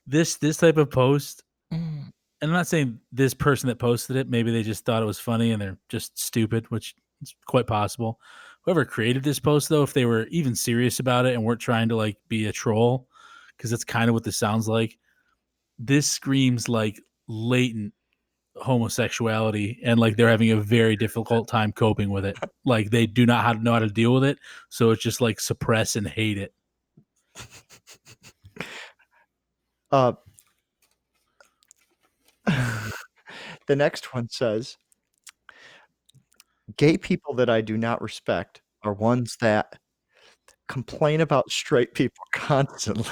this 0.06 0.36
this 0.36 0.56
type 0.56 0.78
of 0.78 0.90
post 0.90 1.42
Mm. 1.72 2.10
And 2.44 2.52
I'm 2.52 2.58
not 2.58 2.66
saying 2.66 3.00
this 3.10 3.32
person 3.32 3.68
that 3.68 3.78
posted 3.78 4.16
it, 4.16 4.28
maybe 4.28 4.52
they 4.52 4.62
just 4.62 4.84
thought 4.84 5.02
it 5.02 5.06
was 5.06 5.18
funny 5.18 5.52
and 5.52 5.62
they're 5.62 5.78
just 5.88 6.18
stupid, 6.18 6.70
which 6.70 6.94
is 7.22 7.34
quite 7.46 7.66
possible. 7.66 8.20
Whoever 8.66 8.84
created 8.84 9.22
this 9.22 9.38
post, 9.38 9.70
though, 9.70 9.82
if 9.82 9.94
they 9.94 10.04
were 10.04 10.26
even 10.26 10.54
serious 10.54 11.00
about 11.00 11.24
it 11.24 11.32
and 11.32 11.42
weren't 11.42 11.62
trying 11.62 11.88
to 11.88 11.96
like 11.96 12.18
be 12.28 12.44
a 12.44 12.52
troll, 12.52 13.08
because 13.56 13.70
that's 13.70 13.82
kind 13.82 14.10
of 14.10 14.14
what 14.14 14.24
this 14.24 14.36
sounds 14.36 14.68
like, 14.68 14.98
this 15.78 16.06
screams 16.06 16.68
like 16.68 17.00
latent 17.28 17.94
homosexuality 18.56 19.80
and 19.82 19.98
like 19.98 20.16
they're 20.16 20.28
having 20.28 20.50
a 20.50 20.56
very 20.56 20.96
difficult 20.96 21.48
time 21.48 21.72
coping 21.72 22.10
with 22.10 22.26
it. 22.26 22.36
Like 22.66 22.90
they 22.90 23.06
do 23.06 23.24
not 23.24 23.42
how 23.42 23.52
know 23.54 23.72
how 23.72 23.78
to 23.78 23.88
deal 23.88 24.12
with 24.12 24.24
it. 24.24 24.38
So 24.68 24.90
it's 24.90 25.02
just 25.02 25.22
like 25.22 25.40
suppress 25.40 25.96
and 25.96 26.06
hate 26.06 26.36
it. 26.36 26.52
Uh, 29.92 30.12
the 33.66 33.76
next 33.76 34.14
one 34.14 34.28
says, 34.28 34.76
"Gay 36.76 36.96
people 36.98 37.34
that 37.34 37.50
I 37.50 37.60
do 37.60 37.76
not 37.76 38.02
respect 38.02 38.62
are 38.82 38.92
ones 38.92 39.36
that 39.40 39.78
complain 40.68 41.20
about 41.20 41.50
straight 41.50 41.94
people 41.94 42.24
constantly." 42.32 43.10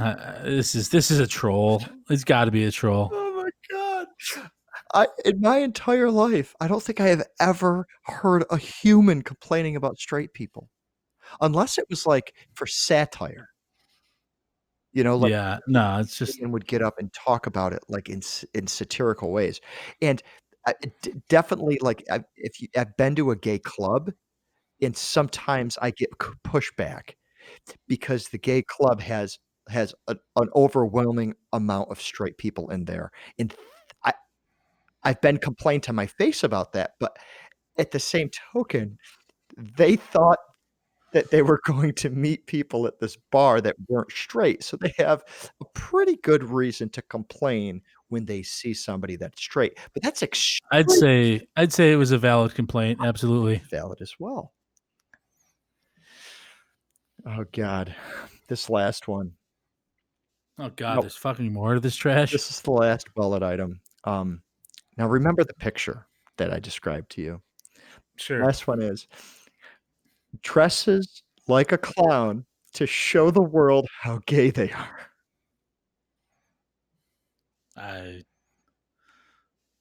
Uh, 0.00 0.42
this 0.44 0.74
is 0.74 0.88
this 0.88 1.10
is 1.10 1.20
a 1.20 1.26
troll. 1.26 1.82
It's 2.08 2.24
got 2.24 2.46
to 2.46 2.50
be 2.50 2.64
a 2.64 2.70
troll. 2.70 3.10
Oh 3.12 3.42
my 3.44 3.50
god. 3.70 4.06
I 4.94 5.06
in 5.26 5.40
my 5.42 5.58
entire 5.58 6.10
life, 6.10 6.54
I 6.58 6.68
don't 6.68 6.82
think 6.82 7.00
I 7.00 7.08
have 7.08 7.22
ever 7.38 7.86
heard 8.04 8.44
a 8.50 8.56
human 8.56 9.20
complaining 9.22 9.76
about 9.76 9.98
straight 9.98 10.32
people. 10.32 10.70
Unless 11.42 11.76
it 11.78 11.84
was 11.90 12.06
like 12.06 12.34
for 12.54 12.66
satire. 12.66 13.49
You 14.92 15.04
know, 15.04 15.16
like 15.16 15.30
yeah, 15.30 15.58
no, 15.68 15.98
it's 16.00 16.16
just 16.16 16.40
and 16.40 16.52
would 16.52 16.66
get 16.66 16.82
up 16.82 16.94
and 16.98 17.12
talk 17.12 17.46
about 17.46 17.72
it 17.72 17.80
like 17.88 18.08
in 18.08 18.22
in 18.54 18.66
satirical 18.66 19.30
ways. 19.30 19.60
And 20.02 20.22
uh, 20.66 20.72
I, 20.82 20.92
d- 21.02 21.14
definitely 21.28 21.78
like 21.80 22.04
I, 22.10 22.24
if 22.36 22.60
you 22.60 22.68
I've 22.76 22.96
been 22.96 23.14
to 23.16 23.30
a 23.30 23.36
gay 23.36 23.58
club 23.58 24.12
and 24.82 24.96
sometimes 24.96 25.78
I 25.80 25.90
get 25.90 26.10
c- 26.20 26.30
pushback 26.44 27.14
because 27.86 28.28
the 28.28 28.38
gay 28.38 28.62
club 28.62 29.00
has 29.00 29.38
has 29.68 29.94
a, 30.08 30.16
an 30.36 30.48
overwhelming 30.54 31.34
amount 31.52 31.90
of 31.90 32.00
straight 32.00 32.38
people 32.38 32.70
in 32.70 32.84
there 32.84 33.10
and 33.38 33.54
I 34.04 34.12
I've 35.04 35.20
been 35.20 35.38
complained 35.38 35.84
to 35.84 35.92
my 35.92 36.06
face 36.06 36.42
about 36.42 36.72
that 36.72 36.92
but 36.98 37.16
at 37.78 37.92
the 37.92 38.00
same 38.00 38.30
token 38.52 38.98
they 39.56 39.96
thought 39.96 40.38
that 41.12 41.30
they 41.30 41.42
were 41.42 41.60
going 41.66 41.92
to 41.94 42.10
meet 42.10 42.46
people 42.46 42.86
at 42.86 42.98
this 43.00 43.16
bar 43.30 43.60
that 43.60 43.76
weren't 43.88 44.12
straight 44.12 44.62
so 44.62 44.76
they 44.76 44.92
have 44.98 45.22
a 45.60 45.64
pretty 45.74 46.16
good 46.22 46.44
reason 46.44 46.88
to 46.90 47.02
complain 47.02 47.80
when 48.08 48.24
they 48.24 48.42
see 48.42 48.74
somebody 48.74 49.16
that's 49.16 49.40
straight 49.40 49.78
but 49.92 50.02
that's 50.02 50.22
extremely 50.22 50.68
I'd 50.72 50.90
say 50.90 51.46
I'd 51.56 51.72
say 51.72 51.92
it 51.92 51.96
was 51.96 52.10
a 52.12 52.18
valid 52.18 52.54
complaint. 52.54 53.00
Absolutely. 53.02 53.62
valid 53.70 54.00
as 54.00 54.14
well. 54.18 54.52
Oh 57.26 57.44
God, 57.52 57.94
this 58.48 58.70
last 58.70 59.06
one. 59.08 59.32
Oh 60.58 60.70
god, 60.76 60.94
Nope. 60.96 61.04
there's 61.04 61.16
fucking 61.16 61.52
more 61.52 61.74
to 61.74 61.80
this 61.80 61.96
trash. 61.96 62.32
This 62.32 62.50
is 62.50 62.60
the 62.62 62.70
last 62.70 63.12
bullet 63.14 63.42
item. 63.42 63.80
Um, 64.04 64.42
now 64.96 65.06
remember 65.06 65.44
the 65.44 65.54
picture 65.54 66.06
that 66.38 66.52
I 66.52 66.58
described 66.58 67.10
to 67.12 67.22
you. 67.22 67.42
sure. 68.16 68.44
Last 68.44 68.66
one 68.66 68.80
is 68.80 69.06
dresses 70.42 71.22
like 71.48 71.72
a 71.72 71.78
clown 71.78 72.44
to 72.74 72.86
show 72.86 73.30
the 73.30 73.42
world 73.42 73.86
how 74.00 74.20
gay 74.26 74.50
they 74.50 74.70
are. 74.72 75.00
I 77.76 78.22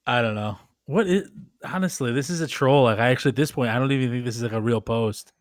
I 0.06 0.22
don't 0.22 0.36
know. 0.36 0.58
What 0.86 1.08
is 1.08 1.30
honestly, 1.64 2.12
this 2.12 2.30
is 2.30 2.42
a 2.42 2.48
troll. 2.48 2.84
Like 2.84 3.00
I 3.00 3.10
actually 3.10 3.30
at 3.30 3.36
this 3.36 3.52
point 3.52 3.70
I 3.70 3.80
don't 3.80 3.92
even 3.92 4.10
think 4.10 4.26
this 4.26 4.36
is 4.38 4.44
like 4.44 4.52
a 4.54 4.62
real 4.62 4.82
post. 4.82 5.34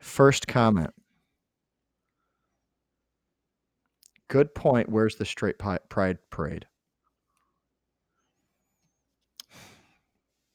First 0.00 0.46
comment. 0.48 0.92
Good 4.28 4.54
point. 4.54 4.88
Where's 4.88 5.16
the 5.16 5.24
straight 5.24 5.58
pride 5.58 6.18
parade? 6.30 6.66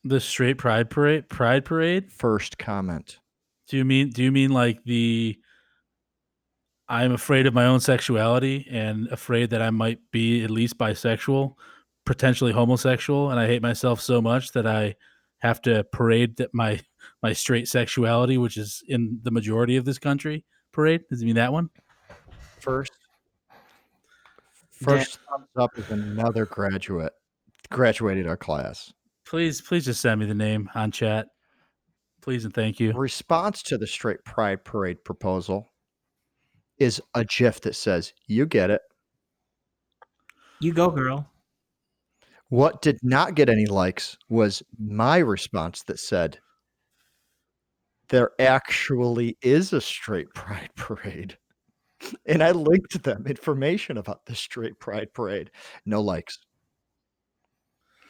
The 0.03 0.19
straight 0.19 0.57
pride 0.57 0.89
parade 0.89 1.29
pride 1.29 1.65
parade? 1.65 2.11
First 2.11 2.57
comment. 2.57 3.19
Do 3.67 3.77
you 3.77 3.85
mean 3.85 4.09
do 4.09 4.23
you 4.23 4.31
mean 4.31 4.51
like 4.51 4.83
the 4.83 5.37
I'm 6.89 7.13
afraid 7.13 7.47
of 7.47 7.53
my 7.53 7.65
own 7.65 7.79
sexuality 7.79 8.67
and 8.69 9.07
afraid 9.07 9.49
that 9.51 9.61
I 9.61 9.69
might 9.69 9.99
be 10.11 10.43
at 10.43 10.51
least 10.51 10.77
bisexual, 10.77 11.55
potentially 12.05 12.51
homosexual, 12.51 13.31
and 13.31 13.39
I 13.39 13.47
hate 13.47 13.61
myself 13.61 14.01
so 14.01 14.21
much 14.21 14.51
that 14.51 14.67
I 14.67 14.95
have 15.39 15.61
to 15.63 15.85
parade 15.85 16.35
that 16.37 16.53
my 16.53 16.81
my 17.21 17.31
straight 17.31 17.67
sexuality, 17.67 18.37
which 18.37 18.57
is 18.57 18.83
in 18.87 19.19
the 19.23 19.31
majority 19.31 19.77
of 19.77 19.85
this 19.85 19.99
country, 19.99 20.43
parade? 20.73 21.01
Does 21.09 21.21
it 21.21 21.25
mean 21.25 21.35
that 21.35 21.53
one? 21.53 21.69
First. 22.59 22.91
First 24.69 25.19
thumbs 25.29 25.47
up 25.55 25.71
is 25.77 25.89
another 25.91 26.45
graduate 26.45 27.13
graduated 27.69 28.27
our 28.27 28.35
class. 28.35 28.91
Please, 29.33 29.61
please 29.61 29.85
just 29.85 29.99
send 29.99 30.19
me 30.19 30.27
the 30.27 30.35
name 30.35 30.69
on 30.75 30.91
chat. 30.91 31.25
Please 32.21 32.45
and 32.45 32.53
thank 32.53 32.79
you. 32.79 32.93
Response 32.93 33.63
to 33.63 33.79
the 33.79 33.87
straight 33.87 34.23
pride 34.23 34.63
parade 34.63 35.03
proposal 35.03 35.73
is 36.77 37.01
a 37.15 37.25
GIF 37.25 37.59
that 37.61 37.75
says, 37.75 38.13
"You 38.27 38.45
get 38.45 38.69
it." 38.69 38.81
You 40.59 40.71
go, 40.71 40.91
girl. 40.91 41.31
What 42.49 42.83
did 42.83 42.99
not 43.01 43.33
get 43.33 43.49
any 43.49 43.65
likes 43.65 44.19
was 44.29 44.61
my 44.77 45.17
response 45.17 45.81
that 45.85 45.97
said, 45.97 46.37
There 48.09 48.33
actually 48.37 49.39
is 49.41 49.73
a 49.73 49.81
straight 49.81 50.31
pride 50.35 50.69
parade. 50.75 51.39
And 52.27 52.43
I 52.43 52.51
linked 52.51 53.01
them 53.01 53.25
information 53.25 53.97
about 53.97 54.27
the 54.27 54.35
straight 54.35 54.79
pride 54.79 55.11
parade. 55.11 55.49
No 55.87 56.01
likes. 56.01 56.37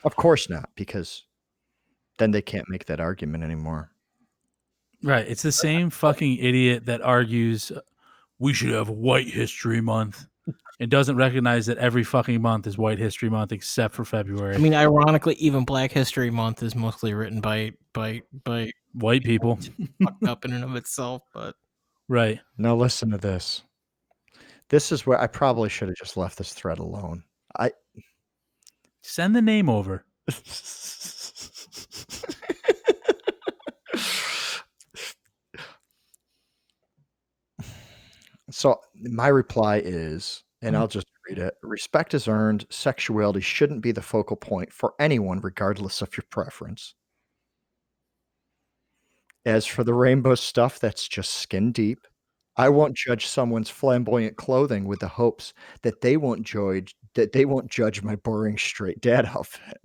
Of 0.03 0.15
course 0.15 0.49
not, 0.49 0.69
because 0.75 1.23
then 2.17 2.31
they 2.31 2.41
can't 2.41 2.69
make 2.69 2.85
that 2.85 2.99
argument 2.99 3.43
anymore. 3.43 3.91
Right. 5.03 5.27
It's 5.27 5.41
the 5.41 5.51
same 5.51 5.89
fucking 5.89 6.37
idiot 6.37 6.85
that 6.85 7.01
argues 7.01 7.71
uh, 7.71 7.81
we 8.39 8.53
should 8.53 8.69
have 8.69 8.89
White 8.89 9.27
History 9.27 9.81
Month 9.81 10.25
and 10.79 10.89
doesn't 10.89 11.15
recognize 11.15 11.65
that 11.65 11.77
every 11.77 12.03
fucking 12.03 12.41
month 12.41 12.67
is 12.67 12.77
White 12.77 12.99
History 12.99 13.29
Month 13.29 13.51
except 13.51 13.93
for 13.93 14.05
February. 14.05 14.55
I 14.55 14.57
mean, 14.57 14.73
ironically, 14.73 15.35
even 15.35 15.65
Black 15.65 15.91
History 15.91 16.29
Month 16.29 16.63
is 16.63 16.75
mostly 16.75 17.13
written 17.13 17.41
by 17.41 17.73
by 17.93 18.21
by 18.43 18.71
white 18.93 19.23
people. 19.23 19.59
fucked 20.03 20.23
up 20.25 20.45
in 20.45 20.53
and 20.53 20.63
of 20.63 20.75
itself. 20.75 21.23
But 21.33 21.55
Right. 22.07 22.39
Now, 22.57 22.75
listen 22.75 23.11
to 23.11 23.17
this. 23.17 23.63
This 24.69 24.91
is 24.91 25.05
where 25.05 25.19
I 25.19 25.27
probably 25.27 25.69
should 25.69 25.89
have 25.89 25.97
just 25.97 26.17
left 26.17 26.37
this 26.37 26.53
thread 26.53 26.79
alone. 26.79 27.23
I 27.57 27.71
Send 29.03 29.35
the 29.35 29.41
name 29.43 29.69
over. 29.69 30.03
So 38.51 38.79
my 38.95 39.27
reply 39.27 39.77
is, 39.83 40.43
and 40.61 40.75
Mhm. 40.75 40.79
I'll 40.79 40.87
just 40.87 41.07
read 41.27 41.39
it 41.39 41.55
respect 41.61 42.13
is 42.13 42.27
earned. 42.27 42.65
Sexuality 42.69 43.41
shouldn't 43.41 43.81
be 43.81 43.91
the 43.91 44.01
focal 44.01 44.35
point 44.37 44.71
for 44.73 44.93
anyone, 44.99 45.39
regardless 45.41 46.01
of 46.01 46.15
your 46.17 46.25
preference. 46.29 46.93
As 49.45 49.65
for 49.65 49.83
the 49.83 49.93
rainbow 49.93 50.35
stuff, 50.35 50.79
that's 50.79 51.07
just 51.07 51.33
skin 51.33 51.71
deep. 51.71 51.99
I 52.57 52.69
won't 52.69 52.95
judge 52.97 53.25
someone's 53.27 53.69
flamboyant 53.69 54.37
clothing 54.37 54.85
with 54.85 54.99
the 54.99 55.07
hopes 55.07 55.53
that 55.81 56.01
they 56.01 56.17
won't 56.17 56.43
judge 56.45 56.95
that 57.15 57.31
they 57.31 57.45
won't 57.45 57.69
judge 57.69 58.01
my 58.01 58.15
boring 58.17 58.57
straight 58.57 59.01
dad 59.01 59.25
outfit. 59.35 59.77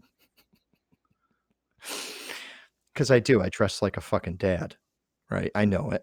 Cause 2.95 3.11
I 3.11 3.21
do. 3.21 3.41
I 3.43 3.49
dress 3.49 3.81
like 3.81 3.97
a 3.97 4.01
fucking 4.01 4.37
dad. 4.37 4.77
Right. 5.31 5.51
I 5.55 5.65
know 5.65 5.91
it. 5.91 6.03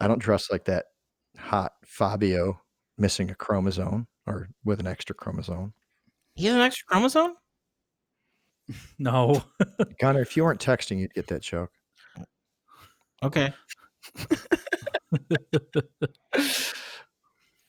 I 0.00 0.08
don't 0.08 0.18
dress 0.18 0.50
like 0.50 0.64
that 0.64 0.86
hot 1.38 1.72
Fabio 1.84 2.60
missing 2.98 3.30
a 3.30 3.34
chromosome 3.34 4.08
or 4.26 4.48
with 4.64 4.80
an 4.80 4.86
extra 4.86 5.14
chromosome. 5.14 5.72
he 6.34 6.46
has 6.46 6.54
an 6.56 6.62
extra 6.62 6.86
chromosome. 6.86 7.34
No. 8.98 9.44
Gunnar, 10.00 10.22
if 10.22 10.38
you 10.38 10.42
weren't 10.42 10.58
texting, 10.58 10.98
you'd 10.98 11.12
get 11.12 11.26
that 11.26 11.42
joke. 11.42 11.70
Okay. 13.22 13.52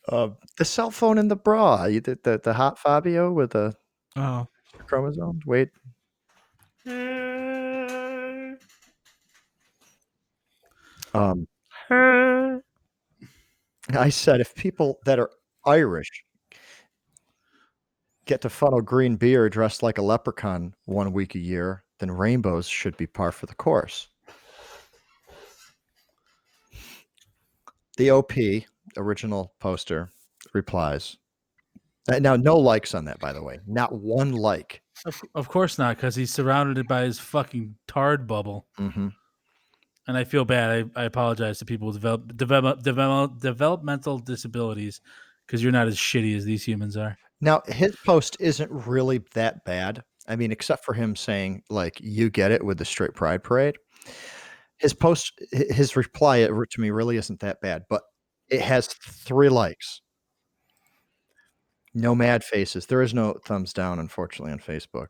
Uh, 0.07 0.30
the 0.57 0.65
cell 0.65 0.91
phone 0.91 1.18
in 1.18 1.27
the 1.27 1.36
bra. 1.36 1.86
You 1.86 2.02
did 2.02 2.23
the, 2.23 2.40
the 2.44 2.53
hot 2.53 2.80
Fabio 2.80 3.32
with 3.32 3.52
the 3.52 3.73
Oh. 4.15 4.48
chromosomes. 4.88 5.45
Wait. 5.45 5.69
Um, 11.14 11.48
I 11.90 12.60
said 14.10 14.41
if 14.41 14.53
people 14.56 14.99
that 15.06 15.19
are 15.19 15.30
Irish 15.65 16.23
get 18.26 18.41
to 18.41 18.49
funnel 18.49 18.82
green 18.82 19.15
beer 19.15 19.49
dressed 19.49 19.84
like 19.84 19.98
a 19.98 20.02
leprechaun 20.02 20.73
one 20.86 21.14
week 21.14 21.36
a 21.36 21.40
year, 21.40 21.84
then 21.99 22.11
rainbows 22.11 22.68
should 22.68 22.98
be 22.98 23.07
par 23.07 23.32
for 23.32 23.45
the 23.45 23.56
course. 23.56 24.07
The 27.98 28.11
OP 28.11 28.34
original 28.97 29.53
poster 29.59 30.09
replies. 30.53 31.17
Uh, 32.11 32.19
Now, 32.19 32.35
no 32.35 32.57
likes 32.57 32.93
on 32.93 33.05
that, 33.05 33.19
by 33.19 33.34
the 33.34 33.43
way. 33.43 33.59
Not 33.65 33.93
one 33.93 34.31
like. 34.34 34.81
Of, 35.05 35.22
of 35.34 35.49
course 35.49 35.77
not, 35.77 35.97
because 35.97 36.15
he's 36.15 36.34
surrounded 36.34 36.88
by 36.88 37.03
his 37.03 37.19
fucking 37.19 37.76
tard 37.88 38.27
bubble. 38.27 38.67
hmm 38.77 39.07
And 40.07 40.17
I 40.17 40.23
feel 40.23 40.45
bad. 40.45 40.89
I, 40.95 41.01
I 41.01 41.03
apologize 41.05 41.59
to 41.59 41.65
people 41.65 41.88
with 41.88 41.95
develop, 41.95 42.38
develop, 42.38 42.84
develop, 42.84 43.39
developmental 43.39 44.19
disabilities 44.19 45.01
because 45.45 45.61
you're 45.63 45.72
not 45.72 45.88
as 45.88 45.97
shitty 45.97 46.35
as 46.38 46.45
these 46.45 46.63
humans 46.63 46.95
are. 46.95 47.17
Now, 47.41 47.61
his 47.67 47.95
post 48.05 48.38
isn't 48.39 48.72
really 48.72 49.22
that 49.34 49.65
bad. 49.65 50.03
I 50.27 50.35
mean, 50.35 50.51
except 50.51 50.85
for 50.85 50.93
him 50.93 51.15
saying, 51.15 51.63
like, 51.69 51.99
you 51.99 52.30
get 52.30 52.51
it 52.51 52.63
with 52.63 52.77
the 52.77 52.85
straight 52.85 53.13
pride 53.13 53.43
parade. 53.43 53.77
His 54.77 54.93
post, 54.93 55.39
his 55.51 55.95
reply 55.95 56.45
to 56.45 56.81
me 56.81 56.89
really 56.89 57.17
isn't 57.17 57.39
that 57.41 57.61
bad, 57.61 57.84
but 57.89 58.03
it 58.49 58.61
has 58.61 58.88
three 58.88 59.49
likes. 59.49 60.01
No 61.93 62.13
mad 62.13 62.43
faces. 62.43 62.85
There 62.85 63.01
is 63.01 63.13
no 63.13 63.35
thumbs 63.45 63.72
down, 63.72 63.99
unfortunately, 63.99 64.51
on 64.51 64.59
Facebook. 64.59 65.07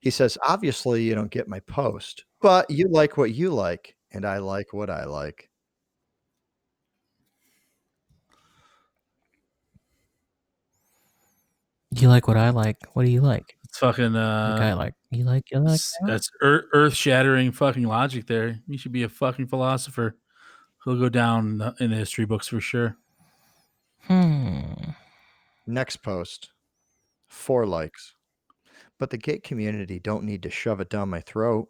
He 0.00 0.10
says, 0.10 0.36
obviously, 0.42 1.04
you 1.04 1.14
don't 1.14 1.30
get 1.30 1.46
my 1.46 1.60
post, 1.60 2.24
but 2.40 2.68
you 2.68 2.88
like 2.88 3.16
what 3.16 3.32
you 3.32 3.50
like, 3.50 3.94
and 4.10 4.24
I 4.24 4.38
like 4.38 4.72
what 4.72 4.90
I 4.90 5.04
like. 5.04 5.48
You 11.94 12.08
like 12.08 12.26
what 12.26 12.36
I 12.36 12.50
like? 12.50 12.78
What 12.94 13.04
do 13.04 13.10
you 13.12 13.20
like? 13.20 13.56
It's 13.64 13.78
fucking 13.78 14.14
Like 14.14 14.60
I 14.60 14.72
uh, 14.72 14.76
like. 14.76 14.94
You 15.10 15.24
like. 15.24 15.50
You 15.52 15.60
like. 15.60 15.74
s- 15.74 15.94
that's 16.06 16.30
earth 16.40 16.94
shattering 16.94 17.52
fucking 17.52 17.84
logic. 17.84 18.26
There, 18.26 18.58
you 18.66 18.78
should 18.78 18.92
be 18.92 19.02
a 19.02 19.08
fucking 19.08 19.46
philosopher. 19.46 20.16
He'll 20.84 20.98
go 20.98 21.08
down 21.08 21.74
in 21.78 21.90
the 21.90 21.96
history 21.96 22.24
books 22.24 22.48
for 22.48 22.60
sure. 22.60 22.96
Hmm. 24.02 24.62
Next 25.66 25.98
post, 25.98 26.50
four 27.28 27.66
likes. 27.66 28.14
But 28.98 29.10
the 29.10 29.18
gay 29.18 29.38
community 29.38 29.98
don't 29.98 30.24
need 30.24 30.42
to 30.42 30.50
shove 30.50 30.80
it 30.80 30.90
down 30.90 31.08
my 31.08 31.20
throat. 31.20 31.68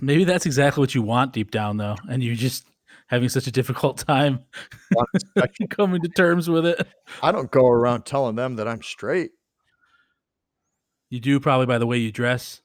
Maybe 0.00 0.24
that's 0.24 0.46
exactly 0.46 0.80
what 0.80 0.94
you 0.94 1.02
want 1.02 1.32
deep 1.32 1.52
down, 1.52 1.76
though, 1.76 1.96
and 2.10 2.22
you're 2.22 2.34
just 2.34 2.66
having 3.06 3.28
such 3.28 3.46
a 3.46 3.52
difficult 3.52 3.98
time 3.98 4.44
Want 4.92 5.08
inspection. 5.14 5.68
coming 5.68 6.02
to 6.02 6.08
terms 6.08 6.50
with 6.50 6.66
it. 6.66 6.86
I 7.22 7.30
don't 7.30 7.50
go 7.50 7.66
around 7.66 8.04
telling 8.04 8.34
them 8.34 8.56
that 8.56 8.66
I'm 8.66 8.82
straight. 8.82 9.30
You 11.08 11.20
do 11.20 11.38
probably 11.38 11.66
by 11.66 11.78
the 11.78 11.86
way 11.86 11.98
you 11.98 12.10
dress, 12.10 12.62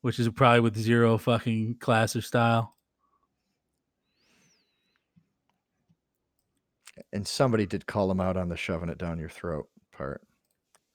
which 0.00 0.18
is 0.18 0.28
probably 0.30 0.60
with 0.60 0.76
zero 0.76 1.16
fucking 1.16 1.76
class 1.78 2.16
or 2.16 2.22
style. 2.22 2.74
And 7.12 7.26
somebody 7.26 7.66
did 7.66 7.86
call 7.86 8.10
him 8.10 8.20
out 8.20 8.36
on 8.36 8.48
the 8.48 8.56
shoving 8.56 8.88
it 8.88 8.98
down 8.98 9.18
your 9.18 9.28
throat 9.28 9.68
part. 9.92 10.22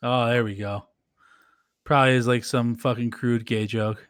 Oh, 0.02 0.27
there 0.27 0.44
we 0.44 0.56
go. 0.56 0.84
Probably 1.84 2.15
is 2.15 2.27
like 2.27 2.44
some 2.44 2.76
fucking 2.76 3.11
crude 3.11 3.45
gay 3.45 3.68
joke. 3.68 4.07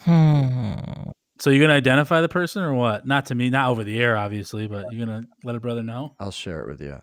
Hmm. 0.00 1.10
So 1.38 1.50
you're 1.50 1.62
gonna 1.62 1.76
identify 1.76 2.22
the 2.22 2.28
person 2.28 2.62
or 2.62 2.74
what? 2.74 3.06
Not 3.06 3.26
to 3.26 3.34
me, 3.34 3.50
not 3.50 3.70
over 3.70 3.84
the 3.84 3.98
air, 4.00 4.16
obviously, 4.16 4.66
but 4.66 4.86
you're 4.90 5.06
gonna 5.06 5.24
let 5.44 5.56
a 5.56 5.60
brother 5.60 5.82
know. 5.82 6.14
I'll 6.18 6.30
share 6.30 6.60
it 6.60 6.68
with 6.68 6.80
you. 6.80 6.98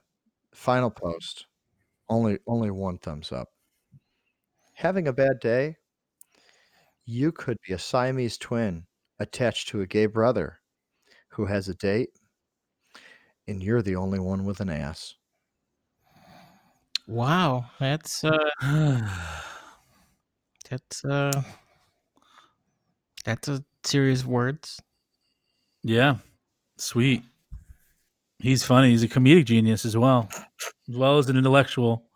Final 0.53 0.89
post. 0.89 1.45
Only 2.09 2.39
only 2.47 2.71
one 2.71 2.97
thumbs 2.97 3.31
up. 3.31 3.49
Having 4.73 5.07
a 5.07 5.13
bad 5.13 5.39
day? 5.39 5.77
You 7.05 7.31
could 7.31 7.57
be 7.67 7.73
a 7.73 7.79
Siamese 7.79 8.37
twin 8.37 8.86
attached 9.19 9.69
to 9.69 9.81
a 9.81 9.87
gay 9.87 10.05
brother 10.05 10.59
who 11.29 11.45
has 11.45 11.67
a 11.67 11.75
date, 11.75 12.09
and 13.47 13.61
you're 13.63 13.81
the 13.81 13.95
only 13.95 14.19
one 14.19 14.45
with 14.45 14.59
an 14.59 14.69
ass. 14.69 15.15
Wow, 17.07 17.65
that's 17.79 18.23
uh, 18.23 18.37
that's 20.69 21.05
uh, 21.05 21.41
that's 23.23 23.47
a 23.47 23.63
serious 23.83 24.25
words. 24.25 24.81
yeah, 25.83 26.17
sweet. 26.77 27.23
He's 28.39 28.63
funny. 28.63 28.89
He's 28.91 29.03
a 29.03 29.07
comedic 29.07 29.45
genius 29.45 29.85
as 29.85 29.95
well, 29.97 30.29
as 30.89 30.95
well 30.95 31.17
as 31.17 31.29
an 31.29 31.37
intellectual. 31.37 32.06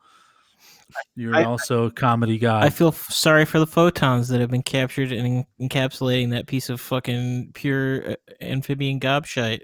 You're 1.16 1.36
I- 1.36 1.44
also 1.44 1.86
a 1.86 1.92
comedy 1.92 2.38
guy. 2.38 2.62
I 2.64 2.70
feel 2.70 2.90
f- 2.90 3.08
sorry 3.10 3.46
for 3.46 3.60
the 3.60 3.68
photons 3.68 4.28
that 4.30 4.40
have 4.42 4.50
been 4.52 4.64
captured 4.64 5.12
and 5.12 5.46
en- 5.60 5.70
encapsulating 5.70 6.32
that 6.32 6.48
piece 6.48 6.70
of 6.70 6.80
fucking 6.82 7.52
pure 7.54 8.12
uh, 8.12 8.16
amphibian 8.42 9.00
gobshite. 9.00 9.62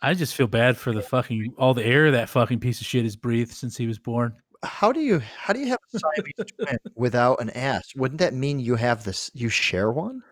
I 0.00 0.14
just 0.14 0.36
feel 0.36 0.46
bad 0.46 0.76
for 0.76 0.92
the 0.92 1.02
fucking 1.02 1.54
all 1.58 1.74
the 1.74 1.84
air 1.84 2.12
that 2.12 2.28
fucking 2.28 2.60
piece 2.60 2.80
of 2.80 2.86
shit 2.86 3.02
has 3.04 3.16
breathed 3.16 3.52
since 3.52 3.76
he 3.76 3.86
was 3.88 3.98
born. 3.98 4.32
How 4.62 4.92
do 4.92 5.00
you 5.00 5.18
how 5.36 5.52
do 5.52 5.58
you 5.58 5.66
have 5.68 5.78
a 5.92 5.98
Siamese 5.98 6.52
twin 6.64 6.78
without 6.94 7.40
an 7.40 7.50
ass? 7.50 7.92
Wouldn't 7.96 8.20
that 8.20 8.32
mean 8.32 8.60
you 8.60 8.76
have 8.76 9.02
this 9.02 9.28
you 9.34 9.48
share 9.48 9.90
one? 9.90 10.22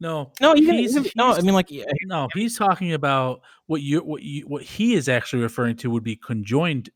No, 0.00 0.30
No, 0.40 0.54
you 0.54 0.64
can, 0.66 0.76
he's- 0.76 0.94
no. 1.16 1.32
I 1.32 1.40
mean, 1.40 1.54
like, 1.54 1.70
yeah, 1.72 1.84
no, 2.04 2.28
he's 2.32 2.56
talking 2.56 2.92
about 2.92 3.40
what 3.66 3.80
you 3.82 4.00
what 4.00 4.22
you 4.22 4.42
what 4.46 4.62
he 4.62 4.94
is 4.94 5.08
actually 5.08 5.42
referring 5.42 5.76
to 5.78 5.90
would 5.90 6.04
be 6.04 6.14
conjoined 6.14 6.90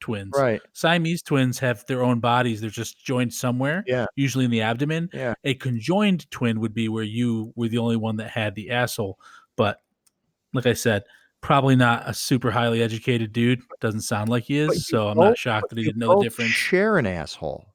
twins. 0.00 0.32
Right. 0.36 0.60
Siamese 0.72 1.22
twins 1.22 1.58
have 1.60 1.84
their 1.86 2.02
own 2.02 2.20
bodies; 2.20 2.60
they're 2.60 2.70
just 2.70 3.04
joined 3.04 3.32
somewhere, 3.32 3.84
Yeah. 3.86 4.06
usually 4.16 4.44
in 4.44 4.50
the 4.50 4.62
abdomen. 4.62 5.08
Yeah. 5.12 5.34
A 5.44 5.54
conjoined 5.54 6.30
twin 6.30 6.60
would 6.60 6.74
be 6.74 6.88
where 6.88 7.04
you 7.04 7.52
were 7.56 7.68
the 7.68 7.78
only 7.78 7.96
one 7.96 8.16
that 8.16 8.30
had 8.30 8.54
the 8.54 8.70
asshole. 8.70 9.18
But 9.56 9.78
like 10.52 10.66
I 10.66 10.72
said, 10.72 11.04
probably 11.42 11.76
not 11.76 12.02
a 12.08 12.14
super 12.14 12.50
highly 12.50 12.82
educated 12.82 13.32
dude. 13.32 13.60
Doesn't 13.80 14.02
sound 14.02 14.28
like 14.28 14.44
he 14.44 14.58
is, 14.58 14.86
so 14.86 15.08
I'm 15.08 15.18
not 15.18 15.38
shocked 15.38 15.68
that 15.70 15.78
he 15.78 15.84
didn't 15.84 15.98
know 16.00 16.18
the 16.18 16.24
difference. 16.24 16.50
Share 16.50 16.98
an 16.98 17.06
asshole. 17.06 17.66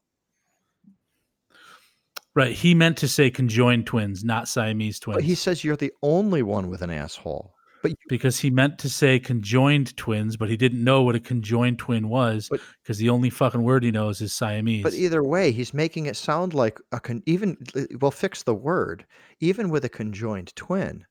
Right. 2.34 2.52
He 2.52 2.74
meant 2.74 2.98
to 2.98 3.08
say 3.08 3.30
conjoined 3.30 3.86
twins, 3.86 4.22
not 4.22 4.46
Siamese 4.46 5.00
twins. 5.00 5.16
But 5.16 5.24
he 5.24 5.34
says 5.34 5.64
you're 5.64 5.74
the 5.76 5.92
only 6.02 6.42
one 6.42 6.68
with 6.68 6.82
an 6.82 6.90
asshole. 6.90 7.54
But 7.86 7.90
you, 7.92 8.06
because 8.08 8.40
he 8.40 8.50
meant 8.50 8.78
to 8.80 8.88
say 8.88 9.18
conjoined 9.18 9.96
twins, 9.96 10.36
but 10.36 10.48
he 10.48 10.56
didn't 10.56 10.82
know 10.82 11.02
what 11.02 11.14
a 11.14 11.20
conjoined 11.20 11.78
twin 11.78 12.08
was 12.08 12.50
because 12.82 12.98
the 12.98 13.10
only 13.10 13.30
fucking 13.30 13.62
word 13.62 13.84
he 13.84 13.90
knows 13.90 14.20
is 14.20 14.32
Siamese. 14.32 14.82
but 14.82 14.94
either 14.94 15.22
way, 15.22 15.52
he's 15.52 15.72
making 15.72 16.06
it 16.06 16.16
sound 16.16 16.54
like 16.54 16.78
a 16.92 17.00
con, 17.00 17.22
even 17.26 17.56
we'll 18.00 18.10
fix 18.10 18.42
the 18.42 18.54
word. 18.54 19.06
Even 19.40 19.70
with 19.70 19.84
a 19.84 19.88
conjoined 19.88 20.54
twin, 20.56 21.04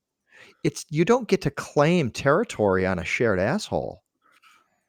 it's 0.64 0.86
you 0.90 1.06
don't 1.06 1.28
get 1.28 1.42
to 1.42 1.52
claim 1.52 2.10
territory 2.12 2.86
on 2.86 3.00
a 3.00 3.06
shared 3.06 3.40
asshole. 3.40 4.02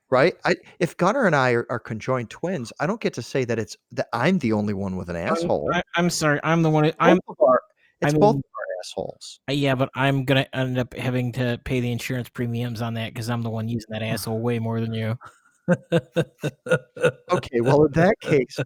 Right? 0.08 0.34
I, 0.44 0.54
if 0.78 0.96
Gunner 0.96 1.26
and 1.26 1.34
I 1.34 1.50
are, 1.50 1.66
are 1.68 1.80
conjoined 1.80 2.30
twins, 2.30 2.72
I 2.78 2.86
don't 2.86 3.00
get 3.00 3.12
to 3.14 3.22
say 3.22 3.44
that 3.44 3.58
it's 3.58 3.76
that 3.92 4.06
I'm 4.12 4.38
the 4.38 4.52
only 4.52 4.72
one 4.72 4.96
with 4.96 5.10
an 5.10 5.16
asshole. 5.16 5.68
I, 5.74 5.82
I'm 5.96 6.10
sorry. 6.10 6.38
I'm 6.44 6.62
the 6.62 6.70
one. 6.70 6.92
I'm 7.00 7.18
Our- 8.02 8.08
I 8.08 8.10
it's 8.10 8.18
both 8.18 8.36
of 8.36 8.42
our 8.44 8.78
assholes. 8.82 9.40
Uh, 9.48 9.52
Yeah, 9.52 9.74
but 9.74 9.90
I'm 9.94 10.24
gonna 10.24 10.46
end 10.52 10.78
up 10.78 10.94
having 10.94 11.32
to 11.32 11.58
pay 11.64 11.80
the 11.80 11.90
insurance 11.90 12.28
premiums 12.28 12.82
on 12.82 12.94
that 12.94 13.12
because 13.14 13.30
I'm 13.30 13.42
the 13.42 13.50
one 13.50 13.68
using 13.68 13.88
that 13.90 14.02
asshole 14.02 14.40
way 14.40 14.58
more 14.58 14.80
than 14.80 14.92
you. 14.92 15.18
Okay, 17.28 17.60
well 17.60 17.84
in 17.86 17.92
that 17.92 18.14
case, 18.20 18.56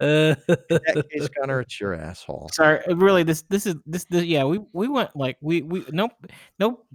in 0.00 0.36
that 0.46 1.06
case, 1.10 1.28
Gunnar, 1.40 1.60
it's 1.60 1.80
your 1.80 1.94
asshole. 1.94 2.50
Sorry, 2.52 2.84
uh, 2.86 2.96
really, 2.96 3.22
this 3.22 3.42
this 3.48 3.64
is 3.66 3.76
this, 3.86 4.04
this 4.10 4.24
yeah 4.24 4.44
we 4.44 4.60
we 4.72 4.88
went 4.88 5.14
like 5.16 5.36
we 5.40 5.62
we 5.62 5.84
nope 5.90 6.12
nope 6.58 6.86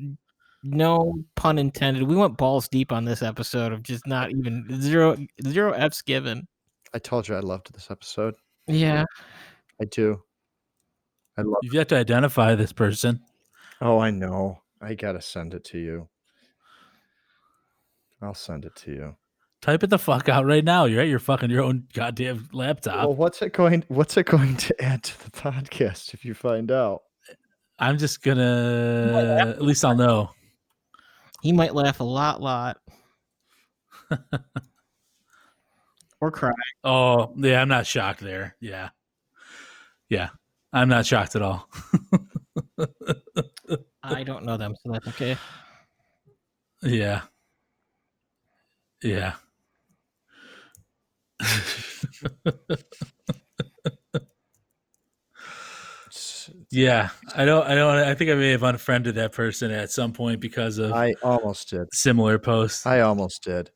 no 0.64 1.16
pun 1.36 1.58
intended. 1.58 2.04
We 2.04 2.16
went 2.16 2.38
balls 2.38 2.68
deep 2.68 2.92
on 2.92 3.06
this 3.06 3.22
episode 3.24 3.72
of 3.72 3.82
just 3.84 4.06
not 4.06 4.30
even 4.32 4.68
zero 4.82 5.18
zero 5.48 5.72
f's 5.74 6.02
given. 6.02 6.48
I 6.94 7.00
told 7.00 7.28
you 7.28 7.36
I 7.36 7.40
loved 7.40 7.74
this 7.74 7.90
episode. 7.90 8.36
Yeah, 8.68 9.06
I 9.82 9.86
do. 9.86 10.22
I 11.38 11.42
love. 11.42 11.60
You've 11.64 11.74
yet 11.74 11.90
to 11.90 11.98
identify 11.98 12.56
this 12.56 12.72
person. 12.74 13.22
Oh, 13.82 14.00
I 14.00 14.12
know. 14.12 14.62
I 14.82 14.94
gotta 14.94 15.22
send 15.22 15.54
it 15.54 15.64
to 15.66 15.78
you. 15.78 16.08
I'll 18.22 18.34
send 18.34 18.66
it 18.66 18.76
to 18.78 18.92
you. 18.92 19.16
Type 19.62 19.84
it 19.84 19.90
the 19.90 19.98
fuck 20.00 20.30
out 20.30 20.46
right 20.46 20.64
now. 20.64 20.86
You're 20.86 21.02
at 21.02 21.08
your 21.08 21.20
fucking 21.20 21.50
your 21.50 21.64
own 21.64 21.88
goddamn 21.94 22.50
laptop. 22.54 23.08
Well, 23.08 23.16
what's 23.16 23.42
it 23.42 23.54
going? 23.54 23.84
What's 23.88 24.16
it 24.16 24.28
going 24.28 24.58
to 24.58 24.84
add 24.84 25.04
to 25.04 25.24
the 25.26 25.32
podcast 25.32 26.14
if 26.14 26.24
you 26.24 26.34
find 26.34 26.72
out? 26.72 27.02
I'm 27.80 27.98
just 27.98 28.22
gonna. 28.22 29.56
At 29.58 29.62
least 29.62 29.84
I'll 29.84 29.96
know. 29.96 30.30
he 31.42 31.52
might 31.52 31.76
laugh 31.76 32.00
a 32.00 32.04
lot, 32.04 32.42
lot, 32.42 32.78
or 36.22 36.32
cry. 36.32 36.54
Oh 36.84 37.34
yeah, 37.36 37.62
I'm 37.62 37.68
not 37.68 37.86
shocked 37.88 38.22
there. 38.22 38.56
Yeah, 38.62 38.90
yeah, 40.10 40.30
I'm 40.76 40.90
not 40.90 41.06
shocked 41.06 41.38
at 41.38 41.42
all. 41.42 41.70
I 44.04 44.24
don't 44.24 44.44
know 44.44 44.58
them, 44.58 44.76
so 44.84 44.92
that's 44.92 45.08
okay. 45.08 45.38
Yeah. 46.84 47.22
Yeah. 49.02 49.36
Yeah. 56.70 57.10
I 57.34 57.46
don't 57.46 57.66
I 57.66 57.76
don't 57.76 57.96
I 57.96 58.14
think 58.14 58.30
I 58.30 58.36
may 58.36 58.52
have 58.52 58.64
unfriended 58.64 59.16
that 59.16 59.32
person 59.32 59.72
at 59.72 59.92
some 59.92 60.12
point 60.12 60.42
because 60.42 60.78
of 60.78 60.92
I 60.92 61.14
almost 61.24 61.70
did. 61.70 61.88
similar 61.94 62.38
posts. 62.38 62.86
I 62.86 63.00
almost 63.00 63.44
did. 63.44 63.72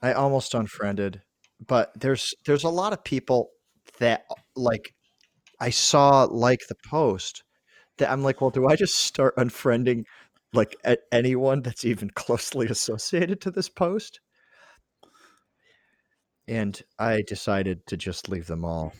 I 0.00 0.14
almost 0.14 0.54
unfriended, 0.54 1.20
but 1.64 1.92
there's 2.00 2.32
there's 2.46 2.64
a 2.64 2.70
lot 2.70 2.94
of 2.94 3.04
people 3.04 3.50
that 3.98 4.24
like 4.56 4.94
I 5.60 5.70
saw 5.70 6.24
like 6.24 6.66
the 6.68 6.76
post 6.88 7.42
that 7.98 8.10
I'm 8.10 8.22
like, 8.22 8.40
well, 8.40 8.50
do 8.50 8.66
I 8.66 8.76
just 8.76 8.98
start 8.98 9.36
unfriending 9.36 10.04
like 10.52 10.76
a- 10.84 10.98
anyone 11.12 11.62
that's 11.62 11.84
even 11.84 12.10
closely 12.10 12.66
associated 12.66 13.40
to 13.42 13.50
this 13.50 13.68
post? 13.68 14.20
And 16.48 16.80
I 16.98 17.22
decided 17.26 17.86
to 17.88 17.96
just 17.96 18.28
leave 18.28 18.46
them 18.46 18.64
all 18.64 18.92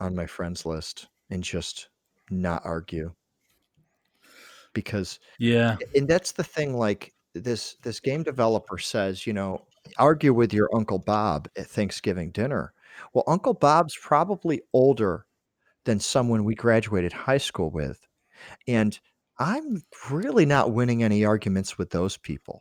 on 0.00 0.14
my 0.14 0.26
friends 0.26 0.66
list 0.66 1.08
and 1.30 1.42
just 1.42 1.88
not 2.30 2.62
argue 2.64 3.12
because 4.72 5.18
yeah. 5.38 5.76
and 5.94 6.06
that's 6.08 6.32
the 6.32 6.44
thing 6.44 6.76
like 6.76 7.14
this 7.34 7.76
this 7.82 8.00
game 8.00 8.22
developer 8.22 8.78
says 8.78 9.26
you 9.26 9.32
know 9.32 9.64
argue 9.96 10.34
with 10.34 10.52
your 10.52 10.68
uncle 10.74 10.98
bob 10.98 11.48
at 11.56 11.66
thanksgiving 11.66 12.30
dinner 12.30 12.72
well 13.14 13.24
uncle 13.26 13.54
bob's 13.54 13.96
probably 13.96 14.60
older 14.72 15.24
than 15.86 15.98
someone 15.98 16.44
we 16.44 16.54
graduated 16.54 17.12
high 17.12 17.38
school 17.38 17.70
with 17.70 18.06
and 18.68 19.00
i'm 19.38 19.82
really 20.10 20.44
not 20.44 20.70
winning 20.72 21.02
any 21.02 21.24
arguments 21.24 21.78
with 21.78 21.90
those 21.90 22.16
people 22.18 22.60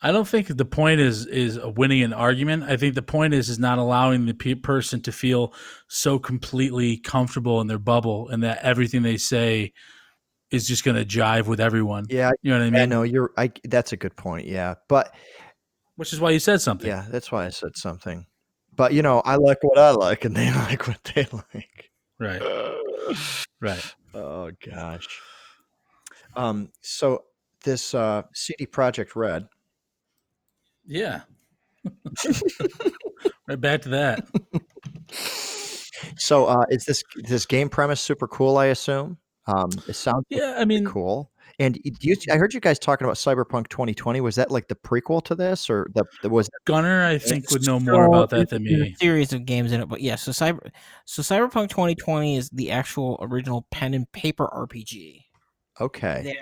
I 0.00 0.12
don't 0.12 0.28
think 0.28 0.46
the 0.46 0.64
point 0.64 1.00
is 1.00 1.26
is 1.26 1.58
winning 1.60 2.04
an 2.04 2.12
argument. 2.12 2.62
I 2.62 2.76
think 2.76 2.94
the 2.94 3.02
point 3.02 3.34
is 3.34 3.48
is 3.48 3.58
not 3.58 3.78
allowing 3.78 4.26
the 4.26 4.32
pe- 4.34 4.54
person 4.54 5.00
to 5.02 5.10
feel 5.10 5.52
so 5.88 6.20
completely 6.20 6.98
comfortable 6.98 7.60
in 7.60 7.66
their 7.66 7.80
bubble 7.80 8.28
and 8.28 8.44
that 8.44 8.58
everything 8.62 9.02
they 9.02 9.16
say 9.16 9.72
is 10.52 10.68
just 10.68 10.84
going 10.84 10.96
to 10.96 11.04
jive 11.04 11.46
with 11.46 11.58
everyone. 11.60 12.04
yeah 12.10 12.30
You 12.42 12.52
know 12.52 12.58
what 12.60 12.66
I 12.66 12.70
mean. 12.70 12.80
i 12.82 12.86
know 12.86 13.02
you're 13.02 13.32
i 13.36 13.50
that's 13.64 13.92
a 13.92 13.96
good 13.96 14.14
point 14.16 14.46
yeah 14.46 14.74
but 14.88 15.12
Which 15.96 16.12
is 16.12 16.20
why 16.20 16.30
you 16.30 16.38
said 16.38 16.60
something. 16.60 16.86
yeah 16.86 17.06
that's 17.10 17.32
why 17.32 17.46
i 17.46 17.48
said 17.50 17.76
something 17.76 18.24
but 18.78 18.94
you 18.94 19.02
know 19.02 19.20
i 19.26 19.34
like 19.34 19.62
what 19.62 19.76
i 19.78 19.90
like 19.90 20.24
and 20.24 20.34
they 20.34 20.50
like 20.54 20.88
what 20.88 21.04
they 21.14 21.26
like 21.32 21.90
Right. 22.20 22.42
Right. 23.60 23.94
Oh 24.12 24.50
gosh. 24.64 25.06
Um, 26.34 26.72
so 26.80 27.24
this 27.64 27.94
uh, 27.94 28.22
CD 28.34 28.66
Projekt 28.66 29.14
Red, 29.14 29.48
Yeah. 30.84 31.20
right 33.46 33.60
back 33.60 33.82
to 33.82 33.88
that. 33.90 34.26
so 36.16 36.46
uh, 36.46 36.64
is 36.70 36.84
this 36.84 37.02
this 37.16 37.46
game 37.46 37.68
premise 37.68 38.00
super 38.00 38.26
cool? 38.26 38.58
I 38.58 38.66
assume. 38.66 39.18
Um, 39.46 39.70
it 39.86 39.94
sounds 39.94 40.24
Yeah, 40.28 40.56
I 40.58 40.64
mean, 40.64 40.84
cool. 40.84 41.30
And 41.60 41.78
you, 41.82 42.14
I 42.30 42.36
heard 42.36 42.54
you 42.54 42.60
guys 42.60 42.78
talking 42.78 43.04
about 43.04 43.16
Cyberpunk 43.16 43.68
2020. 43.68 44.20
Was 44.20 44.36
that 44.36 44.50
like 44.50 44.68
the 44.68 44.76
prequel 44.76 45.24
to 45.24 45.34
this, 45.34 45.68
or 45.68 45.90
the, 45.94 46.04
the 46.22 46.28
was 46.28 46.48
Gunner, 46.66 47.04
I 47.04 47.18
think, 47.18 47.50
would 47.50 47.66
know 47.66 47.80
more 47.80 48.04
about 48.04 48.30
that 48.30 48.50
than 48.50 48.62
me. 48.62 48.94
series 49.00 49.32
of 49.32 49.44
games 49.44 49.72
in 49.72 49.80
it, 49.80 49.88
but 49.88 50.00
yeah. 50.00 50.14
So 50.14 50.30
cyber, 50.30 50.70
so 51.04 51.22
Cyberpunk 51.22 51.70
2020 51.70 52.36
is 52.36 52.48
the 52.50 52.70
actual 52.70 53.18
original 53.20 53.66
pen 53.72 53.94
and 53.94 54.10
paper 54.12 54.46
RPG 54.46 55.24
okay? 55.80 56.22
that 56.24 56.36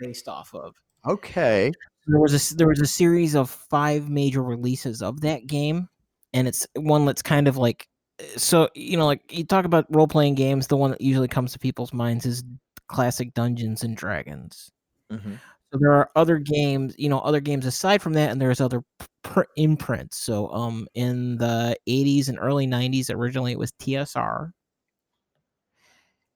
based 0.00 0.28
off 0.28 0.54
of. 0.54 0.74
Okay. 1.06 1.72
There 2.06 2.20
was 2.20 2.32
a 2.32 2.36
s- 2.36 2.50
there 2.50 2.68
was 2.68 2.80
a 2.80 2.86
series 2.86 3.34
of 3.34 3.50
five 3.50 4.08
major 4.08 4.42
releases 4.42 5.02
of 5.02 5.20
that 5.22 5.46
game, 5.46 5.88
and 6.32 6.48
it's 6.48 6.66
one 6.74 7.04
that's 7.04 7.22
kind 7.22 7.48
of 7.48 7.56
like 7.56 7.86
eh, 8.18 8.24
so 8.36 8.68
you 8.74 8.96
know 8.96 9.06
like 9.06 9.20
you 9.30 9.44
talk 9.44 9.64
about 9.64 9.86
role 9.94 10.08
playing 10.08 10.34
games. 10.34 10.66
The 10.66 10.76
one 10.76 10.92
that 10.92 11.00
usually 11.00 11.28
comes 11.28 11.52
to 11.52 11.58
people's 11.58 11.92
minds 11.92 12.24
is 12.24 12.42
classic 12.88 13.34
Dungeons 13.34 13.84
and 13.84 13.96
Dragons. 13.96 14.70
hmm 15.10 15.40
So 15.72 15.78
there 15.80 15.92
are 15.92 16.10
other 16.16 16.38
games, 16.38 16.94
you 16.98 17.08
know, 17.08 17.18
other 17.20 17.40
games 17.40 17.66
aside 17.66 18.00
from 18.02 18.14
that, 18.14 18.30
and 18.30 18.40
there's 18.40 18.60
other 18.60 18.82
pr- 19.22 19.42
imprints. 19.56 20.16
So 20.18 20.48
um, 20.52 20.86
in 20.94 21.36
the 21.38 21.76
80s 21.86 22.28
and 22.28 22.38
early 22.40 22.66
90s, 22.66 23.10
originally 23.10 23.52
it 23.52 23.58
was 23.58 23.72
TSR, 23.78 24.52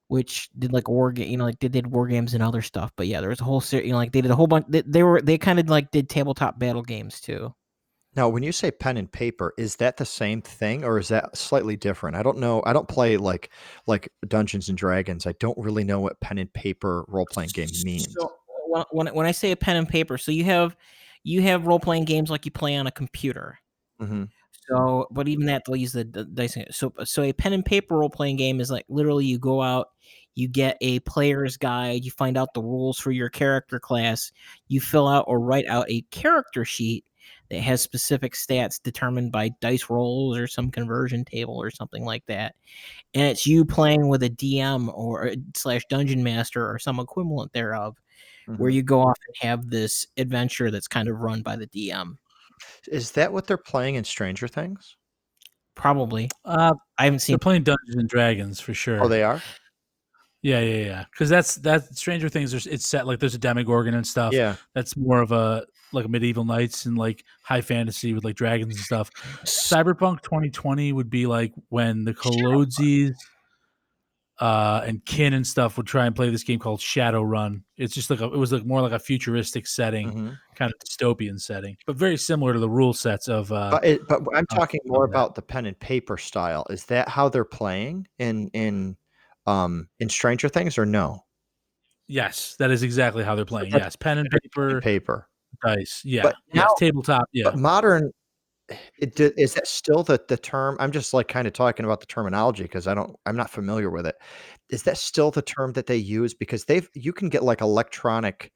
which 0.09 0.49
did 0.59 0.73
like 0.73 0.89
war 0.89 1.11
game, 1.13 1.31
you 1.31 1.37
know, 1.37 1.45
like 1.45 1.59
they 1.61 1.69
did 1.69 1.87
war 1.87 2.07
games 2.07 2.35
and 2.35 2.43
other 2.43 2.63
stuff. 2.63 2.93
But 2.97 3.07
yeah, 3.07 3.21
there 3.21 3.31
was 3.31 3.41
a 3.41 3.45
whole 3.45 3.61
series, 3.61 3.87
you 3.87 3.93
know, 3.93 3.99
like 3.99 4.13
they 4.13 4.21
did 4.21 4.31
a 4.31 4.37
whole 4.37 4.47
bunch. 4.47 4.67
They, 4.69 4.83
they 4.83 5.03
were 5.03 5.21
they 5.23 5.39
kind 5.39 5.59
of 5.59 5.69
like 5.71 5.91
did 5.91 6.09
tabletop 6.09 6.59
battle 6.59 6.83
games 6.83 7.21
too. 7.21 7.55
Now, 8.15 8.29
when 8.29 8.43
you 8.43 8.53
say 8.53 8.71
pen 8.71 8.99
and 8.99 9.11
paper, 9.11 9.55
is 9.57 9.77
that 9.77 9.97
the 9.97 10.05
same 10.05 10.43
thing, 10.43 10.85
or 10.85 10.99
is 10.99 11.09
that 11.09 11.37
slightly 11.37 11.77
different? 11.77 12.15
I 12.15 12.23
don't 12.23 12.39
know. 12.39 12.63
I 12.67 12.75
don't 12.75 12.89
play 12.89 13.17
like 13.17 13.51
like 13.87 14.13
Dungeons 14.29 14.69
and 14.69 14.77
Dragons. 14.77 15.27
I 15.27 15.33
don't 15.41 15.57
really 15.57 15.85
know 15.85 16.01
what 16.01 16.21
pen 16.21 16.39
and 16.39 16.53
paper 16.53 17.05
role 17.09 17.27
playing 17.27 17.51
game 17.55 17.71
means. 17.85 18.13
So 18.13 18.31
when, 18.91 19.09
when 19.09 19.27
I 19.27 19.33
say 19.33 19.51
a 19.51 19.57
pen 19.57 19.77
and 19.77 19.89
paper, 19.89 20.19
so 20.19 20.31
you 20.31 20.45
have 20.45 20.77
you 21.25 21.41
have 21.43 21.67
role 21.67 21.81
playing 21.81 22.05
games 22.05 22.31
like 22.31 22.45
you 22.45 22.51
play 22.51 22.77
on 22.77 22.87
a 22.87 22.93
computer. 22.93 23.59
hmm 23.99 24.25
So, 24.69 25.07
but 25.11 25.29
even 25.29 25.47
that 25.47 25.63
they'll 25.67 25.77
use 25.77 25.93
the, 25.93 26.05
the 26.05 26.25
dice. 26.25 26.57
So, 26.71 26.93
so 27.05 27.23
a 27.23 27.33
pen 27.33 27.53
and 27.53 27.65
paper 27.65 27.97
role 27.97 28.11
playing 28.11 28.37
game 28.37 28.61
is 28.61 28.71
like 28.71 28.85
literally 28.89 29.25
you 29.25 29.39
go 29.39 29.63
out, 29.63 29.89
you 30.35 30.49
get 30.49 30.77
a 30.81 31.01
player's 31.01 31.57
guide, 31.57 32.05
you 32.05 32.11
find 32.11 32.37
out 32.37 32.55
the 32.55 32.63
rules 32.63 32.99
for 32.99 33.11
your 33.11 33.29
character 33.29 33.81
class, 33.81 34.33
you 34.69 34.81
fill 34.81 35.09
out 35.09 35.25
or 35.29 35.41
write 35.41 35.67
out 35.67 35.87
a 35.89 36.03
character 36.11 36.65
sheet 36.65 37.05
that 37.53 37.61
has 37.61 37.83
specific 37.83 38.33
stats 38.33 38.83
determined 38.83 39.31
by 39.31 39.51
dice 39.61 39.91
rolls 39.91 40.39
or 40.39 40.47
some 40.47 40.71
conversion 40.71 41.23
table 41.23 41.55
or 41.55 41.71
something 41.71 42.03
like 42.05 42.25
that, 42.27 42.55
and 43.13 43.25
it's 43.25 43.47
you 43.47 43.63
playing 43.65 44.09
with 44.09 44.23
a 44.23 44.31
DM 44.31 44.91
or 44.97 45.33
slash 45.55 45.83
dungeon 45.91 46.23
master 46.25 46.67
or 46.67 46.79
some 46.79 46.99
equivalent 46.99 47.53
thereof, 47.53 47.95
where 48.57 48.71
Mhm. 48.71 48.75
you 48.75 48.83
go 48.83 49.03
off 49.03 49.19
and 49.29 49.51
have 49.51 49.69
this 49.69 50.07
adventure 50.17 50.71
that's 50.71 50.89
kind 50.89 51.09
of 51.09 51.19
run 51.21 51.43
by 51.43 51.55
the 51.55 51.67
DM. 51.67 52.17
Is 52.89 53.11
that 53.13 53.33
what 53.33 53.47
they're 53.47 53.59
playing 53.59 53.97
in 53.97 54.05
Stranger 54.05 54.49
Things? 54.49 54.97
Probably, 55.75 56.31
Uh, 56.45 56.73
I 56.99 57.05
haven't 57.05 57.21
seen 57.21 57.35
they're 57.35 57.39
playing 57.39 57.65
Dungeons 57.65 57.97
and 57.97 58.09
Dragons 58.09 58.61
for 58.61 58.73
sure. 58.73 59.03
Oh, 59.03 59.09
they 59.09 59.23
are. 59.23 59.43
Yeah, 60.43 60.61
yeah, 60.61 60.85
yeah. 60.85 61.05
Because 61.11 61.29
that's 61.29 61.57
that 61.57 61.97
Stranger 61.97 62.29
Things. 62.29 62.51
There's 62.51 62.67
it's 62.67 62.87
set 62.89 63.07
like 63.07 63.21
there's 63.21 63.35
a 63.35 63.39
Demogorgon 63.39 63.95
and 63.95 64.07
stuff. 64.07 64.33
Yeah. 64.33 64.57
That's 64.75 64.97
more 64.97 65.21
of 65.23 65.33
a 65.33 65.65
like 65.93 66.09
medieval 66.09 66.45
knights 66.45 66.87
and 66.87 66.97
like 66.99 67.25
high 67.43 67.61
fantasy 67.61 68.15
with 68.15 68.25
like 68.25 68.35
dragons 68.35 68.75
and 68.77 68.85
stuff. 68.85 69.11
Cyberpunk 69.45 70.23
2020 70.23 70.93
would 70.93 71.11
be 71.11 71.27
like 71.27 71.53
when 71.69 72.05
the 72.05 72.15
Colodзes 72.15 73.15
uh 74.41 74.83
and 74.87 75.05
Kin 75.05 75.35
and 75.35 75.47
stuff 75.47 75.77
would 75.77 75.87
try 75.87 76.07
and 76.07 76.17
play 76.17 76.31
this 76.31 76.43
game 76.43 76.59
called 76.59 76.81
Shadowrun. 76.81 77.63
It's 77.77 77.95
just 77.95 78.09
like 78.11 78.21
a, 78.21 78.25
it 78.25 78.37
was 78.39 78.51
like 78.53 78.65
more 78.65 78.81
like 78.81 78.93
a 78.93 78.99
futuristic 78.99 79.67
setting, 79.67 80.11
Mhm. 80.11 80.39
kind 80.57 80.73
of 80.73 80.79
dystopian 80.81 81.39
setting, 81.39 81.77
but 81.87 81.97
very 81.97 82.17
similar 82.17 82.55
to 82.55 82.59
the 82.59 82.71
rule 82.71 82.95
sets 82.95 83.29
of 83.29 83.53
uh 83.53 83.71
But 83.73 83.85
it, 83.85 84.09
but 84.09 84.23
I'm 84.35 84.47
talking 84.47 84.81
more 84.87 85.05
of 85.05 85.11
that. 85.11 85.17
about 85.19 85.35
the 85.35 85.43
pen 85.43 85.67
and 85.67 85.79
paper 85.79 86.17
style. 86.17 86.67
Is 86.71 86.87
that 86.87 87.09
how 87.11 87.29
they're 87.29 87.45
playing 87.45 88.09
in 88.19 88.49
in 88.55 88.97
um 89.47 89.89
in 90.01 90.09
Stranger 90.09 90.49
Things 90.49 90.79
or 90.79 90.87
no? 90.87 91.25
yes, 92.09 92.57
that 92.59 92.71
is 92.71 92.83
exactly 92.83 93.25
how 93.25 93.35
they're 93.35 93.45
playing. 93.45 93.71
that's 93.71 93.85
Yes, 93.85 93.97
pen 93.97 94.19
and 94.19 94.29
paper, 94.31 94.81
paper. 94.83 95.29
dice. 95.65 96.03
Yeah. 96.05 96.23
But 96.25 96.35
yes, 96.53 96.65
now- 96.69 96.75
tabletop. 96.79 97.25
Yeah. 97.33 97.45
But 97.45 97.59
modern 97.59 98.11
it, 98.99 99.17
di- 99.17 99.33
is 99.37 99.55
that 99.55 99.67
still 99.67 100.03
the 100.03 100.21
the 100.29 100.37
term? 100.37 100.77
I'm 100.81 100.93
just 100.93 101.13
like 101.15 101.29
kind 101.29 101.47
of 101.47 101.53
talking 101.53 101.85
about 101.85 102.01
the 102.01 102.07
terminology 102.07 102.63
because 102.65 102.87
I 102.87 102.95
don't 102.95 103.17
I'm 103.27 103.37
not 103.37 103.51
familiar 103.51 103.91
with 103.91 104.07
it. 104.07 104.15
Is 104.71 104.83
that 104.85 104.97
still 104.99 105.31
the 105.31 105.43
term 105.43 105.73
that 105.73 105.87
they 105.87 105.97
use? 105.97 106.35
Because 106.35 106.65
they've 106.65 106.89
you 106.95 107.13
can 107.13 107.29
get 107.29 107.43
like 107.43 107.61
electronic 107.61 108.53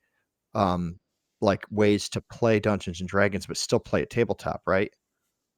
um 0.55 0.99
like 1.41 1.65
ways 1.71 2.09
to 2.11 2.21
play 2.21 2.61
Dungeons 2.61 3.01
and 3.01 3.09
Dragons, 3.09 3.47
but 3.47 3.57
still 3.57 3.79
play 3.81 4.03
at 4.03 4.11
tabletop, 4.11 4.63
right? 4.67 4.91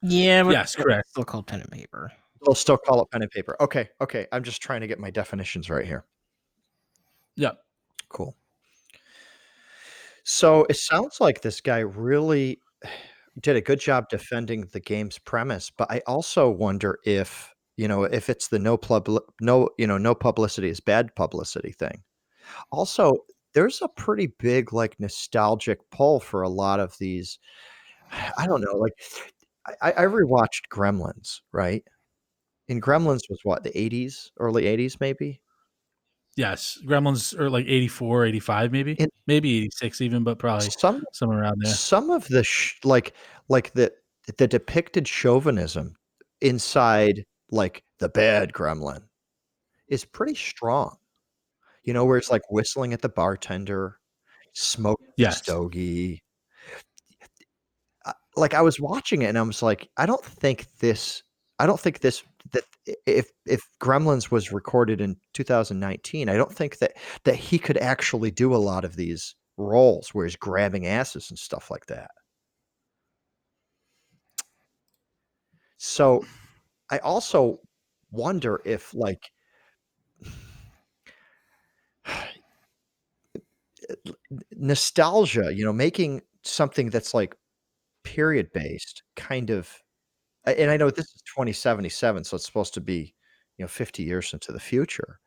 Yeah, 0.02 0.42
but 0.44 0.50
Yes, 0.52 0.74
correct. 0.76 1.08
Still 1.10 1.24
called 1.24 1.46
pen 1.46 1.60
and 1.60 1.70
paper. 1.70 2.10
They'll 2.44 2.54
still 2.54 2.78
call 2.78 3.02
it 3.02 3.10
pen 3.10 3.22
and 3.22 3.30
paper. 3.30 3.56
Okay, 3.60 3.88
okay. 4.00 4.26
I'm 4.32 4.42
just 4.44 4.62
trying 4.62 4.80
to 4.80 4.86
get 4.86 4.98
my 4.98 5.10
definitions 5.10 5.70
right 5.70 5.86
here. 5.86 6.04
Yeah. 7.36 7.52
Cool. 8.08 8.36
So 10.24 10.66
it 10.68 10.76
sounds 10.76 11.20
like 11.20 11.40
this 11.40 11.60
guy 11.60 11.78
really 11.80 12.60
did 13.40 13.56
a 13.56 13.60
good 13.60 13.80
job 13.80 14.08
defending 14.10 14.62
the 14.72 14.80
game's 14.80 15.18
premise, 15.18 15.70
but 15.70 15.90
I 15.90 16.02
also 16.06 16.50
wonder 16.50 16.98
if 17.04 17.54
you 17.76 17.86
know 17.88 18.02
if 18.04 18.28
it's 18.28 18.48
the 18.48 18.58
no 18.58 18.76
pub 18.76 19.08
no 19.40 19.68
you 19.78 19.86
know 19.86 19.98
no 19.98 20.14
publicity 20.14 20.68
is 20.68 20.80
bad 20.80 21.14
publicity 21.14 21.72
thing. 21.72 22.02
Also, 22.72 23.18
there's 23.54 23.82
a 23.82 23.88
pretty 23.88 24.28
big 24.38 24.72
like 24.72 24.98
nostalgic 25.00 25.78
pull 25.90 26.20
for 26.20 26.42
a 26.42 26.48
lot 26.48 26.80
of 26.80 26.96
these. 27.00 27.38
I 28.38 28.46
don't 28.46 28.62
know, 28.62 28.76
like 28.76 28.94
I, 29.82 29.92
I 29.92 30.04
rewatched 30.06 30.68
Gremlins, 30.72 31.40
right? 31.52 31.84
And 32.68 32.82
Gremlins 32.82 33.22
was 33.30 33.40
what 33.44 33.62
the 33.64 33.70
80s, 33.70 34.30
early 34.38 34.64
80s, 34.64 34.98
maybe. 35.00 35.40
Yes. 36.36 36.78
Gremlins 36.86 37.36
are 37.38 37.48
like 37.50 37.66
84, 37.66 38.26
85 38.26 38.72
maybe. 38.72 38.96
And- 39.00 39.10
maybe 39.26 39.58
86 39.58 40.00
even, 40.02 40.22
but 40.24 40.38
probably 40.38 40.70
Some 40.70 41.04
somewhere 41.12 41.40
around 41.42 41.60
there. 41.62 41.72
some 41.74 42.10
of 42.10 42.26
the 42.28 42.44
sh- 42.44 42.76
like 42.84 43.14
like 43.48 43.72
the 43.72 43.92
the 44.36 44.46
depicted 44.46 45.08
chauvinism 45.08 45.96
inside 46.42 47.24
like 47.50 47.82
the 47.98 48.08
bad 48.10 48.52
gremlin 48.52 49.00
is 49.88 50.04
pretty 50.04 50.34
strong 50.34 50.96
you 51.82 51.92
know 51.94 52.04
where 52.04 52.18
it's 52.18 52.30
like 52.30 52.42
whistling 52.50 52.92
at 52.92 53.00
the 53.00 53.08
bartender 53.08 53.98
smoking 54.52 55.06
Yes. 55.16 55.38
stogie 55.42 56.22
like 58.36 58.52
i 58.54 58.60
was 58.62 58.78
watching 58.78 59.22
it 59.22 59.26
and 59.28 59.38
i 59.38 59.42
was 59.42 59.62
like 59.62 59.88
i 59.96 60.04
don't 60.06 60.24
think 60.24 60.66
this 60.78 61.22
i 61.58 61.66
don't 61.66 61.80
think 61.80 62.00
this 62.00 62.22
that 62.52 62.64
if 63.06 63.30
if 63.46 63.62
gremlins 63.82 64.30
was 64.30 64.52
recorded 64.52 65.00
in 65.00 65.16
2019 65.34 66.28
i 66.28 66.36
don't 66.36 66.52
think 66.54 66.78
that 66.78 66.92
that 67.24 67.36
he 67.36 67.58
could 67.58 67.78
actually 67.78 68.30
do 68.30 68.54
a 68.54 68.56
lot 68.56 68.84
of 68.84 68.96
these 68.96 69.34
roles 69.58 70.10
where 70.14 70.24
he's 70.24 70.36
grabbing 70.36 70.86
asses 70.86 71.30
and 71.30 71.38
stuff 71.38 71.70
like 71.70 71.86
that. 71.86 72.10
So 75.78 76.24
i 76.90 76.98
also 76.98 77.60
wonder 78.10 78.60
if 78.64 78.94
like 78.94 79.22
nostalgia 84.52 85.52
you 85.54 85.64
know 85.64 85.72
making 85.72 86.22
something 86.42 86.90
that's 86.90 87.14
like 87.14 87.34
period 88.04 88.48
based 88.52 89.02
kind 89.16 89.50
of 89.50 89.70
and 90.56 90.70
i 90.70 90.76
know 90.76 90.90
this 90.90 91.06
is 91.06 91.22
2077 91.34 92.24
so 92.24 92.34
it's 92.36 92.46
supposed 92.46 92.74
to 92.74 92.80
be 92.80 93.14
you 93.56 93.64
know 93.64 93.68
50 93.68 94.02
years 94.02 94.32
into 94.32 94.52
the 94.52 94.60
future 94.60 95.18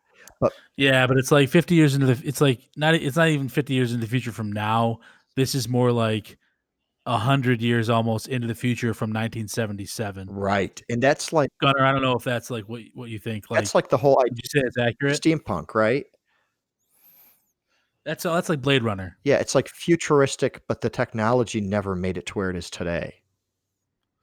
Yeah, 0.78 1.06
but 1.08 1.18
it's 1.18 1.32
like 1.32 1.50
50 1.50 1.76
years 1.76 1.94
into 1.94 2.08
the 2.08 2.28
it's 2.28 2.42
like 2.42 2.62
not 2.76 2.96
it's 2.96 3.16
not 3.18 3.28
even 3.30 3.48
50 3.50 3.74
years 3.74 3.92
into 3.92 4.06
the 4.06 4.10
future 4.10 4.32
from 4.32 4.52
now. 4.52 5.00
This 5.36 5.54
is 5.54 5.68
more 5.70 5.92
like 5.92 6.38
a 7.06 7.12
100 7.12 7.62
years 7.62 7.90
almost 7.90 8.28
into 8.28 8.48
the 8.48 8.56
future 8.56 8.94
from 8.94 9.10
1977. 9.12 10.28
right 10.32 10.82
and 10.90 11.02
that's 11.02 11.32
like 11.34 11.50
Gunnar, 11.60 11.86
I 11.86 11.92
don't 11.92 12.02
know 12.02 12.16
if 12.16 12.24
that's 12.24 12.50
like 12.50 12.68
what 12.70 12.82
what 12.96 13.10
you 13.10 13.20
think 13.20 13.50
like 13.52 13.60
that's 13.60 13.76
like 13.76 13.90
the 13.90 13.98
whole 13.98 14.18
would 14.18 14.32
you 14.36 14.50
say 14.50 14.62
it's 14.66 14.78
accurate? 14.80 15.16
idea 15.18 15.38
steampunk 15.38 15.76
right 15.76 16.06
That's 18.06 18.24
that's 18.24 18.50
like 18.50 18.62
Blade 18.62 18.84
Runner. 18.84 19.18
yeah 19.24 19.38
it's 19.38 19.54
like 19.56 19.68
futuristic 19.70 20.62
but 20.68 20.82
the 20.82 20.90
technology 20.90 21.62
never 21.62 21.96
made 21.96 22.18
it 22.18 22.26
to 22.28 22.34
where 22.34 22.50
it 22.50 22.56
is 22.56 22.70
today 22.70 23.21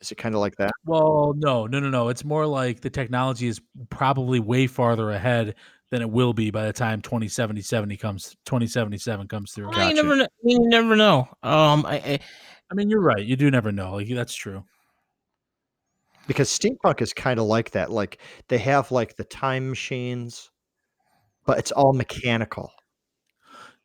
is 0.01 0.13
it 0.13 0.17
kind 0.17 0.35
of 0.35 0.41
like 0.41 0.57
that 0.57 0.73
Well, 0.85 1.35
no, 1.37 1.67
no, 1.67 1.81
no, 1.81 1.91
no. 1.91 2.09
It's 2.09 2.25
more 2.25 2.47
like 2.47 2.81
the 2.81 2.91
technology 2.91 3.49
is 3.49 3.61
probably 3.91 4.41
way 4.41 4.67
farther 4.67 5.11
ahead 5.11 5.55
than 5.91 6.03
it 6.03 6.11
will 6.11 6.33
be 6.35 6.51
by 6.51 6.67
the 6.67 6.73
time 6.73 7.01
2077 7.01 7.97
comes 7.97 8.37
2077 8.45 9.29
comes 9.29 9.53
through. 9.53 9.71
Well, 9.71 9.89
you 9.89 9.95
never 9.95 10.17
know. 10.17 10.27
You 10.43 10.59
never 10.69 10.97
know. 10.97 11.29
Um, 11.43 11.87
I, 11.87 11.95
I 11.97 12.19
I 12.71 12.75
mean, 12.75 12.91
you're 12.91 13.01
right. 13.01 13.25
You 13.25 13.37
do 13.37 13.51
never 13.51 13.73
know. 13.73 13.95
Like 13.95 14.09
that's 14.11 14.35
true. 14.35 14.65
because 16.27 16.49
steampunk 16.51 17.01
is 17.01 17.13
kind 17.13 17.41
of 17.41 17.47
like 17.47 17.71
that 17.73 17.91
like 17.91 18.19
they 18.49 18.59
have 18.59 18.91
like 18.93 19.17
the 19.17 19.25
time 19.25 19.69
machines 19.69 20.51
but 21.47 21.59
it's 21.59 21.73
all 21.73 21.95
mechanical. 21.95 22.71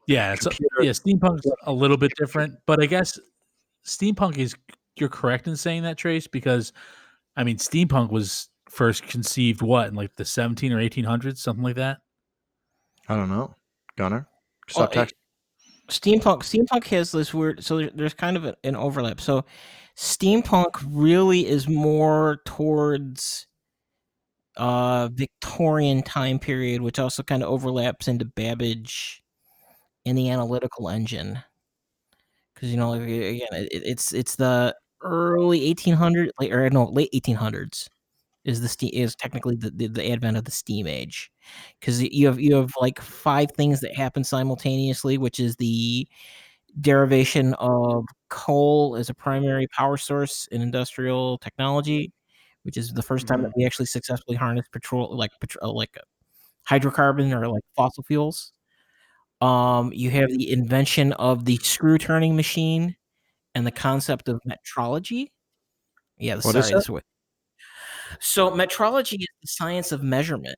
Yeah, 0.06 0.34
it's 0.34 0.46
a, 0.46 0.52
yeah, 0.82 0.92
steampunk's 0.92 1.46
a 1.66 1.72
little 1.72 1.96
bit 1.96 2.12
different, 2.18 2.56
but 2.66 2.84
I 2.84 2.88
guess 2.88 3.18
steampunk 3.86 4.38
is 4.38 4.54
you're 4.98 5.10
correct 5.10 5.48
in 5.48 5.56
saying 5.56 5.84
that 5.84 5.98
Trace 5.98 6.28
because 6.28 6.72
I 7.36 7.44
mean 7.44 7.58
steampunk 7.58 8.12
was 8.12 8.50
first 8.70 9.04
conceived 9.04 9.62
what 9.62 9.88
in 9.88 9.96
like 9.96 10.16
the 10.16 10.26
17 10.26 10.72
or 10.72 10.78
1800s 10.78 11.38
something 11.38 11.64
like 11.64 11.76
that. 11.76 12.00
I 13.08 13.16
don't 13.16 13.30
know. 13.30 13.56
Gunner? 13.98 14.28
Well, 14.76 14.88
Subtext? 14.88 15.12
it- 15.12 15.14
steampunk 15.90 16.40
steampunk 16.44 16.86
has 16.86 17.12
this 17.12 17.34
weird 17.34 17.62
so 17.62 17.78
there, 17.78 17.92
there's 17.94 18.14
kind 18.14 18.38
of 18.38 18.46
a- 18.46 18.56
an 18.64 18.74
overlap 18.74 19.20
so 19.20 19.44
steampunk 19.98 20.70
really 20.88 21.46
is 21.46 21.68
more 21.68 22.40
towards 22.46 23.48
uh 24.56 25.10
victorian 25.12 26.02
time 26.02 26.40
period 26.40 26.82
which 26.82 27.00
also 27.00 27.22
kind 27.22 27.44
of 27.44 27.50
overlaps 27.50 28.08
into 28.08 28.24
babbage 28.24 29.22
and 30.06 30.18
the 30.18 30.30
analytical 30.30 30.88
engine 30.90 31.38
because 32.56 32.72
you 32.72 32.78
know 32.78 32.92
like, 32.92 33.02
again 33.02 33.48
it, 33.52 33.68
it's 33.72 34.14
it's 34.14 34.38
the 34.38 34.74
early 35.04 35.74
1800s, 35.74 36.32
late 36.40 36.54
or 36.54 36.70
no 36.70 36.86
late 36.86 37.12
1800s 37.14 37.88
is 38.46 38.62
the 38.62 38.68
steam 38.68 38.92
is 38.94 39.16
technically 39.16 39.56
the, 39.56 39.72
the, 39.72 39.88
the 39.88 40.12
advent 40.12 40.38
of 40.38 40.46
the 40.46 40.52
steam 40.52 40.88
age. 40.88 41.32
Because 41.80 42.02
you 42.04 42.28
have 42.28 42.40
you 42.40 42.56
have 42.56 42.72
like 42.80 43.02
five 43.02 43.52
things 43.52 43.82
that 43.82 43.96
happen 43.96 44.24
simultaneously 44.24 45.18
which 45.18 45.40
is 45.40 45.56
the 45.58 46.08
derivation 46.82 47.54
of 47.56 48.06
coal 48.30 48.96
as 48.96 49.10
a 49.10 49.14
primary 49.14 49.68
power 49.68 49.98
source 49.98 50.48
in 50.52 50.62
industrial 50.62 51.38
technology 51.38 52.12
which 52.64 52.78
is 52.78 52.92
the 52.94 53.04
1st 53.04 53.28
time 53.28 53.42
that 53.44 53.50
mm-hmm. 53.50 53.60
we 53.60 53.66
actually 53.66 53.86
successfully 53.86 54.36
harness 54.36 54.66
petrol 54.72 55.16
like 55.16 55.32
petrol 55.40 55.70
uh, 55.70 55.74
like 55.74 55.98
hydrocarbon 56.68 57.32
or 57.34 57.48
like 57.48 57.64
fossil 57.76 58.04
fuels. 58.04 58.54
Um 59.42 59.92
you 59.94 60.10
have 60.12 60.30
the 60.30 60.52
invention 60.52 61.14
of 61.14 61.46
the 61.46 61.58
screw 61.58 61.98
turning 61.98 62.36
machine 62.36 62.96
and 63.56 63.66
the 63.68 63.72
concept 63.72 64.28
of 64.30 64.42
metrology 64.48 65.32
yeah 66.18 66.36
What 66.36 66.44
sorry 66.54 66.74
is 66.74 66.90
way 66.90 67.02
so 68.20 68.52
metrology 68.52 69.20
is 69.20 69.28
the 69.42 69.48
science 69.48 69.92
of 69.92 70.04
measurement. 70.04 70.58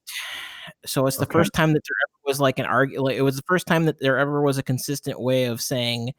So 0.85 1.07
it's 1.07 1.17
the 1.17 1.23
Okay. 1.23 1.33
first 1.33 1.53
time 1.53 1.73
that 1.73 1.83
there 1.87 1.95
ever 2.07 2.21
was 2.25 2.39
like 2.39 2.59
an 2.59 2.65
argument. 2.65 3.05
Like 3.05 3.17
it 3.17 3.21
was 3.21 3.35
the 3.35 3.43
first 3.47 3.67
time 3.67 3.85
that 3.85 3.99
there 3.99 4.17
ever 4.17 4.41
was 4.41 4.57
a 4.57 4.63
consistent 4.63 5.19
way 5.21 5.45
of 5.45 5.61
saying 5.61 6.13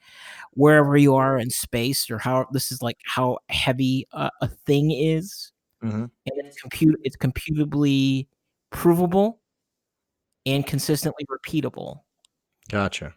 wherever 0.53 0.97
you 0.97 1.15
are 1.15 1.39
in 1.39 1.51
space 1.51 2.11
or 2.11 2.19
how 2.19 2.47
this 2.53 2.73
is 2.73 2.83
like 2.83 2.99
how 3.07 3.39
heavy 3.49 4.07
a, 4.13 4.31
a 4.41 4.49
thing 4.49 4.91
is, 4.93 5.53
Mhm. 5.83 6.11
and 6.27 6.47
it's 6.47 6.61
compute 6.61 6.99
it's 7.05 7.17
computably 7.17 8.29
provable 8.71 9.41
and 10.47 10.67
consistently 10.67 11.27
repeatable. 11.27 12.01
Gotcha. 12.69 13.15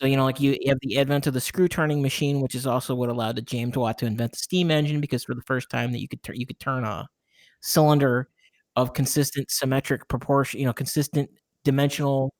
So 0.00 0.06
you 0.06 0.16
know, 0.16 0.24
like 0.24 0.40
you, 0.40 0.56
you 0.60 0.70
have 0.70 0.78
the 0.80 0.98
advent 0.98 1.26
of 1.26 1.34
the 1.34 1.40
screw 1.40 1.68
turning 1.68 2.00
machine, 2.00 2.40
which 2.40 2.54
is 2.54 2.66
also 2.66 2.94
what 2.94 3.10
allowed 3.10 3.36
the 3.36 3.42
James 3.42 3.76
Watt 3.76 3.98
to 3.98 4.06
invent 4.06 4.32
the 4.32 4.38
steam 4.38 4.70
engine, 4.70 5.00
because 5.00 5.24
for 5.24 5.34
the 5.34 5.42
first 5.42 5.68
time 5.70 5.92
that 5.92 6.00
you 6.00 6.08
could 6.08 6.22
tur- 6.22 6.34
you 6.34 6.46
could 6.46 6.58
turn 6.58 6.84
a 6.84 7.06
cylinder 7.62 8.28
of 8.76 8.94
consistent 8.94 9.50
symmetric 9.50 10.08
proportion, 10.08 10.60
you 10.60 10.66
know, 10.66 10.72
consistent 10.72 11.30
dimensional 11.64 12.32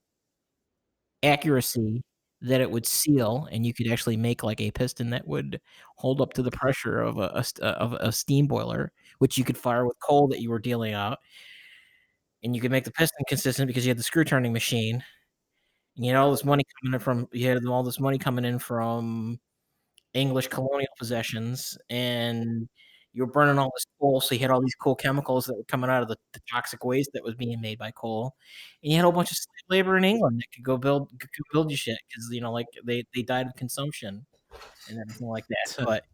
accuracy 1.22 2.02
that 2.42 2.60
it 2.62 2.70
would 2.70 2.86
seal, 2.86 3.46
and 3.52 3.66
you 3.66 3.74
could 3.74 3.90
actually 3.90 4.16
make 4.16 4.42
like 4.42 4.60
a 4.60 4.70
piston 4.70 5.10
that 5.10 5.26
would 5.28 5.60
hold 5.96 6.20
up 6.22 6.32
to 6.32 6.42
the 6.42 6.50
pressure 6.50 7.00
of 7.02 7.18
a, 7.18 7.44
a 7.60 7.64
uh, 7.66 7.72
of 7.72 7.92
a 7.94 8.10
steam 8.12 8.46
boiler, 8.46 8.92
which 9.18 9.36
you 9.36 9.44
could 9.44 9.58
fire 9.58 9.84
with 9.86 9.96
coal 10.00 10.26
that 10.28 10.40
you 10.40 10.48
were 10.50 10.58
dealing 10.58 10.94
out, 10.94 11.18
and 12.42 12.54
you 12.54 12.60
could 12.62 12.70
make 12.70 12.84
the 12.84 12.92
piston 12.92 13.24
consistent 13.28 13.66
because 13.68 13.84
you 13.84 13.90
had 13.90 13.98
the 13.98 14.02
screw 14.02 14.24
turning 14.24 14.52
machine. 14.52 15.04
You 16.00 16.08
had 16.12 16.16
all 16.16 16.30
this 16.30 16.46
money 16.46 16.64
coming 16.80 16.94
in 16.94 17.00
from 17.00 17.28
you 17.32 17.46
had 17.46 17.66
all 17.66 17.82
this 17.82 18.00
money 18.00 18.16
coming 18.16 18.46
in 18.46 18.58
from 18.58 19.38
English 20.14 20.48
colonial 20.48 20.88
possessions, 20.98 21.76
and 21.90 22.66
you 23.12 23.26
were 23.26 23.30
burning 23.30 23.58
all 23.58 23.70
this 23.76 23.84
coal, 24.00 24.22
so 24.22 24.34
you 24.34 24.40
had 24.40 24.50
all 24.50 24.62
these 24.62 24.74
cool 24.74 24.94
chemicals 24.94 25.44
that 25.44 25.56
were 25.56 25.64
coming 25.64 25.90
out 25.90 26.02
of 26.02 26.08
the, 26.08 26.16
the 26.32 26.40
toxic 26.50 26.84
waste 26.84 27.10
that 27.12 27.22
was 27.22 27.34
being 27.34 27.60
made 27.60 27.78
by 27.78 27.90
coal, 27.90 28.34
and 28.82 28.90
you 28.92 28.96
had 28.96 29.02
a 29.02 29.08
whole 29.08 29.12
bunch 29.12 29.30
of 29.30 29.36
slave 29.36 29.68
labor 29.68 29.98
in 29.98 30.04
England 30.04 30.38
that 30.40 30.54
could 30.54 30.64
go 30.64 30.78
build 30.78 31.10
could 31.20 31.28
build 31.52 31.70
you 31.70 31.76
shit 31.76 31.98
because 32.08 32.26
you 32.32 32.40
know 32.40 32.52
like 32.52 32.66
they 32.82 33.04
they 33.14 33.22
died 33.22 33.46
of 33.46 33.54
consumption 33.56 34.24
and 34.88 34.98
everything 34.98 35.28
like 35.28 35.46
that. 35.48 35.84
But 35.84 36.04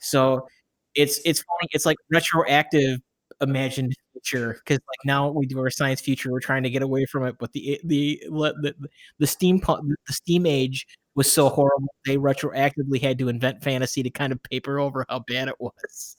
so 0.00 0.46
it's 0.94 1.18
it's 1.24 1.40
funny. 1.40 1.68
It's 1.72 1.86
like 1.86 1.96
retroactive 2.10 3.00
imagined 3.40 3.94
future 4.12 4.60
because 4.64 4.78
like 4.78 5.04
now 5.04 5.30
we 5.30 5.46
do 5.46 5.58
our 5.58 5.70
science 5.70 6.00
future. 6.00 6.30
We're 6.30 6.40
trying 6.40 6.62
to 6.62 6.70
get 6.70 6.82
away 6.82 7.06
from 7.06 7.24
it, 7.24 7.36
but 7.38 7.52
the 7.52 7.80
the 7.84 8.22
the 8.28 8.74
the 9.18 9.26
steam 9.26 9.58
the 9.58 10.12
steam 10.12 10.46
age 10.46 10.86
was 11.14 11.30
so 11.30 11.48
horrible 11.48 11.88
they 12.06 12.16
retroactively 12.16 13.00
had 13.00 13.18
to 13.18 13.28
invent 13.28 13.62
fantasy 13.62 14.02
to 14.02 14.10
kind 14.10 14.32
of 14.32 14.42
paper 14.44 14.78
over 14.78 15.04
how 15.08 15.24
bad 15.26 15.48
it 15.48 15.56
was. 15.58 16.16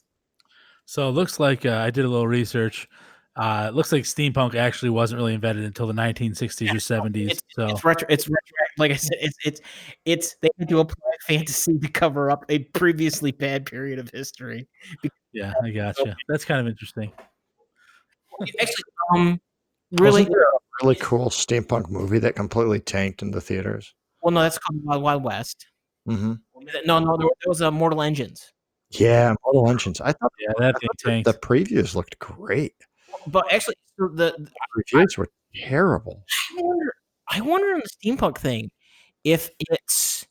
So 0.84 1.08
it 1.08 1.12
looks 1.12 1.40
like 1.40 1.64
uh, 1.64 1.76
I 1.76 1.90
did 1.90 2.04
a 2.04 2.08
little 2.08 2.28
research. 2.28 2.88
Uh, 3.34 3.66
it 3.68 3.74
looks 3.74 3.92
like 3.92 4.02
steampunk 4.02 4.54
actually 4.54 4.90
wasn't 4.90 5.18
really 5.18 5.32
invented 5.32 5.64
until 5.64 5.86
the 5.86 5.94
1960s 5.94 6.70
or 6.70 6.74
70s. 6.74 7.30
It's 7.30 7.42
so 7.52 7.66
it's 7.68 7.84
retro 7.84 8.06
it's 8.10 8.28
retro 8.28 8.61
like 8.78 8.90
I 8.90 8.96
said 8.96 9.18
it's 9.20 9.36
it's 9.44 9.60
it's 10.04 10.36
they 10.40 10.48
had 10.58 10.68
to 10.68 10.80
apply 10.80 11.10
fantasy 11.26 11.78
to 11.78 11.88
cover 11.88 12.30
up 12.30 12.44
a 12.48 12.60
previously 12.60 13.32
bad 13.32 13.66
period 13.66 13.98
of 13.98 14.10
history. 14.12 14.68
yeah, 15.32 15.52
I 15.62 15.70
gotcha. 15.70 16.16
That's 16.28 16.44
kind 16.44 16.60
of 16.60 16.66
interesting. 16.68 17.12
Actually, 18.60 18.84
um, 19.14 19.40
really, 19.92 20.22
Wasn't 20.22 20.30
there 20.32 20.42
a 20.42 20.58
really 20.82 20.94
cool 20.96 21.28
steampunk 21.30 21.90
movie 21.90 22.18
that 22.18 22.34
completely 22.34 22.80
tanked 22.80 23.22
in 23.22 23.30
the 23.30 23.40
theaters? 23.40 23.94
well, 24.22 24.32
no, 24.32 24.42
that's 24.42 24.58
called 24.58 24.80
Wild 24.84 25.02
Wild 25.02 25.24
West. 25.24 25.66
hmm 26.06 26.34
No, 26.84 26.98
no, 26.98 27.16
there 27.16 27.28
was 27.46 27.60
a 27.60 27.70
Mortal 27.70 28.02
Engines. 28.02 28.52
Yeah, 28.90 29.34
Mortal 29.44 29.70
Engines. 29.70 30.00
I 30.00 30.12
thought, 30.12 30.32
Yeah, 30.40 30.52
I 30.58 30.60
that 30.62 30.72
thought 30.74 30.80
thing 30.80 30.88
the, 31.04 31.10
tanked. 31.10 31.42
the 31.42 31.46
previews 31.46 31.94
looked 31.94 32.18
great. 32.18 32.74
But 33.26 33.52
actually, 33.52 33.76
so 33.98 34.08
the 34.08 34.34
The 34.38 34.50
reviews 34.74 35.16
were 35.18 35.28
terrible. 35.54 36.24
I 36.58 36.62
wonder, 36.62 36.94
I 37.28 37.40
wonder 37.40 37.74
on 37.74 37.80
the 37.82 37.88
steampunk 37.88 38.38
thing 38.38 38.70
if 39.24 39.50
it's 39.60 40.26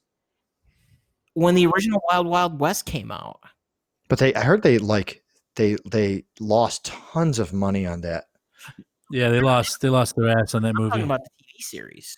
when 1.34 1.56
the 1.56 1.68
original 1.68 2.02
Wild 2.10 2.28
Wild 2.28 2.60
West 2.60 2.86
came 2.86 3.12
out. 3.12 3.40
But 4.08 4.20
they, 4.20 4.34
I 4.34 4.44
heard 4.44 4.62
they 4.64 4.78
like 4.78 5.24
they 5.56 5.78
they 5.90 6.26
lost 6.40 6.86
tons 6.86 7.40
of 7.40 7.54
money 7.54 7.86
on 7.86 8.02
that. 8.02 8.26
Yeah, 9.10 9.30
they 9.30 9.42
lost 9.42 9.82
they 9.82 9.90
lost 9.90 10.16
their 10.16 10.30
ass 10.38 10.56
on 10.56 10.62
that 10.64 10.70
I'm 10.70 10.76
talking 10.76 10.92
movie. 10.92 11.04
about 11.04 11.24
the 11.24 11.30
TV 11.44 11.62
series 11.64 12.18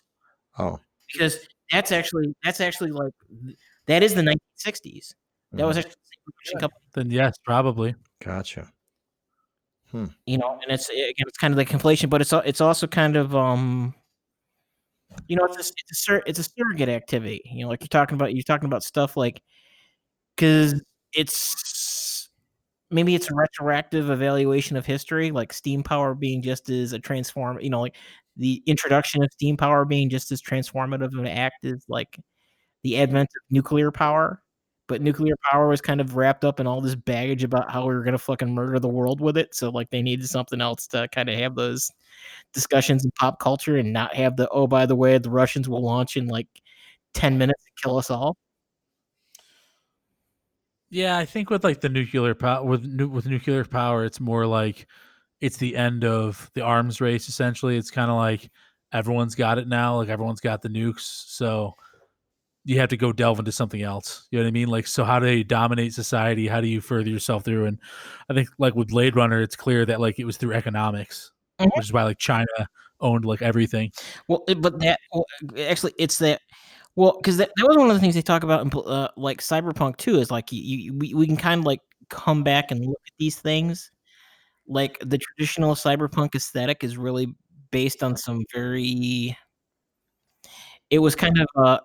Oh, 0.57 0.79
because 1.11 1.39
that's 1.71 1.91
actually 1.91 2.33
that's 2.43 2.61
actually 2.61 2.91
like 2.91 3.13
that 3.87 4.03
is 4.03 4.13
the 4.13 4.21
1960s. 4.21 5.15
That 5.53 5.65
was 5.65 5.75
mhm. 5.77 5.79
actually 5.79 5.91
the 5.91 6.51
same 6.55 6.59
production 6.59 6.79
Then 6.93 7.11
yes, 7.11 7.35
probably. 7.43 7.95
gotcha. 8.23 8.71
you 10.25 10.37
know, 10.37 10.59
and 10.61 10.71
it's 10.71 10.89
again 10.89 11.13
it's 11.27 11.37
kind 11.37 11.53
of 11.53 11.57
like 11.57 11.69
conflation, 11.69 12.09
but 12.09 12.21
it's 12.21 12.33
al- 12.33 12.41
it's 12.45 12.61
also 12.61 12.87
kind 12.87 13.15
of 13.15 13.35
um 13.35 13.93
you 15.27 15.35
know 15.35 15.45
it's 15.45 15.57
a, 15.57 15.59
it's 15.59 15.91
a 15.91 15.95
sur- 15.95 16.23
it's 16.25 16.39
a 16.39 16.43
surrogate 16.43 16.89
activity. 16.89 17.41
You 17.45 17.63
know, 17.65 17.69
like 17.69 17.81
you're 17.81 17.87
talking 17.87 18.15
about 18.15 18.35
you're 18.35 18.43
talking 18.43 18.67
about 18.67 18.83
stuff 18.83 19.17
like 19.17 19.41
because 20.35 20.81
it's 21.13 22.29
maybe 22.91 23.15
it's 23.15 23.29
a 23.31 23.35
retroactive 23.35 24.11
evaluation 24.11 24.77
of 24.77 24.85
history, 24.85 25.31
like 25.31 25.53
steam 25.53 25.83
power 25.83 26.13
being 26.15 26.41
just 26.41 26.69
as 26.69 26.93
a 26.93 26.99
transform, 26.99 27.59
you 27.59 27.69
know, 27.71 27.81
like 27.81 27.95
the 28.37 28.61
introduction 28.67 29.23
of 29.23 29.31
steam 29.33 29.57
power 29.57 29.85
being 29.85 30.09
just 30.09 30.31
as 30.31 30.41
transformative 30.41 31.17
an 31.19 31.27
act 31.27 31.65
as 31.65 31.83
like 31.89 32.19
the 32.83 32.99
advent 32.99 33.29
of 33.35 33.41
nuclear 33.51 33.91
power. 33.91 34.42
But 34.93 35.01
nuclear 35.01 35.33
power 35.49 35.67
was 35.67 35.81
kind 35.81 35.99
of 35.99 36.15
wrapped 36.15 36.45
up 36.45 36.59
in 36.59 36.67
all 36.67 36.79
this 36.79 36.93
baggage 36.93 37.43
about 37.43 37.71
how 37.71 37.87
we 37.87 37.95
were 37.95 38.03
gonna 38.03 38.19
fucking 38.19 38.53
murder 38.53 38.77
the 38.77 38.87
world 38.87 39.21
with 39.21 39.37
it. 39.37 39.55
So 39.55 39.71
like 39.71 39.89
they 39.89 40.03
needed 40.03 40.29
something 40.29 40.61
else 40.61 40.85
to 40.89 41.07
kind 41.07 41.29
of 41.29 41.39
have 41.39 41.55
those 41.55 41.89
discussions 42.53 43.03
in 43.03 43.09
pop 43.19 43.39
culture 43.39 43.77
and 43.77 43.91
not 43.91 44.13
have 44.15 44.35
the 44.37 44.47
oh 44.49 44.67
by 44.67 44.85
the 44.85 44.95
way 44.95 45.17
the 45.17 45.31
Russians 45.31 45.67
will 45.67 45.81
launch 45.81 46.15
in 46.15 46.27
like 46.27 46.47
ten 47.15 47.39
minutes 47.39 47.63
to 47.63 47.71
kill 47.81 47.97
us 47.97 48.11
all. 48.11 48.37
Yeah, 50.91 51.17
I 51.17 51.25
think 51.25 51.49
with 51.49 51.63
like 51.63 51.81
the 51.81 51.89
nuclear 51.89 52.35
power 52.35 52.63
with 52.63 52.83
nu- 52.85 53.09
with 53.09 53.25
nuclear 53.25 53.65
power, 53.65 54.05
it's 54.05 54.19
more 54.19 54.45
like 54.45 54.85
it's 55.41 55.57
the 55.57 55.75
end 55.75 56.05
of 56.05 56.51
the 56.53 56.61
arms 56.61 57.01
race. 57.01 57.27
Essentially, 57.27 57.77
it's 57.77 57.89
kind 57.89 58.11
of 58.11 58.17
like 58.17 58.51
everyone's 58.91 59.33
got 59.33 59.57
it 59.57 59.67
now. 59.67 59.97
Like 59.97 60.09
everyone's 60.09 60.39
got 60.39 60.61
the 60.61 60.69
nukes, 60.69 61.01
so 61.01 61.73
you 62.65 62.79
have 62.79 62.89
to 62.89 62.97
go 62.97 63.11
delve 63.11 63.39
into 63.39 63.51
something 63.51 63.81
else. 63.81 64.27
You 64.31 64.39
know 64.39 64.45
what 64.45 64.49
I 64.49 64.51
mean? 64.51 64.67
Like, 64.69 64.87
so 64.87 65.03
how 65.03 65.19
do 65.19 65.29
you 65.29 65.43
dominate 65.43 65.93
society? 65.93 66.47
How 66.47 66.61
do 66.61 66.67
you 66.67 66.79
further 66.81 67.09
yourself 67.09 67.43
through? 67.43 67.65
And 67.65 67.79
I 68.29 68.33
think 68.33 68.49
like 68.57 68.75
with 68.75 68.89
Blade 68.89 69.15
Runner, 69.15 69.41
it's 69.41 69.55
clear 69.55 69.85
that 69.85 69.99
like 69.99 70.19
it 70.19 70.25
was 70.25 70.37
through 70.37 70.53
economics, 70.53 71.31
Mhm. 71.59 71.71
which 71.75 71.85
is 71.85 71.93
why 71.93 72.03
like 72.03 72.19
China 72.19 72.45
owned 73.01 73.25
like 73.25 73.41
everything. 73.41 73.91
Well, 74.27 74.43
it- 74.47 74.61
but 74.61 74.79
that 74.79 74.99
well, 75.13 75.25
actually, 75.59 75.93
it's 75.99 76.17
that. 76.19 76.41
Well, 76.95 77.17
because 77.21 77.37
that, 77.37 77.49
that 77.57 77.67
was 77.67 77.75
one 77.77 77.89
of 77.89 77.95
the 77.95 77.99
things 77.99 78.13
they 78.15 78.21
talk 78.21 78.43
about 78.43 78.61
in 78.61 78.71
uh, 78.85 79.07
like 79.17 79.41
cyberpunk 79.41 79.97
too. 79.97 80.19
Is 80.19 80.31
like 80.31 80.51
you, 80.51 80.61
you 80.61 80.93
we, 80.93 81.13
we 81.15 81.25
can 81.27 81.37
kind 81.37 81.59
of 81.59 81.65
like 81.65 81.81
come 82.09 82.43
back 82.43 82.71
and 82.71 82.85
look 82.85 83.01
at 83.07 83.13
these 83.19 83.37
things. 83.39 83.91
Like 84.67 84.97
the 85.01 85.17
traditional 85.17 85.75
cyberpunk 85.75 86.35
aesthetic 86.35 86.83
is 86.83 86.97
really 86.97 87.33
based 87.71 88.03
on 88.03 88.15
some 88.15 88.43
very 88.53 89.35
it 90.89 90.99
was 90.99 91.15
kind 91.15 91.39
of 91.39 91.47
uh, 91.65 91.79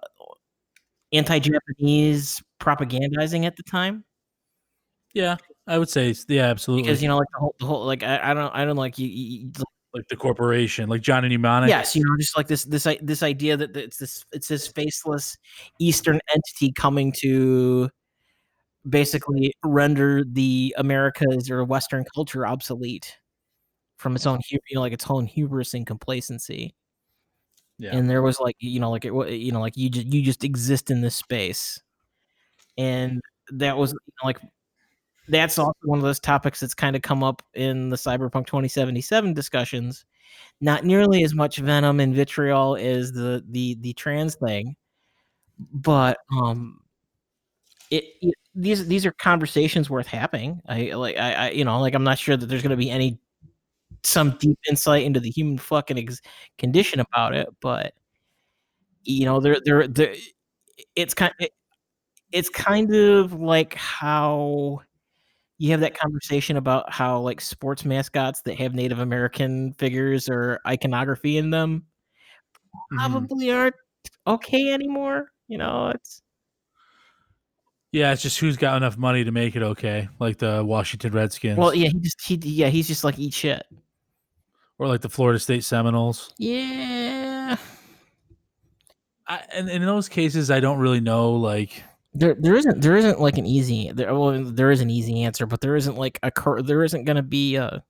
anti-Japanese 1.13 2.43
propagandizing 2.61 3.45
at 3.45 3.57
the 3.57 3.63
time. 3.63 4.05
Yeah, 5.15 5.37
I 5.67 5.79
would 5.79 5.89
say 5.89 6.15
yeah, 6.29 6.47
absolutely. 6.47 6.83
Because 6.83 7.03
you 7.03 7.09
know, 7.09 7.17
like 7.17 7.29
the 7.33 7.39
whole, 7.39 7.55
the 7.59 7.67
whole 7.67 7.85
like 7.87 8.03
I, 8.03 8.31
I 8.31 8.35
don't 8.35 8.55
I 8.55 8.65
don't 8.65 8.77
like 8.77 8.99
you, 8.99 9.09
you, 9.09 9.51
like 9.95 10.07
the 10.09 10.17
corporation, 10.17 10.89
like 10.89 11.01
Johnny 11.01 11.29
Mnemonic. 11.29 11.71
Yes, 11.71 11.97
you 11.97 12.05
know, 12.05 12.17
just 12.19 12.37
like 12.37 12.47
this 12.47 12.65
this 12.65 12.87
this 13.01 13.23
idea 13.23 13.57
that 13.57 13.77
it's 13.77 13.97
this 13.97 14.25
it's 14.33 14.49
this 14.49 14.69
faceless 14.69 15.37
Eastern 15.81 16.21
entity 16.33 16.73
coming 16.73 17.13
to 17.19 17.89
basically 18.89 19.53
render 19.65 20.25
the 20.25 20.75
Americas 20.79 21.51
or 21.51 21.65
Western 21.65 22.05
culture 22.15 22.47
obsolete 22.47 23.17
from 23.97 24.15
its 24.15 24.27
own, 24.27 24.41
you 24.51 24.59
know, 24.73 24.81
like 24.81 24.93
its 24.93 25.09
own 25.11 25.27
hubris 25.27 25.75
and 25.75 25.87
complacency. 25.87 26.75
Yeah. 27.79 27.97
And 27.97 28.11
there 28.11 28.23
was 28.23 28.41
like, 28.41 28.57
you 28.59 28.81
know, 28.81 28.91
like 28.91 29.05
it, 29.05 29.13
you 29.31 29.53
know, 29.53 29.61
like 29.61 29.77
you 29.77 29.89
just 29.89 30.07
you 30.09 30.23
just 30.23 30.45
exist 30.45 30.91
in 30.91 31.01
this 31.01 31.15
space, 31.15 31.81
and 32.77 33.21
that 33.53 33.77
was 33.77 33.93
you 33.93 33.99
know, 34.23 34.27
like 34.27 34.41
that's 35.29 35.59
also 35.59 35.73
one 35.83 35.99
of 35.99 36.05
those 36.05 36.21
topics 36.21 36.61
that's 36.61 36.75
kind 36.75 36.97
of 36.97 37.03
come 37.03 37.23
up 37.23 37.43
in 37.55 37.89
the 37.91 37.97
Cyberpunk 37.97 38.47
2077 38.47 39.35
discussions. 39.35 40.05
Not 40.61 40.85
nearly 40.85 41.23
as 41.25 41.35
much 41.35 41.59
venom 41.59 42.01
and 42.01 42.15
vitriol 42.15 42.77
as 42.77 43.13
the 43.13 43.45
the 43.51 43.77
the 43.81 43.93
trans 43.95 44.35
thing, 44.35 44.77
but 45.73 46.19
um, 46.37 46.81
it, 47.91 48.05
it 48.21 48.35
these 48.55 48.87
these 48.89 49.07
are 49.07 49.13
conversations 49.13 49.89
worth 49.89 50.07
having. 50.07 50.61
I 50.69 50.91
like 50.95 51.17
I, 51.17 51.33
I 51.33 51.51
you 51.51 51.65
know 51.65 51.81
like 51.81 51.95
I'm 51.95 52.05
not 52.05 52.19
sure 52.19 52.37
that 52.37 52.47
there's 52.47 52.63
going 52.63 52.71
to 52.71 52.77
be 52.77 52.91
any 52.91 53.19
some 54.05 54.37
deep 54.39 54.59
insight 54.69 55.05
into 55.05 55.21
the 55.21 55.31
human 55.31 55.59
fucking 55.59 55.99
ex- 55.99 56.21
condition 56.59 57.01
about 57.01 57.35
it, 57.35 57.49
but 57.61 57.95
you 59.05 59.25
know 59.25 59.41
there 59.41 59.59
there 59.65 59.87
there 59.89 60.15
it's 60.97 61.15
kind 61.15 61.33
it, 61.41 61.53
it's 62.33 62.49
kind 62.51 62.95
of 62.95 63.33
like 63.33 63.75
how 63.75 64.81
you 65.59 65.71
have 65.71 65.81
that 65.81 65.99
conversation 65.99 66.57
about 66.57 66.93
how 66.93 67.19
like 67.21 67.41
sports 67.41 67.85
mascots 67.85 68.43
that 68.43 68.57
have 68.59 68.75
Native 68.75 68.99
American 68.99 69.73
figures 69.75 70.29
or 70.29 70.61
iconography 70.67 71.37
in 71.39 71.51
them 71.51 71.85
Mhm. 72.93 72.97
probably 72.99 73.51
aren't 73.51 73.75
okay 74.27 74.73
anymore. 74.73 75.33
You 75.49 75.59
know, 75.59 75.89
it's 75.89 76.23
Yeah, 77.93 78.13
it's 78.13 78.21
just 78.23 78.39
who's 78.39 78.59
got 78.59 78.77
enough 78.77 78.99
money 78.99 79.25
to 79.25 79.33
make 79.33 79.57
it 79.57 79.63
okay, 79.63 80.09
like 80.21 80.37
the 80.37 80.63
Washington 80.65 81.13
Redskins, 81.13 81.59
well, 81.59 81.75
yeah, 81.75 81.89
he 81.89 81.99
just 82.01 82.21
he 82.27 82.35
yeah, 82.43 82.69
he's 82.69 82.87
just 82.87 83.03
like 83.05 83.19
eat 83.19 83.33
shit. 83.33 83.65
Or 84.79 84.87
like 84.89 85.01
the 85.01 85.09
Florida 85.09 85.39
State 85.39 85.65
Seminoles. 85.65 86.33
Yeah. 86.39 87.57
I, 89.27 89.43
and 89.53 89.69
in 89.69 89.85
those 89.85 90.09
cases, 90.09 90.51
I 90.51 90.61
don't 90.61 90.79
really 90.79 91.01
know. 91.01 91.33
Like, 91.33 91.83
There, 92.15 92.35
there 92.35 92.57
isn't, 92.57 92.81
there 92.81 92.97
isn't 92.97 93.21
like 93.21 93.37
an 93.37 93.47
easy. 93.47 93.93
There, 93.93 94.15
well, 94.15 94.43
there 94.43 94.71
is 94.71 94.81
an 94.81 94.91
easy 94.91 95.23
answer, 95.23 95.47
but 95.47 95.61
there 95.61 95.77
isn't 95.77 95.97
like 95.97 96.19
a, 96.23 96.31
cor- 96.31 96.63
there 96.63 96.83
isn't 96.85 97.05
going 97.05 97.17
to 97.17 97.23
be 97.23 97.57
a 97.57 97.85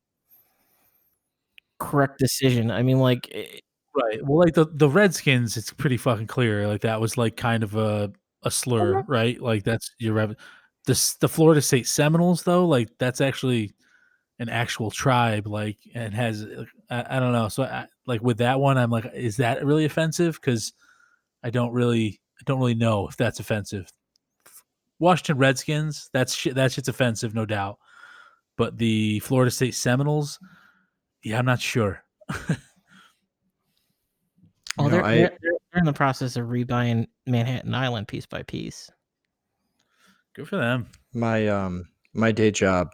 correct 1.78 2.18
decision. 2.18 2.70
I 2.72 2.82
mean, 2.82 2.98
like, 2.98 3.28
eh, 3.32 3.60
right? 3.94 4.18
Well, 4.24 4.38
like 4.38 4.54
the 4.54 4.66
the 4.72 4.88
Redskins, 4.88 5.56
it's 5.56 5.72
pretty 5.72 5.96
fucking 5.96 6.26
clear. 6.26 6.66
Like 6.66 6.80
that 6.80 7.00
was 7.00 7.16
like 7.16 7.36
kind 7.36 7.62
of 7.62 7.76
a 7.76 8.12
a 8.42 8.50
slur, 8.50 9.02
right? 9.02 9.40
Like 9.40 9.62
that's 9.62 9.92
your 9.98 10.14
rev- 10.14 10.36
this 10.86 11.14
the 11.14 11.28
Florida 11.28 11.62
State 11.62 11.86
Seminoles, 11.86 12.42
though. 12.42 12.66
Like 12.66 12.88
that's 12.98 13.20
actually 13.20 13.72
an 14.38 14.48
actual 14.48 14.90
tribe. 14.90 15.46
Like 15.46 15.78
and 15.94 16.14
has 16.14 16.46
I, 16.90 17.16
I 17.16 17.20
don't 17.20 17.32
know. 17.32 17.48
So 17.48 17.64
I, 17.64 17.86
like 18.06 18.22
with 18.22 18.38
that 18.38 18.60
one, 18.60 18.78
I'm 18.78 18.90
like, 18.90 19.06
is 19.14 19.36
that 19.38 19.64
really 19.64 19.84
offensive? 19.84 20.34
Because 20.40 20.72
I 21.42 21.50
don't 21.50 21.72
really 21.72 22.20
I 22.40 22.42
don't 22.46 22.58
really 22.60 22.74
know 22.74 23.08
if 23.08 23.16
that's 23.16 23.40
offensive. 23.40 23.90
Washington 25.00 25.38
Redskins, 25.38 26.10
that's 26.12 26.34
shit. 26.34 26.54
That 26.56 26.72
shit's 26.72 26.88
offensive, 26.88 27.34
no 27.34 27.46
doubt. 27.46 27.78
But 28.56 28.76
the 28.78 29.20
Florida 29.20 29.50
State 29.50 29.74
Seminoles, 29.76 30.40
yeah, 31.22 31.38
I'm 31.38 31.46
not 31.46 31.60
sure. 31.60 32.02
oh, 32.28 32.56
You 34.84 34.90
they're, 34.90 35.04
I- 35.04 35.14
they're, 35.14 35.38
they're 35.42 35.52
they're 35.72 35.80
in 35.80 35.84
the 35.84 35.92
process 35.92 36.36
of 36.36 36.46
rebuying 36.46 37.06
Manhattan 37.26 37.74
Island 37.74 38.08
piece 38.08 38.26
by 38.26 38.42
piece. 38.42 38.90
Good 40.34 40.48
for 40.48 40.56
them. 40.56 40.86
my 41.12 41.46
um 41.48 41.88
my 42.14 42.32
day 42.32 42.50
job, 42.50 42.90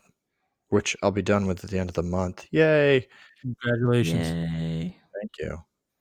which 0.75 0.97
I'll 1.03 1.13
be 1.13 1.23
done 1.23 1.47
with 1.47 1.63
at 1.63 1.71
the 1.71 1.79
end 1.79 1.89
of 1.89 1.95
the 1.95 2.03
month. 2.03 2.47
Yay! 2.51 3.07
Congratulations. 3.41 4.29
Yay. 4.29 4.97
Thank 5.15 5.31
you. 5.39 5.59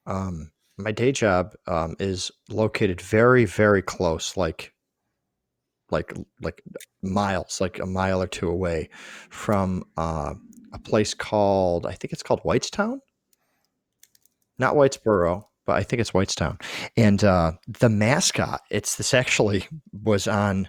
Um, 0.08 0.52
my 0.78 0.91
day 0.91 1.12
job 1.12 1.54
um, 1.68 1.95
is 2.00 2.32
located 2.50 3.00
very, 3.00 3.45
very 3.45 3.84
close, 3.84 4.36
like, 4.36 4.74
like, 5.91 6.12
like 6.41 6.64
miles, 7.04 7.62
like 7.62 7.78
a 7.78 7.86
mile 7.86 8.20
or 8.20 8.28
two 8.28 8.50
away 8.50 8.90
from 9.30 9.84
uh, 9.95 10.34
a 10.74 10.80
place 10.80 11.14
called, 11.14 11.86
I 11.86 11.94
think 11.94 12.12
it's 12.12 12.24
called 12.24 12.41
Whitestown. 12.41 12.98
Not 14.58 14.74
Whitesboro, 14.74 15.44
but 15.68 15.74
I 15.74 15.84
think 15.84 16.00
it's 16.00 16.12
Whitestown. 16.12 16.60
And 16.98 17.24
uh, 17.24 17.52
the 17.68 17.90
mascot, 17.90 18.62
it's 18.72 18.95
this 18.95 19.14
actually 19.14 19.68
was 19.91 20.28
on. 20.28 20.68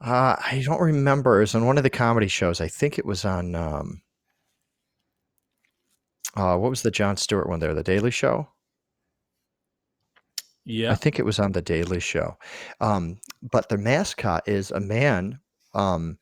Uh, 0.00 0.36
I 0.38 0.62
don't 0.64 0.80
remember. 0.80 1.38
It 1.38 1.40
was 1.40 1.54
on 1.54 1.66
one 1.66 1.78
of 1.78 1.84
the 1.84 1.90
comedy 1.90 2.28
shows. 2.28 2.60
I 2.60 2.68
think 2.68 2.98
it 2.98 3.06
was 3.06 3.24
on. 3.24 3.54
Um, 3.54 4.02
uh, 6.36 6.56
what 6.56 6.70
was 6.70 6.82
the 6.82 6.90
Jon 6.92 7.16
Stewart 7.16 7.48
one 7.48 7.58
there? 7.60 7.74
The 7.74 7.82
Daily 7.82 8.10
Show. 8.10 8.48
Yeah. 10.64 10.90
I 10.90 10.92
Yeah. 10.92 10.94
think 10.94 11.18
it 11.18 11.24
was 11.24 11.38
on 11.38 11.52
the 11.52 11.62
Daily 11.62 12.00
Show. 12.00 12.38
Um, 12.80 13.20
but 13.42 13.68
the 13.68 13.78
mascot 13.78 14.48
is 14.48 14.70
a 14.70 14.80
man. 14.80 15.40
Um, 15.74 16.18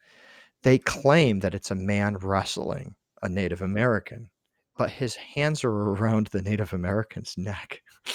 they 0.62 0.78
claim 0.78 1.40
that 1.40 1.55
it's 1.55 1.70
a 1.70 1.74
man 1.77 2.16
wrestling 2.19 2.94
a 3.23 3.28
Native 3.28 3.62
American, 3.62 4.31
but 4.77 4.90
his 4.90 5.15
hands 5.16 5.65
are 5.65 5.70
around 5.73 6.28
the 6.28 6.43
Native 6.43 6.73
American's 6.73 7.36
neck. 7.39 7.82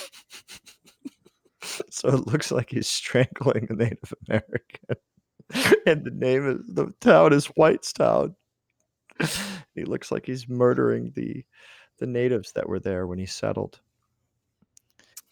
so 1.90 2.10
it 2.10 2.28
looks 2.28 2.52
like 2.52 2.70
he's 2.72 2.88
strangling 2.88 3.68
a 3.70 3.74
Native 3.74 4.14
American. 4.28 4.96
and 5.86 6.04
the 6.04 6.12
name 6.12 6.46
of 6.46 6.76
the 6.76 6.94
town 7.00 7.34
is 7.34 7.48
Whitestown. 7.48 8.36
he 9.76 9.84
looks 9.84 10.12
like 10.12 10.26
he's 10.26 10.48
murdering 10.48 11.12
the 11.16 11.44
the 12.00 12.08
natives 12.08 12.52
that 12.52 12.68
were 12.70 12.80
there 12.80 13.08
when 13.08 13.18
he 13.18 13.26
settled. 13.26 13.80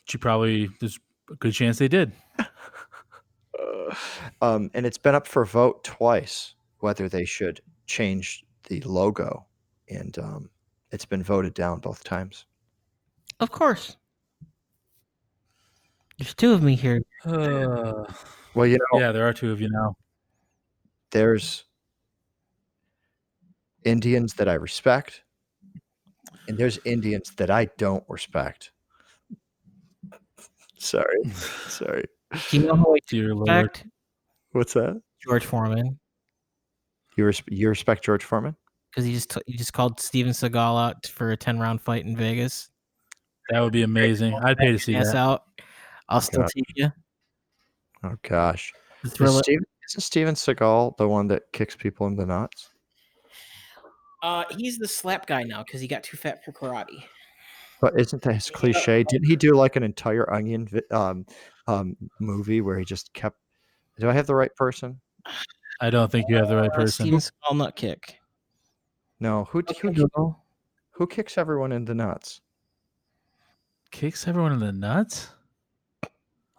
She 0.06 0.18
probably 0.18 0.70
there's 0.80 1.00
a 1.32 1.36
good 1.36 1.54
chance 1.54 1.78
they 1.78 1.88
did. 1.88 2.12
Uh, 2.40 3.96
um, 4.42 4.72
and 4.74 4.86
it's 4.86 4.98
been 4.98 5.16
up 5.16 5.28
for 5.28 5.46
vote 5.46 5.84
twice 5.84 6.56
whether 6.80 7.08
they 7.10 7.26
should 7.26 7.62
change 7.88 8.44
the 8.68 8.82
logo, 8.82 9.46
and 9.90 10.18
um, 10.20 10.50
it's 10.92 11.06
been 11.06 11.24
voted 11.24 11.54
down 11.54 11.80
both 11.80 12.04
times. 12.04 12.46
Of 13.40 13.52
course. 13.52 13.98
There's 16.18 16.34
two 16.34 16.54
of 16.54 16.64
me 16.64 16.76
here. 16.76 17.02
Uh, 17.26 18.06
Well, 18.56 18.68
you 18.68 18.78
know, 18.78 19.00
yeah, 19.00 19.12
there 19.12 19.28
are 19.28 19.34
two 19.34 19.52
of 19.52 19.60
you 19.60 19.70
now. 19.70 19.98
There's 21.16 21.64
Indians 23.86 24.34
that 24.34 24.50
I 24.50 24.56
respect, 24.56 25.22
and 26.50 26.58
there's 26.58 26.78
Indians 26.84 27.32
that 27.38 27.50
I 27.50 27.70
don't 27.78 28.04
respect. 28.10 28.74
Sorry, 30.78 31.24
sorry. 31.70 32.04
Do 32.50 32.58
you 32.60 32.68
know 32.68 32.76
who 32.76 32.96
I 32.96 33.00
Dear 33.08 33.34
Lord. 33.34 33.82
What's 34.52 34.74
that? 34.74 35.02
George 35.24 35.46
Foreman. 35.46 35.98
You 37.16 37.26
res- 37.28 37.42
you 37.48 37.70
respect 37.70 38.04
George 38.04 38.26
Foreman? 38.26 38.58
Because 38.92 39.06
he 39.06 39.14
just 39.14 39.30
t- 39.32 39.42
he 39.48 39.56
just 39.56 39.72
called 39.72 40.02
Steven 40.02 40.34
Seagal 40.34 40.86
out 40.86 41.08
for 41.08 41.32
a 41.32 41.38
ten 41.38 41.60
round 41.60 41.80
fight 41.82 42.04
in 42.04 42.18
Vegas. 42.18 42.70
That 43.50 43.62
would 43.62 43.72
be 43.72 43.84
amazing. 43.84 44.34
I'd 44.34 44.58
pay 44.58 44.74
to 44.74 44.80
see 44.80 44.96
Ass 44.98 45.14
that. 45.14 45.16
out. 45.16 45.44
I'll 46.10 46.20
still 46.20 46.42
God. 46.42 46.50
take 46.54 46.66
you. 46.76 46.92
Oh 48.04 48.16
gosh, 48.22 48.74
The 49.02 49.08
is 49.08 49.14
thriller. 49.14 49.42
Steven, 49.44 49.66
isn't 49.90 50.02
Steven 50.02 50.36
Seagal 50.36 50.98
the 50.98 51.08
one 51.08 51.28
that 51.28 51.44
kicks 51.54 51.76
people 51.76 52.08
in 52.08 52.16
the 52.16 52.26
nuts? 52.26 52.72
Uh, 54.24 54.44
he's 54.58 54.78
the 54.78 54.88
slap 54.88 55.28
guy 55.28 55.44
now 55.44 55.64
because 55.64 55.82
he 55.82 55.88
got 55.88 56.04
too 56.04 56.18
fat 56.18 56.44
for 56.44 56.52
karate. 56.52 57.04
But 57.82 58.00
isn't 58.00 58.22
that 58.24 58.34
his 58.34 58.50
cliche? 58.50 59.04
Didn't 59.04 59.28
he 59.28 59.36
do 59.36 59.54
like 59.54 59.76
an 59.76 59.84
entire 59.84 60.32
Onion 60.34 60.68
um, 60.90 61.26
um, 61.68 61.96
movie 62.20 62.62
where 62.62 62.80
he 62.80 62.86
just 62.86 63.14
kept? 63.14 63.38
Do 64.00 64.10
I 64.10 64.14
have 64.14 64.26
the 64.26 64.34
right 64.36 64.54
person? 64.56 65.00
I 65.82 65.90
don't 65.90 66.12
think 66.12 66.28
you 66.30 66.38
have 66.38 66.48
the 66.48 66.56
right 66.56 66.72
Uh, 66.72 66.76
person. 66.76 67.06
Steven 67.06 67.20
Seagal 67.20 67.58
nut 67.58 67.76
kick. 67.76 68.18
No. 69.20 69.44
Who 69.52 69.62
who, 69.82 69.92
Google. 69.92 70.44
who 70.92 71.06
kicks 71.06 71.38
everyone 71.38 71.72
in 71.72 71.86
the 71.86 71.94
nuts? 71.94 72.42
Kicks 73.92 74.28
everyone 74.28 74.54
in 74.54 74.60
the 74.60 74.72
nuts? 74.72 75.30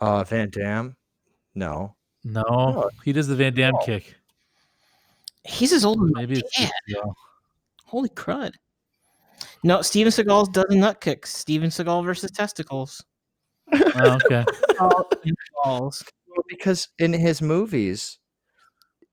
Uh, 0.00 0.22
Van 0.24 0.50
Damme. 0.50 0.94
No. 1.54 1.95
No, 2.26 2.42
No. 2.42 2.90
he 3.04 3.12
does 3.12 3.28
the 3.28 3.36
Van 3.36 3.54
Damme 3.54 3.74
No. 3.74 3.78
kick. 3.84 4.16
He's 5.44 5.72
as 5.72 5.84
old 5.84 6.02
as 6.04 6.10
Maybe 6.12 6.40
it's 6.40 6.58
dad. 6.58 6.72
Seagal. 6.88 7.14
Holy 7.84 8.08
crud. 8.08 8.52
No, 9.62 9.80
Steven 9.82 10.10
Seagal 10.12 10.52
does 10.52 10.64
a 10.70 10.74
nut 10.74 11.00
kick. 11.00 11.24
Steven 11.26 11.70
Seagal 11.70 12.04
versus 12.04 12.30
testicles. 12.32 13.04
Oh, 13.72 14.18
okay. 14.24 14.44
Balls. 15.64 16.04
Well, 16.28 16.44
because 16.48 16.88
in 16.98 17.12
his 17.12 17.40
movies, 17.40 18.18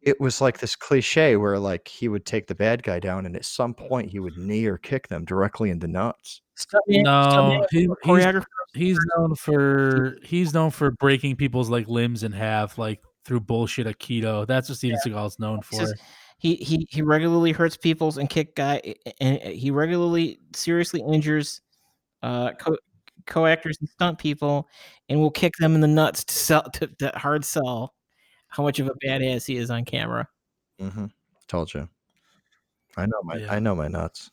it 0.04 0.20
was 0.20 0.42
like 0.42 0.60
this 0.60 0.76
cliche 0.76 1.36
where 1.38 1.58
like 1.58 1.88
he 1.88 2.08
would 2.08 2.26
take 2.26 2.48
the 2.48 2.56
bad 2.56 2.84
guy 2.84 3.00
down, 3.00 3.26
and 3.26 3.36
at 3.36 3.46
some 3.46 3.74
point 3.74 4.10
he 4.10 4.20
would 4.20 4.38
knee 4.38 4.66
or 4.66 4.78
kick 4.78 5.08
them 5.08 5.26
directly 5.26 5.70
in 5.70 5.80
the 5.80 5.88
nuts. 5.88 6.42
No, 6.88 7.66
he, 7.72 7.80
he's 7.80 7.90
choreographer. 8.06 8.44
he's 8.74 9.00
known 9.16 9.36
for 9.36 10.18
he's 10.24 10.54
known 10.54 10.72
for 10.72 10.92
breaking 10.92 11.36
people's 11.36 11.70
like 11.70 11.88
limbs 11.88 12.24
in 12.24 12.32
half, 12.32 12.78
like 12.78 13.00
through 13.26 13.40
bullshit 13.40 13.88
Aikido. 13.88 14.46
That's 14.46 14.70
what 14.70 14.78
Steven 14.78 15.00
Seagal's 15.06 15.40
known 15.40 15.62
for. 15.62 15.78
says 15.78 15.94
he 16.44 16.56
he 16.56 16.86
he 16.90 17.02
regularly 17.02 17.54
hurts 17.54 17.78
people's 17.78 18.18
and 18.18 18.30
kick 18.30 18.56
guy 18.56 18.82
and 19.22 19.40
he 19.40 19.72
regularly 19.72 20.40
seriously 20.54 21.02
injures 21.02 21.62
uh 22.22 22.52
co- 22.54 22.78
co-actors 23.26 23.78
and 23.80 23.88
stunt 23.88 24.18
people 24.18 24.68
and 25.08 25.20
will 25.20 25.32
kick 25.32 25.54
them 25.60 25.74
in 25.74 25.80
the 25.80 25.88
nuts 25.88 26.26
to 26.26 26.34
sell 26.34 26.64
to, 26.72 26.88
to 27.00 27.12
hard 27.16 27.46
sell 27.46 27.94
how 28.54 28.62
much 28.62 28.80
of 28.80 28.88
a 28.88 28.94
badass 29.04 29.48
he 29.48 29.58
is 29.58 29.72
on 29.72 29.84
camera. 29.84 30.28
Mm-hmm. 30.80 31.08
Told 31.48 31.74
you. 31.74 31.90
I 32.96 33.08
know 33.08 33.22
my 33.24 33.38
Yeah. 33.38 33.52
I 33.52 33.60
know 33.60 33.74
my 33.74 33.88
nuts. 33.88 34.30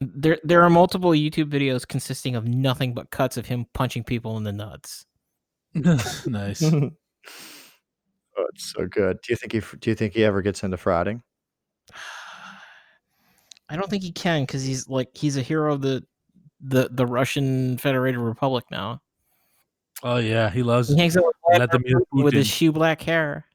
There 0.00 0.38
there 0.42 0.62
are 0.62 0.70
multiple 0.70 1.10
YouTube 1.10 1.50
videos 1.50 1.86
consisting 1.86 2.34
of 2.34 2.46
nothing 2.46 2.94
but 2.94 3.10
cuts 3.10 3.36
of 3.36 3.46
him 3.46 3.66
punching 3.74 4.04
people 4.04 4.38
in 4.38 4.44
the 4.44 4.52
nuts. 4.52 5.04
nice. 6.26 6.62
oh, 6.72 6.90
it's 8.36 8.72
so 8.72 8.86
good. 8.86 9.18
Do 9.22 9.32
you 9.32 9.36
think 9.36 9.52
he 9.52 9.60
do 9.80 9.90
you 9.90 9.94
think 9.94 10.14
he 10.14 10.24
ever 10.24 10.40
gets 10.40 10.62
into 10.62 10.78
frauding? 10.78 11.20
I 13.68 13.76
don't 13.76 13.90
think 13.90 14.02
he 14.02 14.12
can 14.12 14.42
because 14.42 14.62
he's 14.62 14.88
like 14.88 15.10
he's 15.14 15.36
a 15.36 15.42
hero 15.42 15.74
of 15.74 15.82
the 15.82 16.02
the 16.60 16.88
the 16.90 17.06
Russian 17.06 17.76
Federated 17.76 18.18
Republic 18.18 18.64
now. 18.70 19.02
Oh 20.04 20.18
yeah, 20.18 20.50
he 20.50 20.62
loves 20.62 20.90
He 20.90 20.96
hangs 20.96 21.16
out 21.16 21.24
with, 21.24 21.36
Vladimir 21.56 22.00
with 22.12 22.34
his 22.34 22.46
shoe 22.46 22.72
black 22.72 23.00
hair. 23.00 23.46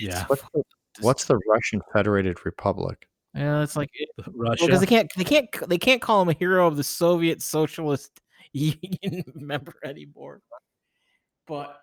Yeah, 0.00 0.24
What's 0.26 0.42
the, 0.52 0.62
what's 1.00 1.24
the 1.26 1.38
Russian 1.48 1.80
Federated 1.92 2.44
Republic? 2.44 3.06
Yeah, 3.32 3.62
it's 3.62 3.76
like 3.76 3.90
Russia. 4.26 4.66
because 4.66 4.80
they 4.80 4.86
can't 4.86 5.10
they 5.16 5.24
can't 5.24 5.48
they 5.68 5.78
can't 5.78 6.02
call 6.02 6.20
him 6.20 6.28
a 6.28 6.32
hero 6.32 6.66
of 6.66 6.76
the 6.76 6.82
Soviet 6.82 7.42
Socialist 7.42 8.20
Union 8.52 9.24
member 9.34 9.74
anymore. 9.84 10.40
But 11.46 11.80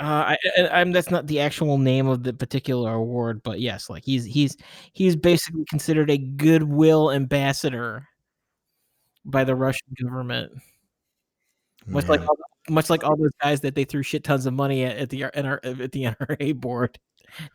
uh, 0.00 0.34
I, 0.34 0.38
I, 0.56 0.68
I'm 0.80 0.90
that's 0.90 1.10
not 1.10 1.26
the 1.26 1.40
actual 1.40 1.78
name 1.78 2.08
of 2.08 2.24
the 2.24 2.32
particular 2.32 2.94
award, 2.94 3.42
but 3.44 3.60
yes, 3.60 3.88
like 3.88 4.04
he's 4.04 4.24
he's 4.24 4.56
he's 4.92 5.14
basically 5.14 5.64
considered 5.68 6.10
a 6.10 6.18
goodwill 6.18 7.12
ambassador 7.12 8.08
by 9.24 9.44
the 9.44 9.54
Russian 9.54 9.86
government, 10.02 10.52
much 11.88 12.08
like 12.08 12.20
Man. 12.20 12.28
all, 12.28 12.36
much 12.68 12.90
like 12.90 13.04
all 13.04 13.16
those 13.16 13.30
guys 13.42 13.60
that 13.62 13.74
they 13.74 13.84
threw 13.84 14.02
shit 14.02 14.24
tons 14.24 14.46
of 14.46 14.54
money 14.54 14.84
at, 14.84 14.96
at 14.96 15.10
the 15.10 15.22
NR, 15.22 15.58
uh, 15.64 15.82
at 15.82 15.92
the 15.92 16.04
NRA 16.20 16.54
board 16.58 16.98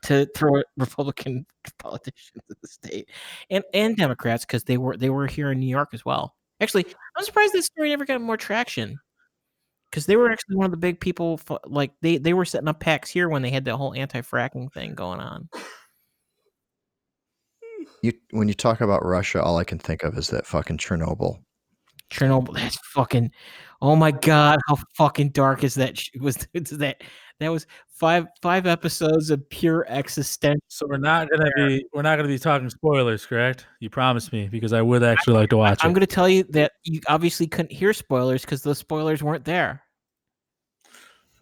to 0.04 0.28
throw 0.36 0.60
at 0.60 0.66
Republican 0.78 1.46
politicians 1.80 2.44
in 2.50 2.56
the 2.62 2.68
state 2.68 3.10
and 3.50 3.64
and 3.74 3.98
Democrats 3.98 4.46
because 4.46 4.64
they 4.64 4.78
were 4.78 4.98
they 4.98 5.10
were 5.10 5.28
here 5.28 5.52
in 5.52 5.60
New 5.60 5.68
York 5.68 5.90
as 5.94 6.06
well. 6.06 6.36
Actually, 6.62 6.86
I'm 7.18 7.26
surprised 7.26 7.54
this 7.54 7.66
story 7.66 7.90
never 7.90 8.06
got 8.06 8.22
more 8.22 8.38
traction 8.38 9.00
because 9.90 10.06
they 10.06 10.16
were 10.16 10.32
actually 10.32 10.56
one 10.56 10.66
of 10.66 10.72
the 10.72 10.78
big 10.78 11.00
people. 11.00 11.38
fu- 11.38 11.58
Like 11.66 11.92
they 12.02 12.18
they 12.18 12.34
were 12.34 12.46
setting 12.46 12.68
up 12.68 12.80
packs 12.80 13.10
here 13.10 13.30
when 13.30 13.42
they 13.42 13.50
had 13.50 13.66
the 13.66 13.76
whole 13.76 13.94
anti-fracking 13.94 14.72
thing 14.74 14.94
going 14.96 15.20
on. 15.20 15.50
You 18.02 18.14
when 18.32 18.48
you 18.48 18.54
talk 18.54 18.82
about 18.82 19.06
Russia, 19.06 19.42
all 19.42 19.58
I 19.58 19.64
can 19.64 19.80
think 19.80 20.04
of 20.04 20.18
is 20.18 20.28
that 20.30 20.46
fucking 20.46 20.78
Chernobyl. 20.78 21.40
Chernobyl. 22.12 22.54
That's 22.56 22.78
fucking. 22.94 23.32
Oh 23.82 23.96
my 23.96 24.12
god, 24.12 24.60
how 24.68 24.78
fucking 24.96 25.30
dark 25.30 25.64
is 25.64 25.76
that? 25.76 25.98
sh- 25.98 26.10
Was 26.20 26.48
is 26.54 26.78
that? 26.78 27.04
That 27.40 27.50
was 27.50 27.66
five 27.88 28.28
five 28.42 28.66
episodes 28.68 29.30
of 29.30 29.48
pure 29.50 29.86
existential. 29.90 30.62
so 30.68 30.86
we're 30.88 30.98
not 30.98 31.30
gonna 31.30 31.50
be 31.56 31.84
we're 31.94 32.04
not 32.04 32.16
gonna 32.18 32.28
be 32.30 32.38
talking 32.40 32.70
spoilers, 32.70 33.26
correct? 33.26 33.66
You 33.80 33.90
promised 33.90 34.32
me 34.32 34.48
because 34.48 34.72
I 34.72 34.82
would 34.82 35.04
actually 35.04 35.34
like 35.34 35.50
to 35.50 35.58
watch 35.58 35.84
I'm 35.84 35.90
it. 35.92 35.94
going 35.96 36.02
to 36.02 36.08
tell 36.08 36.30
you 36.30 36.44
that 36.52 36.74
you 36.84 37.02
obviously 37.10 37.48
couldn't 37.48 37.72
hear 37.72 37.92
spoilers 37.94 38.42
because 38.44 38.62
those 38.62 38.78
spoilers 38.78 39.22
weren't 39.24 39.46
there. 39.46 39.82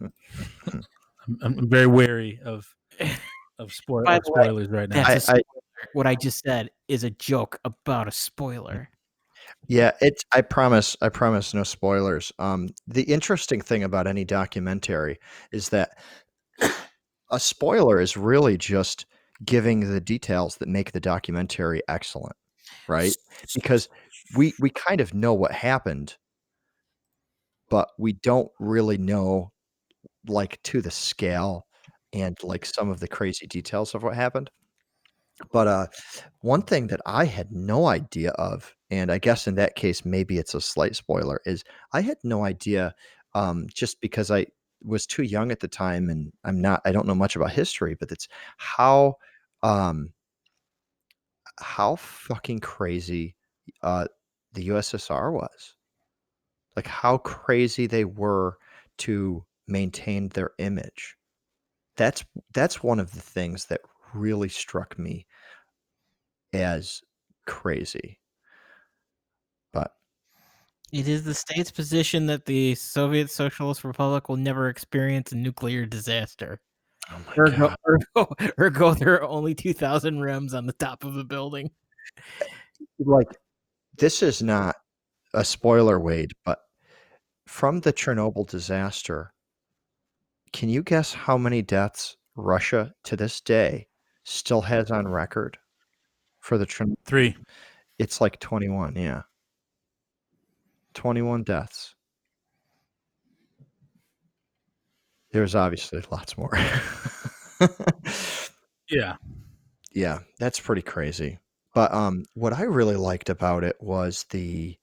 I'm, 0.00 1.38
I'm 1.42 1.68
very 1.68 1.86
wary 1.86 2.40
of 2.44 2.66
of, 3.58 3.72
spoil- 3.72 4.04
By 4.04 4.16
of 4.16 4.24
the 4.24 4.32
way, 4.32 4.42
spoilers 4.44 4.68
right 4.68 4.88
now. 4.88 5.04
That's 5.06 5.28
a 5.28 5.32
I- 5.32 5.34
I- 5.34 5.38
spoiler. 5.38 5.42
what 5.92 6.06
I 6.06 6.14
just 6.14 6.42
said 6.44 6.70
is 6.88 7.04
a 7.04 7.10
joke 7.10 7.58
about 7.64 8.08
a 8.08 8.12
spoiler. 8.12 8.88
Yeah, 9.68 9.92
it's 10.00 10.24
I 10.32 10.40
promise 10.42 10.96
I 11.00 11.08
promise 11.08 11.54
no 11.54 11.62
spoilers. 11.62 12.32
Um 12.38 12.68
the 12.86 13.02
interesting 13.04 13.60
thing 13.60 13.82
about 13.84 14.06
any 14.06 14.24
documentary 14.24 15.18
is 15.52 15.68
that 15.70 15.96
a 17.30 17.40
spoiler 17.40 18.00
is 18.00 18.16
really 18.16 18.56
just 18.56 19.06
giving 19.44 19.80
the 19.92 20.00
details 20.00 20.56
that 20.56 20.68
make 20.68 20.92
the 20.92 21.00
documentary 21.00 21.82
excellent, 21.88 22.36
right? 22.88 23.16
Because 23.54 23.88
we 24.36 24.54
we 24.60 24.70
kind 24.70 25.00
of 25.00 25.14
know 25.14 25.34
what 25.34 25.52
happened, 25.52 26.16
but 27.70 27.88
we 27.98 28.12
don't 28.12 28.50
really 28.58 28.98
know 28.98 29.50
like 30.28 30.62
to 30.64 30.82
the 30.82 30.90
scale 30.90 31.66
and 32.12 32.38
like 32.42 32.66
some 32.66 32.90
of 32.90 33.00
the 33.00 33.08
crazy 33.08 33.46
details 33.46 33.94
of 33.94 34.02
what 34.02 34.14
happened. 34.16 34.50
But 35.52 35.68
uh 35.68 35.86
one 36.40 36.62
thing 36.62 36.88
that 36.88 37.00
I 37.06 37.26
had 37.26 37.52
no 37.52 37.86
idea 37.86 38.30
of, 38.32 38.74
and 38.92 39.10
I 39.10 39.18
guess 39.18 39.48
in 39.48 39.56
that 39.56 39.74
case 39.76 40.04
maybe 40.04 40.38
it's 40.38 40.54
a 40.54 40.60
slight 40.60 40.96
spoiler, 40.96 41.40
is 41.46 41.64
I 41.94 42.02
had 42.02 42.18
no 42.24 42.44
idea 42.44 42.94
um 43.34 43.66
just 43.74 44.00
because 44.02 44.30
I 44.30 44.46
was 44.84 45.06
too 45.06 45.22
young 45.24 45.50
at 45.52 45.60
the 45.60 45.68
time 45.68 46.10
and 46.10 46.32
I'm 46.44 46.60
not 46.60 46.82
I 46.84 46.92
don't 46.92 47.06
know 47.06 47.14
much 47.14 47.36
about 47.36 47.52
history, 47.52 47.96
but 47.98 48.12
it's 48.12 48.28
how 48.58 49.16
um 49.62 50.12
how 51.60 51.96
fucking 51.96 52.60
crazy 52.60 53.34
uh 53.82 54.06
the 54.54 54.64
USSR 54.64 55.32
was. 55.32 55.74
Like 56.76 56.86
how 56.86 57.18
crazy 57.18 57.86
they 57.86 58.04
were 58.04 58.58
to 58.98 59.44
maintain 59.66 60.28
their 60.30 60.50
image. 60.58 61.16
That's 61.96 62.24
that's 62.52 62.82
one 62.82 63.00
of 63.00 63.12
the 63.12 63.20
things 63.20 63.66
that 63.66 63.80
really 64.14 64.48
struck 64.50 64.98
me 64.98 65.26
as 66.52 67.02
crazy. 67.46 68.18
But 70.92 70.98
It 70.98 71.08
is 71.08 71.24
the 71.24 71.34
state's 71.34 71.70
position 71.70 72.26
that 72.26 72.44
the 72.44 72.74
Soviet 72.74 73.30
Socialist 73.30 73.84
Republic 73.84 74.28
will 74.28 74.36
never 74.36 74.68
experience 74.68 75.32
a 75.32 75.36
nuclear 75.36 75.86
disaster. 75.86 76.60
oh 77.10 77.18
my 77.26 77.34
Ergo, 77.38 77.68
God. 77.68 77.76
ergo, 77.88 78.34
ergo, 78.60 78.94
there 78.94 79.14
are 79.14 79.28
only 79.28 79.54
2,000 79.54 80.18
REMs 80.18 80.54
on 80.54 80.66
the 80.66 80.72
top 80.74 81.04
of 81.04 81.16
a 81.16 81.24
building. 81.24 81.70
like 82.98 83.28
this 83.96 84.22
is 84.22 84.42
not 84.42 84.76
a 85.34 85.44
spoiler 85.44 85.98
Wade, 85.98 86.32
but 86.44 86.60
from 87.46 87.80
the 87.80 87.92
Chernobyl 87.92 88.46
disaster, 88.48 89.32
can 90.52 90.68
you 90.68 90.82
guess 90.82 91.12
how 91.12 91.38
many 91.38 91.62
deaths 91.62 92.16
Russia 92.36 92.92
to 93.04 93.16
this 93.16 93.40
day 93.40 93.86
still 94.24 94.60
has 94.62 94.90
on 94.90 95.08
record 95.08 95.58
for 96.40 96.58
the 96.58 96.66
Chernobyl? 96.66 96.96
Three. 97.04 97.36
It's 97.98 98.20
like 98.20 98.38
21, 98.40 98.96
yeah. 98.96 99.22
21 100.94 101.42
deaths. 101.44 101.94
There's 105.32 105.54
obviously 105.54 106.02
lots 106.10 106.36
more. 106.36 106.56
Yeah. 108.90 109.14
yeah, 109.94 110.18
that's 110.38 110.60
pretty 110.60 110.82
crazy. 110.82 111.38
But 111.74 111.94
um 111.94 112.24
what 112.34 112.52
I 112.52 112.64
really 112.64 112.96
liked 112.96 113.30
about 113.30 113.64
it 113.64 113.76
was 113.80 114.24
the 114.28 114.76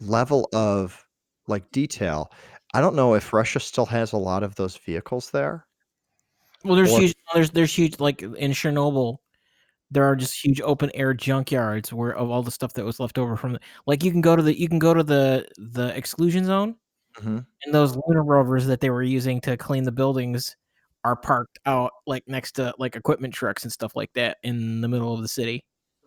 level 0.00 0.48
of 0.54 1.04
like 1.46 1.70
detail. 1.72 2.32
I 2.72 2.80
don't 2.80 2.94
know 2.96 3.12
if 3.14 3.34
Russia 3.34 3.60
still 3.60 3.84
has 3.86 4.12
a 4.12 4.16
lot 4.16 4.42
of 4.42 4.54
those 4.54 4.78
vehicles 4.78 5.30
there. 5.30 5.66
Well, 6.64 6.76
there's 6.76 6.90
Or- 6.92 7.00
huge, 7.00 7.14
there's 7.34 7.50
there's 7.50 7.74
huge 7.74 8.00
like 8.00 8.22
in 8.22 8.52
Chernobyl, 8.52 9.18
there 9.90 10.04
are 10.04 10.16
just 10.16 10.34
huge 10.44 10.60
open 10.62 10.90
air 10.94 11.14
junkyards 11.14 11.92
where 11.92 12.16
of 12.16 12.30
all 12.30 12.42
the 12.42 12.50
stuff 12.50 12.72
that 12.74 12.84
was 12.84 13.00
left 13.00 13.18
over 13.18 13.36
from 13.36 13.54
the, 13.54 13.60
like 13.86 14.04
you 14.04 14.10
can 14.12 14.20
go 14.20 14.36
to 14.36 14.42
the 14.42 14.58
you 14.58 14.68
can 14.68 14.78
go 14.78 14.94
to 14.94 15.02
the 15.02 15.46
the 15.58 15.96
exclusion 15.96 16.44
zone 16.44 16.76
Mhm. 17.20 17.46
and 17.64 17.74
those 17.74 17.96
lunar 17.96 18.22
rovers 18.24 18.66
that 18.66 18.80
they 18.80 18.90
were 18.90 19.02
using 19.02 19.40
to 19.42 19.56
clean 19.56 19.84
the 19.84 19.92
buildings 19.92 20.56
are 21.04 21.16
parked 21.16 21.58
out 21.66 21.92
like 22.06 22.24
next 22.28 22.52
to 22.52 22.74
like 22.78 22.96
equipment 22.96 23.34
trucks 23.34 23.64
and 23.64 23.72
stuff 23.72 23.96
like 23.96 24.12
that 24.14 24.38
in 24.42 24.80
the 24.80 24.88
middle 24.88 25.14
of 25.14 25.22
the 25.22 25.28
city. 25.28 25.62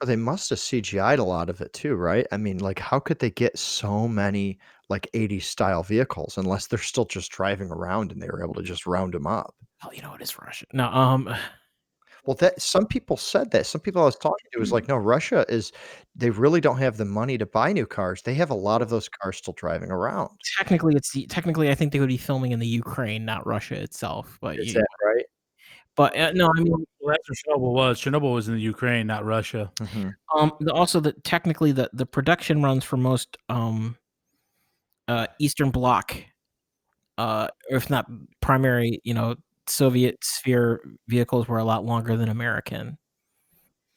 They 0.05 0.15
must 0.15 0.49
have 0.49 0.59
CGI'd 0.59 1.19
a 1.19 1.23
lot 1.23 1.49
of 1.49 1.61
it 1.61 1.73
too, 1.73 1.95
right? 1.95 2.25
I 2.31 2.37
mean, 2.37 2.57
like 2.59 2.79
how 2.79 2.99
could 2.99 3.19
they 3.19 3.29
get 3.31 3.57
so 3.59 4.07
many 4.07 4.59
like 4.89 5.07
80s 5.13 5.45
style 5.47 5.83
vehicles 5.83 6.37
unless 6.37 6.67
they're 6.67 6.79
still 6.79 7.05
just 7.05 7.31
driving 7.31 7.69
around 7.71 8.11
and 8.11 8.21
they 8.21 8.27
were 8.27 8.43
able 8.43 8.55
to 8.55 8.63
just 8.63 8.85
round 8.87 9.13
them 9.13 9.27
up? 9.27 9.53
Oh, 9.83 9.91
you 9.91 10.01
know 10.01 10.09
what 10.11 10.21
is 10.21 10.37
Russia? 10.39 10.65
No, 10.73 10.85
um, 10.87 11.33
Well, 12.26 12.35
that 12.35 12.61
some 12.61 12.85
people 12.85 13.18
said 13.18 13.52
that. 13.52 13.65
Some 13.65 13.81
people 13.81 14.02
I 14.02 14.06
was 14.06 14.15
talking 14.15 14.45
to 14.53 14.60
was 14.60 14.72
like, 14.72 14.88
no, 14.88 14.95
Russia 14.95 15.45
is 15.49 15.72
they 16.15 16.30
really 16.30 16.61
don't 16.61 16.77
have 16.77 16.98
the 16.98 17.06
money 17.06 17.38
to 17.38 17.45
buy 17.45 17.73
new 17.73 17.85
cars. 17.85 18.22
They 18.22 18.35
have 18.35 18.52
a 18.52 18.56
lot 18.56 18.81
of 18.81 18.89
those 18.89 19.10
cars 19.10 19.38
still 19.38 19.53
driving 19.53 19.91
around. 19.91 20.30
Technically, 20.57 20.95
it's 20.95 21.11
the, 21.11 21.26
technically 21.27 21.69
I 21.69 21.76
think 21.76 21.93
they 21.93 21.99
would 21.99 22.10
be 22.10 22.18
filming 22.18 22.52
in 22.52 22.60
the 22.60 22.68
Ukraine, 22.68 23.26
not 23.26 23.45
Russia 23.48 23.76
itself. 23.81 24.38
But 24.39 24.60
Is 24.60 24.68
you, 24.68 24.73
that 24.73 24.88
right? 25.03 25.26
but 25.95 26.18
uh, 26.18 26.31
no, 26.34 26.52
I 26.56 26.61
mean, 26.61 26.72
Well, 26.99 27.15
that's 27.27 27.43
Chernobyl 27.43 27.73
was. 27.73 27.99
Chernobyl 27.99 28.34
was 28.34 28.48
in 28.48 28.56
the 28.56 28.61
Ukraine, 28.61 29.07
not 29.07 29.26
Russia. 29.26 29.72
Mhm. 29.80 30.15
um, 30.35 30.52
the, 30.60 30.73
also 30.73 30.99
that 31.02 31.23
technically 31.23 31.72
the 31.72 31.89
the 31.93 32.06
production 32.06 32.61
runs 32.64 32.84
for 32.84 32.98
most 32.98 33.38
um, 33.49 33.98
uh, 35.07 35.27
Eastern 35.39 35.72
Bloc, 35.72 36.15
uh, 37.18 37.48
or 37.69 37.77
if 37.77 37.89
not 37.89 38.06
primary, 38.41 39.02
you 39.03 39.14
know, 39.14 39.35
Soviet 39.67 40.23
sphere 40.23 40.81
vehicles 41.07 41.47
were 41.47 41.59
a 41.59 41.63
lot 41.63 41.85
longer 41.85 42.17
than 42.17 42.29
American 42.29 42.97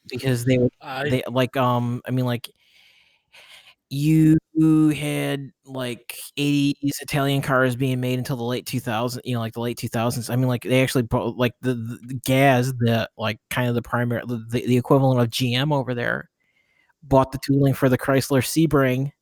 because 0.09 0.45
they 0.45 0.59
would 0.59 0.73
I, 0.81 1.09
they 1.09 1.23
like 1.31 1.57
um 1.57 2.03
I 2.07 2.11
mean 2.11 2.27
like 2.27 2.51
you 3.91 4.39
had 4.91 5.51
like 5.67 6.17
80s 6.37 7.01
Italian 7.01 7.43
cars 7.43 7.77
being 7.77 8.01
made 8.01 8.19
until 8.19 8.37
the 8.37 8.43
late 8.43 8.67
2000s, 8.67 9.21
you 9.25 9.35
know, 9.35 9.41
like 9.41 9.53
the 9.53 9.61
late 9.61 9.79
2000s. 9.79 10.31
I 10.31 10.37
mean, 10.37 10.49
like 10.49 10.63
they 10.63 10.83
actually 10.83 11.03
brought 11.03 11.37
like 11.37 11.53
the, 11.61 11.75
the, 11.75 11.99
the 12.07 12.15
gas, 12.25 12.73
the 12.79 13.09
like 13.17 13.39
kind 13.51 13.69
of 13.69 13.75
the 13.75 13.83
primary, 13.83 14.23
the, 14.27 14.45
the 14.49 14.77
equivalent 14.77 15.21
of 15.21 15.29
GM 15.31 15.73
over 15.73 15.95
there, 15.95 16.31
bought 17.03 17.33
the 17.33 17.39
tooling 17.47 17.75
for 17.75 17.89
the 17.89 17.99
Chrysler 17.99 18.43
Sebring 18.43 19.13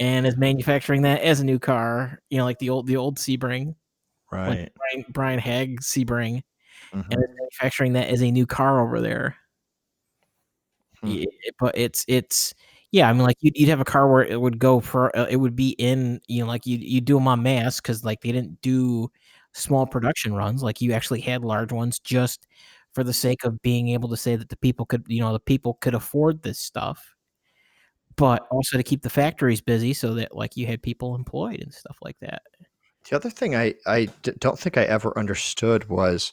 and 0.00 0.26
is 0.26 0.36
manufacturing 0.36 1.02
that 1.02 1.22
as 1.22 1.40
a 1.40 1.44
new 1.44 1.58
car, 1.58 2.20
you 2.30 2.38
know, 2.38 2.44
like 2.44 2.58
the 2.58 2.70
old 2.70 2.86
the 2.86 2.96
old 2.96 3.18
Sebring, 3.18 3.74
Right. 4.30 4.48
like 4.60 4.72
Brian, 4.74 5.04
Brian 5.10 5.38
Haig 5.38 5.80
Sebring, 5.80 6.42
Mhm. 6.92 7.06
and 7.10 7.24
manufacturing 7.38 7.92
that 7.94 8.08
as 8.08 8.22
a 8.22 8.30
new 8.30 8.46
car 8.46 8.80
over 8.82 9.00
there. 9.00 9.36
Hmm. 11.02 11.22
But 11.60 11.76
it's 11.78 12.04
it's 12.08 12.54
yeah 12.90 13.08
i 13.08 13.12
mean 13.12 13.22
like 13.22 13.36
you'd, 13.40 13.56
you'd 13.56 13.68
have 13.68 13.80
a 13.80 13.84
car 13.84 14.10
where 14.10 14.24
it 14.24 14.40
would 14.40 14.58
go 14.58 14.80
for 14.80 15.14
uh, 15.16 15.26
it 15.30 15.36
would 15.36 15.54
be 15.54 15.70
in 15.78 16.20
you 16.26 16.40
know 16.42 16.48
like 16.48 16.66
you 16.66 16.78
you 16.78 17.00
do 17.00 17.14
them 17.14 17.28
on 17.28 17.42
mass 17.42 17.80
because 17.80 18.02
like 18.04 18.20
they 18.22 18.32
didn't 18.32 18.60
do 18.62 19.10
small 19.52 19.86
production 19.86 20.32
runs 20.34 20.62
like 20.62 20.80
you 20.80 20.92
actually 20.92 21.20
had 21.20 21.44
large 21.44 21.70
ones 21.72 21.98
just 21.98 22.46
for 22.94 23.04
the 23.04 23.12
sake 23.12 23.44
of 23.44 23.60
being 23.62 23.90
able 23.90 24.08
to 24.08 24.16
say 24.16 24.36
that 24.36 24.48
the 24.48 24.56
people 24.56 24.86
could 24.86 25.04
you 25.06 25.20
know 25.20 25.32
the 25.32 25.38
people 25.40 25.74
could 25.80 25.94
afford 25.94 26.42
this 26.42 26.58
stuff 26.58 27.14
but 28.16 28.46
also 28.50 28.76
to 28.76 28.82
keep 28.82 29.02
the 29.02 29.10
factories 29.10 29.60
busy 29.60 29.92
so 29.92 30.14
that 30.14 30.34
like 30.34 30.56
you 30.56 30.66
had 30.66 30.82
people 30.82 31.14
employed 31.14 31.60
and 31.60 31.72
stuff 31.72 31.96
like 32.02 32.16
that 32.20 32.42
The 33.08 33.16
other 33.16 33.30
thing 33.30 33.56
I 33.56 33.74
I 33.86 34.06
d- 34.22 34.32
don't 34.38 34.58
think 34.58 34.76
I 34.76 34.84
ever 34.84 35.16
understood 35.18 35.88
was 35.88 36.32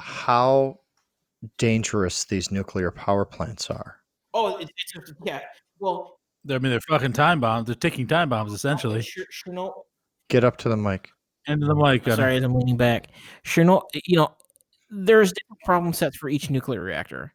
how 0.00 0.78
dangerous 1.56 2.24
these 2.24 2.50
nuclear 2.50 2.90
power 2.90 3.24
plants 3.24 3.70
are. 3.70 3.96
oh 4.34 4.56
it's, 4.58 4.72
yeah 5.24 5.40
well 5.78 6.18
I 6.48 6.58
mean, 6.58 6.70
they're 6.70 6.80
fucking 6.80 7.12
time 7.12 7.40
bombs. 7.40 7.66
They're 7.66 7.74
ticking 7.74 8.06
time 8.06 8.28
bombs, 8.28 8.52
essentially. 8.52 9.00
Chernobyl, 9.00 9.82
Get 10.28 10.44
up 10.44 10.56
to 10.58 10.68
the 10.68 10.76
mic. 10.76 11.10
End 11.46 11.62
of 11.62 11.68
the 11.68 11.74
mic. 11.74 12.04
Gunner. 12.04 12.16
Sorry, 12.16 12.36
as 12.36 12.42
I'm 12.42 12.54
leaning 12.54 12.76
back. 12.76 13.08
Chernobyl, 13.44 13.82
you 14.06 14.16
know, 14.16 14.34
there's 14.90 15.32
different 15.32 15.60
problem 15.64 15.92
sets 15.92 16.16
for 16.16 16.28
each 16.28 16.50
nuclear 16.50 16.80
reactor. 16.80 17.34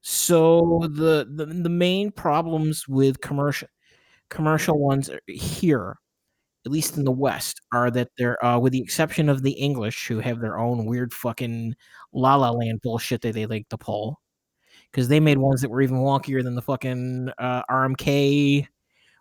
So 0.00 0.88
the 0.90 1.28
the, 1.30 1.46
the 1.46 1.68
main 1.68 2.10
problems 2.10 2.88
with 2.88 3.20
commercial 3.20 3.68
commercial 4.30 4.78
ones 4.78 5.10
are 5.10 5.20
here, 5.26 5.98
at 6.68 6.72
least 6.72 6.98
in 6.98 7.04
the 7.04 7.10
West, 7.12 7.62
are 7.72 7.90
that 7.90 8.10
they're 8.18 8.44
uh, 8.44 8.58
with 8.58 8.72
the 8.74 8.82
exception 8.82 9.28
of 9.30 9.42
the 9.42 9.52
English, 9.52 10.06
who 10.06 10.20
have 10.20 10.40
their 10.40 10.58
own 10.58 10.84
weird 10.86 11.14
fucking 11.14 11.74
la 12.12 12.36
la 12.36 12.50
land 12.50 12.80
bullshit 12.82 13.22
that 13.22 13.34
they 13.34 13.46
like 13.46 13.68
to 13.70 13.78
pull, 13.78 14.20
because 14.90 15.08
they 15.08 15.20
made 15.20 15.38
ones 15.38 15.62
that 15.62 15.70
were 15.70 15.82
even 15.82 15.98
wonkier 15.98 16.42
than 16.44 16.54
the 16.54 16.62
fucking 16.62 17.30
uh, 17.38 17.62
RBMK 17.70 18.66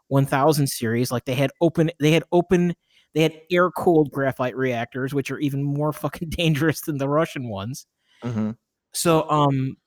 1000 0.10 0.68
series. 0.68 1.12
Like 1.12 1.26
they 1.26 1.36
had 1.36 1.52
open, 1.62 1.92
they 2.00 2.12
had 2.12 2.24
open 2.32 2.76
they 3.14 3.24
had 3.24 3.34
air 3.52 3.72
cooled 3.72 4.12
graphite 4.12 4.56
reactors, 4.56 5.14
which 5.14 5.32
are 5.32 5.40
even 5.40 5.64
more 5.64 5.94
fucking 5.94 6.30
dangerous 6.30 6.82
than 6.82 6.98
the 6.98 7.10
Russian 7.10 7.50
ones. 7.50 7.88
hmm 8.24 8.52
So, 8.94 9.30
um, 9.30 9.78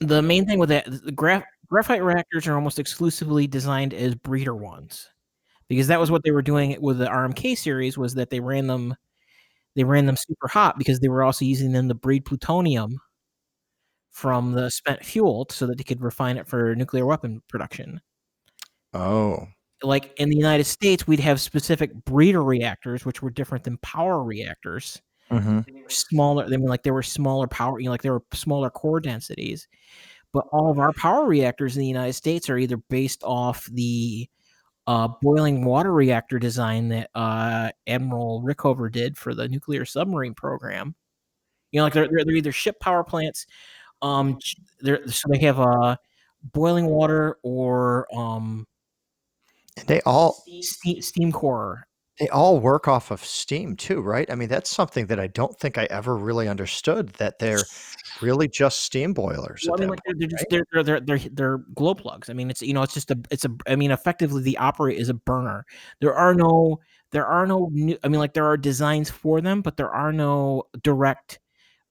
the 0.00 0.22
main 0.22 0.46
thing 0.46 0.58
with 0.58 0.68
that, 0.70 0.86
the 0.86 1.12
graph, 1.12 1.44
graphite 1.68 2.02
reactors 2.02 2.46
are 2.46 2.54
almost 2.54 2.78
exclusively 2.78 3.46
designed 3.46 3.94
as 3.94 4.14
breeder 4.14 4.54
ones, 4.54 5.08
because 5.72 5.88
that 5.88 6.00
was 6.00 6.10
what 6.10 6.22
they 6.24 6.30
were 6.30 6.42
doing 6.42 6.76
with 6.80 6.98
the 6.98 7.06
RBMK 7.06 7.56
series. 7.56 7.98
Was 7.98 8.14
that 8.14 8.30
they 8.30 8.40
ran 8.40 8.66
them, 8.66 8.94
they 9.76 9.84
ran 9.84 10.06
them 10.06 10.16
super 10.16 10.48
hot 10.48 10.78
because 10.78 11.00
they 11.00 11.08
were 11.08 11.22
also 11.24 11.44
using 11.44 11.72
them 11.72 11.88
to 11.88 11.94
breed 11.94 12.24
plutonium 12.24 12.98
from 14.10 14.52
the 14.52 14.70
spent 14.70 15.04
fuel 15.04 15.46
so 15.50 15.66
that 15.66 15.78
they 15.78 15.84
could 15.84 16.02
refine 16.02 16.36
it 16.36 16.46
for 16.46 16.74
nuclear 16.74 17.06
weapon 17.06 17.42
production 17.48 18.00
Oh. 18.94 19.48
like 19.82 20.12
in 20.18 20.28
the 20.28 20.36
United 20.36 20.64
States, 20.64 21.06
we'd 21.06 21.20
have 21.20 21.40
specific 21.40 21.92
breeder 22.04 22.42
reactors, 22.44 23.04
which 23.04 23.22
were 23.22 23.30
different 23.30 23.64
than 23.64 23.78
power 23.78 24.22
reactors. 24.22 25.00
hmm 25.30 25.60
They 25.66 25.82
were 25.82 25.88
smaller. 25.90 26.44
I 26.44 26.48
mean, 26.48 26.62
like 26.66 26.82
there 26.82 26.94
were 26.94 27.02
smaller 27.02 27.46
power, 27.48 27.78
you 27.80 27.86
know, 27.86 27.90
like 27.92 28.02
there 28.02 28.12
were 28.12 28.24
smaller 28.34 28.70
core 28.70 29.00
densities. 29.00 29.66
But 30.32 30.46
all 30.52 30.70
of 30.70 30.78
our 30.78 30.92
power 30.94 31.26
reactors 31.26 31.76
in 31.76 31.80
the 31.80 31.86
United 31.88 32.14
States 32.14 32.48
are 32.50 32.58
either 32.58 32.76
based 32.78 33.22
off 33.24 33.66
the 33.72 34.28
uh, 34.86 35.08
boiling 35.20 35.64
water 35.64 35.92
reactor 35.92 36.38
design 36.38 36.88
that 36.88 37.10
uh, 37.14 37.70
Admiral 37.86 38.42
Rickover 38.42 38.90
did 38.90 39.16
for 39.16 39.34
the 39.34 39.48
nuclear 39.48 39.84
submarine 39.84 40.34
program. 40.34 40.94
You 41.70 41.78
know, 41.80 41.84
like 41.84 41.92
they're, 41.94 42.08
they're, 42.08 42.34
either 42.34 42.52
ship 42.52 42.80
power 42.80 43.04
plants. 43.04 43.46
Um, 44.02 44.38
they're, 44.80 45.06
so 45.08 45.28
they 45.30 45.38
have 45.38 45.60
uh, 45.60 45.96
boiling 46.52 46.86
water 46.86 47.38
or 47.42 48.06
um, 48.14 48.66
they 49.86 50.00
all 50.02 50.42
steam, 50.60 51.00
steam 51.00 51.32
core. 51.32 51.86
They 52.18 52.28
all 52.28 52.60
work 52.60 52.88
off 52.88 53.10
of 53.10 53.24
steam 53.24 53.74
too, 53.74 54.00
right? 54.00 54.30
I 54.30 54.34
mean, 54.34 54.48
that's 54.48 54.70
something 54.70 55.06
that 55.06 55.18
I 55.18 55.28
don't 55.28 55.58
think 55.58 55.78
I 55.78 55.84
ever 55.84 56.16
really 56.16 56.46
understood 56.46 57.08
that 57.14 57.38
they're 57.38 57.62
really 58.20 58.48
just 58.48 58.80
steam 58.80 59.14
boilers. 59.14 59.64
Well, 59.66 59.74
at 59.74 59.80
I 59.80 59.86
mean, 59.86 59.88
that 59.88 59.90
like 59.90 60.00
they're, 60.04 60.14
point, 60.14 60.20
they're 60.20 60.28
just 60.28 60.46
right? 60.52 60.64
they're, 60.72 60.82
they're 60.82 61.00
they're 61.00 61.30
they're 61.32 61.58
glow 61.74 61.94
plugs. 61.94 62.28
I 62.28 62.34
mean, 62.34 62.50
it's 62.50 62.62
you 62.62 62.74
know, 62.74 62.82
it's 62.82 62.94
just 62.94 63.10
a 63.10 63.18
it's 63.30 63.44
a. 63.44 63.50
I 63.66 63.76
mean, 63.76 63.90
effectively, 63.90 64.42
the 64.42 64.58
operate 64.58 64.98
is 64.98 65.08
a 65.08 65.14
burner. 65.14 65.64
There 66.00 66.14
are 66.14 66.34
no 66.34 66.80
there 67.12 67.26
are 67.26 67.46
no 67.46 67.68
new. 67.72 67.96
I 68.04 68.08
mean, 68.08 68.20
like 68.20 68.34
there 68.34 68.46
are 68.46 68.56
designs 68.56 69.10
for 69.10 69.40
them, 69.40 69.62
but 69.62 69.76
there 69.76 69.90
are 69.90 70.12
no 70.12 70.64
direct 70.82 71.38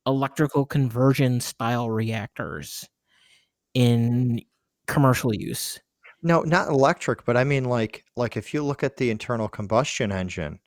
electrical 0.06 0.66
conversion 0.66 1.40
style 1.40 1.90
reactors 1.90 2.88
in 3.74 4.42
commercial 4.88 5.34
use. 5.34 5.80
No, 6.24 6.42
not 6.42 6.68
electric, 6.70 7.26
but 7.26 7.36
I 7.36 7.44
mean 7.44 7.66
like 7.66 8.06
like 8.16 8.38
if 8.38 8.54
you 8.54 8.64
look 8.64 8.84
at 8.84 8.98
the 8.98 9.10
internal 9.10 9.48
combustion 9.50 10.12
engine, 10.12 10.60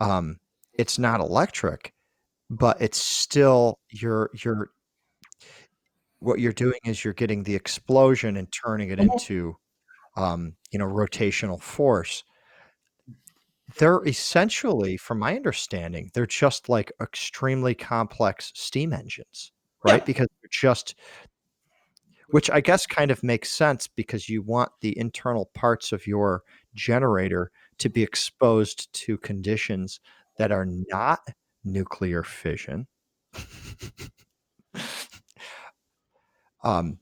um, 0.00 0.38
it's 0.74 0.98
not 0.98 1.20
electric, 1.20 1.94
but 2.50 2.80
it's 2.82 2.98
still 3.02 3.80
you're 3.90 4.30
you're 4.34 4.70
what 6.20 6.40
you're 6.40 6.52
doing 6.52 6.78
is 6.84 7.04
you're 7.04 7.14
getting 7.14 7.44
the 7.44 7.54
explosion 7.54 8.36
and 8.36 8.48
turning 8.52 8.90
it 8.90 8.98
Mhm. 8.98 9.18
into 9.18 9.54
um, 10.16 10.56
you 10.72 10.78
know, 10.78 10.86
rotational 10.86 11.60
force. 11.62 12.24
They're 13.78 14.02
essentially, 14.06 14.96
from 14.96 15.18
my 15.18 15.36
understanding, 15.36 16.10
they're 16.14 16.26
just 16.26 16.68
like 16.68 16.90
extremely 17.02 17.74
complex 17.74 18.50
steam 18.54 18.92
engines, 18.94 19.52
Yeah. 19.86 19.98
right? 19.98 20.04
Because 20.04 20.26
they're 20.40 20.48
just 20.50 20.94
which 22.28 22.50
I 22.50 22.60
guess 22.60 22.86
kind 22.86 23.10
of 23.10 23.22
makes 23.22 23.50
sense 23.50 23.88
because 23.88 24.28
you 24.28 24.42
want 24.42 24.70
the 24.80 24.96
internal 24.98 25.50
parts 25.54 25.92
of 25.92 26.06
your 26.06 26.42
generator 26.74 27.50
to 27.78 27.88
be 27.88 28.02
exposed 28.02 28.92
to 28.92 29.16
conditions 29.18 30.00
that 30.36 30.52
are 30.52 30.66
not 30.66 31.20
nuclear 31.64 32.22
fission. 32.22 32.86
um, 36.62 36.98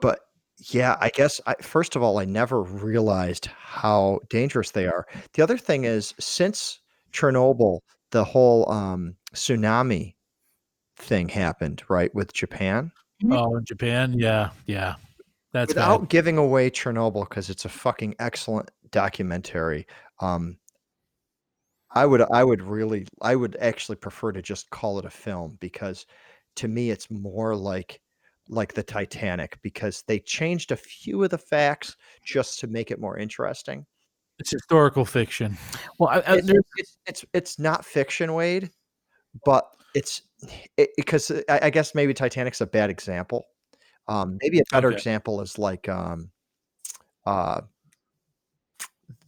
but 0.00 0.20
yeah, 0.68 0.96
I 1.00 1.08
guess 1.08 1.40
I, 1.46 1.54
first 1.62 1.96
of 1.96 2.02
all, 2.02 2.18
I 2.18 2.26
never 2.26 2.62
realized 2.62 3.46
how 3.46 4.20
dangerous 4.28 4.70
they 4.72 4.86
are. 4.86 5.06
The 5.32 5.42
other 5.42 5.56
thing 5.56 5.84
is, 5.84 6.14
since 6.20 6.80
Chernobyl, 7.12 7.80
the 8.10 8.24
whole 8.24 8.70
um, 8.70 9.16
tsunami 9.34 10.14
thing 10.96 11.28
happened, 11.28 11.82
right, 11.88 12.14
with 12.14 12.32
Japan. 12.32 12.92
Oh, 13.30 13.56
in 13.56 13.64
Japan. 13.64 14.14
Yeah, 14.18 14.50
yeah. 14.66 14.94
That's 15.52 15.70
without 15.74 16.02
bad. 16.02 16.08
giving 16.10 16.38
away 16.38 16.70
Chernobyl 16.70 17.28
because 17.28 17.50
it's 17.50 17.64
a 17.64 17.68
fucking 17.68 18.14
excellent 18.18 18.70
documentary. 18.92 19.86
Um, 20.20 20.58
I 21.92 22.06
would 22.06 22.22
I 22.22 22.44
would 22.44 22.62
really 22.62 23.06
I 23.20 23.34
would 23.34 23.56
actually 23.60 23.96
prefer 23.96 24.30
to 24.32 24.40
just 24.42 24.70
call 24.70 24.98
it 25.00 25.04
a 25.04 25.10
film 25.10 25.58
because 25.60 26.06
to 26.56 26.68
me 26.68 26.90
it's 26.90 27.10
more 27.10 27.56
like 27.56 28.00
like 28.48 28.74
the 28.74 28.82
Titanic 28.82 29.58
because 29.62 30.02
they 30.06 30.20
changed 30.20 30.70
a 30.72 30.76
few 30.76 31.22
of 31.24 31.30
the 31.30 31.38
facts 31.38 31.96
just 32.24 32.60
to 32.60 32.66
make 32.68 32.90
it 32.90 33.00
more 33.00 33.18
interesting. 33.18 33.84
It's 34.38 34.52
historical 34.52 35.04
fiction. 35.04 35.58
Well, 35.98 36.10
I, 36.10 36.20
I, 36.20 36.36
It- 36.36 36.46
there's 36.46 36.64
it's 36.76 36.96
it's 37.06 37.24
it's 37.34 37.58
not 37.58 37.84
fiction, 37.84 38.34
Wade, 38.34 38.70
but 39.44 39.66
it's 39.94 40.22
it, 40.76 40.90
because 40.96 41.30
I, 41.48 41.60
I 41.64 41.70
guess 41.70 41.94
maybe 41.94 42.14
Titanic's 42.14 42.60
a 42.60 42.66
bad 42.66 42.90
example. 42.90 43.48
Um, 44.08 44.38
maybe 44.42 44.58
a 44.58 44.64
better 44.72 44.88
Okay. 44.88 44.96
example 44.96 45.40
is 45.40 45.58
like 45.58 45.88
um, 45.88 46.30
uh, 47.26 47.60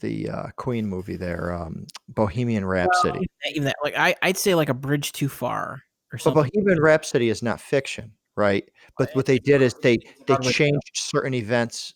the 0.00 0.30
uh, 0.30 0.46
Queen 0.56 0.86
movie 0.86 1.16
there, 1.16 1.52
um, 1.52 1.86
Bohemian 2.08 2.64
Rhapsody. 2.64 3.18
Even 3.18 3.28
that- 3.44 3.50
even 3.50 3.64
that, 3.64 3.76
like 3.82 3.94
I, 3.96 4.14
I'd 4.22 4.36
say 4.38 4.54
like 4.54 4.68
a 4.68 4.74
bridge 4.74 5.12
too 5.12 5.28
far 5.28 5.82
or 6.12 6.18
something. 6.18 6.34
But 6.34 6.44
something. 6.44 6.62
Bohemian 6.62 6.82
Rhapsody 6.82 7.28
is 7.28 7.42
not 7.42 7.60
fiction, 7.60 8.12
right? 8.36 8.68
But 8.98 9.10
what 9.14 9.26
they 9.26 9.38
did 9.38 9.62
is 9.62 9.74
they 9.74 9.98
they 10.26 10.36
changed 10.36 10.90
certain 10.94 11.34
events 11.34 11.94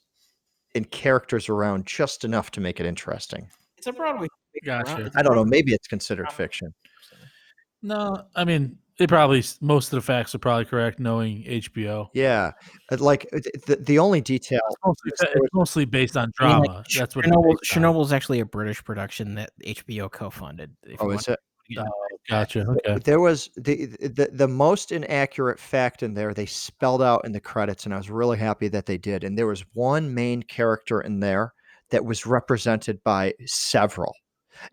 and 0.74 0.90
characters 0.90 1.48
around 1.48 1.86
just 1.86 2.24
enough 2.24 2.50
to 2.52 2.60
make 2.60 2.80
it 2.80 2.86
interesting. 2.86 3.48
It's 3.78 3.86
a 3.86 3.92
Broadway. 3.92 4.28
Gotcha. 4.64 5.06
It's 5.06 5.16
a 5.16 5.18
I 5.18 5.22
don't 5.22 5.34
know. 5.34 5.44
Maybe 5.44 5.72
it's 5.72 5.88
considered 5.88 6.30
fiction. 6.32 6.72
No, 7.86 8.24
I 8.34 8.44
mean 8.44 8.78
they 8.98 9.06
probably 9.06 9.44
most 9.60 9.92
of 9.92 9.96
the 9.96 10.00
facts 10.00 10.34
are 10.34 10.38
probably 10.38 10.64
correct, 10.64 10.98
knowing 10.98 11.44
HBO. 11.44 12.08
Yeah, 12.14 12.52
like 12.98 13.28
the, 13.30 13.76
the 13.80 13.98
only 13.98 14.20
detail. 14.22 14.60
It's 14.68 14.76
mostly, 14.84 15.12
Yes, 15.20 15.30
it's 15.36 15.54
mostly 15.54 15.84
based 15.84 16.16
on 16.16 16.32
I 16.40 16.44
mean, 16.46 16.52
drama. 16.62 16.76
like, 16.78 16.88
That's 16.88 17.14
what 17.14 17.26
it's 17.26 17.36
Chernobyl. 17.36 17.56
based 17.60 17.76
on. 17.76 17.82
Chernobyl's 17.82 18.12
actually 18.12 18.40
a 18.40 18.46
British 18.46 18.82
production 18.82 19.34
that 19.34 19.50
HBO 19.64 20.10
co-funded. 20.10 20.74
if 20.84 21.00
Oh, 21.02 21.10
is 21.10 21.28
it? 21.28 21.38
to 21.68 21.74
get 21.74 21.84
oh, 21.86 21.90
Gotcha. 22.28 22.60
Okay. 22.68 22.98
There 23.04 23.20
was 23.20 23.50
the, 23.56 23.86
the 24.00 24.30
the 24.32 24.48
most 24.48 24.90
inaccurate 24.92 25.60
fact 25.60 26.02
in 26.02 26.14
there. 26.14 26.32
They 26.34 26.46
spelled 26.46 27.02
out 27.02 27.20
in 27.24 27.32
the 27.32 27.40
credits, 27.40 27.84
and 27.84 27.94
I 27.94 27.98
was 27.98 28.10
really 28.10 28.38
happy 28.38 28.66
that 28.68 28.86
they 28.86 28.98
did. 28.98 29.22
And 29.24 29.36
there 29.38 29.46
was 29.46 29.64
one 29.74 30.12
main 30.12 30.42
character 30.42 31.00
in 31.02 31.20
there 31.20 31.52
that 31.90 32.04
was 32.04 32.26
represented 32.26 33.00
by 33.04 33.34
several, 33.44 34.12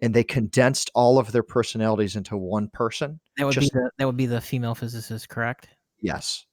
and 0.02 0.14
they 0.14 0.24
condensed 0.24 0.90
all 0.94 1.18
of 1.20 1.32
their 1.32 1.44
personalities 1.44 2.16
into 2.16 2.38
one 2.38 2.68
person. 2.70 3.20
That 3.38 3.46
would 3.46 3.54
Just- 3.54 3.74
be 3.74 3.80
the 3.80 3.90
that 3.98 4.06
would 4.06 4.18
be 4.18 4.26
the 4.26 4.42
female 4.42 4.76
physicist, 4.76 5.30
correct? 5.30 5.68
Yes. 6.02 6.46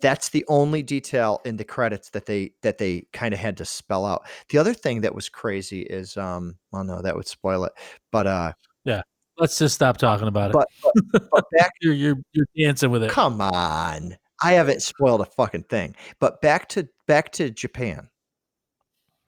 That's 0.00 0.28
the 0.28 0.44
only 0.48 0.82
detail 0.82 1.40
in 1.46 1.56
the 1.56 1.64
credits 1.64 2.10
that 2.10 2.26
they 2.26 2.52
that 2.62 2.76
they 2.78 3.06
kind 3.14 3.32
of 3.32 3.40
had 3.40 3.56
to 3.56 3.64
spell 3.64 4.04
out. 4.04 4.26
The 4.50 4.58
other 4.58 4.74
thing 4.74 5.00
that 5.00 5.14
was 5.14 5.28
crazy 5.30 5.82
is 5.82 6.16
um 6.16 6.56
well 6.70 6.84
no, 6.84 7.00
that 7.02 7.16
would 7.16 7.26
spoil 7.26 7.64
it. 7.64 7.72
But 8.12 8.26
uh 8.26 8.52
yeah. 8.84 9.02
Let's 9.38 9.58
just 9.58 9.74
stop 9.74 9.96
talking 9.98 10.28
about 10.28 10.50
it. 10.50 10.52
but 10.54 10.68
but, 11.12 11.30
but 11.30 11.44
back 11.58 11.72
you're 11.80 11.94
you're 11.94 12.16
you're 12.32 12.46
dancing 12.56 12.90
with 12.90 13.02
it. 13.04 13.10
come 13.10 13.40
on. 13.40 14.16
I 14.42 14.52
haven't 14.52 14.82
spoiled 14.82 15.22
a 15.22 15.24
fucking 15.26 15.64
thing. 15.64 15.96
But 16.20 16.42
back 16.42 16.68
to 16.70 16.86
back 17.06 17.32
to 17.32 17.50
Japan. 17.50 18.08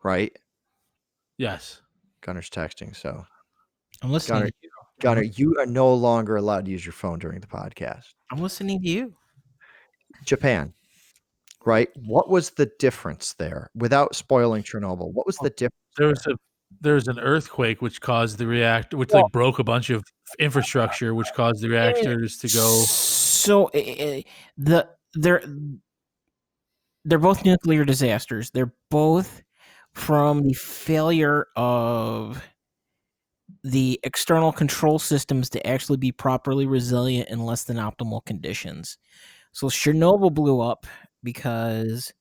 Right? 0.05 0.37
Yes. 1.39 1.81
Gunner's 2.21 2.51
texting, 2.51 2.95
so 2.95 3.25
I'm 4.03 4.11
listening. 4.11 4.41
Gunner, 4.41 4.51
to 4.51 4.57
you. 4.63 4.71
Gunner, 5.01 5.23
mm-hmm. 5.23 5.43
you 5.43 5.57
are 5.59 5.67
no 5.67 5.93
longer 5.95 6.37
allowed 6.37 6.65
to 6.67 6.71
use 6.71 6.85
your 6.85 6.93
phone 6.93 7.19
during 7.19 7.41
the 7.41 7.47
podcast. 7.47 8.15
I'm 8.31 8.41
listening 8.41 8.83
to 8.83 8.89
you. 8.89 9.15
Japan. 10.25 10.73
Right? 11.65 11.89
What 12.07 12.31
was 12.31 12.51
the 12.51 12.71
difference 12.79 13.35
there 13.35 13.71
without 13.75 14.15
spoiling 14.15 14.63
Chernobyl? 14.63 15.13
What 15.13 15.27
was 15.27 15.37
oh, 15.41 15.45
the 15.45 15.51
difference? 15.51 15.75
There 15.97 16.09
was 16.09 16.27
a 16.27 16.35
there 16.81 16.95
was 16.95 17.09
an 17.09 17.19
earthquake 17.19 17.81
which 17.83 18.01
caused 18.01 18.39
the 18.39 18.47
reactor, 18.47 18.97
which 18.97 19.11
Well- 19.13 19.25
like 19.25 19.33
broke 19.33 19.59
a 19.59 19.65
bunch 19.65 19.91
of 19.91 20.05
infrastructure, 20.39 21.15
which 21.15 21.29
caused 21.35 21.63
the 21.63 21.69
reactors 21.69 22.39
to 22.39 22.49
go. 22.49 22.85
So 22.85 23.67
eh, 23.67 23.79
eh, 23.79 23.95
eh, 23.99 24.23
the 24.57 24.89
they're 25.15 25.43
they're 27.05 27.19
both 27.19 27.45
nuclear 27.45 27.85
disasters. 27.85 28.51
They're 28.51 28.73
both 28.91 29.43
from 29.99 30.43
the 30.43 30.55
failure 30.55 31.47
of 31.57 32.43
the 33.65 33.99
external 34.05 34.53
control 34.53 34.99
systems 34.99 35.51
to 35.51 35.67
actually 35.67 35.97
be 35.97 36.13
properly 36.13 36.67
resilient 36.67 37.29
in 37.29 37.45
less 37.45 37.65
than 37.65 37.77
optimal 37.77 38.25
conditions. 38.25 38.97
So 39.53 39.67
Chernobyl 39.67 40.33
blew 40.33 40.61
up 40.61 40.87
because 41.23 42.13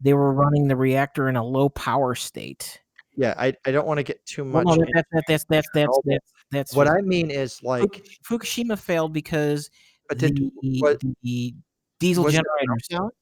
they 0.00 0.12
were 0.12 0.32
running 0.32 0.68
the 0.68 0.76
reactor 0.76 1.28
in 1.28 1.36
a 1.36 1.44
low 1.44 1.68
power 1.70 2.14
state. 2.14 2.80
Yeah, 3.16 3.34
I, 3.38 3.54
I 3.64 3.72
don't 3.72 3.86
want 3.86 3.98
to 3.98 4.04
get 4.04 4.24
too 4.26 4.44
Well, 4.44 4.64
much. 4.64 4.78
no, 4.78 4.84
that, 4.94 5.06
that, 5.12 5.24
that's 5.26 5.44
that's 5.48 5.68
that's 5.74 5.98
that's 6.04 6.32
that's 6.50 6.74
what 6.74 6.88
I 6.88 7.00
mean 7.00 7.30
is 7.30 7.62
like, 7.62 8.06
Fukushima 8.28 8.78
failed 8.78 9.12
because 9.12 9.70
but 10.08 10.18
did 10.18 10.36
the, 10.36 10.80
what- 10.80 11.02
the 11.22 11.54
diesel 11.98 12.24
generators. 12.24 13.12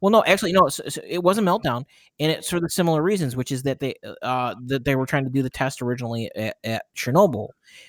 Well, 0.00 0.10
no, 0.10 0.24
actually, 0.24 0.52
no. 0.52 0.68
So, 0.68 0.82
so 0.88 1.00
it 1.06 1.22
was 1.22 1.36
a 1.38 1.42
meltdown, 1.42 1.84
and 2.18 2.32
it's 2.32 2.48
for 2.50 2.58
the 2.60 2.70
similar 2.70 3.02
reasons, 3.02 3.36
which 3.36 3.52
is 3.52 3.62
that 3.64 3.80
they 3.80 3.94
uh 4.22 4.54
that 4.66 4.84
they 4.84 4.96
were 4.96 5.06
trying 5.06 5.24
to 5.24 5.30
do 5.30 5.42
the 5.42 5.50
test 5.50 5.82
originally 5.82 6.30
at, 6.36 6.56
at 6.64 6.86
Chernobyl, 6.96 7.48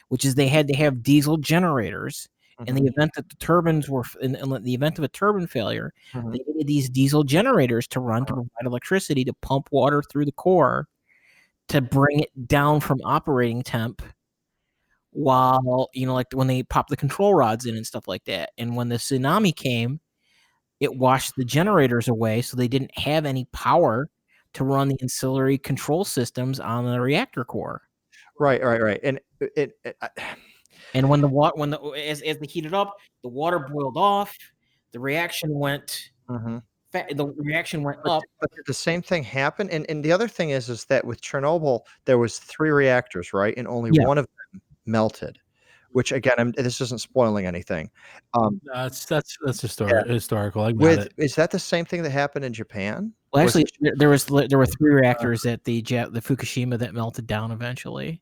which 0.09 0.25
is 0.25 0.35
they 0.35 0.47
had 0.47 0.67
to 0.67 0.73
have 0.75 1.03
diesel 1.03 1.37
generators. 1.37 2.27
In 2.67 2.75
Mm-hmm. 2.75 2.85
the 2.85 2.91
event 2.91 3.11
that 3.15 3.27
the 3.29 3.35
turbines 3.37 3.89
were 3.89 4.03
in, 4.21 4.35
in 4.35 4.63
the 4.63 4.73
event 4.75 4.99
of 4.99 5.03
a 5.03 5.07
turbine 5.07 5.47
failure, 5.47 5.93
Mhm. 6.13 6.31
they 6.33 6.39
needed 6.47 6.67
these 6.67 6.89
diesel 6.89 7.23
generators 7.23 7.87
to 7.87 7.99
run 7.99 8.25
to 8.27 8.33
Uh-huh. 8.33 8.43
provide 8.43 8.67
electricity 8.67 9.23
to 9.25 9.33
pump 9.41 9.69
water 9.71 10.03
through 10.03 10.25
the 10.25 10.31
core 10.33 10.87
to 11.69 11.81
bring 11.81 12.19
it 12.19 12.47
down 12.47 12.79
from 12.81 12.99
operating 13.03 13.63
temp 13.63 14.01
while 15.11 15.89
you 15.93 16.05
know 16.05 16.13
like 16.13 16.27
when 16.33 16.47
they 16.47 16.63
pop 16.63 16.87
the 16.87 16.97
control 16.97 17.33
rods 17.35 17.65
in 17.65 17.75
and 17.75 17.85
stuff 17.85 18.07
like 18.07 18.23
that 18.25 18.51
and 18.57 18.75
when 18.75 18.89
the 18.89 18.95
tsunami 18.95 19.55
came 19.55 19.99
it 20.81 20.93
washed 20.93 21.33
the 21.37 21.45
generators 21.45 22.09
away 22.09 22.41
so 22.41 22.57
they 22.57 22.67
didn't 22.67 22.91
have 22.97 23.25
any 23.25 23.45
power 23.53 24.09
to 24.53 24.65
run 24.65 24.89
the 24.89 24.97
ancillary 25.01 25.57
control 25.57 26.03
systems 26.03 26.59
on 26.59 26.85
the 26.85 26.99
reactor 26.99 27.45
core 27.45 27.83
Right, 28.41 28.63
right, 28.63 28.81
right. 28.81 28.99
And 29.03 29.19
it, 29.39 29.77
it 29.85 29.95
I, 30.01 30.09
and 30.95 31.07
when 31.07 31.21
the 31.21 31.27
water 31.27 31.53
when 31.55 31.69
the 31.69 31.79
as, 31.79 32.23
as 32.23 32.39
they 32.39 32.47
heated 32.47 32.73
up 32.73 32.95
the 33.21 33.29
water 33.29 33.59
boiled 33.59 33.97
off 33.97 34.35
the 34.93 34.99
reaction 34.99 35.53
went 35.53 36.09
mhm. 36.27 36.61
fa- 36.91 37.05
the 37.11 37.27
reaction 37.37 37.83
went 37.83 37.99
up 38.05 38.23
but 38.39 38.51
did 38.55 38.65
the 38.65 38.73
same 38.73 39.01
thing 39.01 39.23
happened. 39.23 39.69
And 39.69 39.85
and 39.89 40.03
the 40.03 40.11
other 40.11 40.27
thing 40.27 40.49
is 40.49 40.69
is 40.69 40.85
that 40.85 41.05
with 41.05 41.21
Chernobyl 41.21 41.81
there 42.05 42.17
was 42.17 42.39
three 42.39 42.71
reactors, 42.71 43.31
right? 43.31 43.53
And 43.57 43.67
only 43.67 43.91
Yeah. 43.93 44.07
one 44.07 44.17
of 44.17 44.25
them 44.25 44.61
melted. 44.87 45.37
Which 45.91 46.11
again, 46.11 46.33
I'm, 46.37 46.51
this 46.53 46.79
isn't 46.81 47.01
spoiling 47.01 47.45
anything. 47.45 47.89
Um, 48.33 48.61
That's 48.73 49.05
that's 49.05 49.37
that's 49.45 49.61
histori- 49.61 50.07
historical. 50.07 50.63
I 50.63 50.71
with 50.71 50.99
it. 50.99 51.13
is 51.17 51.35
that 51.35 51.51
the 51.51 51.59
same 51.59 51.85
thing 51.85 52.01
that 52.03 52.11
happened 52.11 52.45
in 52.45 52.53
Japan? 52.53 53.13
well 53.33 53.43
was 53.43 53.55
actually 53.55 53.63
it- 53.63 53.79
there, 53.81 53.93
there 53.97 54.09
was 54.09 54.25
there 54.49 54.57
were 54.57 54.65
three 54.65 54.93
reactors 54.93 55.45
at 55.45 55.63
the 55.63 55.83
Ja- 55.87 56.09
the 56.09 56.21
Fukushima 56.21 56.77
that 56.79 56.93
melted 56.93 57.27
down 57.27 57.51
eventually 57.51 58.21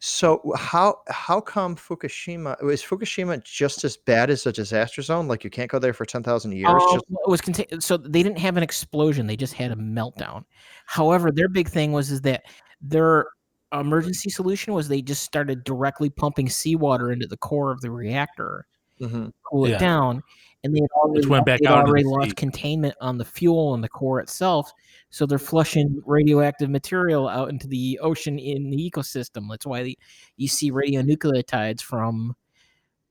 So 0.00 0.40
how 0.56 1.00
how 1.08 1.40
come 1.40 1.76
Fukushima 1.76 2.56
is 2.70 2.82
Fukushima 2.82 3.42
just 3.44 3.84
as 3.84 3.96
bad 3.96 4.30
as 4.30 4.46
a 4.46 4.52
disaster 4.52 5.02
zone? 5.02 5.28
Like 5.28 5.44
you 5.44 5.50
can't 5.50 5.70
go 5.70 5.78
there 5.78 5.92
for 5.92 6.04
ten 6.06 6.22
thousand 6.22 6.52
years? 6.52 6.68
Um, 6.70 6.80
just 6.94 7.04
it 7.10 7.28
was 7.30 7.40
contain- 7.40 7.80
so 7.80 7.96
they 7.96 8.22
didn't 8.22 8.38
have 8.38 8.56
an 8.56 8.62
explosion; 8.62 9.26
they 9.26 9.36
just 9.36 9.52
had 9.54 9.72
a 9.72 9.76
meltdown. 9.76 10.44
However, 10.86 11.30
their 11.30 11.48
big 11.48 11.68
thing 11.68 11.92
was 11.92 12.10
is 12.10 12.20
that 12.22 12.44
their 12.80 13.26
emergency 13.72 14.30
solution 14.30 14.72
was 14.74 14.88
they 14.88 15.02
just 15.02 15.22
started 15.22 15.64
directly 15.64 16.10
pumping 16.10 16.48
seawater 16.48 17.12
into 17.12 17.26
the 17.26 17.36
core 17.36 17.70
of 17.70 17.80
the 17.80 17.90
reactor, 17.90 18.66
Mhm. 19.00 19.32
cool 19.44 19.64
it 19.66 19.70
Yeah. 19.70 19.78
down, 19.78 20.22
and 20.62 20.74
they 20.74 20.80
had 20.80 20.88
already, 20.96 21.26
went 21.26 21.46
back 21.46 21.60
out 21.64 21.78
into 21.78 21.88
already 21.88 22.02
the 22.02 22.10
lost 22.10 22.28
sea. 22.30 22.34
containment 22.34 22.94
on 23.00 23.16
the 23.16 23.24
fuel 23.24 23.72
and 23.74 23.82
the 23.82 23.88
core 23.88 24.20
itself. 24.20 24.72
So 25.08 25.24
they're 25.24 25.38
flushing 25.38 26.02
radioactive 26.04 26.68
material 26.68 27.26
out 27.28 27.48
into 27.48 27.66
the 27.66 27.98
ocean 28.02 28.38
in 28.38 28.68
the 28.70 28.76
ecosystem. 28.90 29.48
That's 29.48 29.64
why 29.66 29.82
the, 29.84 29.98
you 30.36 30.48
see 30.48 30.70
radionucleotides 30.70 31.80
from 31.80 32.36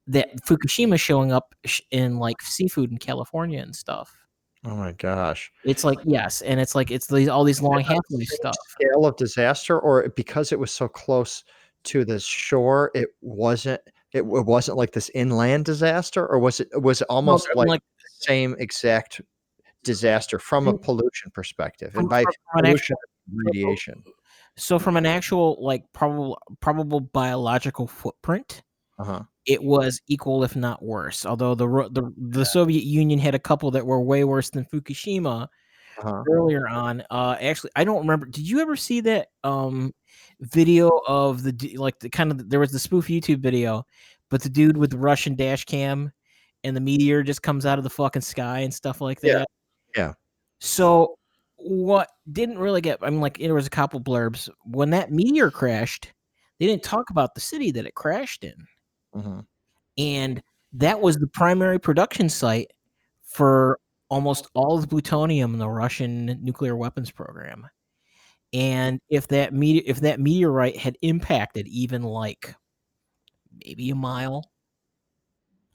that 0.08 0.42
Fukushima 0.44 1.00
showing 1.00 1.32
up 1.32 1.56
in 1.92 2.18
like 2.18 2.42
seafood 2.42 2.92
in 2.92 2.98
California 3.00 3.62
and 3.62 3.76
stuff. 3.76 4.16
Oh 4.66 4.76
my 4.76 4.92
gosh! 4.94 5.52
It's 5.64 5.84
like 5.86 6.00
yes, 6.04 6.42
and 6.42 6.60
it's 6.60 6.76
like 6.76 6.92
it's 6.92 7.08
these 7.08 7.30
all 7.30 7.44
these 7.46 7.62
long 7.62 7.80
half-life 7.82 8.28
stuff. 8.28 8.56
Scale 8.70 9.06
of 9.06 9.16
disaster, 9.16 9.80
or 9.80 10.10
because 10.16 10.52
it 10.52 10.60
was 10.60 10.72
so 10.72 10.88
close 10.88 11.44
to 11.86 12.04
the 12.04 12.20
shore, 12.20 12.92
it 12.94 13.10
wasn't. 13.22 13.82
It, 14.12 14.22
w- 14.22 14.44
wasn't 14.44 14.78
like 14.78 14.92
this 14.92 15.10
inland 15.14 15.66
disaster, 15.66 16.28
or 16.28 16.40
was 16.40 16.60
it? 16.60 16.68
Was 16.74 17.02
it 17.02 17.08
almost 17.10 17.48
from, 17.48 17.58
like, 17.58 17.68
like- 17.70 17.82
the 17.82 18.26
same 18.26 18.56
exact 18.60 19.22
disaster 19.84 20.40
from 20.40 20.68
a 20.68 20.78
pollution 20.78 21.32
perspective? 21.32 21.96
And 21.96 22.10
by 22.10 22.26
pollution, 22.54 22.98
radiation. 23.34 24.04
So 24.58 24.78
from 24.78 24.98
an 24.98 25.06
actual 25.06 25.56
like 25.62 25.84
probable 25.94 26.38
probable 26.60 27.00
biological 27.00 27.88
footprint, 27.88 28.64
Uh 28.98 29.04
huh. 29.06 29.24
It 29.50 29.62
was 29.64 30.00
equal 30.08 30.44
if 30.44 30.56
not 30.56 30.82
worse. 30.84 31.26
Although 31.26 31.56
the 31.56 31.68
the 31.92 32.14
the 32.18 32.46
Soviet 32.46 32.84
Union 32.84 33.20
had 33.20 33.36
a 33.36 33.40
couple 33.40 33.72
that 33.72 33.86
were 33.86 34.00
way 34.02 34.24
worse 34.24 34.50
than 34.52 34.64
Fukushima 34.66 35.48
Uh-huh. 35.98 36.24
earlier 36.30 36.68
on. 36.68 37.04
Uh, 37.10 37.36
actually, 37.42 37.72
I 37.76 37.84
don't 37.84 38.00
remember. 38.00 38.26
Did 38.28 38.48
you 38.48 38.62
ever 38.62 38.76
see 38.78 39.02
that 39.02 39.28
um 39.44 39.94
video 40.42 40.90
of 41.08 41.44
the 41.44 41.76
like 41.78 42.00
the 42.00 42.10
kind 42.10 42.32
of 42.32 42.50
there 42.50 42.60
was 42.62 42.72
the 42.72 42.80
spoof 42.80 43.08
YouTube 43.08 43.40
video, 43.42 43.84
but 44.30 44.42
the 44.42 44.50
dude 44.50 44.78
with 44.78 44.92
the 44.92 44.98
Russian 44.98 45.36
dash 45.36 45.66
cam 45.66 46.12
and 46.64 46.76
the 46.76 46.82
meteor 46.82 47.24
just 47.24 47.42
comes 47.42 47.66
out 47.66 47.78
of 47.78 47.84
the 47.84 47.90
fucking 47.90 48.22
sky 48.22 48.60
and 48.60 48.74
stuff 48.74 49.02
like 49.02 49.20
that. 49.22 49.28
Yeah. 49.28 49.44
Yeah. 49.96 50.14
So 50.60 51.18
what 51.58 52.10
didn't 52.32 52.58
really 52.60 52.82
get 52.82 53.00
I 53.02 53.10
mean 53.10 53.20
like 53.22 53.38
there 53.38 53.54
was 53.54 53.68
a 53.68 53.70
couple 53.72 54.00
blurbs 54.00 54.48
when 54.64 54.92
that 54.92 55.12
meteor 55.12 55.52
crashed, 55.52 56.14
they 56.60 56.68
didn't 56.68 56.84
talk 56.84 57.10
about 57.10 57.34
the 57.36 57.42
city 57.42 57.72
that 57.72 57.86
it 57.86 57.96
crashed 57.96 58.44
in. 58.46 58.56
Mhm. 59.16 59.46
And 59.98 60.44
that 60.74 61.02
was 61.02 61.18
the 61.18 61.28
primary 61.28 61.80
production 61.80 62.30
site 62.30 62.72
for 63.24 63.80
almost 64.10 64.48
all 64.56 64.76
of 64.76 64.84
the 64.84 64.88
plutonium 64.90 65.54
in 65.54 65.60
the 65.60 65.70
Russian 65.70 66.28
nuclear 66.44 66.76
weapons 66.78 67.12
program. 67.12 67.68
And 68.54 69.00
if 69.10 69.28
that 69.30 69.54
mete- 69.54 69.86
if 69.88 70.02
that 70.02 70.20
meteorite 70.22 70.78
had 70.78 70.98
impacted 71.04 71.68
even 71.70 72.04
like 72.04 72.56
maybe 73.66 73.90
a 73.92 73.96
mile 73.96 74.52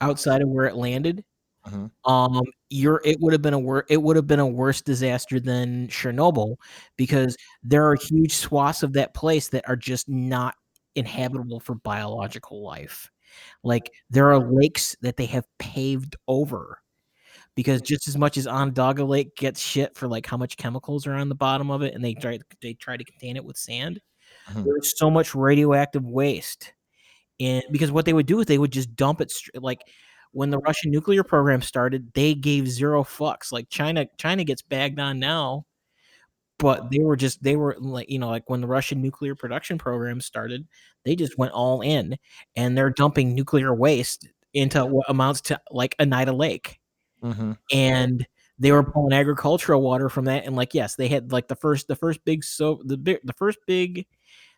outside 0.01 0.41
of 0.41 0.49
where 0.49 0.65
it 0.65 0.75
landed, 0.75 1.23
Mhm. 1.67 1.89
um, 2.05 2.41
you're 2.69 3.01
it 3.05 3.17
would 3.21 3.33
have 3.33 3.41
been 3.41 3.53
a 3.53 3.59
wor- 3.59 3.85
it 3.89 4.01
would 4.01 4.15
have 4.15 4.27
been 4.27 4.39
a 4.39 4.47
worse 4.47 4.81
disaster 4.81 5.39
than 5.39 5.87
Chernobyl 5.87 6.57
because 6.97 7.35
there 7.63 7.85
are 7.89 7.95
huge 7.95 8.33
swaths 8.33 8.83
of 8.83 8.93
that 8.93 9.13
place 9.13 9.49
that 9.49 9.67
are 9.67 9.75
just 9.75 10.07
not 10.09 10.55
inhabitable 10.95 11.59
for 11.59 11.75
biological 11.75 12.61
life. 12.63 13.09
Like 13.63 13.91
there 14.09 14.31
are 14.31 14.39
lakes 14.39 14.95
that 15.01 15.17
they 15.17 15.25
have 15.27 15.45
paved 15.59 16.15
over 16.27 16.81
because 17.55 17.81
just 17.81 18.07
as 18.07 18.17
much 18.17 18.37
as 18.37 18.47
Onondaga 18.47 19.03
Lake 19.05 19.35
gets 19.35 19.59
shit 19.61 19.95
for 19.95 20.07
like 20.07 20.25
how 20.25 20.37
much 20.37 20.57
chemicals 20.57 21.07
are 21.07 21.13
on 21.13 21.29
the 21.29 21.35
bottom 21.35 21.71
of 21.71 21.81
it, 21.81 21.93
and 21.93 22.03
they 22.03 22.13
try 22.13 22.39
they 22.61 22.73
try 22.73 22.97
to 22.97 23.03
contain 23.03 23.35
it 23.37 23.45
with 23.45 23.57
sand, 23.57 24.01
Mhm. 24.49 24.65
there's 24.65 24.97
so 24.97 25.09
much 25.09 25.33
radioactive 25.35 26.05
waste. 26.05 26.73
And 27.39 27.63
because 27.71 27.91
what 27.91 28.05
they 28.05 28.13
would 28.13 28.25
do 28.27 28.39
is 28.39 28.45
they 28.45 28.57
would 28.57 28.71
just 28.71 28.95
dump 28.95 29.21
it 29.21 29.31
str- 29.31 29.51
like 29.55 29.81
when 30.31 30.49
the 30.49 30.59
Russian 30.59 30.91
nuclear 30.91 31.23
program 31.23 31.61
started, 31.61 32.13
they 32.13 32.33
gave 32.33 32.67
zero 32.69 33.03
fucks. 33.03 33.51
Like 33.53 33.69
China, 33.69 34.05
China 34.17 34.43
gets 34.43 34.61
bagged 34.61 34.99
on 34.99 35.17
now, 35.19 35.65
but 36.59 36.89
they 36.91 36.99
were 36.99 37.15
just 37.15 37.41
they 37.43 37.55
were 37.55 37.75
like 37.79 38.09
you 38.09 38.19
know 38.19 38.29
like 38.29 38.49
when 38.49 38.61
the 38.61 38.67
Russian 38.67 39.01
nuclear 39.01 39.35
production 39.35 39.77
program 39.77 40.21
started, 40.21 40.67
they 41.03 41.15
just 41.15 41.37
went 41.37 41.53
all 41.53 41.81
in, 41.81 42.17
and 42.55 42.77
they're 42.77 42.89
dumping 42.91 43.35
nuclear 43.35 43.73
waste 43.73 44.27
into 44.53 44.85
what 44.85 45.05
amounts 45.09 45.41
to 45.41 45.59
like 45.71 45.95
Oneida 45.99 46.33
Lake 46.33 46.79
Mhm. 47.23 47.57
and 47.73 48.25
they 48.59 48.71
were 48.71 48.83
pulling 48.83 49.13
agricultural 49.13 49.81
water 49.81 50.09
from 50.09 50.25
that 50.25 50.45
and 50.45 50.55
like 50.55 50.73
yes 50.73 50.95
they 50.95 51.07
had 51.09 51.31
like 51.31 51.47
the 51.47 51.55
first 51.55 51.87
the 51.87 51.95
first 51.95 52.23
big 52.25 52.43
so 52.43 52.81
the 52.85 52.97
big 52.97 53.19
the 53.23 53.33
first 53.33 53.57
big 53.67 54.05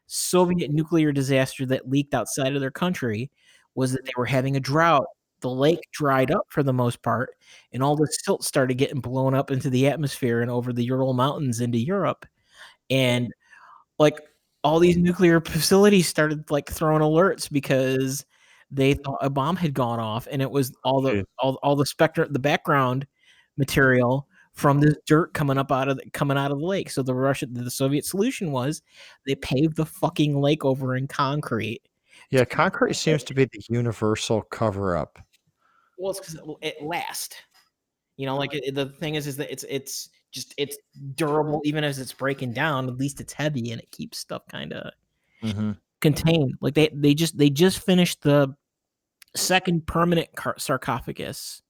soviet 0.08 0.72
nuclear 0.72 1.12
disaster 1.12 1.66
that 1.66 1.90
leaked 1.90 2.14
outside 2.14 2.56
of 2.56 2.62
their 2.62 2.72
country 2.72 3.32
was 3.76 3.92
that 3.92 4.06
they 4.06 4.12
were 4.18 4.26
having 4.26 4.56
a 4.56 4.60
drought 4.60 5.06
the 5.42 5.50
lake 5.50 5.80
dried 5.92 6.32
up 6.32 6.46
for 6.50 6.64
the 6.64 6.74
most 6.74 7.02
part 7.02 7.36
and 7.72 7.84
all 7.84 7.96
the 7.96 8.08
silt 8.08 8.44
started 8.44 8.76
getting 8.76 9.00
blown 9.00 9.34
up 9.34 9.52
into 9.52 9.70
the 9.70 9.88
atmosphere 9.88 10.42
and 10.42 10.52
over 10.52 10.74
the 10.74 10.84
ural 10.84 11.14
mountains 11.14 11.62
into 11.62 11.78
europe 11.78 12.26
and 12.90 13.32
like 14.00 14.20
all 14.64 14.80
these 14.80 14.98
nuclear 14.98 15.40
facilities 15.42 16.08
started 16.08 16.50
like 16.50 16.70
throwing 16.70 17.02
alerts 17.02 17.50
because 17.50 18.26
they 18.70 18.94
thought 18.94 19.20
a 19.22 19.30
bomb 19.30 19.56
had 19.56 19.74
gone 19.74 20.00
off 20.00 20.28
and 20.30 20.42
it 20.42 20.52
was 20.52 20.74
all 20.84 21.02
the 21.02 21.26
all, 21.40 21.58
all 21.64 21.76
the 21.76 21.86
spectrum 21.86 22.32
the 22.32 22.40
background 22.40 23.06
material 23.58 24.28
from 24.54 24.80
this 24.80 24.96
dirt 25.06 25.34
coming 25.36 25.58
up 25.58 25.72
out 25.72 25.88
of 25.88 25.98
the, 25.98 26.10
coming 26.12 26.38
out 26.38 26.52
of 26.52 26.60
the 26.60 26.66
lake 26.66 26.90
so 26.90 27.02
the 27.02 27.14
russian 27.14 27.54
the 27.54 27.72
soviet 27.72 28.06
solution 28.06 28.52
was 28.52 28.82
they 29.26 29.36
paved 29.36 29.76
the 29.76 29.86
fucking 29.86 30.40
lake 30.40 30.66
over 30.66 30.96
in 30.96 31.08
concrete 31.08 31.82
Yeah, 32.30 32.46
concrete 32.46 32.96
seems 32.96 33.24
to 33.26 33.34
be 33.34 33.46
the 33.46 33.62
universal 33.70 34.42
cover 34.42 34.98
up. 34.98 35.20
Well 35.98 36.12
it's 36.12 36.20
because 36.20 36.36
it, 36.36 36.44
it 36.62 36.84
lasts 36.84 37.36
you 38.18 38.26
know 38.26 38.38
like 38.38 38.54
it, 38.54 38.74
the 38.76 38.86
thing 38.86 39.16
is 39.16 39.28
is 39.28 39.38
that 39.38 39.52
it's 39.52 39.66
it's 39.70 40.10
just 40.32 40.54
it's 40.58 40.78
durable 41.16 41.62
even 41.64 41.84
as 41.84 42.00
it's 42.00 42.14
breaking 42.14 42.52
down 42.54 42.88
at 42.88 42.98
least 42.98 43.22
it's 43.22 43.34
heavy 43.34 43.72
and 43.72 43.82
it 43.82 43.90
keeps 43.92 44.18
stuff 44.18 44.44
kind 44.50 44.74
of 44.74 44.92
hmm 45.42 45.72
contained. 46.02 46.58
Like 46.62 46.74
they 46.74 46.90
they 46.94 47.14
just 47.14 47.38
they 47.38 47.50
just 47.50 47.80
finished 47.80 48.22
the 48.22 48.56
second 49.36 49.86
permanent 49.86 50.36
car- 50.36 50.58
sarcophagus 50.58 51.62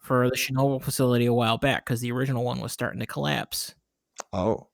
for 0.00 0.30
the 0.30 0.36
Chernobyl 0.36 0.82
facility 0.82 1.26
a 1.26 1.34
while 1.34 1.58
back 1.58 1.84
because 1.84 2.00
the 2.00 2.12
original 2.12 2.44
one 2.44 2.60
was 2.60 2.72
starting 2.72 3.00
to 3.00 3.06
collapse. 3.06 3.74
Oh, 4.32 4.68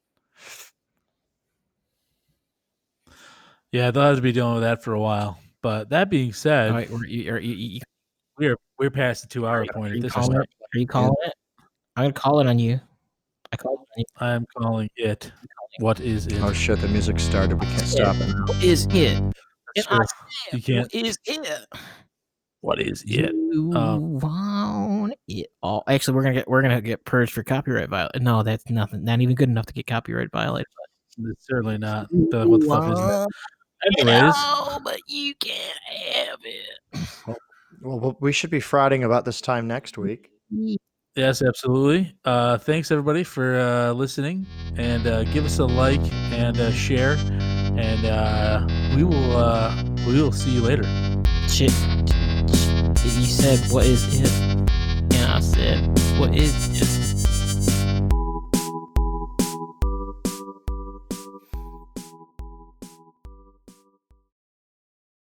Yeah, 3.72 3.90
they'll 3.90 4.04
have 4.04 4.16
to 4.16 4.22
be 4.22 4.32
dealing 4.32 4.54
with 4.54 4.62
that 4.62 4.84
for 4.84 4.92
a 4.92 5.00
while. 5.00 5.38
But 5.60 5.88
that 5.90 6.10
being 6.10 6.32
said, 6.32 6.70
All 6.70 6.76
right, 6.76 6.90
we're, 6.90 7.06
you, 7.06 7.36
you, 7.38 7.54
you, 7.54 7.80
we're 8.38 8.56
we're 8.78 8.90
past 8.90 9.22
the 9.22 9.28
two 9.28 9.46
hour 9.46 9.62
are 9.62 9.66
point 9.72 9.90
at 9.90 9.96
you 9.96 10.02
this 10.02 10.12
calling 10.12 10.40
it? 10.40 10.48
Are 10.74 10.78
you 10.78 10.86
calling 10.86 11.14
it? 11.26 11.32
I'm 11.96 12.04
gonna 12.04 12.12
call 12.12 12.40
it 12.40 12.46
on 12.46 12.58
you. 12.58 12.80
I 13.52 13.56
called 13.56 13.80
it 13.80 13.88
on 13.92 13.98
you. 13.98 14.04
I 14.18 14.30
am 14.32 14.46
calling 14.56 14.88
it. 14.96 15.32
What 15.78 16.00
is 16.00 16.26
it? 16.26 16.40
oh 16.42 16.52
shit! 16.52 16.80
The 16.80 16.88
music 16.88 17.18
started. 17.20 17.56
We 17.60 17.66
can't 17.66 17.82
Yeah. 17.82 18.12
stop 18.12 18.16
it 18.16 18.28
now. 18.34 18.44
What 18.46 18.62
is 18.64 18.86
it? 18.86 19.16
And 19.16 19.34
I 19.76 19.82
said, 19.82 20.06
You 20.52 20.62
can't. 20.62 20.92
What 20.92 21.04
is 21.04 21.18
it? 21.26 21.66
What 22.60 22.80
is 22.80 23.02
it? 23.06 23.34
You 23.34 23.72
Um, 23.74 24.18
want 24.20 25.14
it 25.28 25.48
all? 25.62 25.82
Actually, 25.88 26.14
we're 26.14 26.22
gonna 26.22 26.34
get 26.36 26.48
we're 26.48 26.62
gonna 26.62 26.80
get 26.80 27.04
purged 27.04 27.32
for 27.32 27.42
copyright 27.42 27.88
violation. 27.90 28.24
No, 28.24 28.42
that's 28.42 28.68
nothing. 28.70 29.04
Not 29.04 29.20
even 29.20 29.34
good 29.34 29.48
enough 29.48 29.66
to 29.66 29.72
get 29.74 29.86
copyright 29.86 30.30
violated. 30.32 30.66
It's 31.30 31.46
certainly 31.46 31.78
not. 31.78 32.08
The, 32.10 32.46
what 32.48 32.60
the 32.60 32.66
fuck 32.66 32.88
is 32.88 32.98
that? 32.98 33.28
Anyways, 33.98 34.34
No, 34.34 34.80
but 34.82 34.98
you 35.06 35.34
can't 35.36 35.78
have 35.86 36.38
it. 36.42 37.08
Well, 37.26 37.36
well, 37.84 38.16
we 38.20 38.32
should 38.32 38.50
be 38.50 38.60
frauding 38.60 39.04
about 39.04 39.24
this 39.24 39.40
time 39.40 39.66
next 39.68 39.98
week. 39.98 40.30
yes, 41.14 41.42
absolutely. 41.42 42.16
Uh, 42.24 42.58
thanks 42.58 42.90
everybody 42.90 43.22
for 43.22 43.60
uh, 43.60 43.92
listening, 43.92 44.46
and 44.76 45.06
uh, 45.06 45.24
give 45.24 45.44
us 45.44 45.58
a 45.58 45.64
like 45.64 46.00
and 46.32 46.58
uh, 46.58 46.72
share, 46.72 47.16
and 47.76 48.04
uh, 48.06 48.66
we 48.96 49.04
will 49.04 49.36
uh, 49.36 49.84
we 50.06 50.20
will 50.20 50.32
see 50.32 50.50
you 50.50 50.62
later. 50.62 50.84
Shit. 51.48 51.72
You 53.04 53.26
said, 53.26 53.60
what 53.70 53.84
is 53.84 54.02
it? 54.14 54.32
And 54.32 55.14
I 55.14 55.40
said, 55.40 55.86
what 56.18 56.34
is 56.34 56.52
it? 56.72 56.93